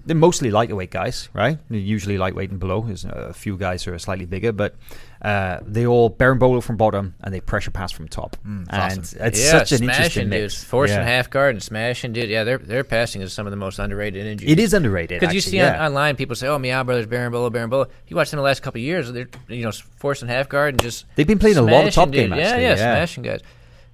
they're 0.05 0.15
mostly 0.15 0.51
lightweight 0.51 0.91
guys, 0.91 1.29
right? 1.33 1.57
They're 1.69 1.79
usually 1.79 2.17
lightweight 2.17 2.49
and 2.49 2.59
below. 2.59 2.81
There's 2.81 3.05
a 3.05 3.33
few 3.33 3.57
guys 3.57 3.83
who 3.83 3.93
are 3.93 3.99
slightly 3.99 4.25
bigger, 4.25 4.51
but 4.51 4.75
uh, 5.21 5.59
they 5.65 5.85
all 5.85 6.09
bolo 6.09 6.61
from 6.61 6.77
bottom 6.77 7.13
and 7.23 7.33
they 7.33 7.39
pressure 7.39 7.71
pass 7.71 7.91
from 7.91 8.07
top. 8.07 8.35
and 8.43 8.67
awesome. 8.69 9.03
it's 9.21 9.39
yeah, 9.39 9.51
such 9.51 9.71
an 9.71 9.77
smashing 9.79 9.89
interesting 9.89 10.29
dudes, 10.29 10.53
mix. 10.55 10.63
forcing 10.63 10.97
Yeah. 10.97 11.03
half 11.03 11.29
guard 11.29 11.55
and 11.55 11.63
smashing 11.63 12.13
dude. 12.13 12.29
Yeah, 12.29 12.43
their 12.43 12.57
their 12.57 12.83
passing 12.83 13.21
is 13.21 13.31
some 13.33 13.45
of 13.47 13.51
the 13.51 13.57
most 13.57 13.79
underrated 13.79 14.25
injuries. 14.25 14.51
It 14.51 14.59
is 14.59 14.73
underrated 14.73 15.19
because 15.19 15.35
you 15.35 15.41
see 15.41 15.57
yeah. 15.57 15.79
on, 15.79 15.91
online 15.91 16.15
people 16.15 16.35
say, 16.35 16.47
"Oh, 16.47 16.57
Miyao 16.57 16.85
Brothers, 16.85 17.05
berimbolo, 17.07 17.51
Baron 17.51 17.69
Bolo." 17.69 17.87
You 18.07 18.15
watch 18.15 18.31
them 18.31 18.37
the 18.37 18.43
last 18.43 18.61
couple 18.63 18.79
of 18.79 18.83
years; 18.83 19.11
they're 19.11 19.29
you 19.47 19.63
know 19.63 19.71
forcing 19.97 20.27
half 20.27 20.49
guard 20.49 20.73
and 20.73 20.81
just 20.81 21.05
They've 21.15 21.27
been 21.27 21.39
playing 21.39 21.57
a 21.57 21.61
lot 21.61 21.85
of 21.87 21.93
smashing 21.93 22.05
top 22.05 22.11
game, 22.11 22.33
actually, 22.33 22.63
Yeah, 22.63 22.69
yeah, 22.71 22.77
yeah. 22.77 22.95
smashing 22.95 23.23
guys. 23.23 23.41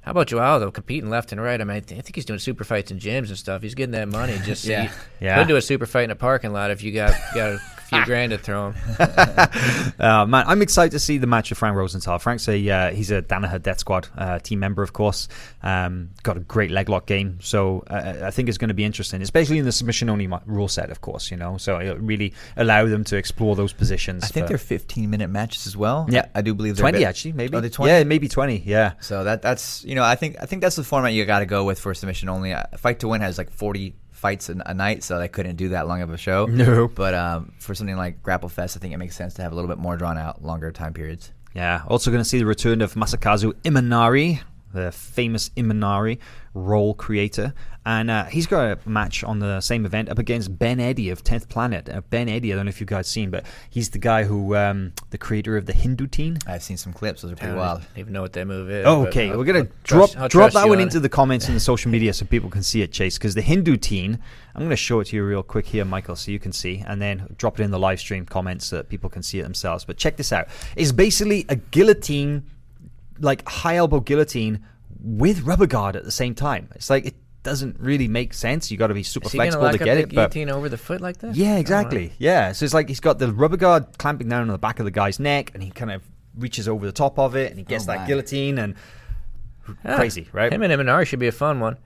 How 0.08 0.12
about 0.12 0.28
Joao 0.28 0.58
though, 0.58 0.72
competing 0.72 1.10
left 1.10 1.34
and 1.34 1.41
right? 1.41 1.60
I 1.60 1.66
mean, 1.66 1.76
I, 1.76 1.80
th- 1.82 1.99
I 1.99 2.01
think 2.01 2.16
he's 2.16 2.24
doing 2.24 2.39
super 2.39 2.64
fights 2.64 2.91
in 2.91 2.97
gyms 2.97 3.28
and 3.28 3.38
stuff. 3.38 3.62
He's 3.62 3.76
getting 3.76 3.91
that 3.91 4.08
money. 4.08 4.38
Just 4.45 4.64
Yeah. 4.64 4.84
yeah, 4.84 4.91
Yeah. 5.20 5.38
Could 5.39 5.49
do 5.49 5.58
a 5.58 5.62
super 5.62 5.86
fight 5.86 6.05
in 6.05 6.12
a 6.12 6.16
parking 6.16 6.53
lot 6.53 6.72
if 6.72 6.82
you 6.82 6.93
got 6.93 7.12
got 7.36 7.51
a 7.51 7.60
few 7.89 8.05
grand 8.05 8.31
to 8.31 8.38
throw 8.38 8.71
him. 8.71 8.75
Uh, 9.99 10.25
man, 10.25 10.43
I'm 10.47 10.61
excited 10.61 10.91
to 10.91 10.99
see 10.99 11.17
the 11.17 11.25
match 11.27 11.51
of 11.51 11.57
Frank 11.57 11.75
Rosenthal. 11.75 12.19
Frank's 12.19 12.47
a 12.47 12.69
uh, 12.69 12.91
he's 12.91 13.09
a 13.09 13.21
Danaher 13.21 13.61
Death 13.61 13.79
Squad 13.79 14.07
uh, 14.17 14.38
team 14.39 14.59
member, 14.59 14.83
of 14.83 14.93
course. 14.93 15.27
Um, 15.63 16.09
got 16.23 16.38
a 16.38 16.39
great 16.41 16.69
leg 16.71 16.88
lock 16.89 17.07
game, 17.07 17.39
so 17.41 17.83
uh, 17.89 18.21
I 18.23 18.31
think 18.31 18.47
it's 18.49 18.57
going 18.59 18.67
to 18.67 18.73
be 18.75 18.83
interesting, 18.83 19.21
especially 19.21 19.57
in 19.57 19.65
the 19.65 19.71
submission 19.71 20.09
only 20.09 20.27
rule 20.45 20.67
set, 20.67 20.91
of 20.91 21.01
course. 21.01 21.31
You 21.31 21.38
know, 21.38 21.57
so 21.57 21.79
it'll 21.81 21.97
really 21.97 22.33
allow 22.57 22.85
them 22.85 23.03
to 23.05 23.17
explore 23.17 23.55
those 23.55 23.73
positions. 23.73 24.23
I 24.23 24.27
think 24.27 24.45
for- 24.45 24.49
they're 24.49 24.57
15 24.59 25.09
minute 25.09 25.29
matches 25.29 25.65
as 25.67 25.75
well. 25.75 26.05
yeah, 26.09 26.27
I 26.35 26.41
do 26.41 26.53
believe 26.53 26.75
they're 26.75 26.83
twenty 26.83 26.99
bit- 26.99 27.07
actually, 27.07 27.33
maybe. 27.33 27.57
Oh, 27.57 27.61
they're 27.61 27.69
20? 27.69 27.91
Yeah, 27.91 28.03
maybe 28.03 28.27
twenty. 28.27 28.57
Yeah, 28.65 28.93
So 28.99 29.23
that 29.23 29.41
that's 29.41 29.83
you 29.83 29.95
know 29.95 30.03
I 30.03 30.15
think 30.15 30.35
I 30.41 30.45
think 30.45 30.61
that's 30.61 30.75
the 30.75 30.83
format 30.83 31.13
you 31.13 31.25
got 31.25 31.39
to 31.39 31.45
go 31.45 31.63
with 31.63 31.79
for 31.79 31.93
submission 31.93 32.29
only. 32.29 32.53
Uh, 32.53 32.63
Fight 32.77 32.99
to 32.99 33.07
Win 33.07 33.21
has 33.21 33.38
like 33.38 33.49
40 33.49 33.95
fights 34.18 34.49
a, 34.49 34.55
a 34.65 34.74
night, 34.74 35.03
so 35.03 35.20
they 35.20 35.28
couldn't 35.28 35.55
do 35.55 35.70
that 35.70 35.88
long 35.88 36.01
of 36.01 36.09
a 36.11 36.18
show. 36.18 36.45
No. 36.47 36.88
but 36.88 37.13
um, 37.13 37.53
for 37.59 37.76
something 37.76 37.95
like 37.95 38.24
Grapple 38.24 38.49
Fest, 38.49 38.76
I 38.76 38.80
think 38.80 38.93
it 38.93 38.97
makes 38.97 39.15
sense 39.15 39.36
to 39.36 39.41
have 39.43 39.51
a 39.51 39.55
little 39.55 39.70
bit 39.70 39.78
more 39.78 39.95
drawn 39.95 40.18
out, 40.18 40.43
longer 40.43 40.72
time 40.72 40.93
periods. 40.93 41.32
yeah. 41.53 41.84
Also 41.88 42.09
going 42.11 42.24
to 42.24 42.28
see 42.30 42.39
the 42.39 42.45
return 42.45 42.82
of 42.82 42.95
Masakazu 42.95 43.53
Imanari. 43.63 44.39
The 44.78 44.91
famous 44.91 45.49
Imanari 45.57 46.19
roll 46.53 46.93
creator. 46.93 47.53
And 47.86 48.11
uh, 48.11 48.25
he's 48.25 48.47
got 48.47 48.78
a 48.86 48.89
match 48.89 49.23
on 49.23 49.39
the 49.39 49.61
same 49.61 49.86
event 49.86 50.09
up 50.09 50.19
against 50.19 50.57
Ben 50.59 50.80
Eddy 50.80 51.09
of 51.09 51.23
10th 51.23 51.47
Planet. 51.47 51.88
Uh, 51.88 52.01
ben 52.01 52.28
Eddy, 52.28 52.51
I 52.51 52.55
don't 52.57 52.65
know 52.65 52.69
if 52.69 52.82
you 52.82 52.86
guys 52.86 53.07
seen, 53.07 53.30
but 53.32 53.45
he's 53.69 53.89
the 53.91 53.97
guy 53.97 54.25
who, 54.25 54.55
um, 54.55 54.91
the 55.11 55.17
creator 55.17 55.55
of 55.55 55.65
the 55.67 55.71
Hindu 55.73 56.05
teen. 56.07 56.38
I've 56.45 56.61
seen 56.63 56.75
some 56.78 56.91
clips. 56.93 57.21
Those 57.21 57.32
are 57.32 57.36
I 57.36 57.38
pretty 57.38 57.51
don't 57.53 57.59
wild. 57.59 57.86
even 57.95 58.11
know 58.13 58.21
what 58.21 58.34
that 58.34 58.45
move 58.45 58.69
is. 58.69 58.86
Oh, 58.86 59.05
okay, 59.07 59.30
I'll- 59.32 59.38
we're 59.38 59.45
gonna 59.45 59.63
drop 59.84 60.09
trust- 60.11 60.17
I'll 60.17 60.28
drop 60.28 60.51
that 60.53 60.67
one 60.67 60.80
on 60.80 60.84
into 60.84 60.97
it. 60.97 61.01
the 61.01 61.09
comments 61.09 61.47
in 61.47 61.53
the 61.53 61.59
social 61.71 61.89
media 61.89 62.11
so 62.13 62.25
people 62.25 62.49
can 62.49 62.61
see 62.63 62.82
it, 62.82 62.91
Chase. 62.91 63.17
Because 63.17 63.36
the 63.36 63.41
Hindu 63.41 63.78
teen, 63.78 64.19
I'm 64.53 64.61
gonna 64.63 64.75
show 64.75 64.99
it 64.99 65.05
to 65.05 65.15
you 65.15 65.23
real 65.23 65.43
quick 65.43 65.67
here, 65.67 65.86
Michael, 65.86 66.17
so 66.17 66.30
you 66.32 66.39
can 66.39 66.51
see, 66.51 66.84
and 66.86 67.01
then 67.01 67.34
drop 67.38 67.57
it 67.59 67.63
in 67.63 67.71
the 67.71 67.80
live 67.80 67.99
stream 68.01 68.25
comments 68.25 68.65
so 68.67 68.75
that 68.78 68.89
people 68.89 69.09
can 69.09 69.23
see 69.23 69.39
it 69.39 69.43
themselves. 69.43 69.86
But 69.86 69.95
check 69.95 70.17
this 70.17 70.34
out: 70.34 70.47
it's 70.75 70.91
basically 70.91 71.45
a 71.47 71.55
guillotine, 71.55 72.43
like 73.20 73.47
high 73.47 73.76
elbow 73.78 73.99
guillotine 73.99 74.63
with 74.99 75.41
rubber 75.41 75.68
guard 75.68 75.95
at 75.95 76.03
the 76.03 76.11
same 76.11 76.36
time. 76.36 76.70
It's 76.76 76.89
like 76.89 77.05
it 77.05 77.15
doesn't 77.43 77.80
really 77.80 78.07
make 78.07 78.34
sense. 78.34 78.70
You 78.72 78.78
got 78.78 78.88
to 78.88 78.93
be 78.93 79.03
super 79.03 79.28
Is 79.28 79.32
he 79.32 79.38
gonna 79.38 79.51
flexible 79.51 79.65
lock 79.65 79.76
to 79.76 79.82
up 79.82 79.86
get 79.86 79.97
it, 79.97 80.05
but 80.09 80.32
guillotine 80.32 80.49
over 80.49 80.70
the 80.70 80.78
foot 80.78 81.01
like 81.01 81.18
that? 81.20 81.36
yeah, 81.36 81.45
I 81.45 81.47
don't 81.47 81.53
know. 81.55 81.59
exactly. 81.61 82.13
Yeah. 82.18 82.51
So 82.51 82.65
it's 82.65 82.74
like 82.74 82.89
he's 82.89 82.99
got 82.99 83.20
the 83.20 83.32
rubber 83.32 83.57
guard 83.57 83.97
clamping 83.97 84.30
down 84.30 84.41
on 84.41 84.47
the 84.47 84.57
back 84.57 84.80
of 84.80 84.86
the 84.86 84.91
guy's 84.91 85.20
neck, 85.20 85.51
and 85.53 85.63
he 85.63 85.72
kind 85.72 85.91
of 85.91 86.01
reaches 86.38 86.68
over 86.68 86.86
the 86.86 86.91
top 86.91 87.18
of 87.20 87.36
it, 87.36 87.49
and 87.51 87.57
he 87.59 87.63
gets 87.65 87.86
Oh, 87.86 87.88
that 87.93 88.01
my. 88.01 88.07
guillotine, 88.07 88.57
and 88.59 88.76
Ah, 89.84 89.95
crazy, 89.97 90.28
right? 90.32 90.51
Him 90.53 90.61
and 90.61 90.72
Imanari 90.72 91.05
should 91.05 91.20
be 91.20 91.28
a 91.28 91.32
fun 91.32 91.59
one. 91.59 91.78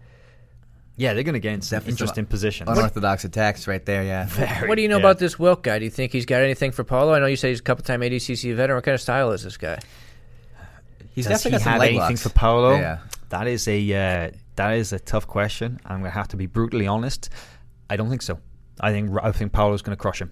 yeah, 0.97 1.13
they're 1.15 1.23
going 1.23 1.33
to 1.33 1.39
get 1.39 1.53
in 1.53 1.61
some 1.61 1.77
Definitely 1.77 1.97
some 1.97 2.03
interesting 2.03 2.25
positions. 2.27 2.69
Unorthodox 2.69 3.23
attacks 3.25 3.67
right 3.67 3.83
there. 3.85 4.03
Yeah. 4.03 4.27
what 4.67 4.75
do 4.75 4.81
you 4.83 4.87
know 4.87 4.97
yeah. 4.97 5.01
about 5.03 5.17
this 5.19 5.39
Wilk 5.39 5.63
guy? 5.63 5.79
Do 5.79 5.85
you 5.85 5.89
think 5.91 6.11
he's 6.11 6.25
got 6.27 6.41
anything 6.43 6.71
for 6.71 6.83
Paulo? 6.83 7.13
I 7.13 7.19
know 7.19 7.25
you 7.25 7.35
say 7.35 7.49
he's 7.49 7.59
a 7.59 7.63
couple 7.63 7.83
time 7.83 8.01
ADCC 8.01 8.53
veteran. 8.55 8.77
What 8.77 8.83
kind 8.83 8.93
of 8.93 9.01
style 9.01 9.31
is 9.31 9.43
this 9.43 9.57
guy? 9.57 9.79
He's 11.13 11.25
Does 11.25 11.43
he 11.43 11.49
definitely 11.49 11.51
got 11.51 11.61
some 11.61 11.71
have 11.71 11.79
leg 11.79 11.89
anything 11.89 12.09
locks. 12.09 12.23
for 12.23 12.29
Paulo? 12.29 12.75
Yeah. 12.75 12.99
That 13.29 13.47
is 13.47 13.67
a 13.67 13.93
uh, 13.93 14.31
that 14.55 14.73
is 14.73 14.93
a 14.93 14.99
tough 14.99 15.27
question. 15.27 15.79
I'm 15.85 15.99
going 15.99 16.11
to 16.11 16.15
have 16.15 16.27
to 16.29 16.37
be 16.37 16.45
brutally 16.45 16.87
honest. 16.87 17.29
I 17.89 17.97
don't 17.97 18.09
think 18.09 18.21
so. 18.21 18.39
I 18.79 18.91
think 18.91 19.11
I 19.21 19.31
think 19.31 19.51
Paulo's 19.51 19.81
going 19.81 19.95
to 19.95 20.01
crush 20.01 20.21
him. 20.21 20.31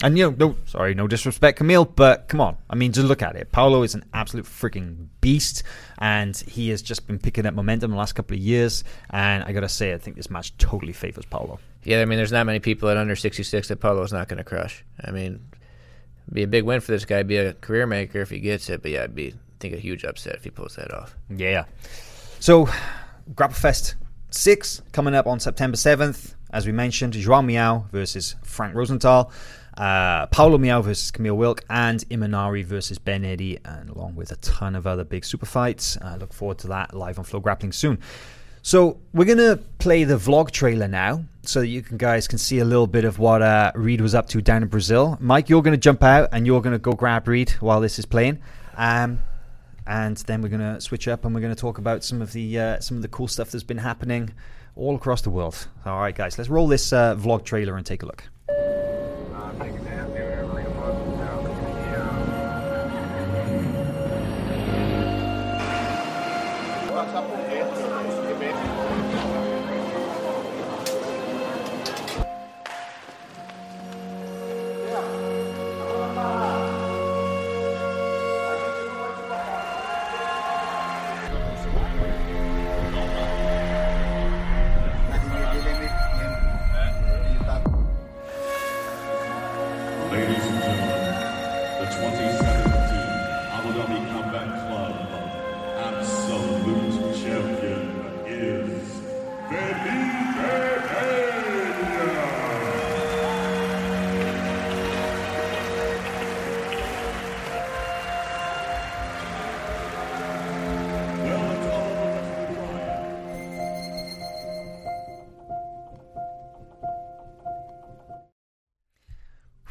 And 0.00 0.16
you 0.16 0.30
know, 0.30 0.36
no, 0.38 0.56
sorry, 0.66 0.94
no 0.94 1.08
disrespect, 1.08 1.58
Kamil, 1.58 1.84
but 1.84 2.28
come 2.28 2.40
on. 2.40 2.56
I 2.70 2.76
mean, 2.76 2.92
just 2.92 3.08
look 3.08 3.20
at 3.20 3.34
it. 3.34 3.50
Paulo 3.50 3.82
is 3.82 3.94
an 3.96 4.04
absolute 4.14 4.46
freaking 4.46 5.08
beast, 5.20 5.64
and 5.98 6.36
he 6.36 6.68
has 6.68 6.82
just 6.82 7.08
been 7.08 7.18
picking 7.18 7.46
up 7.46 7.54
momentum 7.54 7.90
the 7.90 7.96
last 7.96 8.12
couple 8.12 8.36
of 8.36 8.40
years. 8.40 8.84
And 9.10 9.42
I 9.42 9.50
gotta 9.50 9.68
say, 9.68 9.92
I 9.92 9.98
think 9.98 10.16
this 10.16 10.30
match 10.30 10.56
totally 10.56 10.92
favors 10.92 11.24
Paulo. 11.24 11.58
Yeah, 11.82 12.00
I 12.00 12.04
mean, 12.04 12.16
there's 12.16 12.30
not 12.30 12.46
many 12.46 12.60
people 12.60 12.88
at 12.90 12.96
under 12.96 13.16
66 13.16 13.68
that 13.68 13.80
Paulo's 13.80 14.12
not 14.12 14.28
going 14.28 14.38
to 14.38 14.44
crush. 14.44 14.84
I 15.02 15.10
mean, 15.10 15.40
be 16.32 16.42
a 16.42 16.46
big 16.46 16.64
win 16.64 16.80
for 16.80 16.92
this 16.92 17.04
guy. 17.04 17.22
Be 17.22 17.38
a 17.38 17.54
career 17.54 17.86
maker 17.86 18.20
if 18.20 18.30
he 18.30 18.40
gets 18.40 18.68
it. 18.68 18.82
But 18.82 18.90
yeah, 18.90 19.04
it'd 19.04 19.14
be 19.14 19.28
I 19.32 19.34
think 19.60 19.74
a 19.74 19.78
huge 19.78 20.04
upset 20.04 20.34
if 20.34 20.44
he 20.44 20.50
pulls 20.50 20.76
that 20.76 20.92
off. 20.92 21.16
Yeah. 21.28 21.64
So, 22.40 22.68
Grapplefest 23.34 23.94
6 24.30 24.82
coming 24.92 25.14
up 25.14 25.26
on 25.26 25.40
September 25.40 25.76
7th. 25.76 26.34
As 26.50 26.66
we 26.66 26.72
mentioned, 26.72 27.12
Joao 27.12 27.42
Miyao 27.42 27.90
versus 27.90 28.36
Frank 28.42 28.74
Rosenthal, 28.74 29.30
uh, 29.76 30.26
Paulo 30.26 30.56
Miyao 30.56 30.82
versus 30.82 31.10
Kamil 31.10 31.36
Wilk, 31.36 31.62
and 31.68 32.00
Imanari 32.08 32.64
versus 32.64 32.98
Ben 32.98 33.24
Eddy, 33.24 33.58
and 33.64 33.90
along 33.90 34.14
with 34.14 34.32
a 34.32 34.36
ton 34.36 34.74
of 34.74 34.86
other 34.86 35.04
big 35.04 35.24
super 35.24 35.46
fights. 35.46 35.98
I 36.00 36.16
look 36.16 36.32
forward 36.32 36.58
to 36.58 36.68
that 36.68 36.94
live 36.94 37.18
on 37.18 37.24
Flow 37.24 37.40
Grappling 37.40 37.72
soon. 37.72 37.98
So 38.62 38.98
we're 39.12 39.24
gonna 39.24 39.56
play 39.78 40.04
the 40.04 40.16
vlog 40.16 40.50
trailer 40.50 40.88
now, 40.88 41.24
so 41.42 41.60
that 41.60 41.68
you 41.68 41.82
can 41.82 41.96
guys 41.96 42.26
can 42.26 42.38
see 42.38 42.58
a 42.58 42.64
little 42.64 42.86
bit 42.86 43.04
of 43.04 43.18
what 43.18 43.40
uh, 43.40 43.72
Reid 43.74 44.00
was 44.00 44.14
up 44.14 44.28
to 44.30 44.40
down 44.40 44.62
in 44.62 44.68
Brazil. 44.68 45.16
Mike, 45.20 45.48
you're 45.48 45.62
gonna 45.62 45.76
jump 45.76 46.02
out 46.02 46.30
and 46.32 46.46
you're 46.46 46.60
gonna 46.60 46.78
go 46.78 46.92
grab 46.92 47.28
Reid 47.28 47.50
while 47.60 47.80
this 47.80 47.98
is 47.98 48.06
playing. 48.06 48.40
Um, 48.76 49.20
and 49.88 50.18
then 50.18 50.42
we're 50.42 50.50
going 50.50 50.74
to 50.74 50.80
switch 50.80 51.08
up 51.08 51.24
and 51.24 51.34
we're 51.34 51.40
going 51.40 51.54
to 51.54 51.60
talk 51.60 51.78
about 51.78 52.04
some 52.04 52.20
of 52.20 52.32
the 52.32 52.58
uh, 52.58 52.80
some 52.80 52.96
of 52.96 53.02
the 53.02 53.08
cool 53.08 53.26
stuff 53.26 53.50
that's 53.50 53.64
been 53.64 53.78
happening 53.78 54.32
all 54.76 54.94
across 54.94 55.22
the 55.22 55.30
world. 55.30 55.66
All 55.84 55.98
right, 55.98 56.14
guys, 56.14 56.38
let's 56.38 56.50
roll 56.50 56.68
this 56.68 56.92
uh, 56.92 57.16
vlog 57.16 57.44
trailer 57.44 57.76
and 57.76 57.84
take 57.84 58.02
a 58.02 58.06
look. 58.06 58.22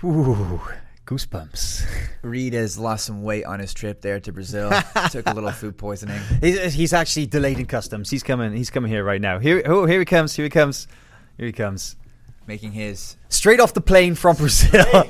Ooh, 0.03 0.61
goosebumps. 1.05 1.85
Reid 2.21 2.53
has 2.53 2.77
lost 2.77 3.05
some 3.05 3.23
weight 3.23 3.45
on 3.45 3.59
his 3.59 3.73
trip 3.73 4.01
there 4.01 4.19
to 4.19 4.31
Brazil. 4.31 4.69
Took 5.11 5.27
a 5.27 5.33
little 5.33 5.51
food 5.51 5.77
poisoning. 5.77 6.21
He's, 6.41 6.73
he's 6.73 6.93
actually 6.93 7.25
delayed 7.25 7.59
in 7.59 7.65
customs. 7.65 8.09
He's 8.09 8.23
coming. 8.23 8.55
He's 8.55 8.69
coming 8.69 8.91
here 8.91 9.03
right 9.03 9.21
now. 9.21 9.39
Here, 9.39 9.63
oh, 9.65 9.85
here 9.85 9.99
he 9.99 10.05
comes. 10.05 10.35
Here 10.35 10.43
he 10.45 10.49
comes. 10.49 10.87
Here 11.37 11.47
he 11.47 11.53
comes. 11.53 11.95
Making 12.45 12.71
his 12.71 13.17
Straight 13.29 13.59
off 13.59 13.73
the 13.73 13.81
plane 13.81 14.15
from 14.15 14.35
Brazil. 14.35 15.03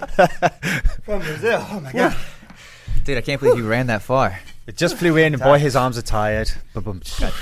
From 1.03 1.19
Brazil. 1.21 1.65
Oh 1.71 1.79
my 1.81 1.91
god. 1.91 2.15
dude. 3.03 3.17
I 3.17 3.21
can't 3.21 3.39
believe 3.39 3.57
you 3.57 3.67
ran 3.67 3.88
that 3.88 4.01
far. 4.01 4.39
It 4.68 4.76
just 4.76 4.97
flew 4.97 5.15
in, 5.15 5.34
and 5.34 5.41
boy, 5.49 5.59
his 5.59 5.76
arms 5.78 5.97
are 5.97 6.01
tired. 6.01 6.51
Got, 6.74 6.86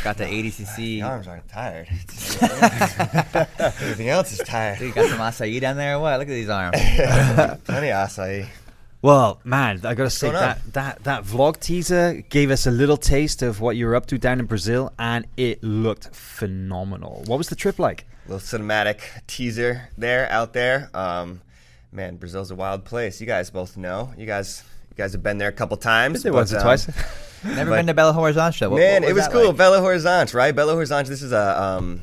got 0.04 0.18
the 0.18 0.26
ADCC. 0.26 1.04
arms 1.04 1.28
aren't 1.28 1.50
tired. 1.50 1.88
Everything 3.60 4.10
else 4.10 4.32
is 4.32 4.40
tired. 4.48 4.78
Dude, 4.78 4.94
got 4.94 5.10
some 5.10 5.20
acai 5.20 5.60
down 5.60 5.76
there 5.76 5.96
or 5.96 6.00
what? 6.02 6.20
Look 6.20 6.28
at 6.28 6.34
these 6.34 6.50
arms. 6.50 6.78
Plenty 7.66 7.92
of 7.92 8.10
acai. 8.10 8.48
Well, 9.02 9.40
man, 9.44 9.82
I 9.86 9.94
gotta 9.94 10.10
say 10.10 10.32
that 10.32 10.62
that 10.74 11.04
that 11.04 11.24
vlog 11.26 11.60
teaser 11.60 12.24
gave 12.30 12.50
us 12.50 12.66
a 12.66 12.72
little 12.72 12.98
taste 12.98 13.44
of 13.44 13.62
what 13.62 13.76
you 13.76 13.86
were 13.86 13.96
up 13.96 14.08
to 14.08 14.18
down 14.18 14.40
in 14.40 14.48
Brazil, 14.48 14.94
and 14.98 15.28
it 15.38 15.64
looked 15.64 16.16
phenomenal. 16.16 17.24
What 17.28 17.38
was 17.38 17.50
the 17.50 17.56
trip 17.56 17.78
like? 17.78 18.06
Little 18.28 18.40
cinematic 18.40 19.02
teaser 19.28 19.90
there, 19.96 20.28
out 20.32 20.54
there. 20.54 20.90
Um, 20.96 21.42
man, 21.92 22.18
Brazil's 22.18 22.50
a 22.50 22.56
wild 22.56 22.84
place. 22.84 23.22
You 23.22 23.28
guys 23.28 23.52
both 23.52 23.78
know. 23.78 24.12
You 24.18 24.26
guys, 24.26 24.64
you 24.96 25.04
guys 25.04 25.12
have 25.12 25.22
been 25.24 25.38
there 25.38 25.50
a 25.50 25.54
couple 25.54 25.76
times. 25.78 26.24
There 26.24 26.32
once 26.32 26.54
or 26.54 26.58
um, 26.58 26.64
twice. 26.64 26.88
Never 27.44 27.72
But- 27.72 27.86
been 27.86 27.88
to 27.88 27.94
Belo 27.94 28.14
Horizonte. 28.16 28.70
What, 28.72 28.80
Man, 28.80 29.02
what 29.02 29.12
it 29.12 29.14
was 29.14 29.28
cool. 29.28 29.48
like? 29.48 29.58
Belo 29.58 29.80
Horizonte, 29.82 30.34
right? 30.34 30.56
Belo 30.56 30.74
Horizonte. 30.76 31.08
This 31.08 31.22
is 31.22 31.32
a 31.32 31.62
um, 31.62 32.02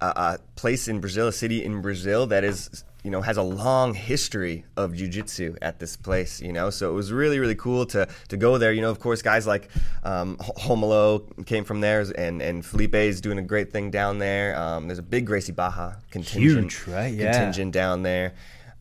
a, 0.00 0.06
a 0.06 0.38
place 0.56 0.88
in 0.88 1.00
Brazil, 1.00 1.28
a 1.28 1.32
city 1.32 1.62
in 1.64 1.82
Brazil 1.82 2.26
that 2.28 2.44
is, 2.44 2.84
you 3.02 3.10
know, 3.10 3.20
has 3.20 3.36
a 3.36 3.42
long 3.42 3.92
history 3.92 4.64
of 4.78 4.92
jujitsu 4.92 5.56
at 5.60 5.78
this 5.80 5.96
place. 5.96 6.40
You 6.40 6.52
know, 6.54 6.70
so 6.70 6.88
it 6.88 6.94
was 6.94 7.12
really, 7.12 7.38
really 7.40 7.56
cool 7.56 7.84
to 7.86 8.08
to 8.28 8.36
go 8.38 8.56
there. 8.58 8.72
You 8.72 8.80
know, 8.80 8.90
of 8.90 9.00
course, 9.00 9.20
guys 9.22 9.46
like 9.46 9.68
um, 10.04 10.36
Romulo 10.36 11.44
came 11.46 11.64
from 11.64 11.80
there, 11.80 12.00
and 12.16 12.40
and 12.40 12.64
Felipe 12.64 12.94
is 12.94 13.20
doing 13.20 13.38
a 13.38 13.42
great 13.42 13.72
thing 13.72 13.90
down 13.90 14.18
there. 14.18 14.56
Um, 14.58 14.86
there's 14.86 14.98
a 15.00 15.02
big 15.02 15.26
Gracie 15.26 15.52
Barra 15.52 15.98
contingent, 16.10 16.72
Huge, 16.72 16.84
right? 16.86 17.12
Yeah. 17.12 17.32
contingent 17.32 17.72
down 17.72 18.02
there. 18.02 18.32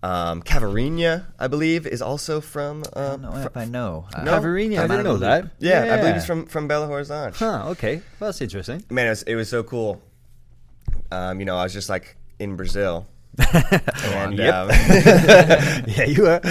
Um, 0.01 0.41
Cavarinha, 0.43 1.25
I 1.37 1.47
believe, 1.47 1.85
is 1.85 2.01
also 2.01 2.39
from. 2.39 2.83
I 2.95 2.99
Uh, 2.99 3.09
don't 3.17 3.21
know 3.21 3.35
if 3.37 3.57
I 3.57 3.65
know. 3.65 4.07
Uh, 4.13 4.23
No? 4.23 4.31
Cavarinha, 4.39 4.73
I 4.75 4.81
Come 4.87 4.89
didn't 4.91 5.03
know 5.03 5.17
that. 5.17 5.43
loop. 5.43 5.51
yeah, 5.59 5.93
I 5.93 5.97
believe 5.97 6.15
he's 6.15 6.25
from 6.25 6.45
from 6.45 6.69
Belo 6.69 6.87
Horizonte. 6.87 7.35
Huh. 7.35 7.69
Okay, 7.71 7.95
well, 8.19 8.29
that's 8.29 8.39
interesting. 8.41 8.83
man, 8.89 9.07
it 9.07 9.09
was, 9.09 9.23
it 9.23 9.35
was 9.35 9.49
so 9.49 9.61
cool. 9.63 10.01
Um, 11.11 11.39
you 11.39 11.45
know, 11.45 11.57
I 11.57 11.63
was 11.63 11.73
just 11.73 11.89
like 11.89 12.15
in 12.39 12.55
Brazil. 12.55 13.07
and 13.53 14.37
Yep. 14.37 14.53
um, 14.53 14.69
yeah, 15.87 16.03
you 16.05 16.23
were. 16.23 16.41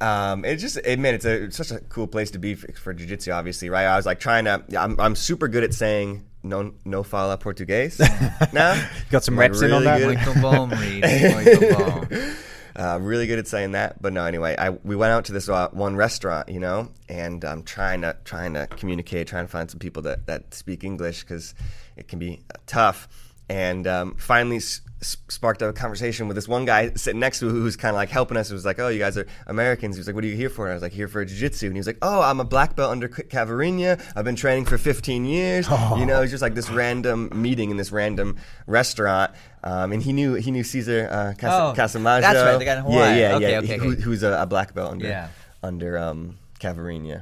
um, 0.00 0.44
it 0.44 0.56
just, 0.56 0.76
it, 0.78 0.98
man, 0.98 1.14
it's, 1.14 1.24
a, 1.24 1.44
it's 1.44 1.56
such 1.56 1.70
a 1.70 1.80
cool 1.88 2.06
place 2.06 2.30
to 2.32 2.38
be 2.38 2.54
for, 2.54 2.70
for 2.72 2.92
jiu-jitsu, 2.92 3.30
obviously, 3.32 3.70
right? 3.70 3.86
I 3.86 3.96
was 3.96 4.04
like 4.06 4.20
trying 4.20 4.44
to, 4.44 4.62
I'm, 4.78 4.98
I'm 5.00 5.14
super 5.16 5.48
good 5.48 5.64
at 5.64 5.72
saying 5.74 6.24
no, 6.42 6.72
no 6.84 7.02
fala 7.02 7.36
português 7.38 7.98
now. 8.52 8.74
Got 9.10 9.24
some 9.24 9.36
Like, 9.36 9.50
reps 9.50 9.62
in 9.62 9.72
on 9.72 9.84
that. 9.84 10.00
really 10.00 10.16
good. 10.16 10.24
Muito 10.26 10.42
bom, 10.42 10.70
Reid. 10.70 11.04
Muito 11.04 11.78
bom. 11.78 12.34
Uh, 12.76 12.98
really 13.02 13.26
good 13.26 13.38
at 13.38 13.46
saying 13.48 13.72
that, 13.72 14.00
but 14.00 14.12
no. 14.12 14.24
Anyway, 14.24 14.54
I 14.56 14.70
we 14.70 14.94
went 14.96 15.12
out 15.12 15.24
to 15.26 15.32
this 15.32 15.48
uh, 15.48 15.68
one 15.72 15.96
restaurant, 15.96 16.48
you 16.48 16.60
know, 16.60 16.88
and 17.08 17.44
I'm 17.44 17.62
trying 17.64 18.02
to 18.02 18.16
trying 18.24 18.54
to 18.54 18.66
communicate, 18.68 19.26
trying 19.26 19.44
to 19.44 19.50
find 19.50 19.68
some 19.70 19.80
people 19.80 20.02
that 20.02 20.26
that 20.26 20.54
speak 20.54 20.84
English 20.84 21.20
because 21.24 21.54
it 21.96 22.06
can 22.08 22.18
be 22.18 22.40
uh, 22.54 22.58
tough. 22.66 23.08
And 23.48 23.86
um, 23.88 24.14
finally, 24.16 24.58
s- 24.58 24.80
s- 24.86 24.89
sparked 25.02 25.62
a 25.62 25.72
conversation 25.72 26.28
with 26.28 26.34
this 26.34 26.46
one 26.46 26.64
guy 26.66 26.92
sitting 26.94 27.20
next 27.20 27.40
to 27.40 27.48
who 27.48 27.62
was 27.62 27.76
kind 27.76 27.90
of 27.90 27.96
like 27.96 28.10
helping 28.10 28.36
us. 28.36 28.50
It 28.50 28.54
was 28.54 28.64
like, 28.66 28.78
"Oh, 28.78 28.88
you 28.88 28.98
guys 28.98 29.16
are 29.16 29.26
Americans." 29.46 29.96
He 29.96 30.00
was 30.00 30.06
like, 30.06 30.14
"What 30.14 30.24
are 30.24 30.26
you 30.26 30.36
here 30.36 30.50
for?" 30.50 30.66
And 30.66 30.72
I 30.72 30.74
was 30.74 30.82
like, 30.82 30.92
"Here 30.92 31.08
for 31.08 31.24
jiu-jitsu." 31.24 31.66
And 31.66 31.74
he 31.74 31.80
was 31.80 31.86
like, 31.86 31.98
"Oh, 32.02 32.20
I'm 32.20 32.38
a 32.40 32.44
black 32.44 32.76
belt 32.76 32.90
under 32.90 33.08
K- 33.08 33.22
I've 34.14 34.24
been 34.24 34.36
training 34.36 34.66
for 34.66 34.76
15 34.78 35.24
years." 35.24 35.66
You 35.96 36.06
know, 36.06 36.20
it's 36.22 36.30
just 36.30 36.42
like 36.42 36.54
this 36.54 36.68
random 36.70 37.30
meeting 37.34 37.70
in 37.70 37.76
this 37.76 37.90
random 37.92 38.36
restaurant. 38.66 39.32
Um, 39.64 39.92
and 39.92 40.02
he 40.02 40.12
knew 40.12 40.34
he 40.34 40.50
knew 40.50 40.64
Caesar 40.64 41.08
uh, 41.10 41.34
Cas- 41.38 41.52
Oh, 41.52 41.74
Casamaggio. 41.76 42.20
that's 42.22 42.38
right, 42.38 42.58
the 42.58 42.64
guy 42.64 42.76
in 42.76 42.82
Hawaii. 42.82 42.96
Yeah, 42.98 43.14
yeah, 43.30 43.34
Okay, 43.36 43.50
yeah. 43.52 43.58
okay, 43.58 43.78
Who- 43.78 43.92
okay. 43.92 44.02
who's 44.02 44.22
a, 44.22 44.42
a 44.42 44.46
black 44.46 44.74
belt 44.74 44.92
under 44.92 45.06
Yeah. 45.06 45.28
under 45.62 45.98
um. 45.98 46.36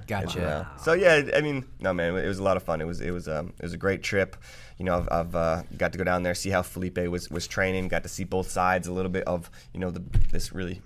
Gotcha. 0.09 0.41
well. 0.41 0.67
So 0.83 0.95
yeah, 0.95 1.23
I 1.37 1.41
mean, 1.43 1.65
no 1.79 1.93
man, 1.95 2.17
it 2.17 2.27
was 2.27 2.41
a 2.41 2.43
lot 2.43 2.57
of 2.57 2.65
fun. 2.65 2.81
It 2.81 2.87
was 2.89 3.01
it 3.01 3.13
was 3.13 3.29
um, 3.29 3.53
it 3.57 3.63
was 3.63 3.73
a 3.73 3.77
great 3.77 4.03
trip. 4.03 4.35
You 4.79 4.85
know, 4.85 4.97
I've, 4.97 5.09
I've 5.11 5.37
uh, 5.37 5.63
got 5.77 5.93
to 5.93 5.99
go 5.99 6.05
down 6.05 6.23
there, 6.23 6.35
see 6.35 6.51
how 6.51 6.63
Felipe 6.63 6.99
was 6.99 7.31
was 7.31 7.47
training. 7.47 7.89
Got 7.89 8.05
to 8.05 8.09
see 8.09 8.25
both 8.25 8.51
sides 8.51 8.87
a 8.87 8.93
little 8.93 9.11
bit 9.11 9.25
of 9.25 9.51
you 9.75 9.81
know 9.81 9.91
the 9.91 10.03
this 10.31 10.53
really 10.53 10.81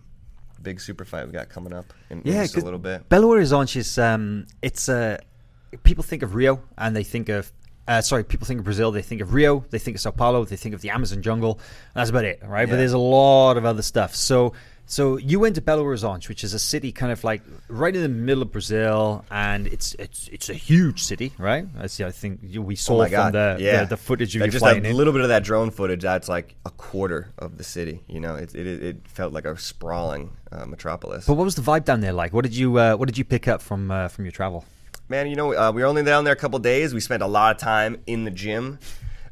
big 0.62 0.80
super 0.80 1.04
fight 1.04 1.26
we 1.26 1.32
got 1.32 1.48
coming 1.48 1.72
up 1.72 1.92
in, 2.08 2.20
in 2.22 2.32
Yeah, 2.32 2.42
just 2.42 2.56
a 2.56 2.60
little 2.60 2.78
bit. 2.78 3.08
Belo 3.08 3.24
Horizonte 3.24 3.76
is 3.76 3.98
um, 3.98 4.46
it's 4.62 4.88
uh, 4.88 5.18
people 5.82 6.04
think 6.04 6.22
of 6.22 6.34
Rio 6.34 6.62
and 6.78 6.94
they 6.96 7.04
think 7.04 7.28
of. 7.28 7.52
Uh, 7.88 8.00
sorry, 8.00 8.22
people 8.22 8.46
think 8.46 8.60
of 8.60 8.64
Brazil. 8.64 8.92
They 8.92 9.02
think 9.02 9.20
of 9.20 9.34
Rio. 9.34 9.64
They 9.70 9.78
think 9.78 9.96
of 9.96 10.00
Sao 10.00 10.12
Paulo. 10.12 10.44
They 10.44 10.56
think 10.56 10.72
of 10.72 10.82
the 10.82 10.90
Amazon 10.90 11.20
jungle. 11.20 11.58
That's 11.94 12.10
about 12.10 12.24
it, 12.24 12.40
right? 12.46 12.68
But 12.68 12.76
there's 12.76 12.92
a 12.92 12.98
lot 12.98 13.56
of 13.56 13.64
other 13.64 13.82
stuff. 13.82 14.14
So, 14.14 14.52
so 14.86 15.16
you 15.16 15.40
went 15.40 15.54
to 15.54 15.62
Belo 15.62 15.82
Horizonte, 15.84 16.28
which 16.28 16.44
is 16.44 16.52
a 16.54 16.58
city 16.58 16.92
kind 16.92 17.12
of 17.12 17.24
like 17.24 17.42
right 17.68 17.94
in 17.94 18.02
the 18.02 18.08
middle 18.08 18.42
of 18.42 18.52
Brazil, 18.52 19.24
and 19.30 19.66
it's 19.66 19.94
it's 19.94 20.28
it's 20.28 20.50
a 20.50 20.54
huge 20.54 21.02
city, 21.02 21.32
right? 21.38 21.66
I 21.78 21.86
see. 21.86 22.04
I 22.04 22.10
think 22.10 22.40
we 22.54 22.76
saw 22.76 23.00
Oh 23.00 23.02
from 23.04 23.10
god! 23.10 23.32
the, 23.32 23.56
yeah, 23.60 23.84
the 23.84 23.90
the 23.90 23.96
footage 23.96 24.34
That 24.34 24.44
you 24.46 24.50
just 24.50 24.64
a 24.64 24.92
little 24.92 25.12
bit 25.12 25.22
of 25.22 25.28
that 25.28 25.44
drone 25.44 25.70
footage. 25.70 26.02
That's 26.02 26.28
like 26.28 26.56
a 26.66 26.70
quarter 26.70 27.32
of 27.38 27.56
the 27.58 27.64
city. 27.64 28.02
You 28.06 28.20
know, 28.20 28.34
it 28.34 28.54
it, 28.54 28.66
it 28.66 29.08
felt 29.08 29.32
like 29.32 29.44
a 29.46 29.56
sprawling 29.58 30.36
uh, 30.50 30.66
metropolis. 30.66 31.26
but 31.26 31.34
what 31.34 31.44
was 31.44 31.54
the 31.54 31.62
vibe 31.62 31.84
down 31.84 32.00
there 32.00 32.12
like? 32.12 32.32
What 32.32 32.42
did 32.42 32.56
you 32.56 32.78
uh, 32.78 32.96
what 32.96 33.06
did 33.06 33.16
you 33.16 33.24
pick 33.24 33.48
up 33.48 33.62
from 33.62 33.90
uh, 33.90 34.08
from 34.08 34.24
your 34.26 34.32
travel? 34.32 34.64
Man, 35.08 35.26
you 35.26 35.36
know, 35.36 35.52
uh, 35.54 35.72
we 35.72 35.82
were 35.82 35.88
only 35.88 36.02
down 36.04 36.24
there 36.24 36.32
a 36.32 36.36
couple 36.36 36.58
days. 36.58 36.94
We 36.94 37.00
spent 37.00 37.22
a 37.22 37.26
lot 37.26 37.54
of 37.56 37.60
time 37.60 38.00
in 38.06 38.24
the 38.24 38.30
gym 38.30 38.78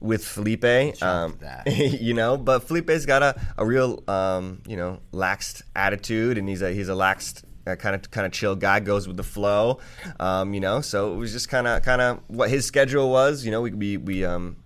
with 0.01 0.24
Felipe. 0.24 0.64
Um, 1.03 1.38
that. 1.40 1.66
you 2.01 2.14
know, 2.14 2.36
but 2.36 2.61
Felipe's 2.61 3.07
got 3.07 3.22
a, 3.22 3.40
a 3.59 3.64
real, 3.64 4.03
um, 4.09 4.62
you 4.66 4.76
know, 4.76 5.01
laxed 5.12 5.62
attitude, 5.76 6.38
and 6.38 6.48
he's 6.48 6.62
a 6.62 6.72
he's 6.72 6.88
a 6.88 6.92
laxed. 6.92 7.44
Uh, 7.66 7.76
kind 7.76 7.94
of, 7.94 8.11
kind 8.11 8.26
of 8.26 8.32
chill 8.32 8.57
guy 8.57 8.80
goes 8.80 9.07
with 9.07 9.18
the 9.18 9.22
flow, 9.22 9.78
um, 10.18 10.55
you 10.55 10.61
know. 10.61 10.80
So 10.80 11.12
it 11.12 11.16
was 11.16 11.30
just 11.30 11.51
kind 11.51 11.66
of, 11.66 11.82
kind 11.82 12.01
of 12.01 12.20
what 12.26 12.48
his 12.48 12.64
schedule 12.64 13.11
was. 13.11 13.44
You 13.44 13.51
know, 13.51 13.61
we 13.61 13.70
we, 13.70 13.96
we 13.98 14.24
um, 14.24 14.57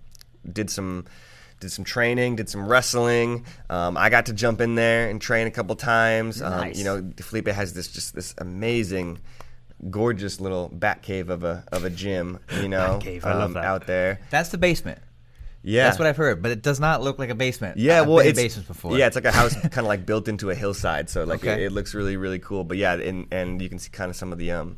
did 0.51 0.71
some 0.71 1.05
did 1.59 1.73
some 1.73 1.85
training, 1.85 2.37
did 2.37 2.49
some 2.49 2.69
wrestling. 2.69 3.47
Um, 3.69 3.97
I 3.97 4.11
got 4.11 4.27
to 4.27 4.33
jump 4.33 4.61
in 4.61 4.77
there 4.77 5.11
and 5.11 5.21
train 5.21 5.47
a 5.49 5.51
couple 5.51 5.75
times. 5.77 6.41
Um, 6.41 6.53
Nice. 6.53 6.79
you 6.79 6.85
know, 6.85 7.11
Felipe 7.21 7.49
has 7.49 7.73
this 7.73 7.89
just 7.89 8.15
this 8.15 8.35
amazing, 8.39 9.19
gorgeous 9.91 10.41
little 10.41 10.69
bat 10.73 11.03
cave 11.03 11.31
of 11.31 11.43
a 11.43 11.65
of 11.73 11.85
a 11.85 11.91
gym. 11.91 12.39
You 12.61 12.69
know, 12.69 12.93
Bat 12.95 13.01
cave, 13.01 13.25
I 13.27 13.35
love 13.35 13.43
um, 13.51 13.55
that. 13.55 13.65
out 13.65 13.87
there. 13.89 14.21
That's 14.31 14.51
the 14.51 14.59
basement. 14.59 15.01
Yeah, 15.67 15.85
That's 15.85 15.99
what 15.99 16.07
I've 16.07 16.17
heard, 16.19 16.43
but 16.43 16.51
it 16.53 16.61
does 16.63 16.79
not 16.79 17.01
look 17.03 17.19
like 17.19 17.31
a 17.31 17.35
basement. 17.35 17.79
Yeah, 17.79 18.03
I've 18.03 18.07
well, 18.09 18.19
it's 18.19 18.39
basements 18.39 18.69
before. 18.69 18.99
Yeah, 18.99 19.07
it's 19.07 19.17
like 19.17 19.25
a 19.25 19.33
house 19.33 19.55
kind 19.61 19.79
of 19.79 19.87
like 19.87 20.05
built 20.05 20.29
into 20.29 20.51
a 20.51 20.55
hillside, 20.55 21.09
so 21.09 21.25
like 21.25 21.41
Okay. 21.41 21.63
it, 21.63 21.67
it 21.67 21.73
looks 21.73 21.95
really 21.95 22.17
really 22.19 22.39
cool. 22.39 22.65
But 22.65 22.77
yeah, 22.77 22.93
and 22.95 23.27
and 23.33 23.63
you 23.63 23.69
can 23.71 23.79
see 23.79 23.89
kind 23.91 24.11
of 24.11 24.17
some 24.17 24.31
of 24.31 24.39
the 24.39 24.51
um, 24.53 24.77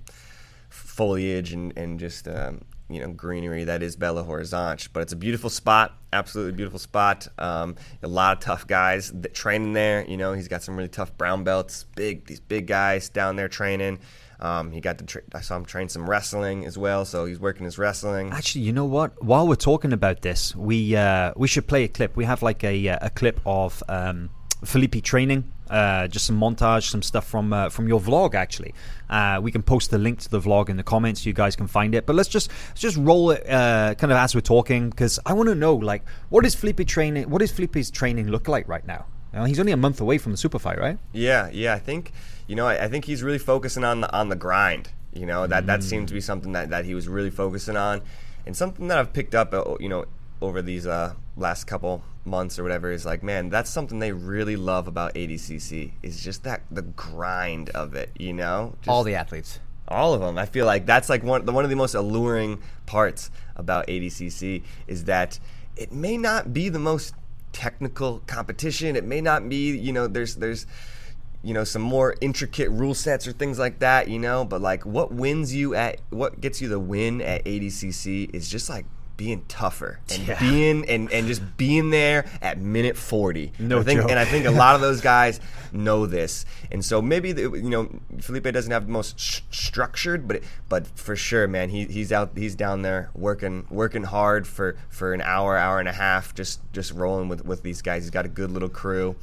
foliage 0.70 1.52
and 1.52 1.72
and 1.76 1.98
just 1.98 2.28
um, 2.28 2.60
you 2.88 3.00
know 3.00 3.08
greenery 3.08 3.64
that 3.64 3.82
is 3.82 3.96
Belo 3.96 4.26
Horizonte. 4.26 4.88
But 4.92 5.00
it's 5.00 5.12
a 5.12 5.16
beautiful 5.16 5.50
spot, 5.50 5.98
absolutely 6.12 6.52
beautiful 6.52 6.78
spot. 6.78 7.26
Um, 7.38 7.76
a 8.02 8.08
lot 8.08 8.36
of 8.36 8.42
tough 8.44 8.66
guys 8.66 9.10
that 9.12 9.34
training 9.34 9.72
there. 9.72 10.04
You 10.06 10.16
know, 10.16 10.32
he's 10.34 10.48
got 10.48 10.62
some 10.62 10.76
really 10.76 10.88
tough 10.88 11.16
brown 11.18 11.44
belts, 11.44 11.84
big 11.96 12.26
these 12.26 12.40
big 12.40 12.66
guys 12.66 13.08
down 13.08 13.36
there 13.36 13.48
training. 13.48 13.98
Um, 14.40 14.70
he 14.72 14.80
got 14.80 14.98
to 14.98 15.04
tra- 15.04 15.22
I 15.34 15.40
saw 15.40 15.56
him 15.56 15.64
train 15.64 15.88
some 15.88 16.08
wrestling 16.08 16.64
as 16.64 16.76
well, 16.76 17.04
so 17.04 17.24
he's 17.24 17.40
working 17.40 17.64
his 17.64 17.78
wrestling. 17.78 18.30
Actually, 18.32 18.62
you 18.62 18.72
know 18.72 18.84
what? 18.84 19.22
While 19.22 19.48
we're 19.48 19.54
talking 19.56 19.92
about 19.92 20.22
this, 20.22 20.54
we 20.54 20.94
uh, 20.94 21.32
we 21.36 21.48
should 21.48 21.66
play 21.66 21.84
a 21.84 21.88
clip. 21.88 22.16
We 22.16 22.24
have 22.24 22.42
like 22.42 22.62
a 22.64 22.88
uh, 22.88 22.98
a 23.00 23.10
clip 23.10 23.40
of 23.46 23.82
um, 23.88 24.30
Felipe 24.64 25.02
training, 25.02 25.50
uh, 25.70 26.08
just 26.08 26.26
some 26.26 26.38
montage, 26.38 26.90
some 26.90 27.02
stuff 27.02 27.26
from 27.26 27.52
uh, 27.52 27.70
from 27.70 27.88
your 27.88 28.00
vlog. 28.00 28.34
Actually, 28.34 28.74
uh, 29.08 29.40
we 29.42 29.50
can 29.50 29.62
post 29.62 29.90
the 29.90 29.98
link 29.98 30.20
to 30.20 30.30
the 30.30 30.40
vlog 30.40 30.68
in 30.68 30.76
the 30.76 30.82
comments. 30.82 31.22
So 31.22 31.28
you 31.28 31.34
guys 31.34 31.56
can 31.56 31.66
find 31.66 31.94
it. 31.94 32.06
But 32.06 32.16
let's 32.16 32.28
just 32.28 32.50
let's 32.68 32.80
just 32.80 32.96
roll 32.96 33.30
it 33.30 33.48
uh, 33.48 33.94
kind 33.94 34.12
of 34.12 34.18
as 34.18 34.34
we're 34.34 34.40
talking 34.42 34.90
because 34.90 35.18
I 35.24 35.32
want 35.32 35.48
to 35.48 35.54
know 35.54 35.74
like 35.74 36.04
what 36.28 36.44
is 36.44 36.54
Felipe 36.54 36.86
training? 36.86 37.30
What 37.30 37.40
does 37.40 37.52
Felipe's 37.52 37.90
training 37.90 38.28
look 38.28 38.48
like 38.48 38.68
right 38.68 38.86
now? 38.86 39.06
You 39.32 39.40
know, 39.40 39.44
he's 39.44 39.60
only 39.60 39.72
a 39.72 39.76
month 39.76 40.00
away 40.00 40.18
from 40.18 40.32
the 40.32 40.38
super 40.38 40.58
fight, 40.58 40.78
right? 40.78 40.98
Yeah, 41.12 41.50
yeah. 41.52 41.74
I 41.74 41.78
think 41.78 42.12
you 42.46 42.56
know. 42.56 42.66
I, 42.66 42.84
I 42.84 42.88
think 42.88 43.04
he's 43.04 43.22
really 43.22 43.38
focusing 43.38 43.84
on 43.84 44.00
the 44.02 44.12
on 44.16 44.28
the 44.28 44.36
grind. 44.36 44.90
You 45.12 45.26
know 45.26 45.46
that 45.46 45.66
that 45.66 45.82
seemed 45.82 46.08
to 46.08 46.14
be 46.14 46.20
something 46.20 46.52
that, 46.52 46.70
that 46.70 46.84
he 46.84 46.94
was 46.94 47.08
really 47.08 47.30
focusing 47.30 47.76
on, 47.76 48.02
and 48.46 48.56
something 48.56 48.88
that 48.88 48.98
I've 48.98 49.12
picked 49.12 49.34
up. 49.34 49.54
uh, 49.54 49.76
You 49.80 49.88
know, 49.88 50.04
over 50.40 50.60
these 50.62 50.86
uh, 50.86 51.14
last 51.36 51.64
couple 51.64 52.02
months 52.24 52.58
or 52.58 52.62
whatever 52.64 52.90
is 52.90 53.06
like, 53.06 53.22
man, 53.22 53.48
that's 53.48 53.70
something 53.70 53.98
they 54.00 54.12
really 54.12 54.56
love 54.56 54.88
about 54.88 55.14
ADCC 55.14 55.92
is 56.02 56.20
just 56.22 56.42
that 56.44 56.62
the 56.70 56.82
grind 56.82 57.70
of 57.70 57.94
it. 57.94 58.10
You 58.18 58.32
know, 58.34 58.74
just 58.80 58.88
all 58.88 59.04
the 59.04 59.14
athletes. 59.14 59.60
all 59.88 60.12
of 60.12 60.20
them. 60.20 60.36
I 60.36 60.44
feel 60.46 60.66
like 60.66 60.84
that's 60.86 61.08
like 61.08 61.22
one 61.22 61.44
the 61.46 61.52
one 61.52 61.64
of 61.64 61.70
the 61.70 61.76
most 61.76 61.94
alluring 61.94 62.60
parts 62.84 63.30
about 63.54 63.86
ADCC 63.86 64.62
is 64.86 65.04
that 65.04 65.38
it 65.76 65.92
may 65.92 66.16
not 66.18 66.52
be 66.52 66.68
the 66.68 66.78
most 66.78 67.14
technical 67.52 68.20
competition. 68.26 68.96
It 68.96 69.04
may 69.04 69.20
not 69.22 69.48
be, 69.48 69.76
you 69.78 69.92
know, 69.92 70.06
there's 70.06 70.36
there's 70.36 70.66
you 71.46 71.54
know 71.54 71.64
some 71.64 71.82
more 71.82 72.16
intricate 72.20 72.68
rule 72.70 72.94
sets 72.94 73.26
or 73.28 73.32
things 73.32 73.58
like 73.58 73.78
that, 73.78 74.08
you 74.08 74.18
know, 74.18 74.44
but 74.44 74.60
like 74.60 74.84
what 74.84 75.12
wins 75.12 75.54
you 75.54 75.74
at 75.74 76.00
what 76.10 76.40
gets 76.40 76.60
you 76.60 76.68
the 76.68 76.80
win 76.80 77.22
at 77.22 77.44
ADCC 77.44 78.34
is 78.34 78.48
just 78.48 78.68
like 78.68 78.84
being 79.16 79.42
tougher 79.48 79.98
and 80.12 80.26
Yeah. 80.28 80.38
being 80.38 80.86
and, 80.90 81.10
and 81.10 81.26
just 81.26 81.40
being 81.56 81.88
there 81.88 82.26
at 82.42 82.58
minute 82.58 82.98
40 82.98 83.52
No 83.58 83.80
I 83.80 83.82
think, 83.82 84.00
joke. 84.02 84.10
and 84.10 84.18
I 84.18 84.26
think 84.26 84.44
a 84.44 84.50
lot 84.50 84.74
of 84.74 84.82
those 84.82 85.00
guys 85.14 85.40
know 85.72 86.04
this, 86.04 86.44
and 86.70 86.84
so 86.84 87.00
maybe 87.00 87.32
the, 87.32 87.42
you 87.42 87.70
know 87.70 87.88
Felipe 88.20 88.44
doesn't 88.52 88.70
have 88.72 88.86
the 88.86 88.92
most 88.92 89.18
sh- 89.18 89.40
structured, 89.50 90.28
but 90.28 90.42
but 90.68 90.86
for 90.98 91.16
sure, 91.16 91.46
man, 91.48 91.70
he, 91.70 91.84
he's 91.86 92.12
out, 92.12 92.32
he's 92.36 92.54
down 92.54 92.82
there 92.82 93.08
working 93.14 93.66
working 93.70 94.02
hard 94.04 94.46
for, 94.46 94.76
for 94.90 95.14
an 95.14 95.20
hour, 95.22 95.56
hour 95.56 95.78
and 95.80 95.88
a 95.88 95.92
half, 95.92 96.34
just 96.34 96.60
just 96.74 96.92
rolling 96.92 97.28
with, 97.28 97.44
with 97.44 97.62
these 97.62 97.80
guys. 97.82 98.02
He's 98.02 98.10
got 98.10 98.26
a 98.26 98.28
good 98.28 98.50
little 98.50 98.68
crew. 98.68 99.16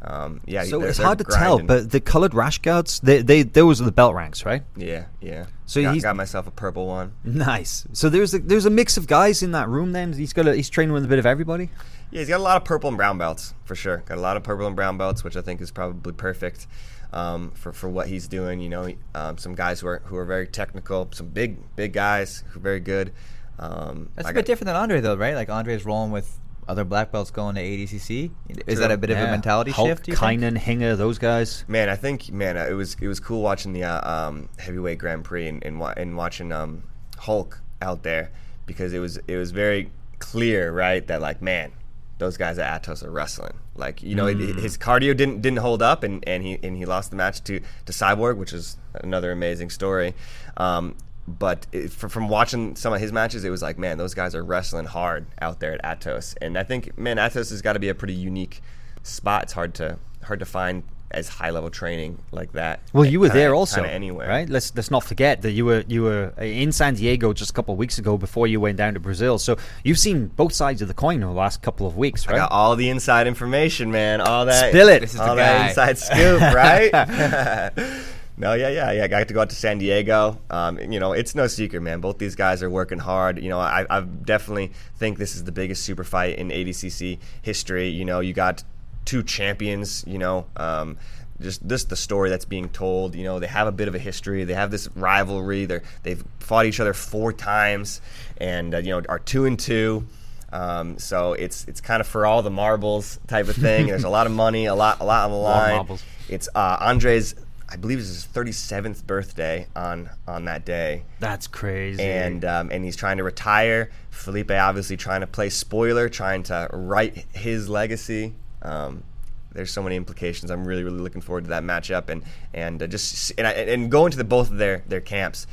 Um, 0.00 0.40
yeah, 0.46 0.62
So 0.64 0.78
they're- 0.78 0.88
it's 0.90 0.98
they're 0.98 1.06
hard 1.06 1.18
to 1.18 1.24
tell, 1.24 1.58
but 1.58 1.90
the 1.90 2.00
colored 2.00 2.32
rash 2.32 2.58
guards, 2.58 3.00
they, 3.00 3.20
they 3.20 3.42
those 3.42 3.80
are 3.80 3.84
the 3.84 3.90
belt 3.92 4.14
ranks, 4.14 4.44
right? 4.46 4.62
yeah, 4.76 5.06
yeah. 5.20 5.46
So 5.66 5.82
got, 5.82 5.92
he's- 5.92 6.02
got 6.04 6.14
myself 6.16 6.46
a 6.46 6.50
purple 6.52 6.86
one. 6.86 7.12
Nice. 7.24 7.86
So 7.92 8.08
there's 8.08 8.32
a, 8.32 8.38
there's 8.38 8.64
a 8.64 8.70
mix 8.70 8.96
of 8.96 9.06
guys 9.08 9.42
in 9.42 9.52
that 9.52 9.68
room. 9.68 9.92
Then 9.92 10.12
he's 10.12 10.32
got 10.32 10.46
a, 10.46 10.54
he's 10.54 10.70
training 10.70 10.92
with 10.92 11.04
a 11.04 11.08
bit 11.08 11.18
of 11.18 11.26
everybody. 11.26 11.70
Yeah, 12.10 12.20
he's 12.20 12.28
got 12.28 12.38
a 12.38 12.42
lot 12.42 12.56
of 12.56 12.64
purple 12.64 12.88
and 12.88 12.96
brown 12.96 13.18
belts 13.18 13.54
for 13.64 13.74
sure. 13.74 13.98
Got 14.06 14.18
a 14.18 14.20
lot 14.20 14.36
of 14.36 14.42
purple 14.44 14.66
and 14.66 14.76
brown 14.76 14.96
belts, 14.98 15.24
which 15.24 15.36
I 15.36 15.42
think 15.42 15.60
is 15.60 15.70
probably 15.70 16.12
perfect 16.12 16.66
um, 17.12 17.50
for 17.50 17.72
for 17.72 17.88
what 17.88 18.06
he's 18.06 18.28
doing. 18.28 18.60
You 18.60 18.68
know, 18.68 18.88
um, 19.14 19.36
some 19.36 19.54
guys 19.56 19.80
who 19.80 19.88
are 19.88 20.00
who 20.04 20.16
are 20.16 20.24
very 20.24 20.46
technical, 20.46 21.08
some 21.12 21.28
big 21.28 21.58
big 21.76 21.92
guys 21.92 22.44
who 22.50 22.60
are 22.60 22.62
very 22.62 22.80
good. 22.80 23.12
Um, 23.58 24.10
That's 24.14 24.28
I 24.28 24.30
a 24.30 24.34
bit 24.34 24.42
got- 24.42 24.46
different 24.46 24.66
than 24.66 24.76
Andre, 24.76 25.00
though, 25.00 25.16
right? 25.16 25.34
Like 25.34 25.50
Andre's 25.50 25.84
rolling 25.84 26.12
with 26.12 26.38
other 26.68 26.84
black 26.84 27.10
belts 27.10 27.30
going 27.30 27.54
to 27.56 27.62
ADCC. 27.62 28.30
Is 28.48 28.56
True. 28.64 28.74
that 28.76 28.90
a 28.90 28.96
bit 28.96 29.10
of 29.10 29.18
a 29.18 29.26
mentality 29.30 29.70
Hulk, 29.70 29.88
shift? 29.88 30.04
do 30.04 30.12
you? 30.12 30.16
Kainan, 30.18 30.56
Hinger, 30.58 30.96
those 30.96 31.18
guys. 31.18 31.64
Man, 31.66 31.88
I 31.88 31.96
think 31.96 32.30
man, 32.30 32.56
uh, 32.56 32.66
it 32.68 32.74
was 32.74 32.96
it 33.00 33.08
was 33.08 33.20
cool 33.20 33.42
watching 33.42 33.72
the 33.72 33.84
uh, 33.84 34.28
um, 34.28 34.48
heavyweight 34.58 34.98
Grand 34.98 35.24
Prix 35.24 35.48
and 35.48 35.64
and, 35.64 35.82
and 35.96 36.16
watching 36.16 36.52
um, 36.52 36.82
Hulk 37.18 37.60
out 37.82 38.02
there 38.02 38.30
because 38.66 38.92
it 38.92 38.98
was 38.98 39.16
it 39.26 39.36
was 39.36 39.50
very 39.50 39.90
clear, 40.18 40.70
right, 40.72 41.06
that 41.06 41.20
like 41.20 41.40
man, 41.42 41.72
those 42.18 42.36
guys 42.36 42.58
at 42.58 42.82
Atos 42.82 43.02
are 43.04 43.10
wrestling. 43.10 43.54
Like 43.74 44.02
you 44.02 44.14
know, 44.16 44.26
it- 44.26 44.40
it- 44.40 44.56
his 44.56 44.76
cardio 44.76 45.16
didn't 45.16 45.40
didn't 45.40 45.60
hold 45.60 45.82
up, 45.82 46.02
and, 46.02 46.22
and 46.28 46.42
he 46.42 46.58
and 46.62 46.76
he 46.76 46.84
lost 46.84 47.10
the 47.10 47.16
match 47.16 47.42
to 47.44 47.60
to 47.86 47.92
Cyborg, 47.92 48.36
which 48.36 48.52
is 48.52 48.76
another 48.94 49.30
amazing 49.32 49.70
story. 49.70 50.14
Um, 50.56 50.96
but 51.38 51.66
it, 51.72 51.90
fr- 51.90 52.08
from 52.08 52.28
watching 52.28 52.74
some 52.76 52.92
of 52.92 53.00
his 53.00 53.12
matches, 53.12 53.44
it 53.44 53.50
was 53.50 53.62
like, 53.62 53.78
man, 53.78 53.98
those 53.98 54.14
guys 54.14 54.34
are 54.34 54.42
wrestling 54.44 54.86
hard 54.86 55.26
out 55.40 55.60
there 55.60 55.74
at 55.84 56.00
Atos, 56.00 56.34
and 56.40 56.56
I 56.58 56.62
think, 56.62 56.96
man, 56.98 57.16
Atos 57.18 57.50
has 57.50 57.62
got 57.62 57.74
to 57.74 57.78
be 57.78 57.88
a 57.88 57.94
pretty 57.94 58.14
unique 58.14 58.60
spot. 59.02 59.44
It's 59.44 59.52
hard 59.52 59.74
to 59.74 59.98
hard 60.24 60.40
to 60.40 60.46
find 60.46 60.82
as 61.10 61.26
high 61.26 61.48
level 61.48 61.70
training 61.70 62.18
like 62.32 62.52
that. 62.52 62.80
Well, 62.92 63.06
you 63.06 63.18
were 63.18 63.28
kinda- 63.28 63.40
there 63.40 63.54
also, 63.54 63.82
anywhere, 63.82 64.28
right? 64.28 64.46
Let's 64.48 64.74
let's 64.76 64.90
not 64.90 65.04
forget 65.04 65.40
that 65.42 65.52
you 65.52 65.64
were 65.64 65.82
you 65.88 66.02
were 66.02 66.34
in 66.38 66.70
San 66.70 66.94
Diego 66.96 67.32
just 67.32 67.50
a 67.50 67.54
couple 67.54 67.72
of 67.72 67.78
weeks 67.78 67.98
ago 67.98 68.18
before 68.18 68.46
you 68.46 68.60
went 68.60 68.76
down 68.76 68.92
to 68.94 69.00
Brazil. 69.00 69.38
So 69.38 69.56
you've 69.84 69.98
seen 69.98 70.26
both 70.26 70.52
sides 70.52 70.82
of 70.82 70.88
the 70.88 70.92
coin 70.94 71.22
over 71.22 71.32
the 71.32 71.38
last 71.38 71.62
couple 71.62 71.86
of 71.86 71.96
weeks, 71.96 72.26
I 72.28 72.32
right? 72.32 72.38
got 72.40 72.52
all 72.52 72.76
the 72.76 72.90
inside 72.90 73.26
information, 73.26 73.90
man. 73.90 74.20
All 74.20 74.44
that. 74.44 74.68
Spill 74.70 74.88
it. 74.88 75.00
This 75.00 75.14
is 75.14 75.20
all 75.20 75.34
the 75.34 75.42
that 75.42 75.68
inside 75.70 75.96
scoop, 75.98 76.40
right? 76.42 76.92
no, 78.38 78.54
yeah, 78.54 78.68
yeah, 78.68 78.92
yeah. 78.92 79.04
I 79.04 79.08
got 79.08 79.26
to 79.28 79.34
go 79.34 79.40
out 79.40 79.50
to 79.50 79.56
San 79.56 79.78
Diego. 79.78 80.40
Um, 80.50 80.78
you 80.78 81.00
know, 81.00 81.12
it's 81.12 81.34
no 81.34 81.46
secret, 81.46 81.80
man. 81.80 82.00
Both 82.00 82.18
these 82.18 82.34
guys 82.34 82.62
are 82.62 82.70
working 82.70 82.98
hard. 82.98 83.42
You 83.42 83.48
know, 83.48 83.58
I, 83.58 83.84
I 83.90 84.00
definitely 84.00 84.72
think 84.96 85.18
this 85.18 85.34
is 85.34 85.44
the 85.44 85.52
biggest 85.52 85.82
super 85.82 86.04
fight 86.04 86.38
in 86.38 86.48
ADCC 86.48 87.18
history. 87.42 87.88
You 87.88 88.04
know, 88.04 88.20
you 88.20 88.32
got 88.32 88.64
two 89.04 89.22
champions. 89.22 90.04
You 90.06 90.18
know. 90.18 90.46
Um, 90.56 90.98
just 91.40 91.64
just 91.66 91.88
the 91.88 91.96
story 91.96 92.30
that's 92.30 92.44
being 92.44 92.68
told. 92.68 93.14
You 93.14 93.24
know, 93.24 93.38
they 93.38 93.46
have 93.46 93.68
a 93.68 93.72
bit 93.72 93.88
of 93.88 93.94
a 93.94 93.98
history. 93.98 94.44
They 94.44 94.54
have 94.54 94.70
this 94.70 94.88
rivalry. 94.96 95.66
They're 95.66 95.82
they've 96.02 96.22
fought 96.40 96.66
each 96.66 96.80
other 96.80 96.94
four 96.94 97.32
times, 97.32 98.00
and 98.38 98.74
uh, 98.74 98.78
you 98.78 98.90
know 98.90 99.02
are 99.08 99.18
two 99.18 99.44
and 99.44 99.58
two. 99.58 100.06
Um, 100.52 100.98
so 100.98 101.34
it's 101.34 101.64
it's 101.68 101.80
kind 101.80 102.00
of 102.00 102.06
for 102.06 102.26
all 102.26 102.42
the 102.42 102.50
marbles 102.50 103.20
type 103.26 103.48
of 103.48 103.56
thing. 103.56 103.86
There's 103.86 104.04
a 104.04 104.08
lot 104.08 104.26
of 104.26 104.32
money, 104.32 104.66
a 104.66 104.74
lot 104.74 105.00
a 105.00 105.04
lot 105.04 105.26
on 105.26 105.30
the 105.30 105.36
line. 105.52 105.76
marbles. 105.76 106.02
It's 106.28 106.48
uh, 106.54 106.78
Andre's, 106.80 107.34
I 107.70 107.76
believe, 107.76 107.98
it's 107.98 108.08
his 108.08 108.26
37th 108.26 109.06
birthday 109.06 109.66
on 109.76 110.08
on 110.26 110.46
that 110.46 110.64
day, 110.64 111.04
That's 111.20 111.46
crazy. 111.46 112.02
and 112.02 112.44
um, 112.44 112.70
and 112.70 112.84
he's 112.84 112.96
trying 112.96 113.18
to 113.18 113.24
retire. 113.24 113.90
Felipe 114.10 114.50
obviously 114.50 114.96
trying 114.96 115.20
to 115.20 115.26
play 115.26 115.50
spoiler, 115.50 116.08
trying 116.08 116.42
to 116.44 116.68
write 116.72 117.26
his 117.32 117.68
legacy. 117.68 118.34
Um, 118.62 119.04
there's 119.52 119.70
so 119.70 119.82
many 119.82 119.96
implications. 119.96 120.50
I'm 120.50 120.64
really 120.66 120.84
really 120.84 121.00
looking 121.00 121.20
forward 121.20 121.44
to 121.44 121.50
that 121.50 121.62
matchup, 121.62 122.08
and 122.08 122.22
and 122.54 122.82
uh, 122.82 122.86
just 122.86 123.32
and, 123.36 123.46
I, 123.46 123.52
and 123.52 123.90
going 123.90 124.10
to 124.12 124.16
the 124.18 124.24
both 124.24 124.50
of 124.50 124.58
their 124.58 124.82
their 124.86 125.00
camps 125.00 125.46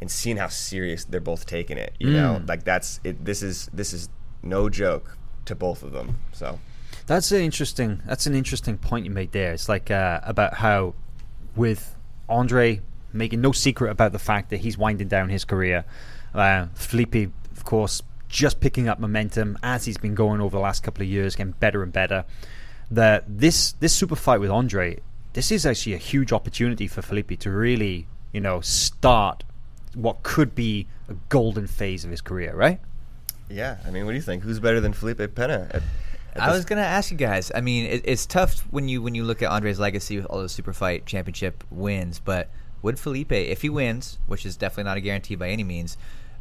and 0.00 0.10
seeing 0.10 0.36
how 0.36 0.48
serious 0.48 1.04
they're 1.04 1.20
both 1.20 1.46
taking 1.46 1.78
it. 1.78 1.94
You 1.98 2.12
know, 2.12 2.42
like 2.46 2.64
that's 2.64 3.00
it. 3.02 3.24
This 3.24 3.42
is 3.42 3.70
this 3.72 3.92
is 3.92 4.08
no 4.42 4.68
joke 4.68 5.16
to 5.46 5.54
both 5.54 5.82
of 5.82 5.92
them. 5.92 6.18
So. 6.32 6.58
That's 7.06 7.30
an 7.30 7.40
interesting. 7.40 8.02
That's 8.04 8.26
an 8.26 8.34
interesting 8.34 8.78
point 8.78 9.04
you 9.04 9.12
made 9.12 9.30
there. 9.30 9.52
It's 9.52 9.68
like 9.68 9.92
uh, 9.92 10.18
about 10.24 10.54
how, 10.54 10.94
with 11.56 11.96
Andre 12.28 12.80
making 13.12 13.40
no 13.40 13.52
secret 13.52 13.90
about 13.90 14.12
the 14.12 14.18
fact 14.18 14.50
that 14.50 14.58
he's 14.58 14.76
winding 14.76 15.08
down 15.08 15.28
his 15.28 15.44
career, 15.44 15.84
uh, 16.34 16.66
Felipe, 16.74 17.30
of 17.56 17.64
course, 17.64 18.02
just 18.28 18.60
picking 18.60 18.88
up 18.88 18.98
momentum 18.98 19.58
as 19.62 19.84
he's 19.84 19.98
been 19.98 20.14
going 20.14 20.40
over 20.40 20.56
the 20.56 20.62
last 20.62 20.82
couple 20.82 21.02
of 21.02 21.08
years, 21.08 21.34
getting 21.34 21.52
better 21.52 21.82
and 21.82 21.92
better. 21.92 22.24
That 22.90 23.24
this 23.26 23.72
this 23.72 23.92
super 23.92 24.14
fight 24.14 24.38
with 24.38 24.50
Andre, 24.50 25.00
this 25.32 25.50
is 25.50 25.66
actually 25.66 25.94
a 25.94 25.98
huge 25.98 26.32
opportunity 26.32 26.86
for 26.86 27.02
Felipe 27.02 27.38
to 27.40 27.50
really, 27.50 28.06
you 28.32 28.40
know, 28.40 28.60
start 28.60 29.42
what 29.94 30.22
could 30.22 30.54
be 30.54 30.86
a 31.08 31.14
golden 31.28 31.66
phase 31.66 32.04
of 32.04 32.10
his 32.10 32.20
career, 32.20 32.54
right? 32.54 32.80
Yeah, 33.48 33.78
I 33.86 33.90
mean, 33.90 34.04
what 34.04 34.12
do 34.12 34.16
you 34.16 34.22
think? 34.22 34.42
Who's 34.42 34.60
better 34.60 34.80
than 34.80 34.92
Felipe 34.92 35.34
Pena? 35.34 35.68
At, 35.70 35.82
I 36.40 36.52
was 36.52 36.64
gonna 36.64 36.82
ask 36.82 37.10
you 37.10 37.16
guys. 37.16 37.50
I 37.54 37.60
mean, 37.60 37.86
it, 37.86 38.02
it's 38.04 38.26
tough 38.26 38.60
when 38.70 38.88
you 38.88 39.02
when 39.02 39.14
you 39.14 39.24
look 39.24 39.42
at 39.42 39.50
Andre's 39.50 39.78
legacy 39.78 40.16
with 40.16 40.26
all 40.26 40.40
the 40.42 40.48
super 40.48 40.72
fight 40.72 41.06
championship 41.06 41.64
wins. 41.70 42.18
But 42.18 42.50
would 42.82 42.98
Felipe, 42.98 43.32
if 43.32 43.62
he 43.62 43.68
wins, 43.68 44.18
which 44.26 44.46
is 44.46 44.56
definitely 44.56 44.84
not 44.84 44.96
a 44.96 45.00
guarantee 45.00 45.34
by 45.34 45.48
any 45.48 45.64
means, 45.64 45.96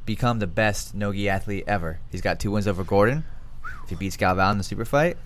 become 0.05 0.39
the 0.39 0.47
best 0.47 0.93
nogi 0.93 1.29
athlete 1.29 1.63
ever? 1.67 1.99
He's 2.11 2.21
got 2.21 2.39
two 2.39 2.51
wins 2.51 2.67
over 2.67 2.83
Gordon. 2.83 3.23
If 3.83 3.89
he 3.89 3.95
beats 3.95 4.17
Galvao 4.17 4.51
in 4.51 4.57
the 4.57 4.63
super 4.63 4.85
fight, 4.85 5.17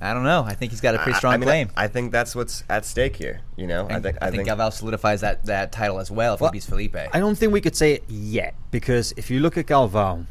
I 0.00 0.12
don't 0.12 0.24
know. 0.24 0.44
I 0.44 0.54
think 0.54 0.70
he's 0.72 0.80
got 0.80 0.94
a 0.94 0.98
pretty 0.98 1.16
strong 1.16 1.34
I 1.34 1.36
mean, 1.38 1.46
claim. 1.46 1.70
I, 1.76 1.84
I 1.84 1.88
think 1.88 2.12
that's 2.12 2.34
what's 2.36 2.62
at 2.68 2.84
stake 2.84 3.16
here. 3.16 3.40
You 3.56 3.66
know, 3.66 3.86
I 3.88 3.94
And 3.94 4.02
think 4.02 4.18
I 4.20 4.30
think 4.30 4.46
Galvao 4.48 4.72
solidifies 4.72 5.20
that, 5.22 5.46
that 5.46 5.72
title 5.72 5.98
as 5.98 6.10
well 6.10 6.34
if 6.34 6.40
Well, 6.40 6.50
he 6.50 6.56
beats 6.56 6.66
Felipe. 6.66 6.96
I 6.96 7.18
don't 7.20 7.36
think 7.36 7.52
we 7.52 7.60
could 7.60 7.76
say 7.76 7.94
it 7.94 8.04
yet 8.08 8.54
because 8.70 9.12
if 9.16 9.30
you 9.30 9.40
look 9.40 9.56
at 9.56 9.66
Galvao, 9.66 10.26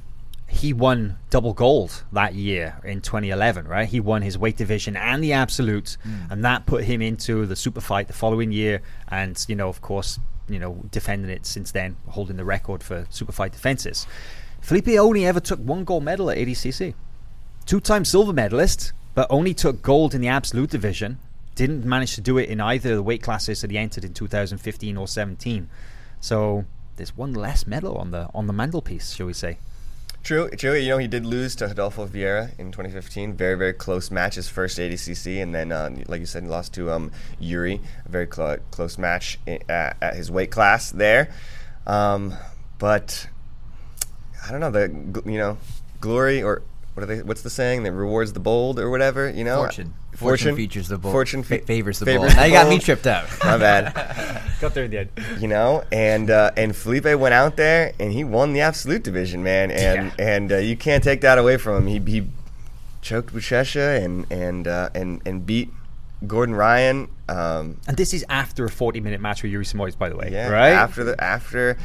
he 0.54 0.72
won 0.72 1.18
double 1.30 1.54
gold 1.54 2.04
that 2.12 2.36
year 2.36 2.80
in 2.84 3.02
2011, 3.02 3.68
right? 3.68 3.90
He 3.90 4.00
won 4.00 4.22
his 4.22 4.38
weight 4.38 4.56
division 4.56 4.96
and 4.96 5.24
the 5.24 5.34
absolute, 5.34 5.98
hmm. 6.04 6.32
and 6.32 6.46
that 6.46 6.66
put 6.66 6.84
him 6.84 7.02
into 7.02 7.46
the 7.46 7.56
super 7.56 7.82
fight 7.82 8.08
the 8.08 8.14
following 8.14 8.52
year. 8.52 8.82
And 9.08 9.44
you 9.48 9.56
know, 9.56 9.68
of 9.68 9.82
course, 9.82 10.20
you 10.48 10.60
know, 10.60 10.84
defending 10.92 11.32
it 11.32 11.46
since 11.46 11.72
then, 11.72 11.98
holding 12.10 12.38
the 12.38 12.46
record 12.46 12.84
for 12.84 13.08
super 13.10 13.32
fight 13.32 13.52
defenses. 13.52 14.06
Felipe 14.62 14.90
only 14.90 15.26
ever 15.26 15.40
took 15.40 15.60
one 15.60 15.84
gold 15.84 16.04
medal 16.04 16.30
at 16.30 16.38
ADCC, 16.38 16.94
two-time 17.66 18.06
silver 18.06 18.32
medalist, 18.32 18.94
but 19.16 19.28
only 19.30 19.54
took 19.54 19.82
gold 19.82 20.14
in 20.14 20.22
the 20.22 20.28
absolute 20.28 20.70
division. 20.70 21.18
Didn't 21.56 21.84
manage 21.84 22.16
to 22.16 22.22
do 22.22 22.38
it 22.38 22.48
in 22.48 22.62
either 22.62 22.92
of 22.92 22.96
the 22.98 23.04
weight 23.04 23.24
classes 23.24 23.62
that 23.62 23.72
he 23.72 23.78
entered 23.78 24.06
in 24.06 24.14
2015 24.14 24.98
or 24.98 25.08
17. 25.08 25.70
So 26.22 26.66
there's 26.96 27.18
one 27.18 27.34
less 27.34 27.66
medal 27.66 27.98
on 27.98 28.12
the 28.12 28.30
on 28.34 28.48
the 28.48 28.54
mantelpiece, 28.54 29.14
shall 29.14 29.26
we 29.26 29.34
say? 29.34 29.58
True, 30.24 30.50
true. 30.52 30.74
You 30.76 30.88
know, 30.90 30.98
he 31.00 31.08
did 31.08 31.26
lose 31.26 31.54
to 31.58 31.66
Adolfo 31.70 32.08
Vieira 32.08 32.58
in 32.58 32.72
2015. 32.72 33.34
Very, 33.34 33.56
very 33.56 33.74
close 33.74 34.10
match, 34.10 34.36
his 34.36 34.48
first 34.48 34.80
ADCC, 34.80 35.44
and 35.44 35.54
then, 35.54 35.74
uh, 35.74 35.90
like 36.08 36.22
you 36.22 36.26
said, 36.26 36.44
he 36.44 36.50
lost 36.50 36.74
to 36.76 36.92
um, 36.92 37.12
Yuri. 37.40 37.82
A 38.06 38.10
very 38.10 38.26
clo- 38.28 38.60
close 38.72 38.98
match 38.98 39.38
i- 39.46 39.60
at, 39.68 39.98
at 40.02 40.16
his 40.16 40.32
weight 40.32 40.50
class 40.50 40.92
there. 40.92 41.30
Um, 41.86 42.34
but 42.80 43.28
I 44.48 44.52
don't 44.52 44.62
know 44.62 44.72
the 44.72 45.22
you 45.30 45.38
know 45.38 45.58
glory 46.00 46.42
or 46.42 46.62
what 46.94 47.04
are 47.04 47.06
they? 47.06 47.22
What's 47.22 47.42
the 47.42 47.50
saying 47.50 47.84
that 47.84 47.92
rewards 47.92 48.32
the 48.32 48.40
bold 48.40 48.80
or 48.80 48.90
whatever? 48.90 49.30
You 49.30 49.44
know, 49.44 49.58
Fortune. 49.64 49.94
Fortune 50.16 50.56
features 50.56 50.88
the 50.88 50.98
bold. 50.98 51.14
Fortune 51.14 51.44
Fa- 51.44 51.60
fa- 51.60 51.66
favors 51.66 52.00
the 52.00 52.06
favors 52.06 52.28
bold. 52.34 52.36
Now 52.38 52.44
you 52.46 52.52
got 52.54 52.70
me 52.70 52.80
tripped 52.80 53.08
up. 53.08 53.28
My 53.44 53.58
bad. 53.58 53.94
Got 54.62 54.74
there 54.74 54.86
in 54.86 54.92
the 54.92 55.00
end. 55.00 55.10
you 55.42 55.48
know 55.48 55.84
and 55.92 56.30
uh, 56.30 56.52
and 56.56 56.76
Felipe 56.76 57.06
went 57.06 57.34
out 57.34 57.58
there 57.58 57.94
and 58.00 58.12
he 58.14 58.24
won 58.24 58.54
the 58.54 58.62
absolute 58.62 59.04
division 59.04 59.44
man 59.44 59.72
and 59.72 60.14
and 60.20 60.52
uh, 60.52 60.58
you 60.58 60.78
can't 60.78 61.04
take 61.04 61.22
that 61.22 61.38
away 61.38 61.58
from 61.58 61.86
him 61.86 61.88
he, 62.06 62.20
he 62.20 62.28
choked 63.02 63.34
Buchecha 63.34 64.02
and 64.04 64.26
and 64.32 64.68
uh, 64.68 64.90
and 64.96 65.22
and 65.26 65.46
beat 65.46 65.70
Gordon 66.26 66.56
Ryan 66.56 67.10
um, 67.28 67.78
And 67.88 67.98
this 67.98 68.14
is 68.14 68.24
after 68.30 68.64
a 68.66 68.70
40 68.70 69.02
minute 69.02 69.20
match 69.20 69.44
with 69.44 69.52
Yuri 69.52 69.66
Simoes, 69.66 69.98
by 69.98 70.08
the 70.10 70.16
way, 70.16 70.30
yeah 70.32 70.48
right? 70.50 70.70
after 70.72 71.04
the 71.04 71.22
after 71.22 71.78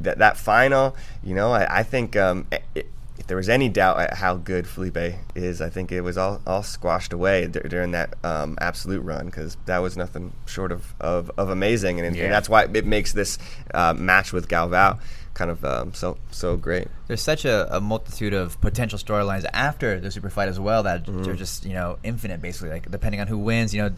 that 0.00 0.18
that 0.18 0.36
final 0.36 0.96
you 1.22 1.34
know 1.36 1.52
I, 1.52 1.78
I 1.80 1.82
think 1.84 2.16
um, 2.16 2.46
i 2.50 2.58
i 2.76 2.82
if 3.18 3.26
there 3.26 3.36
was 3.36 3.48
any 3.48 3.68
doubt 3.68 3.98
at 4.00 4.14
how 4.14 4.36
good 4.36 4.66
Felipe 4.66 5.14
is, 5.34 5.60
I 5.60 5.68
think 5.68 5.90
it 5.92 6.00
was 6.02 6.16
all, 6.16 6.40
all 6.46 6.62
squashed 6.62 7.12
away 7.12 7.46
dur- 7.48 7.60
during 7.68 7.90
that 7.90 8.14
um, 8.24 8.56
absolute 8.60 9.00
run 9.02 9.26
because 9.26 9.56
that 9.66 9.78
was 9.78 9.96
nothing 9.96 10.32
short 10.46 10.70
of, 10.72 10.94
of, 11.00 11.30
of 11.36 11.50
amazing, 11.50 12.00
and, 12.00 12.14
Yeah. 12.16 12.24
and 12.24 12.32
that's 12.32 12.48
why 12.48 12.64
it 12.64 12.86
makes 12.86 13.12
this 13.12 13.38
uh, 13.74 13.92
match 13.94 14.32
with 14.32 14.48
Galvao 14.48 14.98
kind 15.34 15.50
of 15.52 15.64
um, 15.64 15.94
so 15.94 16.16
so 16.32 16.56
great. 16.56 16.88
there's 17.06 17.22
such 17.22 17.44
a, 17.44 17.76
a 17.76 17.80
multitude 17.80 18.34
of 18.34 18.60
potential 18.60 18.98
storylines 18.98 19.44
after 19.52 20.00
the 20.00 20.10
super 20.10 20.30
fight 20.30 20.48
as 20.48 20.58
well 20.58 20.82
that 20.82 21.04
Mm-hmm. 21.04 21.22
they're 21.22 21.34
just 21.36 21.64
you 21.64 21.74
know 21.74 21.96
infinite 22.02 22.42
basically 22.42 22.70
like 22.70 22.90
depending 22.90 23.20
on 23.20 23.28
who 23.28 23.38
wins 23.38 23.72
you 23.72 23.80
know 23.82 23.90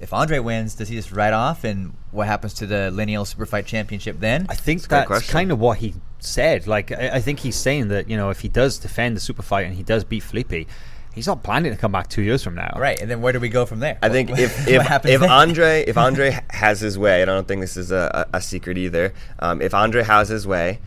if 0.00 0.12
Andre 0.12 0.38
wins 0.38 0.74
does 0.74 0.88
he 0.88 0.96
just 0.96 1.12
ride 1.12 1.32
off 1.32 1.64
and 1.64 1.94
what 2.10 2.26
happens 2.26 2.54
to 2.54 2.66
the 2.66 2.90
lineal 2.90 3.24
super 3.24 3.46
fight 3.46 3.66
championship 3.66 4.20
then 4.20 4.46
I 4.48 4.54
think 4.54 4.84
a 4.84 4.88
great 4.88 5.08
that's 5.08 5.30
kind 5.30 5.50
of 5.52 5.58
what 5.58 5.78
he 5.78 5.94
said. 6.18 6.66
Like, 6.66 6.90
I, 6.92 7.10
I 7.14 7.20
think 7.20 7.40
he's 7.40 7.56
saying 7.56 7.88
that, 7.88 8.08
you 8.08 8.16
know, 8.16 8.30
if 8.30 8.40
he 8.40 8.48
does 8.48 8.78
defend 8.78 9.16
the 9.16 9.20
super 9.20 9.42
fight 9.42 9.66
and 9.66 9.74
he 9.74 9.82
does 9.82 10.04
beat 10.04 10.20
Felipe, 10.24 10.68
he's 11.14 11.26
not 11.26 11.42
planning 11.42 11.72
to 11.72 11.78
come 11.78 11.92
back 11.92 12.08
two 12.08 12.22
years 12.22 12.42
from 12.44 12.54
now. 12.54 12.72
right 12.76 13.00
and 13.00 13.10
then 13.10 13.20
where 13.20 13.32
do 13.32 13.40
we 13.40 13.48
go 13.48 13.66
from 13.66 13.80
there 13.80 13.98
I 14.02 14.08
think 14.08 14.30
if 14.30 14.68
if, 14.68 15.04
if? 15.06 15.22
Andre 15.22 15.82
if 15.84 15.96
Andre 16.06 16.38
has 16.50 16.80
his 16.80 16.96
way, 16.98 17.22
and 17.22 17.30
I 17.30 17.34
don't 17.34 17.48
think 17.48 17.60
this 17.60 17.76
is 17.76 17.90
a, 17.90 18.26
a, 18.32 18.36
a 18.38 18.40
secret 18.40 18.78
either. 18.78 19.12
Um, 19.40 19.60
if 19.60 19.74
Andre 19.74 20.02
has 20.04 20.28
his 20.28 20.46
way, 20.46 20.78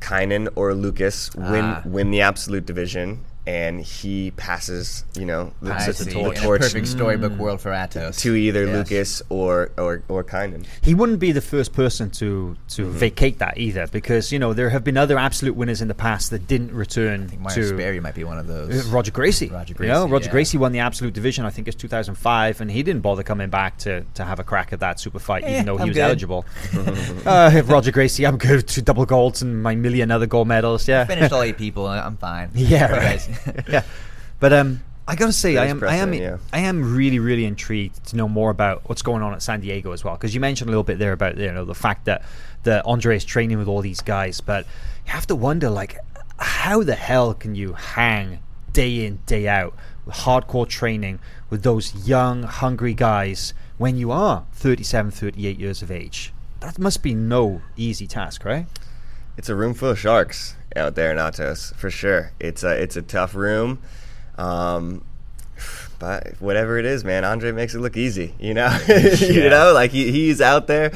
Kainan 0.00 0.48
or 0.56 0.74
Lucas 0.74 1.34
win 1.34 1.64
Ah. 1.64 1.82
win 1.84 2.10
the 2.10 2.20
absolute 2.20 2.66
division, 2.66 3.24
and 3.46 3.80
he 3.80 4.32
passes, 4.32 5.04
you 5.16 5.24
know, 5.24 5.52
the, 5.62 5.72
I 5.72 5.86
the- 5.86 5.92
see. 5.92 6.10
the 6.12 6.18
In 6.18 6.26
a 6.26 6.34
torch 6.34 6.60
perfect 6.62 6.88
storybook 6.88 7.32
world 7.38 7.60
for 7.60 7.70
Atos 7.70 8.18
to 8.20 8.34
either 8.34 8.64
Yes. 8.66 8.74
Lucas 8.76 9.22
or 9.28 9.70
or 9.78 10.02
or 10.08 10.24
Kainan. 10.24 10.64
He 10.82 10.94
wouldn't 10.94 11.20
be 11.20 11.32
the 11.32 11.40
first 11.40 11.72
person 11.72 12.10
to 12.10 12.56
to 12.68 12.82
Mm-hmm. 12.86 12.98
vacate 12.98 13.38
that 13.38 13.58
either, 13.58 13.86
because 13.86 14.32
you 14.32 14.38
know 14.38 14.52
there 14.52 14.70
have 14.70 14.82
been 14.84 14.96
other 14.96 15.18
absolute 15.18 15.54
winners 15.56 15.80
in 15.80 15.88
the 15.88 15.94
past 15.94 16.30
that 16.30 16.46
didn't 16.46 16.72
return 16.72 17.24
I 17.24 17.26
think 17.28 17.40
Mario 17.42 17.66
Sperry 17.66 18.00
might 18.00 18.14
be 18.14 18.24
one 18.24 18.38
of 18.38 18.46
those 18.46 18.86
Uh, 18.86 18.90
Roger 18.90 19.12
Gracie. 19.12 19.48
Roger 19.48 19.74
You 19.78 19.86
know, 19.88 20.08
Roger 20.08 20.26
yeah. 20.26 20.30
Gracie 20.32 20.58
won 20.58 20.72
the 20.72 20.80
absolute 20.80 21.14
division. 21.14 21.44
I 21.44 21.50
think 21.50 21.68
it's 21.68 21.76
2005, 21.76 22.60
and 22.60 22.70
he 22.70 22.82
didn't 22.82 23.02
bother 23.02 23.22
coming 23.22 23.48
back 23.50 23.78
to, 23.78 24.02
to 24.14 24.24
have 24.24 24.38
a 24.40 24.44
crack 24.44 24.72
at 24.72 24.80
that 24.80 24.98
super 25.00 25.18
fight, 25.18 25.44
Eh, 25.44 25.52
even 25.52 25.66
though 25.66 25.76
he 25.76 25.82
I'm 25.82 25.88
was 25.88 25.96
good. 25.96 26.02
eligible. 26.02 26.44
uh, 27.26 27.62
Roger 27.66 27.92
Gracie, 27.92 28.26
I'm 28.26 28.38
good. 28.38 28.66
Two 28.66 28.82
double 28.82 29.06
golds 29.06 29.42
and 29.42 29.62
my 29.62 29.74
million 29.74 30.10
other 30.10 30.26
gold 30.26 30.48
medals. 30.48 30.88
Yeah, 30.88 31.04
finished 31.04 31.32
all 31.32 31.42
eight 31.42 31.56
people 31.58 31.86
I'm 31.86 32.16
fine 32.16 32.50
yeah, 32.54 32.90
right. 32.92 33.28
yeah. 33.68 33.82
But 34.40 34.52
um, 34.52 34.82
I 35.08 35.14
gotta 35.14 35.32
say, 35.32 35.56
I 35.56 35.66
am, 35.66 35.82
I 35.84 35.96
am, 35.96 36.12
yeah. 36.12 36.38
I 36.52 36.60
am 36.60 36.94
really, 36.94 37.18
really 37.18 37.44
intrigued 37.44 38.04
to 38.06 38.16
know 38.16 38.28
more 38.28 38.50
about 38.50 38.88
what's 38.88 39.02
going 39.02 39.22
on 39.22 39.32
at 39.32 39.42
San 39.42 39.60
Diego 39.60 39.92
as 39.92 40.04
well. 40.04 40.14
Because 40.14 40.34
you 40.34 40.40
mentioned 40.40 40.68
a 40.68 40.72
little 40.72 40.84
bit 40.84 40.98
there 40.98 41.12
about 41.12 41.36
you 41.38 41.52
know 41.52 41.64
the 41.64 41.74
fact 41.74 42.06
that 42.06 42.22
that 42.64 42.84
Andre 42.84 43.16
is 43.16 43.24
training 43.24 43.58
with 43.58 43.68
all 43.68 43.80
these 43.80 44.00
guys, 44.00 44.40
but 44.40 44.66
you 45.06 45.12
have 45.12 45.26
to 45.28 45.36
wonder 45.36 45.70
like, 45.70 45.96
how 46.38 46.82
the 46.82 46.94
hell 46.94 47.34
can 47.34 47.54
you 47.54 47.74
hang 47.74 48.40
day 48.72 49.06
in 49.06 49.20
day 49.26 49.48
out 49.48 49.74
with 50.04 50.16
hardcore 50.16 50.68
training 50.68 51.18
with 51.50 51.62
those 51.62 52.06
young, 52.06 52.42
hungry 52.42 52.94
guys 52.94 53.54
when 53.78 53.96
you 53.96 54.10
are 54.10 54.44
37, 54.52 55.10
38 55.10 55.58
years 55.58 55.82
of 55.82 55.90
age. 55.90 56.32
That 56.60 56.78
must 56.78 57.02
be 57.02 57.14
no 57.14 57.62
easy 57.76 58.06
task, 58.06 58.44
right? 58.44 58.66
It's 59.36 59.48
a 59.48 59.54
room 59.54 59.74
full 59.74 59.90
of 59.90 59.98
sharks 59.98 60.56
out 60.74 60.94
there 60.94 61.10
in 61.10 61.18
Atos 61.18 61.74
for 61.74 61.90
sure. 61.90 62.32
It's 62.40 62.62
a 62.64 62.70
it's 62.80 62.96
a 62.96 63.02
tough 63.02 63.34
room, 63.34 63.80
um, 64.38 65.04
but 65.98 66.34
whatever 66.40 66.78
it 66.78 66.84
is, 66.86 67.04
man, 67.04 67.24
Andre 67.24 67.52
makes 67.52 67.74
it 67.74 67.80
look 67.80 67.96
easy. 67.96 68.34
You 68.38 68.54
know, 68.54 68.76
you 69.20 69.48
know, 69.48 69.72
like 69.74 69.90
he, 69.90 70.10
he's 70.10 70.40
out 70.40 70.66
there, 70.66 70.92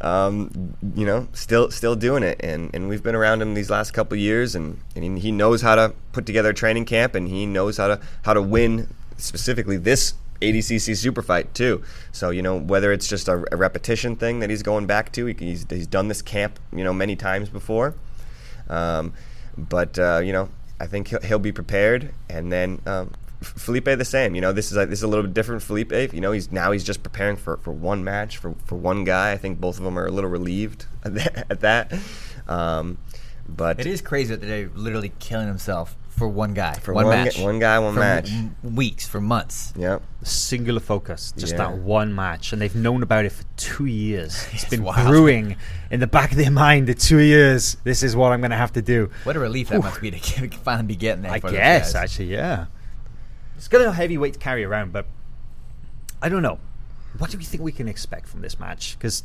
um, 0.00 0.74
you 0.94 1.04
know, 1.06 1.28
still 1.32 1.70
still 1.70 1.96
doing 1.96 2.22
it, 2.22 2.40
and, 2.40 2.70
and 2.74 2.88
we've 2.88 3.02
been 3.02 3.14
around 3.14 3.42
him 3.42 3.54
these 3.54 3.70
last 3.70 3.92
couple 3.92 4.14
of 4.14 4.20
years, 4.20 4.54
and, 4.54 4.78
and 4.96 5.04
he- 5.18 5.20
he 5.28 5.32
knows 5.32 5.62
how 5.62 5.74
to 5.74 5.94
put 6.12 6.26
together 6.26 6.50
a 6.50 6.54
training 6.54 6.84
camp, 6.86 7.14
and 7.14 7.28
he 7.28 7.44
knows 7.46 7.76
how 7.76 7.88
to 7.88 8.00
how 8.22 8.32
to 8.34 8.42
win 8.42 8.88
specifically 9.18 9.76
this 9.76 10.14
ADCC 10.40 10.96
super 10.96 11.22
fight 11.22 11.54
too. 11.54 11.82
So 12.12 12.30
you 12.30 12.42
know 12.42 12.58
whether 12.58 12.92
it's 12.92 13.08
just 13.08 13.28
a, 13.28 13.44
a 13.52 13.56
repetition 13.56 14.16
thing 14.16 14.40
that 14.40 14.50
he's 14.50 14.62
going 14.62 14.86
back 14.86 15.12
to, 15.12 15.26
he, 15.26 15.34
he's 15.38 15.66
he's 15.68 15.86
done 15.86 16.08
this 16.08 16.22
camp 16.22 16.58
you 16.72 16.84
know 16.84 16.92
many 16.92 17.16
times 17.16 17.48
before. 17.48 17.94
Um, 18.68 19.12
but 19.56 19.98
uh, 19.98 20.20
you 20.24 20.32
know, 20.32 20.48
I 20.80 20.86
think 20.86 21.08
he'll, 21.08 21.20
he'll 21.20 21.38
be 21.38 21.52
prepared, 21.52 22.12
and 22.28 22.50
then 22.50 22.80
um, 22.86 23.12
Felipe 23.44 23.84
the 23.84 24.04
same. 24.04 24.34
You 24.34 24.40
know, 24.40 24.52
this 24.52 24.70
is 24.70 24.76
like, 24.76 24.88
this 24.88 24.98
is 25.00 25.02
a 25.02 25.08
little 25.08 25.24
bit 25.24 25.34
different. 25.34 25.62
Felipe, 25.62 26.12
you 26.12 26.20
know, 26.20 26.32
he's 26.32 26.50
now 26.50 26.72
he's 26.72 26.84
just 26.84 27.02
preparing 27.02 27.36
for, 27.36 27.58
for 27.58 27.72
one 27.72 28.02
match 28.02 28.38
for, 28.38 28.54
for 28.64 28.76
one 28.76 29.04
guy. 29.04 29.32
I 29.32 29.36
think 29.36 29.60
both 29.60 29.78
of 29.78 29.84
them 29.84 29.98
are 29.98 30.06
a 30.06 30.10
little 30.10 30.30
relieved 30.30 30.86
at 31.04 31.14
that. 31.14 31.46
At 31.50 31.60
that. 31.60 31.92
Um, 32.48 32.98
but 33.48 33.78
It 33.78 33.86
is 33.86 34.00
crazy 34.00 34.34
that 34.34 34.46
they're 34.46 34.70
literally 34.74 35.12
killing 35.18 35.46
himself 35.46 35.96
for 36.16 36.28
one 36.28 36.54
guy, 36.54 36.74
For 36.74 36.94
one, 36.94 37.06
one 37.06 37.24
match, 37.24 37.38
one 37.40 37.58
guy, 37.58 37.78
one 37.80 37.94
for 37.94 38.00
match. 38.00 38.30
m- 38.30 38.54
weeks, 38.76 39.06
for 39.06 39.20
months. 39.20 39.72
Yep. 39.76 40.00
Singular 40.22 40.78
focus, 40.80 41.32
just 41.36 41.52
Yeah. 41.52 41.58
that 41.58 41.78
one 41.78 42.14
match, 42.14 42.52
and 42.52 42.62
they've 42.62 42.74
known 42.74 43.02
about 43.02 43.24
it 43.24 43.32
for 43.32 43.44
two 43.56 43.86
years. 43.86 44.46
It's 44.52 44.64
been 44.64 44.84
wild. 44.84 45.08
brewing 45.08 45.56
in 45.90 45.98
the 46.00 46.06
back 46.06 46.30
of 46.30 46.36
their 46.36 46.50
mind. 46.52 46.86
The 46.86 46.94
two 46.94 47.18
years. 47.18 47.76
This 47.84 48.02
is 48.04 48.14
what 48.14 48.32
I'm 48.32 48.40
going 48.40 48.52
to 48.52 48.56
have 48.56 48.72
to 48.74 48.82
do. 48.82 49.10
What 49.24 49.34
a 49.34 49.40
relief 49.40 49.70
that 49.70 49.80
must 49.82 50.00
be 50.00 50.10
to 50.12 50.18
get- 50.40 50.54
finally 50.64 50.86
be 50.86 50.96
getting 50.96 51.22
there. 51.22 51.32
I 51.32 51.40
for 51.40 51.48
those 51.48 51.56
guess 51.58 51.92
guys. 51.94 52.02
actually, 52.04 52.26
yeah. 52.32 52.66
It's 53.56 53.66
got 53.68 53.80
a 53.80 53.92
heavy 53.92 54.16
weight 54.16 54.34
to 54.34 54.38
carry 54.38 54.62
around, 54.64 54.92
but 54.92 55.06
I 56.22 56.28
don't 56.28 56.42
know. 56.42 56.58
What 57.18 57.30
do 57.30 57.38
we 57.38 57.44
think 57.44 57.62
we 57.62 57.72
can 57.72 57.88
expect 57.88 58.28
from 58.28 58.40
this 58.40 58.58
match? 58.60 58.96
Because 58.98 59.24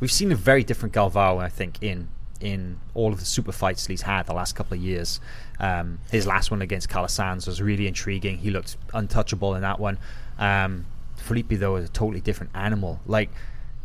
we've 0.00 0.12
seen 0.12 0.32
a 0.32 0.36
very 0.36 0.62
different 0.64 0.94
Galvao, 0.94 1.38
I 1.42 1.48
think, 1.48 1.82
in 1.82 2.08
in 2.40 2.80
all 2.94 3.12
of 3.12 3.18
the 3.18 3.26
super 3.26 3.52
fights 3.52 3.84
that 3.86 3.92
he's 3.92 4.00
had 4.02 4.24
the 4.26 4.32
last 4.32 4.54
couple 4.54 4.74
of 4.74 4.82
years. 4.82 5.20
Um, 5.60 5.98
his 6.10 6.26
last 6.26 6.50
one 6.50 6.62
against 6.62 6.88
Calasans 6.88 7.46
was 7.46 7.60
really 7.60 7.86
intriguing. 7.86 8.38
He 8.38 8.50
looked 8.50 8.76
untouchable 8.94 9.54
in 9.54 9.62
that 9.62 9.78
one. 9.78 9.98
Um, 10.38 10.86
Felipe 11.16 11.50
though 11.50 11.76
is 11.76 11.88
a 11.88 11.92
totally 11.92 12.20
different 12.20 12.50
animal. 12.54 13.00
Like, 13.06 13.30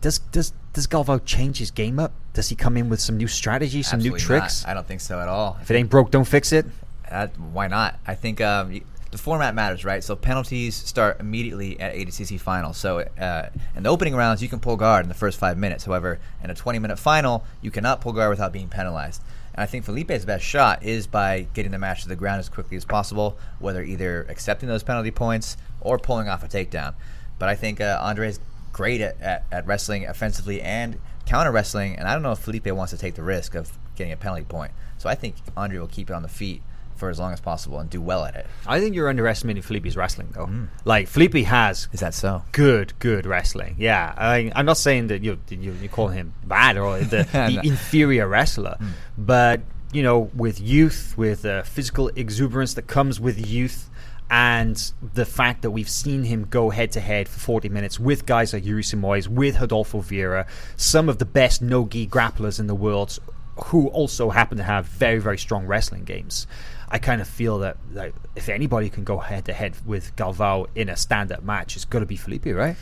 does 0.02 0.20
does 0.20 0.54
does 0.74 0.88
Galvao 0.88 1.26
change 1.26 1.58
his 1.60 1.72
game 1.72 2.00
up? 2.00 2.14
Does 2.34 2.50
he 2.50 2.56
come 2.56 2.78
in 2.78 2.90
with 2.90 3.02
some 3.02 3.18
new 3.18 3.28
strategy, 3.28 3.84
some 3.84 4.00
new 4.00 4.14
Absolutely 4.14 4.36
not. 4.36 4.42
tricks? 4.42 4.66
I 4.66 4.74
don't 4.74 4.88
think 4.88 5.02
so 5.02 5.20
at 5.20 5.28
all. 5.28 5.58
If 5.62 5.70
it 5.70 5.76
ain't 5.76 5.90
broke, 5.90 6.12
don't 6.12 6.26
fix 6.26 6.52
it. 6.52 6.66
Uh, 7.10 7.28
why 7.52 7.68
not? 7.68 8.00
I 8.08 8.16
think 8.16 8.42
um, 8.42 8.82
the 9.12 9.18
format 9.18 9.56
matters, 9.56 9.86
right? 9.86 10.04
So 10.04 10.16
penalties 10.16 10.76
start 10.76 11.20
immediately 11.20 11.80
at 11.80 11.94
ADCC 11.94 12.40
finals. 12.40 12.78
So 12.78 13.00
uh, 13.00 13.50
in 13.76 13.84
the 13.84 13.90
opening 13.90 14.16
rounds, 14.16 14.42
you 14.42 14.50
can 14.50 14.60
pull 14.60 14.76
guard 14.76 15.06
in 15.06 15.10
the 15.10 15.16
first 15.16 15.40
five 15.40 15.58
minutes. 15.58 15.86
However, 15.86 16.20
in 16.44 16.50
a 16.50 16.54
20-minute 16.54 17.00
final, 17.00 17.46
you 17.62 17.72
cannot 17.72 18.02
pull 18.02 18.12
guard 18.12 18.30
without 18.32 18.52
being 18.52 18.68
penalized. 18.68 19.22
And 19.56 19.64
I 19.64 19.66
think 19.66 19.86
Felipe's 19.86 20.26
best 20.26 20.44
shot 20.44 20.84
is 20.84 21.08
by 21.08 21.48
getting 21.54 21.72
the 21.72 21.80
match 21.80 22.04
to 22.04 22.10
the 22.10 22.16
ground 22.16 22.40
as 22.40 22.50
quickly 22.50 22.76
as 22.76 22.84
possible, 22.84 23.38
whether 23.60 23.82
either 23.82 24.26
accepting 24.30 24.68
those 24.68 24.84
penalty 24.84 25.12
points 25.12 25.56
or 25.80 25.98
pulling 25.98 26.28
off 26.28 26.44
a 26.44 26.48
takedown. 26.48 26.94
But 27.40 27.48
I 27.48 27.56
think 27.56 27.80
uh, 27.80 27.98
Andre's 28.02 28.40
great 28.74 29.00
at, 29.00 29.20
at, 29.22 29.46
at 29.54 29.66
wrestling 29.66 30.06
offensively 30.06 30.62
and 30.62 31.00
counter 31.26 31.54
wrestling, 31.54 31.96
and 31.96 32.06
I 32.06 32.14
don't 32.14 32.22
know 32.22 32.34
if 32.34 32.40
Felipe 32.40 32.68
wants 32.68 32.92
to 32.92 32.98
take 32.98 33.16
the 33.16 33.24
risk 33.24 33.56
of 33.56 33.72
getting 33.96 34.12
a 34.12 34.18
penalty 34.18 34.44
point. 34.44 34.74
So 34.98 35.08
I 35.08 35.16
think 35.16 35.36
Andre 35.56 35.80
will 35.80 35.88
keep 35.88 36.10
it 36.10 36.14
on 36.14 36.22
the 36.22 36.28
feet 36.28 36.62
for 36.96 37.10
as 37.10 37.20
long 37.20 37.34
as 37.34 37.42
possible 37.42 37.80
and 37.80 37.90
do 37.90 38.02
well 38.02 38.26
at 38.26 38.36
it. 38.36 38.48
I 38.66 38.80
think 38.80 38.96
you're 38.96 39.10
underestimating 39.10 39.62
Felipe's 39.64 39.96
wrestling, 39.96 40.30
though. 40.34 40.50
Like 40.86 41.08
Felipe 41.08 41.36
has 41.46 41.88
Is 41.92 42.00
that 42.00 42.14
so? 42.14 42.44
good, 42.52 42.94
good 43.00 43.26
wrestling. 43.26 43.76
Yeah, 43.78 44.14
I, 44.18 44.52
I'm 44.56 44.66
not 44.66 44.78
saying 44.78 45.08
that 45.08 45.24
you 45.24 45.40
you, 45.50 45.74
you 45.82 45.90
call 45.90 46.08
him 46.10 46.34
bad 46.46 46.78
or 46.78 47.00
the, 47.00 47.24
the 47.32 47.62
inferior 47.64 48.28
wrestler, 48.28 48.78
but 49.18 49.62
you 49.92 50.04
know, 50.04 50.30
with 50.36 50.60
youth, 50.60 51.14
with 51.18 51.46
uh, 51.46 51.64
physical 51.64 52.10
exuberance 52.16 52.74
that 52.74 52.88
comes 52.88 53.20
with 53.20 53.46
youth, 53.48 53.90
and 54.30 54.92
the 55.14 55.26
fact 55.26 55.62
that 55.62 55.72
we've 55.72 55.90
seen 55.90 56.24
him 56.24 56.48
go 56.50 56.70
head 56.70 56.92
to 56.94 57.00
head 57.00 57.30
for 57.30 57.40
40 57.40 57.70
minutes 57.70 58.00
with 58.00 58.26
guys 58.26 58.54
like 58.54 58.66
Yuri 58.66 58.84
Simoes, 58.84 59.28
with 59.28 59.60
Rodolfo 59.60 60.02
Vieira, 60.02 60.48
some 60.76 61.08
of 61.10 61.20
the 61.20 61.26
best 61.26 61.62
no-gi 61.62 62.08
grapplers 62.08 62.60
in 62.60 62.68
the 62.68 62.76
world, 62.76 63.20
who 63.66 63.88
also 63.90 64.32
happen 64.32 64.58
to 64.58 64.64
have 64.64 64.86
very, 64.88 65.20
very 65.20 65.38
strong 65.38 65.66
wrestling 65.66 66.04
games. 66.04 66.48
I 66.90 67.00
kind 67.00 67.22
of 67.22 67.28
feel 67.28 67.60
that, 67.60 67.78
that 67.94 68.14
if 68.36 68.50
anybody 68.50 68.90
can 68.90 69.04
go 69.04 69.18
head 69.18 69.46
to 69.46 69.54
head 69.54 69.76
with 69.86 70.16
Galvao 70.16 70.68
in 70.76 70.90
a 70.90 70.96
stand-up 70.96 71.44
match, 71.44 71.76
it's 71.76 71.86
got 71.86 72.00
to 72.00 72.06
be 72.06 72.16
Felipe, 72.16 72.46
right? 72.48 72.76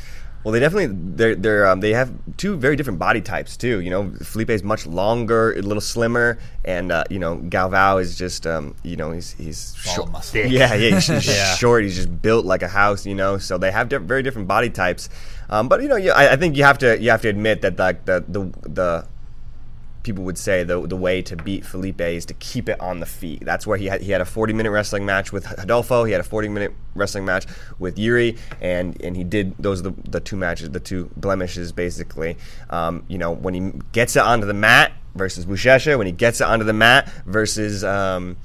Well, 0.44 0.52
they 0.52 0.60
definitely 0.60 0.94
they're 1.16 1.36
they're 1.36 1.66
um, 1.68 1.80
they 1.80 1.94
have 1.94 2.12
two 2.36 2.58
very 2.58 2.76
different 2.76 3.00
body 3.00 3.22
types 3.22 3.56
too. 3.56 3.80
You 3.80 3.90
know, 3.90 4.12
Felipe 4.24 4.50
is 4.50 4.62
much 4.62 4.86
longer, 4.86 5.54
a 5.54 5.62
little 5.62 5.80
slimmer, 5.80 6.38
and 6.66 6.92
uh, 6.92 7.06
you 7.10 7.18
know 7.18 7.38
Galvao 7.38 8.02
is 8.02 8.18
just 8.18 8.46
um, 8.46 8.76
you 8.84 8.98
know 8.98 9.12
he's 9.14 9.32
he's 9.32 9.74
short. 9.78 10.12
muscle. 10.12 10.42
Yeah, 10.42 10.74
yeah, 10.74 10.96
he's 10.96 11.08
just 11.08 11.28
Yeah. 11.34 11.56
short. 11.56 11.84
He's 11.86 11.96
just 11.96 12.22
built 12.22 12.44
like 12.46 12.62
a 12.62 12.68
house. 12.68 13.06
You 13.06 13.16
know, 13.16 13.38
so 13.38 13.58
they 13.58 13.72
have 13.72 13.88
di- 13.88 14.00
very 14.00 14.22
different 14.22 14.50
body 14.50 14.70
types. 14.70 15.08
Um, 15.50 15.70
but 15.70 15.82
you 15.82 15.88
know, 15.88 15.96
you, 15.96 16.12
I, 16.12 16.34
I 16.34 16.36
think 16.36 16.58
you 16.58 16.66
have 16.66 16.78
to 16.80 17.00
you 17.02 17.10
have 17.12 17.22
to 17.22 17.30
admit 17.30 17.62
that 17.62 17.80
like 17.80 18.04
the 18.04 18.26
the 18.28 18.42
the 18.68 19.08
people 20.04 20.24
would 20.26 20.38
say 20.38 20.64
the 20.64 20.86
the 20.86 20.96
way 20.96 21.22
to 21.22 21.36
beat 21.36 21.66
Felipe 21.66 22.02
is 22.02 22.26
to 22.26 22.34
keep 22.36 22.70
it 22.70 22.80
on 22.80 23.00
the 23.00 23.06
feet. 23.06 23.44
That's 23.44 23.66
where 23.66 23.78
he 23.78 23.88
had 23.88 24.02
he 24.02 24.12
had 24.12 24.22
a 24.22 24.26
40 24.26 24.54
minute 24.54 24.72
wrestling 24.72 25.06
match 25.06 25.32
with 25.32 25.50
Adolfo. 25.60 26.04
He 26.04 26.12
had 26.12 26.22
a 26.22 26.26
40 26.26 26.50
minute 26.50 26.74
wrestling 26.94 27.26
match 27.26 27.46
with 27.80 27.98
Yuri, 27.98 28.38
and 28.62 29.02
and 29.02 29.16
he 29.16 29.24
did 29.24 29.56
those 29.58 29.80
are 29.80 29.90
the 29.90 29.94
the 30.10 30.20
two 30.20 30.36
matches, 30.36 30.70
the 30.70 30.80
two 30.80 31.10
blemishes 31.16 31.72
basically. 31.72 32.38
Um, 32.70 33.04
you 33.08 33.18
know 33.18 33.32
when 33.32 33.54
he 33.54 33.72
gets 33.92 34.16
it 34.16 34.22
onto 34.22 34.46
the 34.46 34.54
mat 34.54 34.92
versus 35.16 35.46
Buchecha, 35.46 35.98
when 35.98 36.08
he 36.08 36.14
gets 36.14 36.42
it 36.42 36.46
onto 36.46 36.66
the 36.66 36.74
mat 36.74 37.10
versus. 37.26 37.84
Um, 37.84 38.38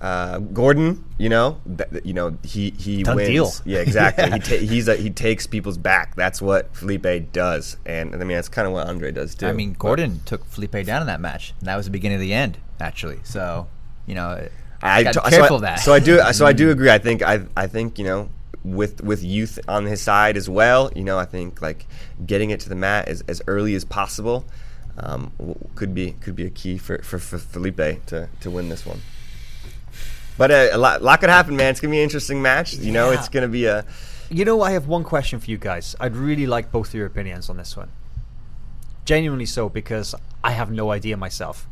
uh, 0.00 0.38
Gordon, 0.38 1.04
you 1.18 1.28
know, 1.28 1.58
th- 1.78 2.04
you 2.04 2.12
know 2.12 2.36
he 2.42 2.70
he 2.78 3.02
Done 3.02 3.16
wins. 3.16 3.28
deal. 3.28 3.52
Yeah, 3.64 3.78
exactly. 3.80 4.30
He 4.30 4.38
ta- 4.40 4.66
he's 4.66 4.88
a, 4.88 4.96
he 4.96 5.10
takes 5.10 5.46
people's 5.46 5.78
back. 5.78 6.14
That's 6.16 6.42
what 6.42 6.74
Felipe 6.76 7.32
does, 7.32 7.76
and 7.86 8.14
I 8.14 8.18
mean 8.18 8.36
that's 8.36 8.48
kind 8.48 8.66
of 8.66 8.72
what 8.74 8.86
Andre 8.86 9.10
does 9.10 9.34
too. 9.34 9.46
I 9.46 9.52
mean, 9.52 9.70
But- 9.72 9.78
Gordon 9.78 10.20
took 10.26 10.44
Felipe 10.44 10.84
down 10.84 11.00
in 11.00 11.06
that 11.06 11.20
match. 11.20 11.54
And 11.60 11.68
that 11.68 11.76
was 11.76 11.86
the 11.86 11.92
beginning 11.92 12.16
of 12.16 12.20
the 12.20 12.34
end, 12.34 12.58
actually. 12.78 13.20
So, 13.24 13.68
you 14.06 14.14
know, 14.14 14.46
I 14.82 15.02
got 15.04 15.14
t- 15.14 15.20
careful 15.30 15.46
so 15.48 15.54
I, 15.54 15.56
of 15.56 15.60
that. 15.62 15.80
So 15.80 15.92
I 15.94 16.00
do. 16.00 16.20
So 16.32 16.44
I 16.46 16.52
do 16.52 16.70
agree. 16.74 16.90
I 16.90 16.98
think. 16.98 17.22
I. 17.22 17.40
I 17.56 17.66
think 17.66 17.98
you 17.98 18.04
know, 18.04 18.28
with 18.64 19.02
with 19.02 19.24
youth 19.24 19.58
on 19.66 19.86
his 19.86 20.02
side 20.02 20.36
as 20.36 20.48
well. 20.48 20.90
You 20.94 21.04
know, 21.04 21.18
I 21.18 21.24
think 21.24 21.62
like 21.62 21.86
getting 22.26 22.50
it 22.50 22.60
to 22.60 22.68
the 22.68 22.74
mat 22.74 23.08
as, 23.08 23.22
as 23.28 23.40
early 23.46 23.74
as 23.74 23.84
possible 23.86 24.44
um, 24.98 25.32
could 25.74 25.94
be 25.94 26.12
could 26.20 26.36
be 26.36 26.44
a 26.44 26.50
key 26.50 26.76
for, 26.78 26.98
for, 27.02 27.18
for 27.18 27.38
Felipe 27.38 28.04
to, 28.06 28.28
to 28.40 28.50
win 28.50 28.68
this 28.68 28.84
one. 28.84 29.00
But 30.38 30.50
uh, 30.50 30.68
a 30.72 30.78
lot, 30.78 31.02
lot 31.02 31.20
could 31.20 31.30
happen, 31.30 31.56
man. 31.56 31.70
It's 31.70 31.80
gonna 31.80 31.92
be 31.92 31.98
an 31.98 32.04
interesting 32.04 32.42
match. 32.42 32.74
You 32.74 32.92
know, 32.92 33.10
it's 33.10 33.28
gonna 33.28 33.48
be 33.48 33.66
a. 33.66 33.84
You 34.28 34.44
know, 34.44 34.60
I 34.60 34.72
have 34.72 34.88
one 34.88 35.04
question 35.04 35.38
for 35.38 35.50
you 35.50 35.56
guys. 35.56 35.94
I'd 36.00 36.16
really 36.16 36.46
like 36.46 36.72
both 36.72 36.88
of 36.88 36.94
your 36.94 37.06
opinions 37.06 37.48
on 37.48 37.56
this 37.56 37.76
one. 37.76 37.90
Genuinely 39.04 39.46
so, 39.46 39.68
because 39.68 40.14
I 40.42 40.50
have 40.50 40.70
no 40.70 40.90
idea 40.90 41.16
myself. 41.16 41.68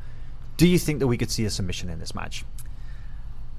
Do 0.56 0.68
you 0.68 0.78
think 0.78 1.00
that 1.00 1.08
we 1.08 1.16
could 1.16 1.32
see 1.32 1.44
a 1.44 1.50
submission 1.50 1.90
in 1.90 1.98
this 1.98 2.14
match? 2.14 2.44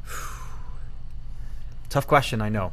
Tough 1.90 2.08
question, 2.08 2.42
I 2.42 2.50
know. 2.50 2.72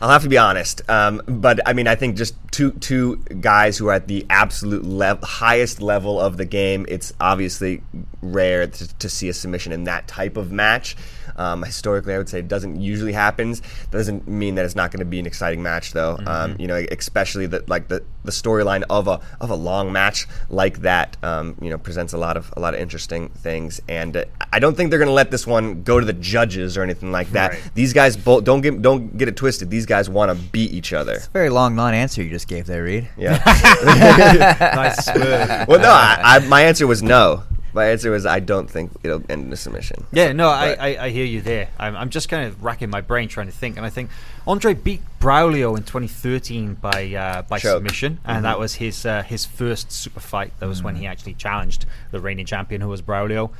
I'll 0.00 0.10
have 0.10 0.22
to 0.22 0.28
be 0.28 0.38
honest, 0.38 0.88
um, 0.88 1.22
but 1.26 1.60
I 1.66 1.72
mean, 1.72 1.88
I 1.88 1.96
think 1.96 2.16
just 2.16 2.36
two 2.52 2.70
two 2.72 3.16
guys 3.40 3.76
who 3.78 3.88
are 3.88 3.94
at 3.94 4.06
the 4.06 4.24
absolute 4.30 4.84
highest 5.24 5.82
level 5.82 6.20
of 6.20 6.36
the 6.36 6.44
game. 6.44 6.86
It's 6.88 7.12
obviously 7.20 7.82
rare 8.22 8.66
to, 8.68 8.98
to 8.98 9.08
see 9.08 9.28
a 9.28 9.32
submission 9.32 9.72
in 9.72 9.84
that 9.84 10.06
type 10.06 10.36
of 10.36 10.52
match. 10.52 10.96
Um, 11.36 11.62
historically, 11.62 12.14
I 12.14 12.18
would 12.18 12.28
say 12.28 12.40
it 12.40 12.48
doesn't 12.48 12.80
usually 12.80 13.12
happens. 13.12 13.62
Doesn't 13.90 14.26
mean 14.28 14.54
that 14.56 14.64
it's 14.64 14.76
not 14.76 14.90
going 14.90 15.00
to 15.00 15.06
be 15.06 15.18
an 15.18 15.26
exciting 15.26 15.62
match, 15.62 15.92
though. 15.92 16.18
Um, 16.26 16.56
you 16.58 16.66
know, 16.66 16.84
especially 16.90 17.46
the 17.46 17.64
like 17.66 17.88
the, 17.88 18.02
the 18.24 18.32
storyline 18.32 18.84
of 18.90 19.08
a 19.08 19.20
of 19.40 19.50
a 19.50 19.54
long 19.54 19.92
match 19.92 20.26
like 20.48 20.78
that. 20.80 21.16
Um, 21.22 21.56
you 21.60 21.70
know, 21.70 21.78
presents 21.78 22.12
a 22.12 22.18
lot 22.18 22.36
of 22.36 22.52
a 22.56 22.60
lot 22.60 22.74
of 22.74 22.80
interesting 22.80 23.28
things, 23.30 23.80
and 23.88 24.16
uh, 24.16 24.24
I 24.52 24.58
don't 24.58 24.76
think 24.76 24.90
they're 24.90 24.98
going 24.98 25.08
to 25.08 25.12
let 25.12 25.30
this 25.30 25.46
one 25.46 25.82
go 25.82 26.00
to 26.00 26.06
the 26.06 26.12
judges 26.12 26.76
or 26.76 26.82
anything 26.82 27.12
like 27.12 27.30
that. 27.30 27.52
Right. 27.52 27.70
These 27.74 27.92
guys 27.92 28.16
both 28.16 28.44
don't 28.44 28.60
get 28.60 28.82
don't 28.82 29.16
get 29.16 29.28
it 29.28 29.36
twisted. 29.36 29.70
These 29.70 29.86
guys 29.86 30.08
want 30.08 30.30
to 30.30 30.36
beat 30.50 30.72
each 30.72 30.92
other. 30.92 31.20
very 31.32 31.50
long 31.50 31.74
non-answer 31.74 32.22
you 32.22 32.30
just 32.30 32.48
gave 32.48 32.66
there, 32.66 32.84
Reid. 32.84 33.08
Yeah. 33.16 33.42
nice 34.74 35.04
swerve. 35.04 35.68
well, 35.68 35.80
no, 35.80 35.90
I, 35.90 36.18
I, 36.22 36.38
my 36.40 36.62
answer 36.62 36.86
was 36.86 37.02
no. 37.02 37.42
My 37.74 37.86
answer 37.86 38.10
was 38.10 38.24
I 38.26 38.40
don't 38.40 38.68
think 38.70 38.92
it'll 39.02 39.22
end 39.28 39.46
in 39.46 39.52
a 39.52 39.56
submission. 39.56 40.06
Yeah, 40.12 40.32
no, 40.32 40.48
I, 40.48 40.72
I, 40.72 41.04
I 41.04 41.08
hear 41.10 41.24
you 41.24 41.40
there. 41.42 41.68
I'm, 41.78 41.94
I'm 41.96 42.10
just 42.10 42.28
kind 42.28 42.46
of 42.46 42.62
racking 42.64 42.88
my 42.90 43.00
brain 43.00 43.28
trying 43.28 43.46
to 43.46 43.52
think, 43.52 43.76
and 43.76 43.84
I 43.84 43.90
think 43.90 44.10
Andre 44.46 44.74
beat 44.74 45.02
Braulio 45.20 45.76
in 45.76 45.82
2013 45.82 46.74
by 46.74 47.14
uh, 47.14 47.42
by 47.42 47.58
Choke. 47.58 47.76
submission, 47.76 48.18
and 48.24 48.38
Mhm. 48.38 48.42
that 48.42 48.58
was 48.58 48.74
his 48.76 49.04
uh, 49.04 49.22
his 49.22 49.44
first 49.44 49.92
super 49.92 50.20
fight. 50.20 50.52
That 50.60 50.66
was 50.68 50.82
when 50.82 50.96
he 50.96 51.06
actually 51.06 51.34
challenged 51.34 51.84
the 52.10 52.20
reigning 52.20 52.46
champion, 52.46 52.80
who 52.80 52.88
was 52.88 53.02
Braulio. 53.02 53.50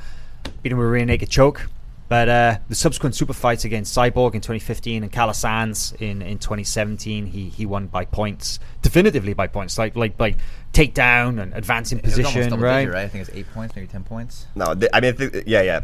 Beat 0.63 0.71
him 0.71 0.77
with 0.77 0.87
a 0.87 0.89
rear 0.89 1.05
naked 1.05 1.29
choke. 1.29 1.67
But 2.09 2.27
uh, 2.27 2.57
the 2.67 2.75
subsequent 2.75 3.13
super 3.15 3.33
fights 3.33 3.65
against 3.65 3.95
Cyborg 3.95 4.33
in 4.33 4.41
2015 4.41 5.03
and 5.03 5.11
Calasans 5.11 5.95
in, 6.01 6.23
in 6.23 6.39
2017, 6.39 7.27
he, 7.27 7.49
he 7.49 7.67
won 7.67 7.85
by 7.85 8.05
points, 8.05 8.59
definitively 8.81 9.33
by 9.33 9.45
points, 9.45 9.77
like 9.77 9.95
like 9.95 10.17
by 10.17 10.35
takedown 10.73 11.39
and 11.39 11.53
advancing 11.53 11.99
It 11.99 12.05
was 12.05 12.15
position, 12.15 12.59
right? 12.59 12.79
digit, 12.79 12.93
right? 12.95 13.03
I 13.03 13.07
think 13.07 13.27
it's 13.27 13.37
eight 13.37 13.51
points, 13.53 13.75
maybe 13.75 13.87
ten 13.87 14.03
points. 14.03 14.47
No, 14.55 14.73
th- 14.73 14.89
I 14.91 14.99
mean, 15.01 15.13
I 15.13 15.17
think, 15.17 15.43
yeah, 15.45 15.61
yeah, 15.61 15.81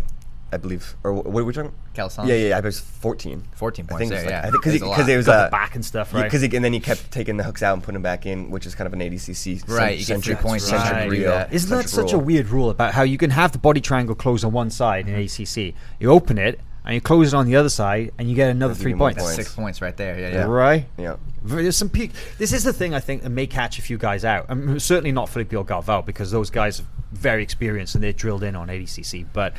I 0.52 0.58
believe. 0.58 0.96
Or 1.04 1.12
what 1.12 1.26
were 1.26 1.44
we 1.44 1.52
talking? 1.54 1.74
Calisthenics? 1.96 2.30
Yeah, 2.30 2.36
yeah, 2.36 2.48
yeah. 2.50 2.58
I 2.58 2.62
was 2.62 2.80
fourteen. 2.80 3.44
14 3.56 3.86
I 3.86 3.88
points 3.90 4.00
think 4.00 4.12
it 4.12 4.16
there, 4.16 4.24
like, 4.24 4.32
yeah. 4.32 4.40
I 4.48 4.52
think 4.52 4.64
There's 4.64 4.74
because 4.80 4.98
lot. 5.00 5.10
it 5.10 5.18
was 5.18 5.26
Got 5.26 5.38
the 5.38 5.44
uh, 5.46 5.50
back 5.50 5.76
and 5.76 5.84
stuff, 5.84 6.12
yeah, 6.14 6.22
right? 6.22 6.32
'cause 6.32 6.42
he- 6.42 6.56
and 6.56 6.64
then 6.64 6.72
he 6.72 6.80
kept 6.80 7.12
taking 7.12 7.38
the 7.38 7.44
hooks 7.44 7.64
out 7.64 7.74
and 7.74 7.82
putting 7.84 7.96
them 7.96 8.04
back 8.04 8.26
in, 8.26 8.52
which 8.52 8.66
is 8.66 8.76
kind 8.76 8.86
of 8.88 8.94
an 8.94 9.00
ADCC 9.02 9.64
Right, 9.68 9.92
you 9.94 9.98
get 10.00 10.06
centric, 10.08 10.38
three 10.40 10.50
points 10.50 10.66
centric 10.66 10.94
to 10.98 11.04
do 11.06 11.10
reel, 11.10 11.32
that. 11.32 11.52
Isn't 11.52 11.70
that 11.72 11.90
centric 11.90 12.10
such 12.10 12.14
a 12.14 12.20
weird 12.20 12.50
rule 12.50 12.70
about 12.70 12.94
how 12.94 13.02
you 13.04 13.18
can 13.18 13.32
have 13.32 13.52
the 13.52 13.58
body 13.58 13.82
triangle 13.82 14.16
close 14.16 14.44
on 14.44 14.52
one 14.54 14.70
side 14.70 15.08
in 15.10 15.16
ADCC? 15.16 15.74
You 16.00 16.12
open 16.12 16.38
it 16.38 16.60
and 16.86 16.94
you 16.94 17.02
close 17.02 17.34
it 17.34 17.36
on 17.36 17.48
the 17.48 17.56
other 17.56 17.70
side, 17.70 18.12
and 18.20 18.30
you 18.30 18.36
get 18.36 18.52
another 18.52 18.76
Give 18.76 18.82
three 18.84 18.94
points. 18.94 19.18
points. 19.22 19.36
Six 19.36 19.56
points 19.56 19.82
right 19.82 19.98
there. 19.98 20.20
Yeah, 20.20 20.28
Yeah. 20.30 20.36
yeah. 20.36 20.44
Right? 20.46 20.86
Yeah. 21.00 21.16
There's 21.44 21.76
some 21.76 21.90
peak. 21.90 22.12
This 22.38 22.54
is 22.54 22.64
the 22.64 22.74
thing 22.74 22.94
I 22.94 23.00
think 23.00 23.24
that 23.24 23.32
may 23.32 23.48
catch 23.48 23.80
a 23.80 23.82
few 23.82 23.98
guys 23.98 24.24
out. 24.24 24.46
Um, 24.50 24.80
certainly 24.80 25.12
not 25.12 25.28
Felipe 25.28 25.50
Galvao 25.50 26.06
because 26.06 26.30
those 26.30 26.52
guys 26.52 26.82
are 26.82 26.86
very 27.12 27.42
experienced 27.42 27.96
and 27.96 28.04
they're 28.04 28.14
drilled 28.14 28.44
in 28.44 28.56
on 28.56 28.68
ADCC. 28.68 29.26
But 29.34 29.54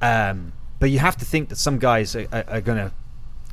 um, 0.00 0.52
but 0.78 0.90
you 0.90 0.98
have 0.98 1.16
to 1.18 1.24
think 1.24 1.48
that 1.50 1.56
some 1.56 1.78
guys 1.78 2.16
are, 2.16 2.26
are, 2.32 2.44
are 2.48 2.60
going 2.60 2.78
to 2.78 2.92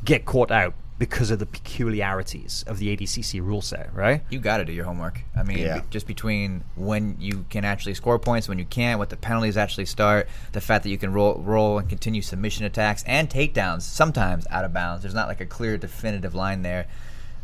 get 0.06 0.26
caught 0.26 0.52
out 0.52 0.74
because 1.00 1.30
of 1.30 1.38
the 1.38 1.46
peculiarities 1.46 2.64
of 2.66 2.80
the 2.80 2.96
ADCC 2.96 3.40
rule 3.40 3.62
set, 3.62 3.94
right? 3.94 4.24
You 4.32 4.40
got 4.40 4.58
to 4.58 4.66
do 4.66 4.72
your 4.74 4.86
homework. 4.86 5.22
I 5.36 5.44
mean, 5.44 5.60
Yeah. 5.60 5.82
just 5.92 6.08
between 6.08 6.64
when 6.76 7.18
you 7.20 7.46
can 7.52 7.64
actually 7.66 7.94
score 7.94 8.18
points, 8.18 8.50
when 8.50 8.58
you 8.58 8.66
can't, 8.66 8.98
what 8.98 9.10
the 9.10 9.18
penalties 9.18 9.58
actually 9.58 9.86
start, 9.86 10.28
the 10.54 10.62
fact 10.62 10.84
that 10.84 10.90
you 10.90 10.98
can 10.98 11.14
roll, 11.14 11.36
roll 11.36 11.78
and 11.78 11.88
continue 11.88 12.24
submission 12.24 12.66
attacks 12.66 13.04
and 13.06 13.30
takedowns 13.30 13.84
sometimes 13.84 14.48
out 14.50 14.66
of 14.66 14.74
bounds. 14.74 15.04
There's 15.04 15.14
not 15.14 15.28
like 15.28 15.40
a 15.40 15.46
clear, 15.46 15.78
definitive 15.78 16.34
line 16.34 16.64
there. 16.64 16.88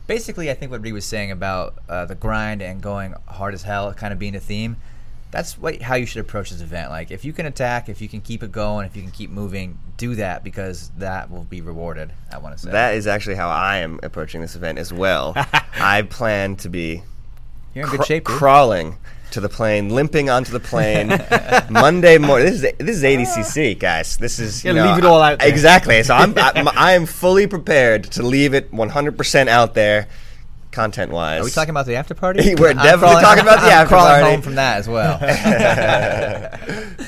Basically, 0.07 0.49
I 0.49 0.55
think 0.55 0.71
what 0.71 0.81
Reid 0.81 0.93
was 0.93 1.05
saying 1.05 1.30
about 1.31 1.75
uh, 1.88 2.05
the 2.05 2.15
grind 2.15 2.61
and 2.63 2.81
going 2.81 3.13
hard 3.27 3.53
as 3.53 3.63
hell, 3.63 3.93
kind 3.93 4.11
of 4.11 4.17
being 4.19 4.35
a 4.35 4.39
theme. 4.39 4.77
That's 5.34 5.57
what 5.57 5.81
how 5.81 5.95
you 5.95 6.05
should 6.05 6.19
approach 6.22 6.51
this 6.51 6.61
event. 6.61 6.91
Like, 6.91 7.10
if 7.10 7.26
you 7.26 7.34
can 7.34 7.47
attack, 7.47 7.89
if 7.89 8.01
you 8.01 8.07
can 8.07 8.22
keep 8.22 8.43
it 8.43 8.51
going, 8.51 8.85
if 8.85 8.95
you 8.95 9.01
can 9.01 9.10
keep 9.11 9.31
moving, 9.31 9.80
do 9.97 10.14
that 10.15 10.43
because 10.43 10.91
that 10.99 11.31
will 11.31 11.43
be 11.43 11.60
rewarded. 11.60 12.11
I 12.31 12.38
want 12.38 12.55
to 12.55 12.64
say 12.64 12.69
That 12.72 12.93
is 12.93 13.07
actually 13.07 13.35
how 13.35 13.49
I 13.49 13.77
am 13.77 13.99
approaching 14.03 14.41
this 14.41 14.55
event 14.55 14.77
as 14.77 14.93
well. 14.93 15.34
I 15.73 16.03
plan 16.03 16.55
to 16.57 16.69
be 16.69 17.01
you're 17.73 17.85
in 17.85 17.91
good 17.91 18.05
shape. 18.05 18.26
dude. 18.26 18.38
crawling 18.38 18.97
to 19.31 19.39
the 19.41 19.49
plane, 19.49 19.89
limping 19.89 20.30
onto 20.30 20.51
the 20.51 20.60
plane 20.60 21.07
Monday 21.72 22.19
morning. 22.19 22.45
This 22.45 22.61
is 22.64 22.72
this 22.77 22.97
is 22.97 23.03
ADCC, 23.03 23.80
guys. 23.80 24.18
This 24.18 24.38
is 24.38 24.64
you 24.64 24.72
Yeah, 24.72 24.84
know, 24.84 24.89
leave 24.91 24.99
it 25.03 25.05
all 25.07 25.19
out 25.19 25.39
there. 25.39 25.49
Exactly. 25.49 26.03
So 26.03 26.14
I'm 26.14 26.34
I, 26.38 26.72
I 26.76 26.91
am 26.93 27.07
fully 27.07 27.47
prepared 27.47 28.03
to 28.11 28.22
leave 28.22 28.53
it 28.53 28.72
100 28.72 29.18
percent 29.18 29.49
out 29.49 29.73
there, 29.73 30.07
content 30.73 31.11
wise. 31.11 31.41
Are 31.41 31.43
we 31.45 31.51
talking 31.51 31.69
about 31.69 31.85
the 31.85 31.95
after 31.95 32.13
party? 32.13 32.55
We're 32.57 32.71
I'm 32.71 32.77
definitely 32.77 33.21
crawling- 33.21 33.23
talking 33.23 33.43
about 33.43 33.59
the 33.61 33.67
I'm 33.67 33.71
after 33.71 33.87
crawling 33.87 34.11
party. 34.11 34.31
home 34.31 34.41
from 34.41 34.55
that 34.55 34.77
as 34.77 34.87
well. 34.89 35.19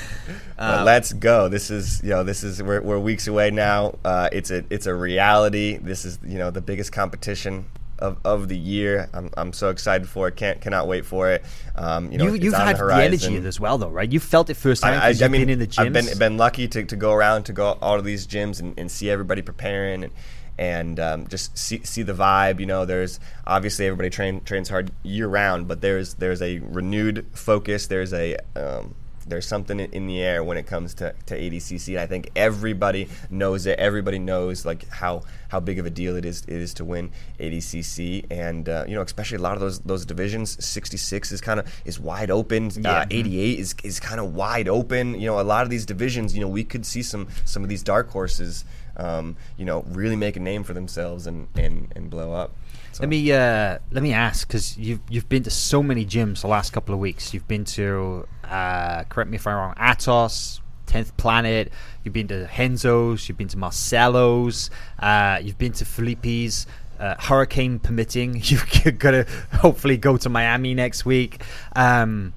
But 0.58 0.86
let's 0.86 1.12
go. 1.12 1.50
This 1.50 1.70
is 1.70 2.02
you 2.02 2.08
know 2.08 2.24
this 2.24 2.42
is 2.42 2.62
we're, 2.62 2.80
we're 2.80 2.98
weeks 2.98 3.26
away 3.26 3.50
now. 3.50 3.98
Uh, 4.02 4.30
it's 4.32 4.50
a 4.50 4.64
it's 4.70 4.86
a 4.86 4.94
reality. 4.94 5.76
This 5.76 6.06
is 6.06 6.18
you 6.24 6.38
know 6.38 6.50
the 6.50 6.62
biggest 6.62 6.92
competition 6.92 7.66
of, 7.98 8.18
of 8.24 8.48
the 8.48 8.56
year. 8.56 9.08
I'm, 9.12 9.30
I'm 9.36 9.52
so 9.52 9.70
excited 9.70 10.08
for 10.08 10.28
it. 10.28 10.36
Can't 10.36 10.60
cannot 10.60 10.86
wait 10.88 11.04
for 11.04 11.30
it. 11.30 11.44
Um, 11.74 12.10
you 12.10 12.18
know 12.18 12.32
you, 12.32 12.54
on 12.54 12.66
had 12.66 12.78
the 12.78 12.86
the, 12.86 12.94
energy 12.94 13.36
as 13.36 13.60
well, 13.60 13.78
though, 13.78 13.90
right? 13.90 14.10
You 14.10 14.20
felt 14.20 14.50
it 14.50 14.54
firsthand 14.54 14.96
I, 14.96 14.98
I, 14.98 15.06
I 15.06 15.08
you've 15.10 15.30
mean, 15.30 15.42
been 15.42 15.50
in 15.50 15.58
the 15.58 15.66
gyms. 15.66 15.86
I've 15.86 15.92
been 15.92 16.18
been 16.18 16.36
lucky 16.36 16.68
to, 16.68 16.84
to 16.84 16.96
go 16.96 17.12
around 17.12 17.44
to 17.44 17.52
go 17.52 17.76
all 17.82 17.98
of 17.98 18.04
these 18.04 18.26
gyms 18.26 18.60
and, 18.60 18.78
and 18.78 18.90
see 18.90 19.10
everybody 19.10 19.42
preparing 19.42 20.04
and 20.04 20.12
and 20.58 20.98
um, 21.00 21.26
just 21.28 21.56
see, 21.56 21.82
see 21.84 22.02
the 22.02 22.14
vibe. 22.14 22.60
You 22.60 22.66
know, 22.66 22.84
there's 22.84 23.20
obviously 23.46 23.86
everybody 23.86 24.10
train, 24.10 24.40
trains 24.42 24.68
hard 24.68 24.90
year 25.02 25.28
round, 25.28 25.68
but 25.68 25.80
there's 25.80 26.14
there's 26.14 26.42
a 26.42 26.58
renewed 26.58 27.26
focus. 27.32 27.86
There's 27.86 28.12
a 28.12 28.36
um, 28.54 28.94
there's 29.26 29.46
something 29.46 29.80
in- 29.80 30.06
the 30.06 30.22
air 30.22 30.44
when 30.44 30.56
it 30.56 30.66
comes 30.66 30.94
to, 30.94 31.12
to 31.26 31.38
ADCC. 31.38 31.98
I 31.98 32.06
think 32.06 32.30
everybody 32.36 33.08
knows 33.28 33.66
it. 33.66 33.78
Everybody 33.78 34.20
knows 34.20 34.64
like 34.64 34.88
how, 34.88 35.22
how 35.48 35.58
big 35.58 35.80
of 35.80 35.86
a 35.86 35.90
deal 35.90 36.14
it 36.16 36.24
is 36.24 36.42
it 36.42 36.54
is 36.54 36.74
to 36.74 36.84
win 36.84 37.10
ADCC, 37.40 38.26
and 38.30 38.68
uh, 38.68 38.84
you 38.86 38.94
know 38.94 39.02
especially 39.02 39.38
a 39.38 39.40
lot 39.40 39.54
of 39.54 39.60
those 39.60 39.80
those 39.80 40.06
divisions. 40.06 40.64
66 40.64 41.32
is 41.32 41.40
kind 41.40 41.58
of 41.58 41.66
is 41.84 41.98
wide 41.98 42.30
open. 42.30 42.70
Uh, 42.86 43.06
88 43.10 43.58
is 43.58 43.74
is 43.82 44.00
kind 44.00 44.20
of 44.20 44.34
wide 44.34 44.68
open. 44.68 45.20
You 45.20 45.26
know 45.26 45.40
a 45.40 45.42
lot 45.42 45.64
of 45.64 45.70
these 45.70 45.86
divisions. 45.86 46.34
You 46.34 46.40
know 46.40 46.48
we 46.48 46.62
could 46.64 46.86
see 46.86 47.02
some 47.02 47.26
some 47.44 47.62
of 47.64 47.68
these 47.68 47.82
dark 47.82 48.10
horses. 48.10 48.64
Um, 48.96 49.36
you 49.56 49.64
know, 49.64 49.84
really 49.88 50.16
make 50.16 50.36
a 50.36 50.40
name 50.40 50.64
for 50.64 50.72
themselves 50.72 51.26
and, 51.26 51.48
and, 51.56 51.92
and 51.94 52.08
blow 52.10 52.32
up. 52.32 52.52
So- 52.92 53.02
Let 53.02 53.08
me 53.10 53.30
uh, 53.30 53.78
let 53.90 54.02
me 54.02 54.12
ask 54.14 54.48
because 54.48 54.78
you've 54.78 55.00
you've 55.10 55.28
been 55.28 55.42
to 55.42 55.50
so 55.50 55.82
many 55.82 56.06
gyms 56.06 56.40
the 56.40 56.48
last 56.48 56.72
couple 56.72 56.94
of 56.94 57.00
weeks. 57.00 57.34
You've 57.34 57.46
been 57.46 57.64
to 57.66 58.26
uh, 58.44 59.04
correct 59.04 59.28
me 59.30 59.36
if 59.36 59.46
I'm 59.46 59.54
wrong, 59.56 59.74
Atos, 59.74 60.60
Tenth 60.86 61.14
Planet. 61.18 61.70
You've 62.04 62.14
been 62.14 62.28
to 62.28 62.48
Renzo's. 62.56 63.28
You've 63.28 63.36
been 63.36 63.48
to 63.48 63.58
Marcelo's. 63.58 64.70
Uh, 64.98 65.38
you've 65.42 65.58
been 65.58 65.72
to 65.72 65.84
Felipe's. 65.84 66.66
Uh, 66.98 67.14
hurricane 67.18 67.78
permitting, 67.78 68.40
you're 68.44 68.92
gonna 68.92 69.26
hopefully 69.52 69.98
go 69.98 70.16
to 70.16 70.30
Miami 70.30 70.72
next 70.72 71.04
week. 71.04 71.42
Um, 71.74 72.32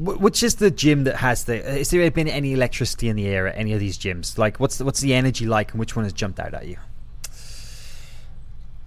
which 0.00 0.42
is 0.42 0.56
the 0.56 0.70
gym 0.70 1.04
that 1.04 1.16
has 1.16 1.44
the? 1.44 1.62
Has 1.62 1.90
there 1.90 2.10
been 2.10 2.28
any 2.28 2.52
electricity 2.52 3.08
in 3.08 3.16
the 3.16 3.26
air 3.26 3.46
at 3.46 3.56
any 3.56 3.72
of 3.72 3.80
these 3.80 3.98
gyms? 3.98 4.38
Like, 4.38 4.58
what's 4.58 4.78
the, 4.78 4.84
what's 4.84 5.00
the 5.00 5.14
energy 5.14 5.46
like, 5.46 5.72
and 5.72 5.80
which 5.80 5.94
one 5.94 6.04
has 6.04 6.12
jumped 6.12 6.40
out 6.40 6.54
at 6.54 6.66
you? 6.66 6.76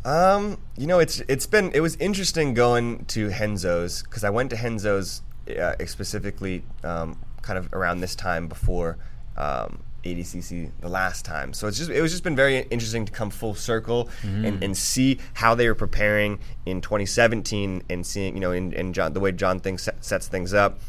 Um, 0.06 0.58
you 0.78 0.88
know, 0.88 1.00
it's 1.00 1.22
it's 1.28 1.46
been 1.46 1.72
it 1.74 1.80
was 1.80 1.96
interesting 1.98 2.54
going 2.54 3.06
to 3.06 3.30
Renzo's 3.30 4.04
because 4.04 4.24
I 4.24 4.30
went 4.30 4.50
to 4.50 4.58
Renzo's 4.58 5.22
uh, 5.60 5.76
specifically 5.86 6.64
um, 6.84 7.20
kind 7.42 7.58
of 7.58 7.72
around 7.74 8.02
this 8.02 8.16
time 8.16 8.48
before 8.48 8.98
um, 9.38 9.84
ADCC 10.04 10.72
the 10.82 10.90
last 10.90 11.24
time. 11.24 11.54
So 11.54 11.68
it's 11.68 11.78
just 11.78 11.90
it 11.90 12.02
was 12.02 12.12
just 12.12 12.24
been 12.24 12.36
very 12.36 12.60
interesting 12.70 13.06
to 13.06 13.12
come 13.12 13.30
full 13.30 13.56
circle 13.56 14.10
and, 14.24 14.64
and 14.64 14.76
see 14.78 15.20
how 15.36 15.56
they 15.56 15.68
were 15.68 15.76
preparing 15.76 16.40
in 16.66 16.82
2017 16.82 17.84
and 17.90 18.06
seeing 18.06 18.34
you 18.34 18.42
know 18.42 18.52
in, 18.52 18.74
in 18.74 18.94
John 18.94 19.14
the 19.14 19.20
way 19.20 19.32
John 19.32 19.60
thinks 19.60 19.88
sets 20.02 20.28
things 20.28 20.54
up, 20.54 20.80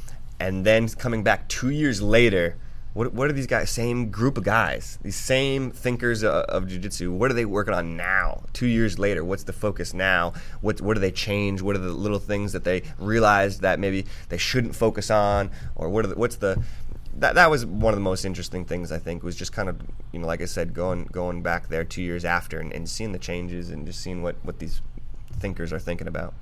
and 0.41 0.65
then 0.65 0.89
coming 0.89 1.23
back 1.23 1.49
two 1.49 1.71
years 1.71 2.03
later. 2.03 2.57
What, 2.93 3.13
what 3.13 3.29
are 3.29 3.33
these 3.33 3.49
guys? 3.49 3.71
Same 3.71 4.11
group 4.11 4.39
of 4.39 4.45
guys, 4.45 5.01
these 5.03 5.17
same 5.17 5.73
thinkers 5.73 6.23
of, 6.23 6.45
of 6.45 6.69
jiu-jitsu. 6.69 7.11
What 7.11 7.29
are 7.29 7.35
they 7.35 7.45
working 7.45 7.75
on 7.75 7.97
now? 7.97 8.45
Two 8.53 8.69
years 8.69 9.01
later, 9.01 9.25
what's 9.25 9.43
the 9.43 9.53
focus 9.53 9.93
now? 9.93 10.33
What 10.61 10.81
what 10.81 10.95
do 10.95 11.01
they 11.01 11.11
change? 11.11 11.61
What 11.61 11.75
are 11.75 11.81
the 11.81 11.89
little 11.89 12.21
things 12.21 12.53
that 12.53 12.63
they 12.63 12.83
realized 13.01 13.63
that 13.63 13.81
maybe 13.81 14.07
they 14.29 14.39
shouldn't 14.39 14.77
focus 14.77 15.11
on? 15.11 15.51
Or 15.75 15.89
what 15.89 16.05
are 16.05 16.09
the, 16.09 16.15
what's 16.15 16.37
the 16.37 16.63
that 17.17 17.35
that 17.35 17.51
was 17.51 17.65
one 17.67 17.93
of 17.93 17.97
the 17.97 18.03
most 18.03 18.25
interesting 18.25 18.65
things 18.65 18.91
I 18.91 18.99
think 18.99 19.23
was 19.23 19.37
just 19.37 19.53
kind 19.53 19.69
of 19.69 19.81
you 20.13 20.21
know 20.21 20.27
like 20.27 20.41
I 20.41 20.47
said 20.47 20.75
going 20.75 21.05
going 21.07 21.43
back 21.43 21.69
there 21.69 21.85
two 21.85 22.03
years 22.03 22.25
after 22.25 22.61
and, 22.61 22.73
and 22.73 22.89
seeing 22.89 23.11
the 23.11 23.19
changes 23.19 23.71
and 23.71 23.87
just 23.87 24.01
seeing 24.01 24.23
what 24.23 24.37
what 24.43 24.59
these 24.59 24.83
thinkers 25.39 25.73
are 25.73 25.79
thinking 25.79 26.07
about. 26.07 26.35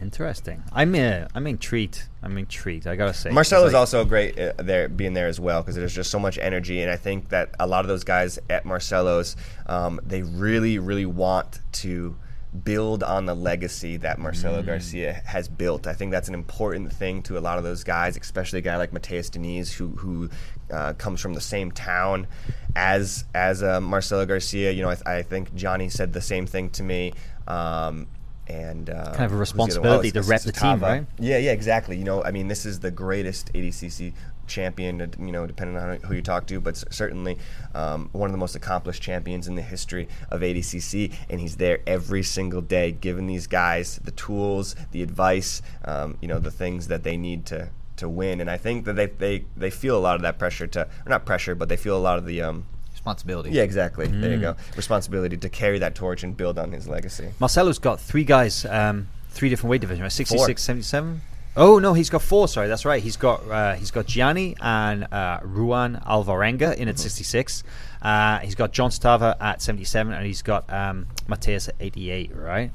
Interesting. 0.00 0.62
I'm 0.72 0.94
uh, 0.94 1.26
I'm 1.34 1.46
intrigued. 1.46 2.04
I'm 2.22 2.38
intrigued. 2.38 2.86
I 2.86 2.96
gotta 2.96 3.14
say. 3.14 3.30
Marcelo 3.30 3.66
is 3.66 3.72
like- 3.72 3.80
also 3.80 4.04
great 4.04 4.38
uh, 4.38 4.52
there, 4.58 4.88
being 4.88 5.14
there 5.14 5.26
as 5.28 5.40
well, 5.40 5.62
because 5.62 5.74
there's 5.76 5.94
just 5.94 6.10
so 6.10 6.18
much 6.18 6.38
energy, 6.38 6.80
and 6.80 6.90
I 6.90 6.96
think 6.96 7.28
that 7.30 7.54
a 7.58 7.66
lot 7.66 7.84
of 7.84 7.88
those 7.88 8.04
guys 8.04 8.38
at 8.48 8.64
Marcelo's, 8.64 9.36
um, 9.66 10.00
they 10.04 10.22
really, 10.22 10.78
really 10.78 11.06
want 11.06 11.60
to 11.72 12.16
build 12.64 13.02
on 13.02 13.26
the 13.26 13.34
legacy 13.34 13.98
that 13.98 14.18
Marcelo 14.18 14.62
Garcia 14.62 15.12
has 15.26 15.48
built. 15.48 15.86
I 15.86 15.92
think 15.92 16.10
that's 16.12 16.28
an 16.28 16.34
important 16.34 16.90
thing 16.92 17.22
to 17.24 17.36
a 17.36 17.40
lot 17.40 17.58
of 17.58 17.64
those 17.64 17.84
guys, 17.84 18.16
especially 18.16 18.60
a 18.60 18.62
guy 18.62 18.76
like 18.78 18.92
Mateus 18.92 19.28
Diniz, 19.30 19.72
who 19.72 19.88
who 19.90 20.30
uh, 20.72 20.94
comes 20.94 21.20
from 21.20 21.34
the 21.34 21.40
same 21.40 21.70
town 21.72 22.26
as 22.74 23.24
as 23.34 23.62
uh, 23.62 23.80
Marcelo 23.80 24.24
Garcia. 24.26 24.70
You 24.70 24.82
know, 24.82 24.90
I, 24.90 24.94
th- 24.94 25.06
I 25.06 25.22
think 25.22 25.54
Johnny 25.54 25.88
said 25.88 26.12
the 26.12 26.20
same 26.22 26.46
thing 26.46 26.70
to 26.70 26.82
me. 26.82 27.12
Um, 27.46 28.06
and 28.48 28.90
uh, 28.90 29.12
Kind 29.14 29.14
of 29.14 29.18
a 29.18 29.18
who's 29.18 29.28
the 29.28 29.32
other 29.32 29.36
responsibility 29.38 30.10
to 30.12 30.22
rep 30.22 30.42
the 30.42 30.52
team, 30.52 30.80
right? 30.80 31.06
Yeah, 31.18 31.38
yeah, 31.38 31.52
exactly. 31.52 31.96
You 31.96 32.04
know, 32.04 32.24
I 32.24 32.30
mean, 32.30 32.48
this 32.48 32.64
is 32.64 32.80
the 32.80 32.90
greatest 32.90 33.52
ADCC 33.52 34.14
champion, 34.46 35.00
uh, 35.02 35.06
you 35.18 35.30
know, 35.30 35.46
depending 35.46 35.76
on 35.76 35.98
who 35.98 36.14
you 36.14 36.22
talk 36.22 36.46
to, 36.46 36.60
but 36.60 36.76
certainly 36.92 37.38
um, 37.74 38.08
one 38.12 38.28
of 38.28 38.32
the 38.32 38.38
most 38.38 38.56
accomplished 38.56 39.02
champions 39.02 39.46
in 39.46 39.54
the 39.54 39.62
history 39.62 40.08
of 40.30 40.40
ADCC. 40.40 41.14
And 41.28 41.40
he's 41.40 41.56
there 41.56 41.80
every 41.86 42.22
single 42.22 42.62
day, 42.62 42.92
giving 42.92 43.26
these 43.26 43.46
guys 43.46 44.00
the 44.02 44.12
tools, 44.12 44.74
the 44.92 45.02
advice, 45.02 45.62
um, 45.84 46.16
you 46.20 46.28
know, 46.28 46.38
the 46.38 46.50
things 46.50 46.88
that 46.88 47.02
they 47.02 47.16
need 47.16 47.46
to 47.46 47.70
to 47.96 48.08
win, 48.08 48.40
and 48.40 48.48
I 48.48 48.56
think 48.56 48.84
that 48.84 48.94
they 48.94 49.06
they, 49.06 49.44
they 49.56 49.70
feel 49.70 49.96
a 49.96 49.98
lot 49.98 50.14
of 50.14 50.22
that 50.22 50.38
pressure 50.38 50.68
to 50.68 50.82
or 50.84 51.08
not 51.08 51.26
pressure, 51.26 51.56
but 51.56 51.68
they 51.68 51.76
feel 51.76 51.96
a 51.96 51.98
lot 51.98 52.16
of 52.16 52.26
the 52.26 52.40
um, 52.42 52.64
Responsibility. 53.08 53.50
yeah 53.50 53.62
exactly 53.62 54.06
there 54.06 54.32
you 54.32 54.40
go 54.40 54.56
responsibility 54.76 55.36
to 55.36 55.48
carry 55.48 55.78
that 55.78 55.94
torch 55.94 56.22
and 56.22 56.36
build 56.36 56.58
on 56.58 56.72
his 56.72 56.86
legacy. 56.86 57.30
Marcelo's 57.40 57.78
got 57.78 58.00
three 58.00 58.24
guys, 58.24 58.64
um, 58.66 59.08
three 59.30 59.48
different 59.48 59.70
weight 59.70 59.80
divisions, 59.80 60.02
right? 60.02 60.12
66, 60.12 60.62
77. 60.62 61.20
Oh 61.56 61.78
no, 61.80 61.92
he's 61.94 62.08
got 62.10 62.22
four. 62.22 62.46
Sorry, 62.46 62.68
that's 62.68 62.84
right. 62.84 63.02
He's 63.02 63.16
got 63.16 63.42
uh, 63.50 63.74
he's 63.74 63.90
got 63.90 64.06
Gianni 64.06 64.54
and 64.60 65.04
uh, 65.12 65.40
Ruan 65.42 66.00
Alvarenga 66.06 66.76
in 66.76 66.86
at 66.88 66.98
66. 66.98 67.64
Uh, 68.00 68.38
he's 68.38 68.54
got 68.54 68.72
John 68.72 68.90
Stava 68.90 69.34
at 69.40 69.60
77, 69.60 70.12
and 70.12 70.24
he's 70.24 70.42
got 70.42 70.72
um, 70.72 71.08
Mateus 71.26 71.68
at 71.68 71.74
88. 71.80 72.30
Right. 72.36 72.70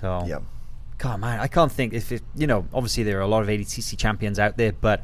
So 0.00 0.24
Yep. 0.26 0.42
God, 0.98 1.20
man, 1.20 1.38
I 1.38 1.46
can't 1.46 1.70
think 1.70 1.92
if 1.92 2.10
it. 2.10 2.22
You 2.34 2.46
know, 2.48 2.66
obviously 2.74 3.04
there 3.04 3.18
are 3.18 3.22
a 3.22 3.28
lot 3.28 3.42
of 3.42 3.48
ADCC 3.48 3.96
champions 3.98 4.38
out 4.40 4.56
there, 4.56 4.72
but 4.72 5.00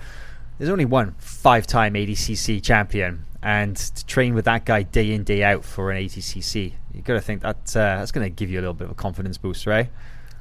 there's 0.59 0.71
only 0.71 0.85
one 0.87 1.15
five-time 1.19 1.95
ADCC 1.95 2.63
champion, 2.63 3.25
and 3.43 3.77
to 3.77 4.07
train 4.07 4.35
with 4.35 4.45
that 4.45 4.65
guy 4.65 4.83
day 4.83 5.13
in 5.13 5.25
day 5.25 5.43
out 5.43 5.65
for 5.65 5.91
an 5.91 6.03
ADCC, 6.05 6.73
you 6.95 7.03
got 7.03 7.15
to 7.15 7.21
think 7.21 7.43
that 7.43 7.57
uh, 7.77 7.99
that's 7.99 8.13
going 8.13 8.25
to 8.27 8.31
give 8.31 8.51
you 8.51 8.59
a 8.59 8.63
little 8.63 8.75
bit 8.75 8.87
of 8.87 8.91
a 8.91 8.95
confidence 8.95 9.39
boost, 9.39 9.67
right? 9.67 9.89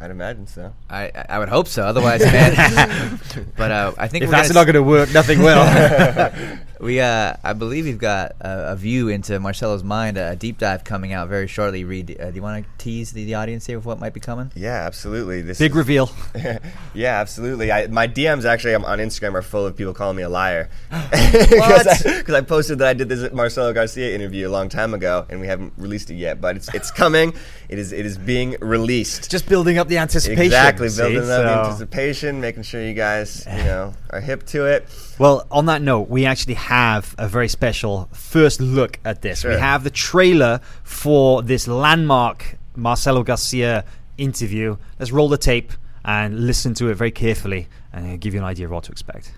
I'd 0.02 0.12
imagine 0.12 0.48
so. 0.48 0.74
I, 0.90 1.06
I- 1.14 1.26
I 1.30 1.40
would 1.40 1.50
hope 1.50 1.68
so. 1.68 1.84
Otherwise, 1.84 2.22
man. 2.22 3.20
but 3.58 3.72
uh, 3.72 3.92
I 3.98 4.08
think 4.08 4.24
If 4.24 4.30
that's 4.30 4.48
gonna 4.48 4.60
not 4.60 4.66
going 4.66 4.76
to 4.76 4.84
work, 4.84 5.12
nothing 5.14 5.40
will. 5.40 5.58
We, 6.80 7.02
uh, 7.02 7.34
I 7.44 7.52
believe 7.54 7.84
we've 7.86 7.98
got 7.98 8.32
a, 8.40 8.72
a 8.72 8.76
view 8.78 9.10
into 9.10 9.38
Marcelo's 9.40 9.84
mind, 9.84 10.18
a 10.18 10.38
deep 10.38 10.58
dive 10.60 10.86
coming 10.86 11.12
out 11.12 11.28
very 11.28 11.48
shortly. 11.48 11.84
Reid, 11.84 12.16
uh, 12.20 12.30
do 12.30 12.36
you 12.38 12.42
want 12.42 12.64
to 12.64 12.70
tease 12.78 13.12
the, 13.12 13.26
the 13.26 13.36
audience 13.36 13.66
here 13.66 13.78
with 13.78 13.86
what 13.86 14.00
might 14.00 14.14
be 14.14 14.22
coming? 14.22 14.50
Yeah, 14.56 14.76
absolutely. 14.86 15.42
This 15.42 15.60
Big 15.60 15.72
is- 15.72 15.78
reveal. 15.78 16.10
yeah, 16.94 17.20
absolutely. 17.20 17.70
I, 17.70 17.88
my 17.88 18.08
DMs 18.08 18.46
actually 18.46 18.76
um, 18.76 18.86
on 18.86 19.00
Instagram 19.00 19.34
are 19.34 19.42
full 19.42 19.66
of 19.66 19.76
people 19.76 19.94
calling 19.94 20.16
me 20.16 20.24
a 20.24 20.30
liar 20.30 20.70
because 20.90 21.88
I, 22.06 22.22
'cause 22.24 22.36
I 22.36 22.42
posted 22.42 22.80
that 22.80 22.88
I 22.88 22.94
did 22.94 23.10
this 23.10 23.30
Marcelo 23.34 23.74
Garcia 23.74 24.16
interview 24.16 24.48
a 24.48 24.52
long 24.52 24.70
time 24.70 24.94
ago, 24.94 25.26
and 25.30 25.42
we 25.42 25.48
haven't 25.48 25.74
released 25.76 26.10
it 26.12 26.16
yet. 26.16 26.40
But 26.40 26.56
it's 26.56 26.74
it's 26.74 26.92
coming. 26.92 27.34
It 27.68 27.78
is 27.78 27.92
it 27.92 28.06
is 28.06 28.18
being 28.18 28.56
released. 28.62 29.30
Just 29.30 29.50
building 29.50 29.78
up 29.80 29.90
the 29.90 29.98
anticipation. 29.98 30.44
exactly 30.44 30.88
see? 30.88 31.02
building 31.02 31.30
up 31.30 31.44
the 31.44 31.50
anticipation, 31.50 32.40
making 32.40 32.64
sure 32.64 32.82
you 32.82 32.94
guys 32.94 33.46
you 33.52 33.64
know 33.66 33.94
are 34.12 34.22
hip 34.22 34.46
to 34.48 34.66
it. 34.66 34.88
Well, 35.20 35.46
on 35.52 35.66
that 35.66 35.82
note, 35.82 36.10
we 36.10 36.26
actually 36.26 36.54
have 36.54 37.14
a 37.18 37.28
very 37.28 37.50
special 37.50 38.08
first 38.14 38.62
look 38.62 39.00
at 39.04 39.22
this. 39.22 39.44
We 39.44 39.54
have 39.54 39.84
the 39.84 39.90
trailer 39.90 40.62
for 40.84 41.44
this 41.44 41.68
landmark 41.68 42.58
Marcelo 42.78 43.24
Garcia 43.24 43.84
interview. 44.18 44.78
Let's 44.98 45.12
roll 45.12 45.28
the 45.28 45.38
tape 45.38 45.74
and 46.06 46.48
listen 46.48 46.74
to 46.76 46.88
it 46.88 46.96
very 46.96 47.12
carefully 47.12 47.68
and 47.92 48.22
give 48.22 48.34
you 48.34 48.40
an 48.40 48.46
idea 48.46 48.68
of 48.68 48.72
what 48.72 48.86
to 48.86 48.94
expect. 48.94 49.34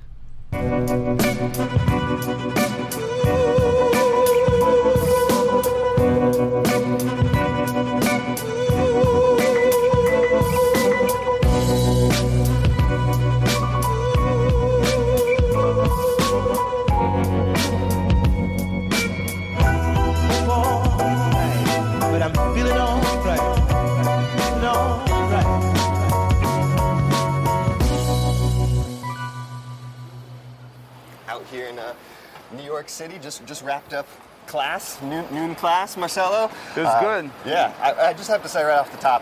York 32.82 32.90
City. 32.90 33.20
Just 33.22 33.46
just 33.46 33.64
wrapped 33.64 33.94
up 33.94 34.08
class, 34.48 35.00
noon, 35.04 35.24
noon 35.32 35.54
class, 35.54 35.96
Marcelo. 35.96 36.48
Feels 36.74 36.88
Uh, 36.88 37.00
good. 37.00 37.30
Yeah, 37.46 37.72
I, 37.80 38.08
I 38.10 38.14
just 38.14 38.28
have 38.30 38.42
to 38.42 38.50
say 38.50 38.64
right 38.64 38.80
off 38.80 38.92
the 38.92 38.98
top, 38.98 39.22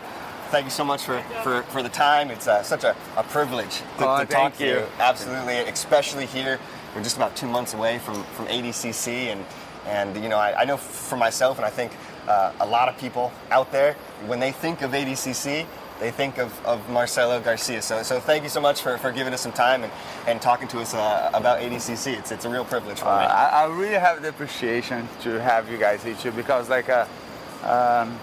thank 0.50 0.64
you 0.64 0.70
so 0.70 0.82
much 0.82 1.02
for, 1.04 1.20
for, 1.44 1.62
for 1.64 1.82
the 1.82 1.90
time. 1.90 2.30
It's 2.30 2.48
uh, 2.48 2.62
such 2.62 2.84
a, 2.84 2.96
a 3.18 3.22
privilege 3.22 3.82
to, 3.98 4.08
Oh, 4.08 4.18
to 4.20 4.24
talk 4.26 4.56
to 4.56 4.64
you. 4.66 4.72
you. 4.80 4.86
Absolutely, 4.98 5.56
especially 5.58 6.24
here. 6.24 6.58
We're 6.96 7.02
just 7.02 7.16
about 7.18 7.36
two 7.36 7.46
months 7.46 7.74
away 7.74 7.98
from, 7.98 8.24
from 8.34 8.46
ADCC, 8.46 9.30
and 9.30 9.44
and 9.86 10.16
you 10.22 10.30
know 10.30 10.38
I, 10.38 10.62
I 10.62 10.64
know 10.64 10.78
for 10.78 11.16
myself, 11.16 11.58
and 11.58 11.66
I 11.66 11.70
think 11.70 11.92
uh, 12.26 12.52
a 12.60 12.66
lot 12.66 12.88
of 12.88 12.96
people 12.96 13.30
out 13.50 13.70
there, 13.72 13.92
when 14.26 14.40
they 14.40 14.52
think 14.52 14.80
of 14.82 14.92
ADCC, 14.92 15.66
they 16.00 16.10
think 16.10 16.38
of, 16.38 16.50
of 16.66 16.88
Marcelo 16.88 17.40
Garcia. 17.40 17.82
So, 17.82 18.02
so 18.02 18.18
thank 18.20 18.42
you 18.42 18.48
so 18.48 18.60
much 18.60 18.80
for, 18.82 18.96
for 18.98 19.12
giving 19.12 19.32
us 19.34 19.40
some 19.42 19.52
time 19.52 19.84
and, 19.84 19.92
and 20.26 20.40
talking 20.40 20.66
to 20.68 20.80
us 20.80 20.94
uh, 20.94 21.30
about 21.34 21.60
ADCC. 21.60 22.18
It's, 22.18 22.32
it's 22.32 22.44
a 22.46 22.50
real 22.50 22.64
privilege 22.64 22.98
for 22.98 23.08
Uh, 23.08 23.20
me. 23.20 23.26
I, 23.26 23.64
I 23.64 23.66
really 23.66 23.94
have 23.94 24.22
the 24.22 24.30
appreciation 24.30 25.06
to 25.22 25.40
have 25.40 25.70
you 25.70 25.76
guys 25.78 26.02
here 26.02 26.14
too 26.16 26.32
because 26.32 26.68
like 26.70 26.88
uh, 26.88 27.06
um, 27.64 28.18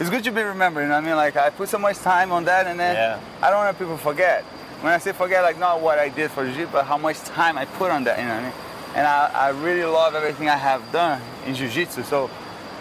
it's 0.00 0.10
good 0.10 0.24
to 0.24 0.30
be 0.32 0.42
remembered. 0.42 0.82
You 0.82 0.88
know 0.88 0.94
what 0.96 1.04
I 1.04 1.06
mean? 1.06 1.16
Like 1.16 1.36
I 1.36 1.50
put 1.50 1.68
so 1.68 1.78
much 1.78 1.98
time 1.98 2.32
on 2.32 2.44
that, 2.44 2.66
and 2.66 2.78
then 2.78 2.94
Yeah. 2.96 3.20
I 3.40 3.50
don't 3.50 3.64
want 3.64 3.78
people 3.78 3.96
to 3.96 4.02
forget. 4.02 4.42
When 4.82 4.92
I 4.92 4.98
say 4.98 5.12
forget, 5.12 5.42
like 5.42 5.58
not 5.58 5.80
what 5.80 5.98
I 5.98 6.10
did 6.10 6.30
for 6.32 6.44
jiu 6.44 6.52
Jitsu, 6.54 6.72
but 6.72 6.84
how 6.84 6.98
much 6.98 7.18
time 7.20 7.56
I 7.56 7.64
put 7.64 7.90
on 7.90 8.04
that. 8.04 8.18
You 8.18 8.24
know 8.26 8.34
what 8.34 8.40
I 8.40 8.44
mean? 8.44 8.52
And 8.96 9.06
I, 9.06 9.30
I 9.34 9.48
really 9.50 9.84
love 9.84 10.14
everything 10.14 10.48
I 10.48 10.56
have 10.56 10.82
done 10.92 11.20
in 11.46 11.54
jiu-jitsu. 11.54 12.02
So 12.02 12.30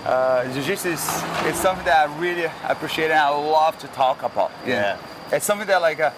uh, 0.06 0.52
jiu-jitsu 0.54 0.90
is 0.90 1.24
it's 1.46 1.60
something 1.60 1.86
that 1.86 2.08
I 2.10 2.20
really 2.20 2.46
appreciate 2.64 3.12
and 3.12 3.20
I 3.20 3.30
love 3.30 3.78
to 3.80 3.88
talk 3.88 4.24
about. 4.24 4.52
you 4.64 4.74
know? 4.74 4.76
Yeah. 4.76 4.98
It's 5.32 5.46
something 5.46 5.68
that 5.68 5.82
like 5.82 6.00
uh, 6.00 6.12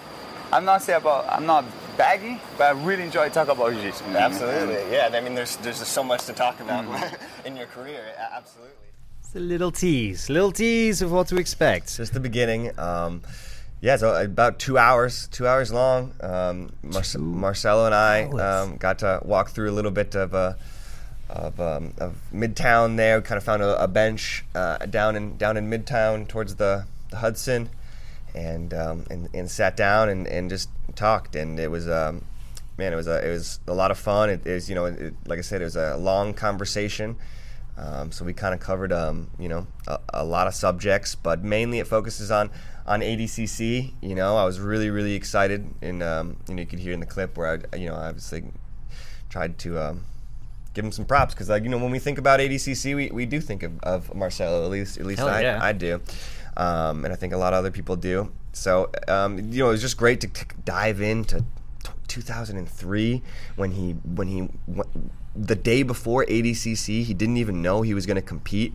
I'm 0.52 0.64
not 0.64 0.82
saying 0.82 1.00
about 1.00 1.26
I'm 1.28 1.46
not 1.46 1.64
baggy, 1.96 2.40
but 2.56 2.64
I 2.64 2.70
really 2.70 3.02
enjoy 3.02 3.28
talking 3.30 3.52
about 3.52 3.72
jiu-jitsu. 3.72 4.04
you 4.04 4.12
know 4.12 4.20
what 4.20 4.24
I 4.24 4.28
mean? 4.28 4.42
Absolutely, 4.42 4.92
yeah. 4.92 5.10
I 5.12 5.20
mean, 5.20 5.34
there's 5.34 5.56
there's 5.56 5.78
just 5.78 5.92
so 5.92 6.04
much 6.04 6.26
to 6.26 6.32
talk 6.32 6.60
about 6.60 6.84
in 7.44 7.56
your 7.56 7.66
career. 7.66 8.04
Absolutely. 8.32 8.74
It's 9.22 9.34
a 9.34 9.40
little 9.40 9.70
tease, 9.70 10.30
little 10.30 10.52
tease 10.52 11.02
of 11.02 11.12
what 11.12 11.28
to 11.28 11.36
expect. 11.36 11.96
Just 11.96 12.14
the 12.14 12.20
beginning. 12.20 12.78
Um, 12.78 13.22
yeah, 13.80 13.96
so 13.96 14.20
about 14.20 14.58
two 14.58 14.76
hours, 14.76 15.28
two 15.28 15.46
hours 15.46 15.72
long. 15.72 16.12
Um, 16.20 16.70
Marce- 16.82 17.16
Marcelo 17.20 17.86
and 17.86 17.94
I 17.94 18.24
um, 18.24 18.76
got 18.76 18.98
to 19.00 19.20
walk 19.22 19.50
through 19.50 19.70
a 19.70 19.74
little 19.76 19.92
bit 19.92 20.14
of 20.16 20.34
uh, 20.34 20.54
of, 21.28 21.60
um, 21.60 21.94
of 21.98 22.16
Midtown. 22.32 22.96
There, 22.96 23.18
we 23.18 23.22
kind 23.22 23.38
of 23.38 23.44
found 23.44 23.62
a, 23.62 23.82
a 23.82 23.88
bench 23.88 24.44
uh, 24.54 24.78
down 24.86 25.16
in 25.16 25.36
down 25.36 25.56
in 25.56 25.70
Midtown 25.70 26.26
towards 26.26 26.56
the, 26.56 26.86
the 27.10 27.16
Hudson, 27.16 27.70
and, 28.34 28.72
um, 28.74 29.04
and 29.10 29.28
and 29.34 29.50
sat 29.50 29.76
down 29.76 30.08
and, 30.08 30.26
and 30.26 30.50
just 30.50 30.70
talked. 30.94 31.36
And 31.36 31.58
it 31.58 31.70
was 31.70 31.88
um, 31.88 32.24
man, 32.76 32.92
it 32.92 32.96
was 32.96 33.08
a 33.08 33.26
it 33.26 33.30
was 33.30 33.60
a 33.66 33.74
lot 33.74 33.90
of 33.90 33.98
fun. 33.98 34.30
It, 34.30 34.46
it 34.46 34.54
was 34.54 34.68
you 34.68 34.74
know, 34.74 34.86
it, 34.86 35.14
like 35.26 35.38
I 35.38 35.42
said, 35.42 35.60
it 35.60 35.64
was 35.64 35.76
a 35.76 35.96
long 35.96 36.34
conversation. 36.34 37.16
Um, 37.76 38.10
so 38.10 38.24
we 38.24 38.32
kind 38.32 38.54
of 38.54 38.60
covered, 38.60 38.92
um, 38.92 39.30
you 39.38 39.48
know, 39.48 39.68
a, 39.86 40.00
a 40.14 40.24
lot 40.24 40.48
of 40.48 40.54
subjects, 40.54 41.14
but 41.14 41.44
mainly 41.44 41.78
it 41.78 41.86
focuses 41.86 42.30
on 42.30 42.50
on 42.86 43.00
ADCC. 43.00 43.92
You 44.00 44.14
know, 44.14 44.36
I 44.36 44.44
was 44.44 44.58
really 44.58 44.90
really 44.90 45.14
excited, 45.14 45.68
and 45.82 46.02
um, 46.02 46.38
you 46.48 46.54
know, 46.54 46.60
you 46.60 46.66
could 46.66 46.78
hear 46.78 46.92
in 46.92 47.00
the 47.00 47.06
clip 47.06 47.36
where 47.36 47.60
I, 47.72 47.76
you 47.76 47.88
know, 47.88 47.94
obviously 47.94 48.44
tried 49.28 49.58
to 49.58 49.78
give 50.78 50.84
him 50.84 50.92
some 50.92 51.04
props 51.04 51.34
because, 51.34 51.48
like, 51.48 51.64
you 51.64 51.68
know, 51.68 51.78
when 51.78 51.90
we 51.90 51.98
think 51.98 52.18
about 52.18 52.38
ADCC, 52.38 52.94
we, 52.94 53.10
we 53.10 53.26
do 53.26 53.40
think 53.40 53.64
of, 53.64 53.72
of 53.82 54.14
Marcelo. 54.14 54.64
At 54.64 54.70
least 54.70 54.96
at 54.96 55.06
least 55.06 55.18
Hell 55.18 55.28
I, 55.28 55.40
yeah. 55.40 55.58
I 55.60 55.72
do, 55.72 56.00
um, 56.56 57.04
and 57.04 57.12
I 57.12 57.16
think 57.16 57.32
a 57.32 57.36
lot 57.36 57.52
of 57.52 57.58
other 57.58 57.72
people 57.72 57.96
do. 57.96 58.30
So 58.52 58.90
um, 59.08 59.38
you 59.50 59.64
know, 59.64 59.70
it 59.70 59.72
was 59.72 59.80
just 59.80 59.96
great 59.96 60.20
to, 60.20 60.28
to 60.28 60.44
dive 60.64 61.00
into. 61.00 61.40
t- 61.82 61.90
2003 62.06 63.22
when 63.56 63.72
he 63.72 63.92
when 64.16 64.28
he 64.28 64.48
went, 64.66 64.88
the 65.36 65.54
day 65.54 65.82
before 65.82 66.24
ADCC 66.24 67.04
he 67.04 67.14
didn't 67.14 67.36
even 67.36 67.60
know 67.60 67.82
he 67.82 67.92
was 67.92 68.06
going 68.06 68.16
to 68.16 68.22
compete 68.22 68.72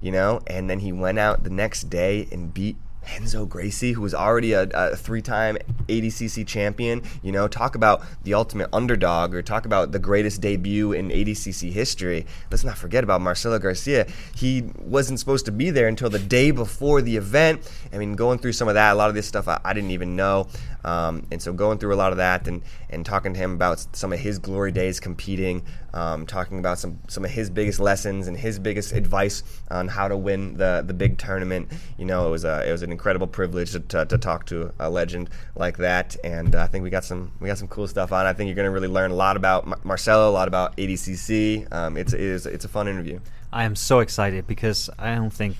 you 0.00 0.12
know 0.12 0.40
and 0.46 0.68
then 0.68 0.80
he 0.80 0.92
went 0.92 1.18
out 1.18 1.42
the 1.42 1.50
next 1.50 1.84
day 1.84 2.28
and 2.30 2.52
beat 2.52 2.76
Renzo 3.06 3.46
Gracie, 3.46 3.92
who 3.92 4.02
was 4.02 4.14
already 4.14 4.52
a, 4.52 4.68
a 4.72 4.96
three-time 4.96 5.56
ADCC 5.88 6.46
champion, 6.46 7.02
you 7.22 7.32
know, 7.32 7.48
talk 7.48 7.74
about 7.74 8.04
the 8.24 8.34
ultimate 8.34 8.68
underdog, 8.72 9.34
or 9.34 9.42
talk 9.42 9.66
about 9.66 9.92
the 9.92 9.98
greatest 9.98 10.40
debut 10.40 10.92
in 10.92 11.08
ADCC 11.10 11.72
history. 11.72 12.26
Let's 12.50 12.64
not 12.64 12.76
forget 12.76 13.04
about 13.04 13.20
Marcelo 13.20 13.58
Garcia. 13.58 14.06
He 14.34 14.64
wasn't 14.78 15.18
supposed 15.18 15.46
to 15.46 15.52
be 15.52 15.70
there 15.70 15.88
until 15.88 16.10
the 16.10 16.18
day 16.18 16.50
before 16.50 17.02
the 17.02 17.16
event. 17.16 17.70
I 17.92 17.98
mean, 17.98 18.14
going 18.14 18.38
through 18.38 18.52
some 18.52 18.68
of 18.68 18.74
that, 18.74 18.92
a 18.92 18.96
lot 18.96 19.08
of 19.08 19.14
this 19.14 19.26
stuff 19.26 19.48
I, 19.48 19.60
I 19.64 19.72
didn't 19.72 19.90
even 19.90 20.16
know, 20.16 20.48
um, 20.84 21.26
and 21.30 21.40
so 21.40 21.52
going 21.52 21.78
through 21.78 21.94
a 21.94 21.96
lot 21.96 22.12
of 22.12 22.18
that 22.18 22.46
and 22.46 22.62
and 22.90 23.04
talking 23.04 23.34
to 23.34 23.38
him 23.38 23.52
about 23.52 23.84
some 23.96 24.12
of 24.12 24.20
his 24.20 24.38
glory 24.38 24.72
days 24.72 25.00
competing, 25.00 25.62
um, 25.94 26.26
talking 26.26 26.58
about 26.58 26.78
some 26.78 26.98
some 27.08 27.24
of 27.24 27.30
his 27.30 27.50
biggest 27.50 27.80
lessons 27.80 28.28
and 28.28 28.36
his 28.36 28.58
biggest 28.58 28.92
advice 28.92 29.42
on 29.70 29.88
how 29.88 30.08
to 30.08 30.16
win 30.16 30.56
the 30.56 30.84
the 30.86 30.94
big 30.94 31.18
tournament. 31.18 31.72
You 31.98 32.04
know, 32.04 32.26
it 32.26 32.30
was 32.30 32.44
a 32.44 32.66
it 32.68 32.72
was 32.72 32.82
an 32.82 32.92
incredible 32.96 33.26
privilege 33.26 33.72
to, 33.72 33.80
to, 33.80 34.06
to 34.06 34.16
talk 34.16 34.46
to 34.46 34.72
a 34.78 34.88
legend 34.88 35.28
like 35.54 35.76
that, 35.76 36.16
and 36.24 36.54
uh, 36.54 36.62
I 36.62 36.66
think 36.66 36.82
we 36.82 36.88
got 36.88 37.04
some 37.04 37.30
we 37.40 37.46
got 37.46 37.58
some 37.58 37.68
cool 37.68 37.86
stuff 37.86 38.10
on. 38.10 38.24
I 38.24 38.32
think 38.32 38.48
you're 38.48 38.56
going 38.56 38.64
to 38.66 38.70
really 38.70 38.88
learn 38.88 39.10
a 39.10 39.14
lot 39.14 39.36
about 39.36 39.66
Mar- 39.66 39.78
Marcelo, 39.84 40.30
a 40.30 40.32
lot 40.32 40.48
about 40.48 40.76
ADCC. 40.78 41.72
Um, 41.72 41.96
it's 41.98 42.14
it 42.14 42.20
is 42.20 42.46
it's 42.46 42.64
a 42.64 42.68
fun 42.68 42.88
interview. 42.88 43.20
I 43.52 43.64
am 43.64 43.76
so 43.76 44.00
excited 44.00 44.46
because 44.46 44.88
I 44.98 45.14
don't 45.14 45.32
think 45.32 45.56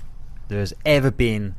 there's 0.47 0.73
ever 0.83 1.11
been 1.11 1.55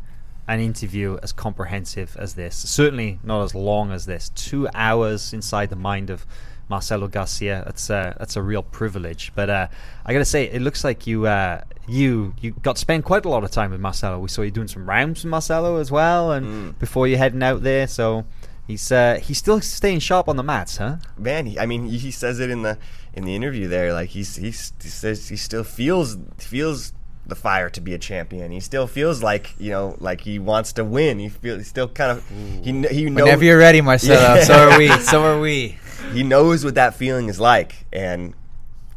an 0.49 0.61
interview 0.61 1.19
as 1.23 1.33
comprehensive 1.33 2.17
as 2.19 2.35
this. 2.35 2.57
Certainly 2.57 3.21
not 3.23 3.45
as 3.45 3.55
long 3.55 3.93
as 3.93 4.07
this. 4.07 4.31
Two 4.31 4.67
hours 4.75 5.33
inside 5.33 5.71
the 5.71 5.77
mind 5.77 6.11
of 6.11 6.27
Marcelo 6.69 7.09
Garcia. 7.09 7.63
That's 7.65 7.91
uh, 7.91 8.15
that's 8.19 8.37
a 8.37 8.43
real 8.43 8.63
privilege. 8.63 9.33
But 9.35 9.51
uh, 9.51 9.69
I 10.05 10.13
got 10.13 10.19
to 10.21 10.25
say, 10.25 10.45
it 10.45 10.63
looks 10.63 10.85
like 10.85 11.07
you 11.07 11.27
uh, 11.27 11.63
you 11.87 12.35
you 12.41 12.51
got 12.63 12.77
to 12.77 12.81
spend 12.81 13.05
quite 13.05 13.25
a 13.25 13.29
lot 13.29 13.45
of 13.45 13.51
time 13.51 13.71
with 13.71 13.81
Marcelo. 13.81 14.19
We 14.19 14.29
saw 14.29 14.43
you 14.43 14.51
doing 14.51 14.69
some 14.69 14.89
rounds 14.89 15.25
with 15.25 15.31
Marcelo 15.31 15.77
as 15.79 15.91
well, 15.91 16.33
and 16.33 16.47
Mm. 16.75 16.79
before 16.79 17.07
you 17.09 17.17
heading 17.17 17.43
out 17.43 17.63
there. 17.63 17.87
So 17.87 18.25
he's 18.67 18.93
uh, 18.93 19.19
he's 19.23 19.39
still 19.39 19.61
staying 19.61 20.01
sharp 20.01 20.29
on 20.29 20.37
the 20.37 20.43
mats, 20.43 20.77
huh? 20.77 20.97
Man, 21.17 21.47
he, 21.47 21.59
I 21.59 21.67
mean, 21.67 21.87
he, 21.87 21.99
he 21.99 22.11
says 22.11 22.39
it 22.41 22.51
in 22.51 22.63
the 22.63 22.77
in 23.15 23.25
the 23.25 23.35
interview 23.35 23.67
there. 23.69 23.93
Like 23.93 24.11
he's, 24.11 24.37
he's 24.37 24.73
he 24.83 24.89
says 24.89 25.29
he 25.29 25.37
still 25.37 25.65
feels 25.65 26.17
feels 26.39 26.93
the 27.27 27.35
fire 27.35 27.69
to 27.69 27.81
be 27.81 27.93
a 27.93 27.99
champion. 27.99 28.51
He 28.53 28.61
still 28.61 28.87
feels 28.87 29.23
like 29.23 29.55
you 29.59 29.71
know 29.71 29.97
like 30.01 30.21
he 30.23 30.39
wants 30.39 30.73
to 30.75 30.85
win. 30.85 31.19
He 31.19 31.29
feels 31.29 31.59
he 31.59 31.65
still 31.65 31.89
kind 31.89 32.13
of 32.13 32.27
he 32.63 32.73
he 32.89 33.11
knows. 33.11 33.23
Whenever 33.25 33.45
you're 33.45 33.59
ready, 33.59 33.81
Marcelo. 33.81 34.41
So 34.45 34.55
are 34.71 34.79
we. 34.79 34.89
So 35.01 35.23
are 35.25 35.41
we. 35.41 35.79
He 36.13 36.23
knows 36.23 36.65
what 36.65 36.75
that 36.77 36.95
feeling 36.95 37.29
is 37.29 37.39
like, 37.41 37.87
and 37.93 38.35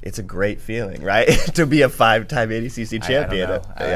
it's 0.01 0.17
a 0.19 0.23
great 0.23 0.61
feeling, 0.61 1.03
right? 1.03 1.27
to 1.55 1.65
be 1.65 1.81
a 1.81 1.89
five-time 1.89 2.49
ADCC 2.49 2.93
I- 2.93 2.95
I 2.95 2.99
don't 2.99 3.07
champion. 3.07 3.49
know. 3.49 3.61
Yeah, 3.79 3.85
I 3.85 3.87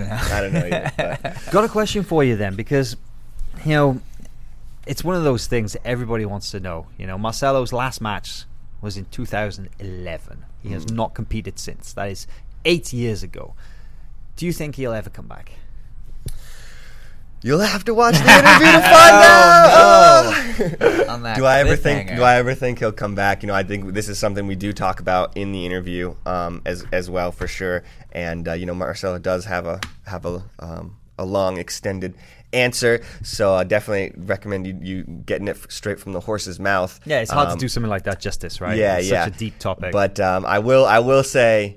yeah. 0.00 0.28
I 0.32 0.40
don't 0.40 0.52
know. 0.52 0.66
Either. 0.66 1.34
Got 1.50 1.64
a 1.64 1.68
question 1.68 2.02
for 2.02 2.22
you 2.24 2.36
then, 2.36 2.54
because 2.56 2.96
you 3.64 3.72
know 3.72 4.00
it's 4.86 5.02
one 5.02 5.16
of 5.16 5.24
those 5.24 5.46
things 5.46 5.72
that 5.72 5.86
everybody 5.86 6.26
wants 6.26 6.50
to 6.50 6.60
know. 6.60 6.86
You 6.98 7.06
know, 7.06 7.16
Marcelo's 7.18 7.72
last 7.72 8.00
match 8.00 8.44
was 8.82 8.96
in 8.98 9.06
2011. 9.06 10.44
He 10.62 10.70
has 10.70 10.84
Mm. 10.86 10.90
not 10.92 11.14
competed 11.14 11.58
since. 11.58 11.92
That 11.94 12.10
is 12.10 12.26
eight 12.64 12.92
years 12.92 13.22
ago. 13.22 13.54
Do 14.36 14.44
you 14.46 14.52
think 14.52 14.76
he'll 14.76 14.92
ever 14.92 15.08
come 15.10 15.26
back? 15.28 15.52
You'll 17.44 17.60
have 17.60 17.84
to 17.84 17.92
watch 17.94 18.14
the 18.14 18.20
interview 18.22 18.72
to 18.72 18.80
find 18.80 19.14
out. 19.28 19.70
Oh, 19.76 21.34
do 21.36 21.44
I 21.44 21.60
ever 21.60 21.76
think? 21.76 22.08
Do 22.08 22.22
I 22.22 22.36
ever 22.36 22.54
think 22.54 22.78
he'll 22.78 22.90
come 22.90 23.14
back? 23.14 23.42
You 23.42 23.48
know, 23.48 23.54
I 23.54 23.62
think 23.62 23.92
this 23.92 24.08
is 24.08 24.18
something 24.18 24.46
we 24.46 24.54
do 24.56 24.72
talk 24.72 24.98
about 24.98 25.36
in 25.36 25.52
the 25.52 25.66
interview 25.66 26.14
um, 26.24 26.62
as 26.64 26.86
as 26.90 27.10
well 27.10 27.32
for 27.32 27.46
sure. 27.46 27.84
And 28.12 28.48
uh, 28.48 28.54
you 28.54 28.64
know, 28.64 28.74
Marcelo 28.74 29.18
does 29.18 29.44
have 29.44 29.66
a 29.66 29.78
have 30.06 30.24
a 30.24 30.42
um, 30.58 30.96
a 31.18 31.24
long 31.26 31.58
extended 31.58 32.14
answer, 32.54 33.02
so 33.22 33.52
I 33.54 33.64
definitely 33.64 34.12
recommend 34.24 34.66
you, 34.66 34.78
you 34.80 35.02
getting 35.04 35.48
it 35.48 35.56
f- 35.56 35.70
straight 35.70 36.00
from 36.00 36.12
the 36.12 36.20
horse's 36.20 36.58
mouth. 36.58 36.98
Yeah, 37.04 37.20
it's 37.20 37.30
hard 37.30 37.48
Um, 37.48 37.58
to 37.58 37.60
do 37.60 37.68
something 37.68 37.90
like 37.90 38.04
that 38.04 38.20
justice, 38.20 38.60
right? 38.60 38.78
Yeah, 38.78 38.96
it's 38.98 39.10
yeah. 39.10 39.24
Such 39.26 39.34
a 39.34 39.38
deep 39.38 39.58
topic. 39.58 39.92
But 39.92 40.18
um, 40.18 40.46
I 40.46 40.60
will 40.60 40.86
I 40.86 41.00
will 41.00 41.22
say 41.24 41.76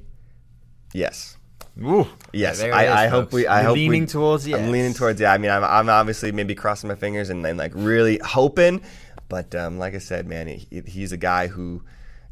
yes. 0.94 1.37
Ooh. 1.82 2.08
Yes, 2.34 2.60
there 2.60 2.72
it 2.72 2.74
I, 2.76 2.84
is, 2.86 2.92
I 2.92 3.08
hope 3.08 3.32
we. 3.34 3.46
I 3.48 3.60
You're 3.62 3.68
hope 3.70 3.76
leaning 3.76 4.02
we, 4.02 4.08
towards 4.08 4.48
yes. 4.48 4.60
I'm 4.60 4.72
leaning 4.72 4.94
towards 4.94 5.20
yeah. 5.22 5.32
I 5.34 5.38
mean, 5.38 5.52
I'm, 5.52 5.64
I'm 5.64 5.90
obviously 5.90 6.32
maybe 6.32 6.56
crossing 6.56 6.88
my 6.88 6.96
fingers 6.96 7.30
and 7.30 7.44
then 7.46 7.58
like 7.58 7.72
really 7.76 8.20
hoping, 8.24 8.82
but 9.30 9.54
um, 9.56 9.78
like 9.78 9.94
I 9.96 10.00
said, 10.00 10.28
man, 10.28 10.48
he, 10.48 10.68
he's 10.86 11.12
a 11.12 11.18
guy 11.18 11.48
who, 11.48 11.84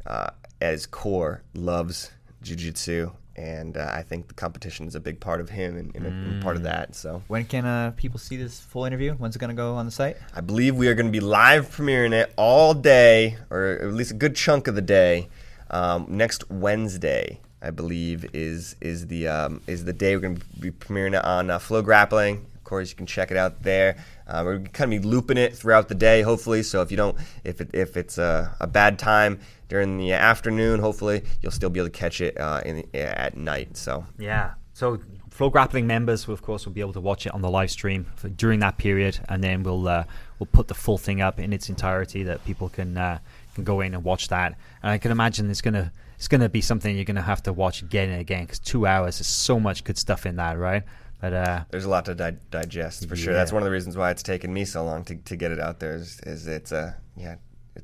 uh, 0.06 0.30
at 0.60 0.72
his 0.72 0.86
core, 0.86 1.42
loves 1.54 2.10
jujitsu, 2.42 3.12
and 3.36 3.76
uh, 3.76 3.90
I 3.92 4.02
think 4.02 4.28
the 4.28 4.34
competition 4.34 4.86
is 4.86 4.94
a 4.94 5.00
big 5.00 5.20
part 5.20 5.40
of 5.40 5.50
him 5.50 5.76
and, 5.76 5.94
and, 5.94 6.06
a- 6.06 6.10
and 6.10 6.42
part 6.42 6.56
of 6.56 6.62
that. 6.62 6.94
So 6.96 7.22
When 7.28 7.44
can 7.44 7.66
uh, 7.66 7.92
people 7.96 8.18
see 8.18 8.36
this 8.36 8.58
full 8.60 8.84
interview? 8.84 9.12
When's 9.14 9.36
it 9.36 9.38
going 9.38 9.50
to 9.50 9.56
go 9.56 9.74
on 9.74 9.84
the 9.86 9.92
site? 9.92 10.16
I 10.34 10.40
believe 10.40 10.74
we 10.76 10.88
are 10.88 10.94
going 10.94 11.06
to 11.06 11.12
be 11.12 11.20
live 11.20 11.68
premiering 11.76 12.12
it 12.12 12.32
all 12.36 12.72
day, 12.74 13.36
or 13.50 13.78
at 13.82 13.92
least 13.92 14.10
a 14.12 14.14
good 14.14 14.34
chunk 14.34 14.66
of 14.68 14.74
the 14.74 14.82
day. 14.82 15.28
Um, 15.70 16.06
next 16.08 16.48
Wednesday, 16.48 17.40
I 17.66 17.70
believe, 17.70 18.24
is 18.32 18.76
is 18.80 19.08
the 19.08 19.26
um, 19.26 19.60
is 19.66 19.84
the 19.84 19.92
day 19.92 20.14
we're 20.14 20.22
going 20.22 20.36
to 20.36 20.46
be 20.60 20.70
premiering 20.70 21.18
it 21.18 21.24
on 21.24 21.50
uh, 21.50 21.58
Flow 21.58 21.82
Grappling. 21.82 22.46
Of 22.54 22.64
course, 22.64 22.90
you 22.90 22.96
can 22.96 23.06
check 23.06 23.30
it 23.30 23.36
out 23.36 23.62
there. 23.62 23.96
Uh, 24.26 24.42
we're 24.44 24.58
kind 24.60 24.92
of 24.92 25.02
be 25.02 25.08
looping 25.08 25.36
it 25.36 25.56
throughout 25.56 25.88
the 25.88 25.94
day, 25.94 26.22
hopefully. 26.22 26.62
So 26.62 26.80
if 26.82 26.90
you 26.90 26.96
don't, 26.96 27.16
if 27.44 27.60
it, 27.60 27.70
if 27.72 27.96
it's 27.96 28.18
a, 28.18 28.54
a 28.60 28.66
bad 28.66 28.98
time 28.98 29.40
during 29.68 29.98
the 29.98 30.12
afternoon, 30.12 30.80
hopefully 30.80 31.22
you'll 31.42 31.52
still 31.52 31.70
be 31.70 31.80
able 31.80 31.88
to 31.88 31.98
catch 31.98 32.20
it 32.20 32.38
uh, 32.38 32.60
in 32.64 32.84
at 32.94 33.36
night. 33.36 33.76
So 33.76 34.04
Yeah. 34.18 34.54
So 34.72 35.00
Flow 35.30 35.50
Grappling 35.50 35.86
members 35.86 36.26
will, 36.26 36.34
of 36.34 36.42
course, 36.42 36.66
will 36.66 36.72
be 36.72 36.80
able 36.80 36.92
to 36.92 37.00
watch 37.00 37.26
it 37.26 37.34
on 37.34 37.42
the 37.42 37.50
live 37.50 37.70
stream 37.70 38.06
during 38.36 38.60
that 38.60 38.78
period, 38.78 39.18
and 39.28 39.42
then 39.42 39.62
we'll 39.62 39.88
uh, 39.88 40.04
we'll 40.38 40.48
put 40.52 40.68
the 40.68 40.74
full 40.74 40.98
thing 40.98 41.20
up 41.20 41.40
in 41.40 41.52
its 41.52 41.68
entirety 41.68 42.22
that 42.22 42.44
people 42.44 42.68
can 42.68 42.96
uh, 42.96 43.18
can 43.54 43.64
go 43.64 43.80
in 43.80 43.92
and 43.94 44.04
watch 44.04 44.28
that. 44.28 44.56
And 44.82 44.92
I 44.92 44.98
can 44.98 45.10
imagine 45.10 45.50
it's 45.50 45.60
gonna 45.60 45.92
it's 46.16 46.28
gonna 46.28 46.48
be 46.48 46.60
something 46.60 46.94
you're 46.94 47.04
gonna 47.04 47.22
have 47.22 47.42
to 47.44 47.52
watch 47.52 47.82
again 47.82 48.10
and 48.10 48.20
again 48.20 48.44
because 48.44 48.58
two 48.58 48.86
hours 48.86 49.20
is 49.20 49.26
so 49.26 49.60
much 49.60 49.84
good 49.84 49.98
stuff 49.98 50.26
in 50.26 50.36
that, 50.36 50.58
right? 50.58 50.82
But 51.20 51.32
uh, 51.32 51.64
there's 51.70 51.84
a 51.86 51.88
lot 51.88 52.04
to 52.06 52.14
di- 52.14 52.36
digest 52.50 53.08
for 53.08 53.16
sure. 53.16 53.32
That's 53.32 53.52
one 53.52 53.62
of 53.62 53.64
the 53.64 53.70
reasons 53.70 53.96
why 53.96 54.10
it's 54.10 54.22
taken 54.22 54.52
me 54.52 54.64
so 54.64 54.84
long 54.84 55.04
to, 55.04 55.16
to 55.16 55.36
get 55.36 55.50
it 55.50 55.60
out 55.60 55.80
there. 55.80 55.94
Is, 55.94 56.20
is 56.26 56.46
it's 56.46 56.72
uh, 56.72 56.92
yeah, 57.16 57.36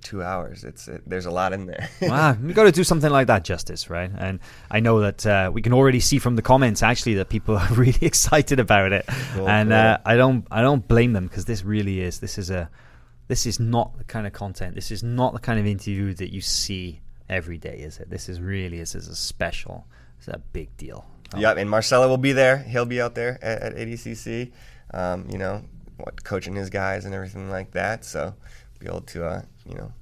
two 0.02 0.22
hours. 0.22 0.64
It's 0.64 0.88
it, 0.88 1.02
there's 1.06 1.26
a 1.26 1.30
lot 1.30 1.52
in 1.52 1.66
there. 1.66 1.88
wow, 2.02 2.34
we 2.34 2.52
got 2.52 2.64
to 2.64 2.72
do 2.72 2.84
something 2.84 3.10
like 3.10 3.26
that 3.28 3.44
justice, 3.44 3.88
right? 3.90 4.10
And 4.16 4.40
I 4.70 4.80
know 4.80 5.00
that 5.00 5.26
uh, 5.26 5.50
we 5.52 5.62
can 5.62 5.72
already 5.72 6.00
see 6.00 6.18
from 6.18 6.36
the 6.36 6.42
comments 6.42 6.82
actually 6.82 7.14
that 7.14 7.28
people 7.28 7.56
are 7.58 7.72
really 7.72 7.98
excited 8.06 8.60
about 8.60 8.92
it, 8.92 9.06
Cool, 9.34 9.48
and 9.48 9.70
cool. 9.70 9.78
Uh, 9.78 9.98
I 10.04 10.16
don't 10.16 10.46
I 10.50 10.62
don't 10.62 10.86
blame 10.86 11.12
them 11.12 11.26
because 11.26 11.44
this 11.44 11.64
really 11.64 12.00
is 12.00 12.20
this 12.20 12.38
is 12.38 12.50
a 12.50 12.70
this 13.28 13.46
is 13.46 13.58
not 13.60 13.96
the 13.98 14.04
kind 14.04 14.26
of 14.26 14.32
content. 14.32 14.74
This 14.74 14.90
is 14.90 15.02
not 15.02 15.32
the 15.32 15.38
kind 15.40 15.58
of 15.58 15.66
interview 15.66 16.12
that 16.14 16.32
you 16.32 16.40
see 16.40 17.01
every 17.32 17.58
day, 17.58 17.78
is 17.78 17.98
it? 17.98 18.10
This 18.10 18.28
is 18.28 18.40
really 18.40 18.78
this 18.78 18.94
is 18.94 19.08
a 19.08 19.16
special. 19.16 19.86
It's 20.18 20.28
a 20.28 20.40
big 20.52 20.76
deal. 20.76 21.04
Yep, 21.36 21.56
and 21.56 21.70
Marcelo 21.70 22.08
will 22.08 22.18
be 22.18 22.32
there. 22.32 22.58
He'll 22.58 22.84
be 22.84 23.00
out 23.00 23.14
there 23.14 23.38
at, 23.42 23.62
at 23.62 23.76
ADCC, 23.76 24.52
um, 24.92 25.26
you 25.30 25.38
know, 25.38 25.62
what, 25.96 26.22
coaching 26.22 26.54
his 26.54 26.68
guys 26.68 27.04
and 27.06 27.14
everything 27.14 27.50
like 27.50 27.72
that. 27.72 28.04
So 28.04 28.34
be 28.78 28.86
able 28.86 29.00
to, 29.00 29.24
uh, 29.24 29.42
you 29.66 29.74
know, 29.74 29.92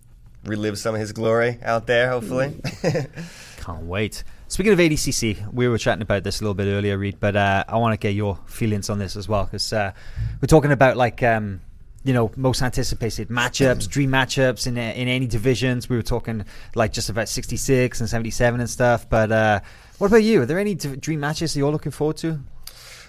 relive 0.45 0.79
some 0.79 0.95
of 0.95 1.01
his 1.01 1.13
glory 1.13 1.59
out 1.63 1.87
there, 1.87 2.11
hopefully. 2.11 2.57
Can't 3.59 3.85
wait. 3.85 4.25
Speaking 4.49 4.73
of 4.73 4.79
ADCC, 4.79 5.53
we 5.53 5.69
were 5.69 5.79
chatting 5.79 6.03
about 6.03 6.25
this 6.25 6.41
a 6.41 6.45
little 6.45 6.55
bit 6.55 6.67
earlier, 6.67 6.99
Reid, 6.99 7.21
but 7.21 7.37
uh, 7.37 7.65
I 7.69 7.77
want 7.77 7.93
to 7.93 7.97
get 7.97 8.15
your 8.15 8.39
feelings 8.47 8.91
on 8.91 8.99
this 8.99 9.15
as 9.15 9.29
well 9.29 9.45
because 9.45 9.73
uh, 9.73 9.93
we're 10.41 10.49
talking 10.49 10.73
about 10.73 10.97
like 10.97 11.23
um, 11.23 11.61
you 12.03 12.13
know 12.13 12.31
most 12.37 12.63
anticipated 12.63 13.29
matchups, 13.29 13.89
dream 13.89 14.11
matchups 14.11 14.67
in 14.67 14.77
in 14.77 15.09
any 15.09 15.27
divisions. 15.27 15.89
We 15.89 15.97
were 15.97 16.03
talking 16.03 16.45
like 16.75 16.93
just 16.93 17.09
about 17.09 17.29
sixty 17.29 17.57
six 17.57 18.01
and 18.01 18.09
seventy 18.09 18.31
seven 18.31 18.61
and 18.61 18.71
stuff. 18.71 19.09
But 19.09 19.33
uh, 19.33 19.61
what 19.99 20.09
about 20.09 20.23
you? 20.23 20.43
Are 20.43 20.47
there 20.47 20.59
any 20.59 20.75
dream 20.75 21.21
matches 21.21 21.55
that 21.55 21.59
you're 21.59 21.73
looking 21.73 21.93
forward 21.93 22.17
to? 22.19 22.41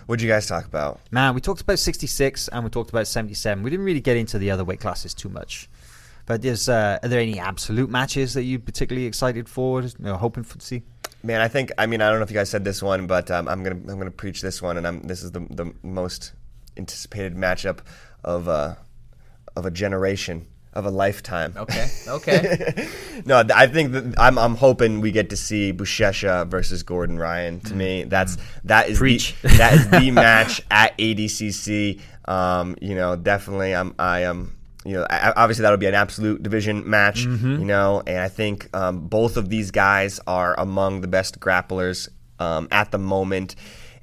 What'd 0.07 0.21
you 0.21 0.29
guys 0.29 0.47
talk 0.47 0.65
about? 0.65 0.99
Man, 1.11 1.35
we 1.35 1.41
talked 1.41 1.61
about 1.61 1.77
66 1.79 2.47
and 2.47 2.63
we 2.63 2.69
talked 2.69 2.89
about 2.89 3.07
77. 3.07 3.63
We 3.63 3.69
didn't 3.69 3.85
really 3.85 4.01
get 4.01 4.17
into 4.17 4.39
the 4.39 4.49
other 4.51 4.65
weight 4.65 4.79
classes 4.79 5.13
too 5.13 5.29
much. 5.29 5.69
But 6.25 6.41
there's, 6.41 6.67
uh, 6.67 6.99
are 7.01 7.07
there 7.07 7.19
any 7.19 7.39
absolute 7.39 7.89
matches 7.89 8.33
that 8.33 8.43
you're 8.43 8.59
particularly 8.59 9.05
excited 9.05 9.47
for, 9.47 9.83
you 9.83 9.91
know, 9.99 10.17
hoping 10.17 10.43
for 10.43 10.57
to 10.57 10.65
see? 10.65 10.83
Man, 11.23 11.39
I 11.39 11.47
think 11.47 11.71
I 11.77 11.85
mean 11.85 12.01
I 12.01 12.09
don't 12.09 12.17
know 12.17 12.23
if 12.23 12.31
you 12.31 12.35
guys 12.35 12.49
said 12.49 12.63
this 12.63 12.81
one, 12.81 13.05
but 13.05 13.29
um, 13.29 13.47
I'm 13.47 13.63
gonna 13.63 13.75
I'm 13.75 13.99
gonna 13.99 14.09
preach 14.09 14.41
this 14.41 14.59
one, 14.59 14.77
and 14.77 14.87
I'm 14.87 15.01
this 15.03 15.21
is 15.21 15.31
the 15.31 15.41
the 15.51 15.71
most 15.83 16.33
anticipated 16.77 17.35
matchup 17.35 17.79
of 18.23 18.47
uh, 18.47 18.75
of 19.55 19.65
a 19.65 19.71
generation 19.71 20.47
of 20.73 20.85
a 20.85 20.89
lifetime. 20.89 21.53
Okay, 21.57 21.87
okay. 22.07 22.87
no, 23.25 23.43
I 23.53 23.67
think 23.67 23.91
that 23.91 24.15
I'm 24.17 24.37
I'm 24.37 24.55
hoping 24.55 25.01
we 25.01 25.11
get 25.11 25.29
to 25.31 25.37
see 25.37 25.73
Buchecha 25.73 26.47
versus 26.47 26.83
Gordon 26.83 27.17
Ryan. 27.17 27.59
To 27.61 27.75
me, 27.75 28.03
that's 28.05 28.37
that 28.63 28.89
is 28.89 28.97
Preach. 28.97 29.35
The, 29.41 29.47
that 29.57 29.73
is 29.73 29.89
the 29.89 30.11
match 30.11 30.61
at 30.71 30.97
ADCC. 30.97 31.99
Um, 32.25 32.75
you 32.81 32.95
know, 32.95 33.15
definitely, 33.15 33.75
I'm 33.75 33.93
I 33.99 34.21
am. 34.21 34.57
You 34.83 34.93
know, 34.93 35.05
I- 35.09 35.33
obviously 35.35 35.61
that'll 35.63 35.77
be 35.77 35.85
an 35.87 35.93
absolute 35.93 36.41
division 36.41 36.89
match. 36.89 37.23
You 37.23 37.65
know, 37.65 38.01
and 38.07 38.17
I 38.17 38.29
think 38.29 38.75
um, 38.75 39.07
both 39.07 39.37
of 39.37 39.47
these 39.49 39.69
guys 39.71 40.19
are 40.25 40.55
among 40.59 41.01
the 41.01 41.07
best 41.07 41.39
grapplers 41.39 42.09
um, 42.39 42.67
at 42.71 42.91
the 42.91 42.97
moment. 42.97 43.55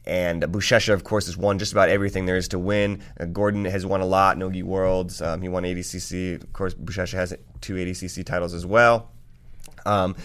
And 0.09 0.43
Buchecha, 0.43 0.93
of 0.95 1.05
course, 1.05 1.27
has 1.27 1.37
won 1.37 1.59
just 1.59 1.73
about 1.73 1.91
everything 1.91 2.25
there 2.27 2.37
is 2.39 2.49
to 2.49 2.59
win. 2.59 3.03
Uh, 3.21 3.27
Gordon 3.27 3.65
has 3.67 3.85
won 3.85 4.01
a 4.01 4.07
lot, 4.07 4.39
Nogi 4.39 4.63
Worlds. 4.63 5.21
Um, 5.21 5.43
he 5.43 5.49
won 5.49 5.65
ADCC. 5.65 6.43
Of 6.43 6.53
course, 6.55 6.73
Buchecha 6.75 7.13
has 7.13 7.35
two 7.61 7.75
ADCC 7.75 8.25
titles 8.25 8.55
as 8.55 8.65
well. 8.65 9.11
Um, 9.85 10.17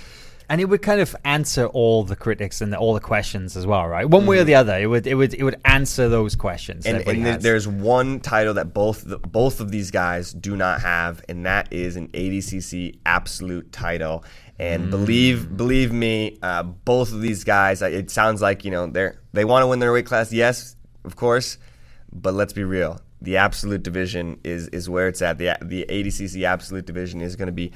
And 0.49 0.60
it 0.60 0.65
would 0.65 0.81
kind 0.81 0.99
of 0.99 1.15
answer 1.23 1.65
all 1.68 2.03
the 2.03 2.18
critics 2.18 2.60
and 2.61 2.76
all 2.76 2.93
the 2.93 2.99
questions 2.99 3.55
as 3.57 3.65
well, 3.65 3.88
right? 3.88 4.07
One 4.07 4.26
way 4.26 4.39
or 4.39 4.43
the 4.43 4.55
other, 4.55 4.77
it 4.77 4.88
would 4.88 5.07
it 5.07 5.15
would 5.15 5.34
it 5.34 5.43
would 5.43 5.55
answer 5.65 6.10
those 6.10 6.35
questions. 6.35 6.85
and, 6.97 7.05
and 7.18 7.26
there- 7.26 7.34
there's 7.43 7.68
one 7.68 8.19
title 8.19 8.53
that 8.55 8.73
both 8.73 9.03
the, 9.05 9.18
both 9.19 9.61
of 9.61 9.72
these 9.72 9.89
guys 9.89 10.34
do 10.34 10.55
not 10.57 10.81
have, 10.81 11.23
and 11.30 11.45
that 11.45 11.72
is 11.72 11.95
an 11.95 12.10
ADCC 12.10 12.99
absolute 13.05 13.72
title. 13.72 14.23
And 14.60 14.92
believe 14.92 15.58
believe 15.58 15.92
me, 15.92 16.38
uh, 16.42 16.64
both 16.64 17.12
of 17.12 17.22
these 17.22 17.44
guys, 17.44 17.82
it 17.82 18.12
sounds 18.12 18.42
like 18.42 18.64
you 18.64 18.72
know 18.72 18.88
they're 18.88 19.20
they 19.34 19.46
want 19.46 19.64
to 19.64 19.68
win 19.68 19.80
their 19.80 19.92
weight 19.92 20.06
class. 20.06 20.32
Yes, 20.32 20.76
of 21.04 21.16
course, 21.16 21.58
but 22.12 22.34
let's 22.34 22.54
be 22.54 22.64
real. 22.64 23.00
The 23.22 23.38
absolute 23.38 23.84
division 23.84 24.40
is 24.44 24.68
is 24.68 24.90
where 24.90 25.08
it's 25.08 25.22
at. 25.22 25.38
The 25.38 25.58
the 25.62 25.86
ADCC 25.90 26.44
absolute 26.44 26.86
division 26.86 27.22
is 27.22 27.36
going 27.36 27.48
to 27.48 27.54
be 27.54 27.72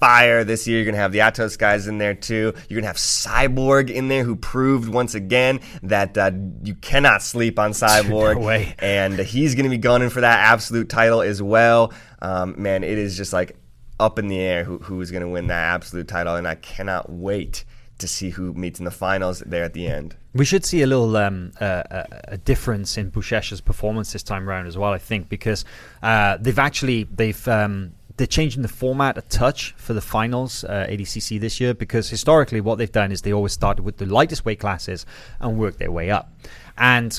fire 0.00 0.44
this 0.44 0.66
year. 0.66 0.78
You're 0.78 0.86
going 0.86 0.94
to 0.94 1.00
have 1.00 1.12
the 1.12 1.18
Atos 1.18 1.58
guys 1.58 1.86
in 1.86 1.98
there 1.98 2.14
too. 2.14 2.54
You're 2.68 2.80
going 2.80 2.82
to 2.82 2.88
have 2.88 2.96
Cyborg 2.96 3.90
in 3.90 4.08
there, 4.08 4.24
who 4.24 4.34
proved 4.34 4.88
once 4.88 5.14
again 5.14 5.60
that 5.82 6.16
uh, 6.16 6.32
you 6.64 6.74
cannot 6.74 7.22
sleep 7.22 7.58
on 7.58 7.70
Cyborg. 7.72 8.40
No 8.40 8.46
way. 8.46 8.74
And 8.78 9.18
he's 9.18 9.54
going 9.54 9.64
to 9.64 9.70
be 9.70 9.78
gunning 9.78 10.10
for 10.10 10.22
that 10.22 10.38
absolute 10.38 10.88
title 10.88 11.22
as 11.22 11.42
well. 11.42 11.92
Um, 12.20 12.54
man, 12.56 12.82
it 12.82 12.98
is 12.98 13.16
just 13.16 13.32
like 13.32 13.56
up 14.00 14.18
in 14.18 14.28
the 14.28 14.38
air 14.38 14.64
who, 14.64 14.78
who 14.78 15.00
is 15.00 15.10
going 15.10 15.22
to 15.22 15.28
win 15.28 15.46
that 15.48 15.74
absolute 15.74 16.08
title, 16.08 16.36
and 16.36 16.48
I 16.48 16.56
cannot 16.56 17.10
wait 17.10 17.64
to 17.98 18.08
see 18.08 18.30
who 18.30 18.54
meets 18.54 18.78
in 18.78 18.84
the 18.84 18.90
finals 18.90 19.40
there 19.40 19.62
at 19.62 19.74
the 19.74 19.86
end. 19.86 20.16
We 20.34 20.44
should 20.44 20.64
see 20.64 20.82
a 20.82 20.86
little 20.86 21.16
um, 21.16 21.52
uh, 21.60 21.82
a, 21.90 22.06
a 22.28 22.36
difference 22.38 22.96
in 22.96 23.10
Buchecha's 23.10 23.60
performance 23.60 24.12
this 24.12 24.22
time 24.22 24.48
around 24.48 24.66
as 24.66 24.78
well. 24.78 24.92
I 24.92 24.98
think 24.98 25.28
because 25.28 25.64
uh, 26.02 26.38
they've 26.40 26.58
actually 26.58 27.04
they've 27.04 27.46
um, 27.46 27.92
they're 28.16 28.26
changing 28.26 28.62
the 28.62 28.68
format 28.68 29.16
a 29.16 29.22
touch 29.22 29.72
for 29.78 29.92
the 29.92 30.00
finals 30.00 30.64
uh, 30.64 30.86
ADCC 30.88 31.40
this 31.40 31.60
year 31.60 31.74
because 31.74 32.10
historically 32.10 32.60
what 32.60 32.76
they've 32.76 32.92
done 32.92 33.12
is 33.12 33.22
they 33.22 33.32
always 33.32 33.52
started 33.52 33.82
with 33.82 33.96
the 33.96 34.06
lightest 34.06 34.44
weight 34.44 34.60
classes 34.60 35.06
and 35.40 35.58
worked 35.58 35.78
their 35.78 35.90
way 35.90 36.10
up. 36.10 36.32
And 36.76 37.18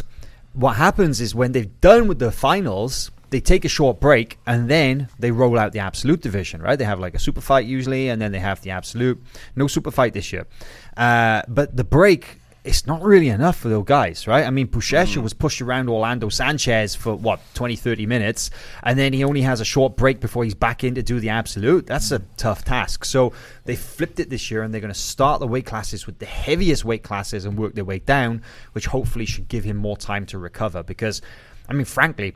what 0.53 0.73
happens 0.75 1.19
is 1.21 1.33
when 1.33 1.53
they've 1.53 1.81
done 1.81 2.07
with 2.07 2.19
the 2.19 2.31
finals, 2.31 3.11
they 3.31 3.39
take 3.39 3.65
a 3.65 3.69
short 3.69 3.99
break 3.99 4.37
and 4.45 4.69
then 4.69 5.07
they 5.17 5.31
roll 5.31 5.57
out 5.57 5.71
the 5.71 5.79
absolute 5.79 6.21
division, 6.21 6.61
right? 6.61 6.77
They 6.77 6.85
have 6.85 6.99
like 6.99 7.15
a 7.15 7.19
super 7.19 7.41
fight 7.41 7.65
usually, 7.65 8.09
and 8.09 8.21
then 8.21 8.31
they 8.31 8.39
have 8.39 8.61
the 8.61 8.71
absolute. 8.71 9.21
No 9.55 9.67
super 9.67 9.89
fight 9.89 10.13
this 10.13 10.31
year, 10.31 10.45
uh, 10.95 11.41
but 11.47 11.75
the 11.75 11.83
break. 11.83 12.37
It's 12.63 12.85
not 12.85 13.01
really 13.01 13.29
enough 13.29 13.57
for 13.57 13.69
those 13.69 13.85
guys, 13.85 14.27
right? 14.27 14.45
I 14.45 14.51
mean, 14.51 14.67
Buchecha 14.67 15.17
was 15.17 15.33
pushed 15.33 15.63
around 15.63 15.89
Orlando 15.89 16.29
Sanchez 16.29 16.93
for 16.93 17.15
what 17.15 17.39
20, 17.55 17.75
30 17.75 18.05
minutes, 18.05 18.51
and 18.83 18.99
then 18.99 19.13
he 19.13 19.23
only 19.23 19.41
has 19.41 19.61
a 19.61 19.65
short 19.65 19.95
break 19.95 20.19
before 20.19 20.43
he's 20.43 20.53
back 20.53 20.83
in 20.83 20.93
to 20.93 21.01
do 21.01 21.19
the 21.19 21.29
absolute. 21.29 21.87
That's 21.87 22.11
a 22.11 22.19
tough 22.37 22.63
task. 22.63 23.03
So 23.03 23.33
they 23.65 23.75
flipped 23.75 24.19
it 24.19 24.29
this 24.29 24.51
year, 24.51 24.61
and 24.61 24.71
they're 24.71 24.79
going 24.79 24.93
to 24.93 24.99
start 24.99 25.39
the 25.39 25.47
weight 25.47 25.65
classes 25.65 26.05
with 26.05 26.19
the 26.19 26.27
heaviest 26.27 26.85
weight 26.85 27.01
classes 27.01 27.45
and 27.45 27.57
work 27.57 27.73
their 27.73 27.83
way 27.83 27.97
down, 27.97 28.43
which 28.73 28.85
hopefully 28.85 29.25
should 29.25 29.47
give 29.47 29.63
him 29.63 29.77
more 29.77 29.97
time 29.97 30.27
to 30.27 30.37
recover. 30.37 30.83
Because, 30.83 31.23
I 31.67 31.73
mean, 31.73 31.85
frankly, 31.85 32.35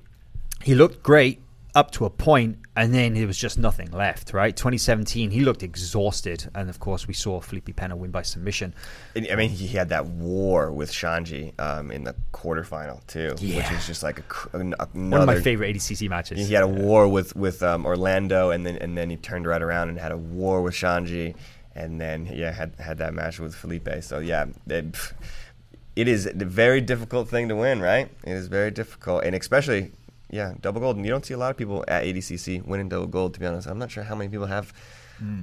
he 0.64 0.76
looked 0.76 1.04
great 1.04 1.42
up 1.74 1.92
to 1.92 2.06
a 2.06 2.10
point, 2.10 2.58
and 2.78 2.94
then 2.94 3.14
there 3.16 3.28
was 3.28 3.38
just 3.38 3.58
nothing 3.58 3.92
left. 3.92 4.34
Right, 4.34 4.56
2017, 4.56 5.30
he 5.32 5.42
looked 5.42 5.62
exhausted, 5.62 6.50
and 6.56 6.70
of 6.70 6.80
course, 6.80 7.06
we 7.06 7.14
saw 7.14 7.42
Felipe 7.42 7.76
Pena 7.76 7.98
win 7.98 8.12
by 8.12 8.22
submission. 8.22 8.74
And, 9.14 9.28
I 9.30 9.36
mean, 9.36 9.50
he 9.50 9.68
had 9.68 9.90
that 9.90 10.06
war 10.06 10.72
with 10.72 10.90
Shanji 10.90 11.52
um, 11.60 11.92
in 11.92 12.06
the 12.06 12.16
quarterfinal 12.34 13.06
too, 13.08 13.32
which 13.32 13.42
Yeah. 13.42 13.78
is 13.78 13.86
just 13.86 14.04
like 14.04 14.20
a, 14.20 14.58
another, 14.58 14.88
One 14.94 15.22
of 15.22 15.26
my 15.28 15.42
favorite 15.42 15.76
ADCC 15.76 16.10
matches. 16.10 16.48
He 16.48 16.54
had 16.54 16.64
a 16.64 16.68
war 16.68 17.10
with 17.10 17.36
with 17.36 17.62
um, 17.62 17.86
Orlando, 17.86 18.52
and 18.52 18.66
then 18.66 18.78
and 18.78 18.98
then 18.98 19.10
he 19.10 19.18
turned 19.18 19.46
right 19.46 19.62
around 19.62 19.90
and 19.90 20.00
had 20.00 20.14
a 20.14 20.18
war 20.18 20.62
with 20.62 20.74
Shanji, 20.76 21.36
and 21.76 22.00
then 22.00 22.26
yeah 22.34 22.52
had 22.54 22.74
had 22.80 23.00
that 23.00 23.14
match 23.14 23.38
with 23.38 23.54
Felipe. 23.54 23.90
So 24.02 24.20
yeah, 24.20 24.46
it 24.70 26.08
is 26.08 26.26
a 26.26 26.34
very 26.34 26.80
difficult 26.80 27.28
thing 27.30 27.50
to 27.50 27.56
win, 27.56 27.82
right? 27.82 28.10
It 28.24 28.32
is 28.34 28.48
very 28.48 28.72
difficult, 28.72 29.24
and 29.26 29.36
especially 29.36 29.92
yeah, 30.30 30.54
double 30.62 30.82
gold. 30.82 30.96
And 30.98 31.06
you 31.06 31.12
don't 31.12 31.26
see 31.26 31.34
a 31.34 31.38
lot 31.38 31.52
of 31.52 31.58
people 31.58 31.84
at 31.88 32.04
ADCC 32.04 32.66
winning 32.66 32.90
double 32.90 33.08
gold. 33.08 33.34
To 33.36 33.40
be 33.40 33.46
honest, 33.46 33.68
I'm 33.68 33.80
not 33.80 33.92
sure 33.92 34.04
how 34.04 34.16
many 34.16 34.30
people 34.30 34.48
have 34.48 34.74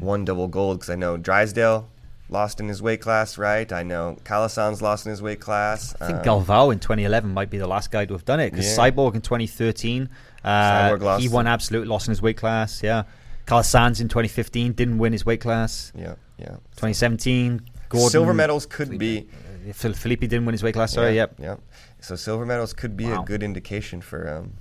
won 0.01 0.25
double 0.25 0.49
gold 0.49 0.79
because 0.79 0.91
I 0.91 0.97
know 0.97 1.17
Drysdale 1.17 1.89
lost 2.29 2.61
in 2.61 2.69
his 2.69 2.81
weight 2.81 3.01
class, 3.01 3.37
right? 3.39 3.71
I 3.73 3.83
know 3.83 4.17
Calasans 4.25 4.81
lost 4.81 5.05
in 5.07 5.11
his 5.11 5.21
weight 5.21 5.41
class. 5.41 5.95
I 6.01 6.07
think 6.07 6.19
Um, 6.21 6.25
Galvao 6.25 6.73
in 6.73 6.79
2011 6.79 7.33
might 7.33 7.51
be 7.51 7.59
the 7.59 7.67
last 7.67 7.91
guy 7.91 8.05
to 8.07 8.15
have 8.15 8.25
done 8.25 8.41
it 8.41 8.51
because 8.53 8.67
Yeah. 8.67 8.91
Cyborg 8.91 9.15
in 9.15 9.21
2013, 9.21 10.09
uh, 10.45 10.49
Cyborg 10.49 11.03
lost 11.03 11.23
he 11.23 11.29
won 11.29 11.47
absolute, 11.47 11.87
lost 11.87 12.07
in 12.09 12.13
his 12.13 12.23
weight 12.23 12.37
class. 12.39 12.83
Yeah, 12.83 13.03
Calasans 13.47 14.01
in 14.01 14.09
2015 14.09 14.73
didn't 14.73 14.99
win 14.99 15.13
his 15.13 15.27
weight 15.27 15.41
class. 15.41 15.93
Yeah, 15.95 16.15
yeah. 16.39 16.57
2017, 16.77 17.61
Gordon 17.91 18.11
silver 18.11 18.33
medals 18.35 18.65
could 18.67 18.99
be 18.99 19.27
uh, 19.69 19.73
Felipe 19.73 20.21
didn't 20.21 20.45
win 20.47 20.53
his 20.55 20.63
weight 20.63 20.75
class. 20.75 20.93
Sorry, 20.93 21.11
yeah, 21.11 21.23
yep. 21.23 21.35
Yep. 21.39 21.61
So 22.01 22.17
silver 22.17 22.47
medals 22.47 22.73
could 22.73 22.97
be 22.97 23.07
Wow. 23.07 23.23
a 23.23 23.25
good 23.25 23.43
indication 23.43 24.01
for 24.01 24.29
um, 24.29 24.55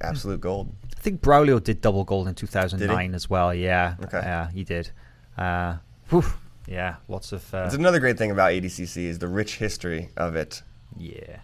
absolute 0.00 0.40
gold. 0.40 0.72
I 0.96 1.00
think 1.00 1.20
Braulio 1.20 1.62
did 1.62 1.80
double 1.80 2.04
gold 2.04 2.28
in 2.28 2.34
2009 2.34 3.14
as 3.14 3.30
well. 3.30 3.54
Yeah, 3.54 3.94
Okay. 4.04 4.18
yeah, 4.20 4.50
he 4.50 4.64
did. 4.64 4.90
Uh, 5.36 5.76
whew, 6.10 6.24
yeah, 6.66 6.96
lots 7.08 7.32
of. 7.32 7.52
Uh, 7.54 7.64
It's 7.66 7.74
another 7.74 8.00
great 8.00 8.18
thing 8.18 8.30
about 8.30 8.50
ADCC 8.52 9.04
is 9.06 9.18
the 9.18 9.28
rich 9.28 9.56
history 9.56 10.08
of 10.16 10.34
it. 10.36 10.62
Yeah. 10.96 11.38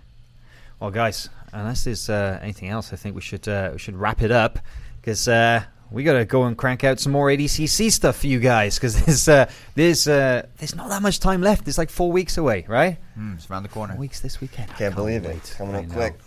Well, 0.80 0.90
guys, 0.90 1.28
unless 1.52 1.84
there's 1.84 2.10
uh, 2.10 2.38
anything 2.42 2.68
else, 2.68 2.92
I 2.92 2.96
think 2.96 3.14
we 3.14 3.20
should 3.22 3.46
uh, 3.46 3.70
we 3.72 3.78
should 3.78 3.94
wrap 3.96 4.20
it 4.22 4.32
up 4.32 4.58
because 5.00 5.28
uh, 5.28 5.62
we 5.90 6.02
got 6.02 6.14
to 6.14 6.24
go 6.24 6.44
and 6.44 6.58
crank 6.58 6.82
out 6.82 6.98
some 6.98 7.12
more 7.12 7.28
ADCC 7.28 7.92
stuff 7.92 8.16
for 8.16 8.26
you 8.26 8.40
guys 8.40 8.74
because 8.74 9.00
there's 9.04 9.28
uh, 9.28 9.48
there's 9.76 10.08
uh, 10.08 10.44
there's 10.58 10.74
not 10.74 10.88
that 10.88 11.00
much 11.00 11.20
time 11.20 11.40
left. 11.42 11.68
It's 11.68 11.78
like 11.78 11.90
four 11.90 12.10
weeks 12.10 12.36
away, 12.36 12.64
right? 12.68 12.98
Mm, 13.16 13.36
it's 13.36 13.48
around 13.48 13.62
the 13.62 13.68
corner. 13.68 13.92
Four 13.94 14.00
weeks 14.00 14.18
this 14.20 14.40
weekend. 14.40 14.72
I 14.72 14.74
Can't 14.74 14.94
believe 14.96 15.24
it. 15.24 15.28
wait. 15.28 15.36
It's 15.36 15.54
coming 15.54 15.76
I 15.76 15.78
up 15.78 15.86
know. 15.86 15.94
quick. 15.94 16.18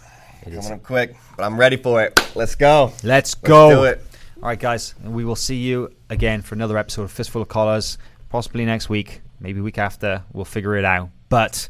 It 0.48 0.56
coming 0.56 0.65
is. 0.65 0.72
up 0.72 0.84
quick. 0.84 1.15
But 1.36 1.44
I'm 1.44 1.57
ready 1.60 1.78
for 1.78 2.03
it. 2.03 2.19
Let's 2.36 2.56
go. 2.56 2.94
Let's 3.03 3.34
go. 3.36 3.69
do 3.69 3.84
it. 3.84 4.03
All 4.38 4.49
right, 4.49 4.60
guys, 4.60 4.94
we 5.03 5.26
will 5.26 5.36
see 5.36 5.56
you 5.56 5.91
again 6.10 6.41
for 6.41 6.56
another 6.56 6.78
episode 6.78 7.03
of 7.03 7.11
Fistful 7.11 7.41
of 7.41 7.48
Collars, 7.48 7.98
possibly 8.30 8.65
next 8.65 8.88
week, 8.88 9.22
maybe 9.40 9.61
week 9.61 9.78
after. 9.78 10.24
We'll 10.32 10.45
figure 10.45 10.76
it 10.76 10.86
out. 10.86 11.10
But 11.30 11.68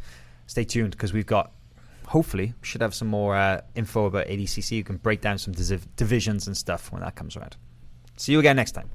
stay 0.48 0.64
tuned 0.66 0.92
because 0.92 1.14
we've 1.14 1.26
got, 1.26 1.52
hopefully, 2.08 2.54
we 2.62 2.68
should 2.68 2.82
have 2.82 2.94
some 2.94 3.08
more 3.08 3.36
uh, 3.36 3.62
info 3.76 4.06
about 4.06 4.28
ADCC. 4.28 4.72
You 4.72 4.84
can 4.84 4.98
break 4.98 5.22
down 5.22 5.38
some 5.38 5.54
div- 5.54 5.88
divisions 5.96 6.48
and 6.48 6.58
stuff 6.58 6.92
when 6.92 7.02
that 7.02 7.16
comes 7.16 7.38
around. 7.38 7.56
See 8.18 8.34
you 8.34 8.40
again 8.40 8.58
next 8.58 8.72
time. 8.74 8.90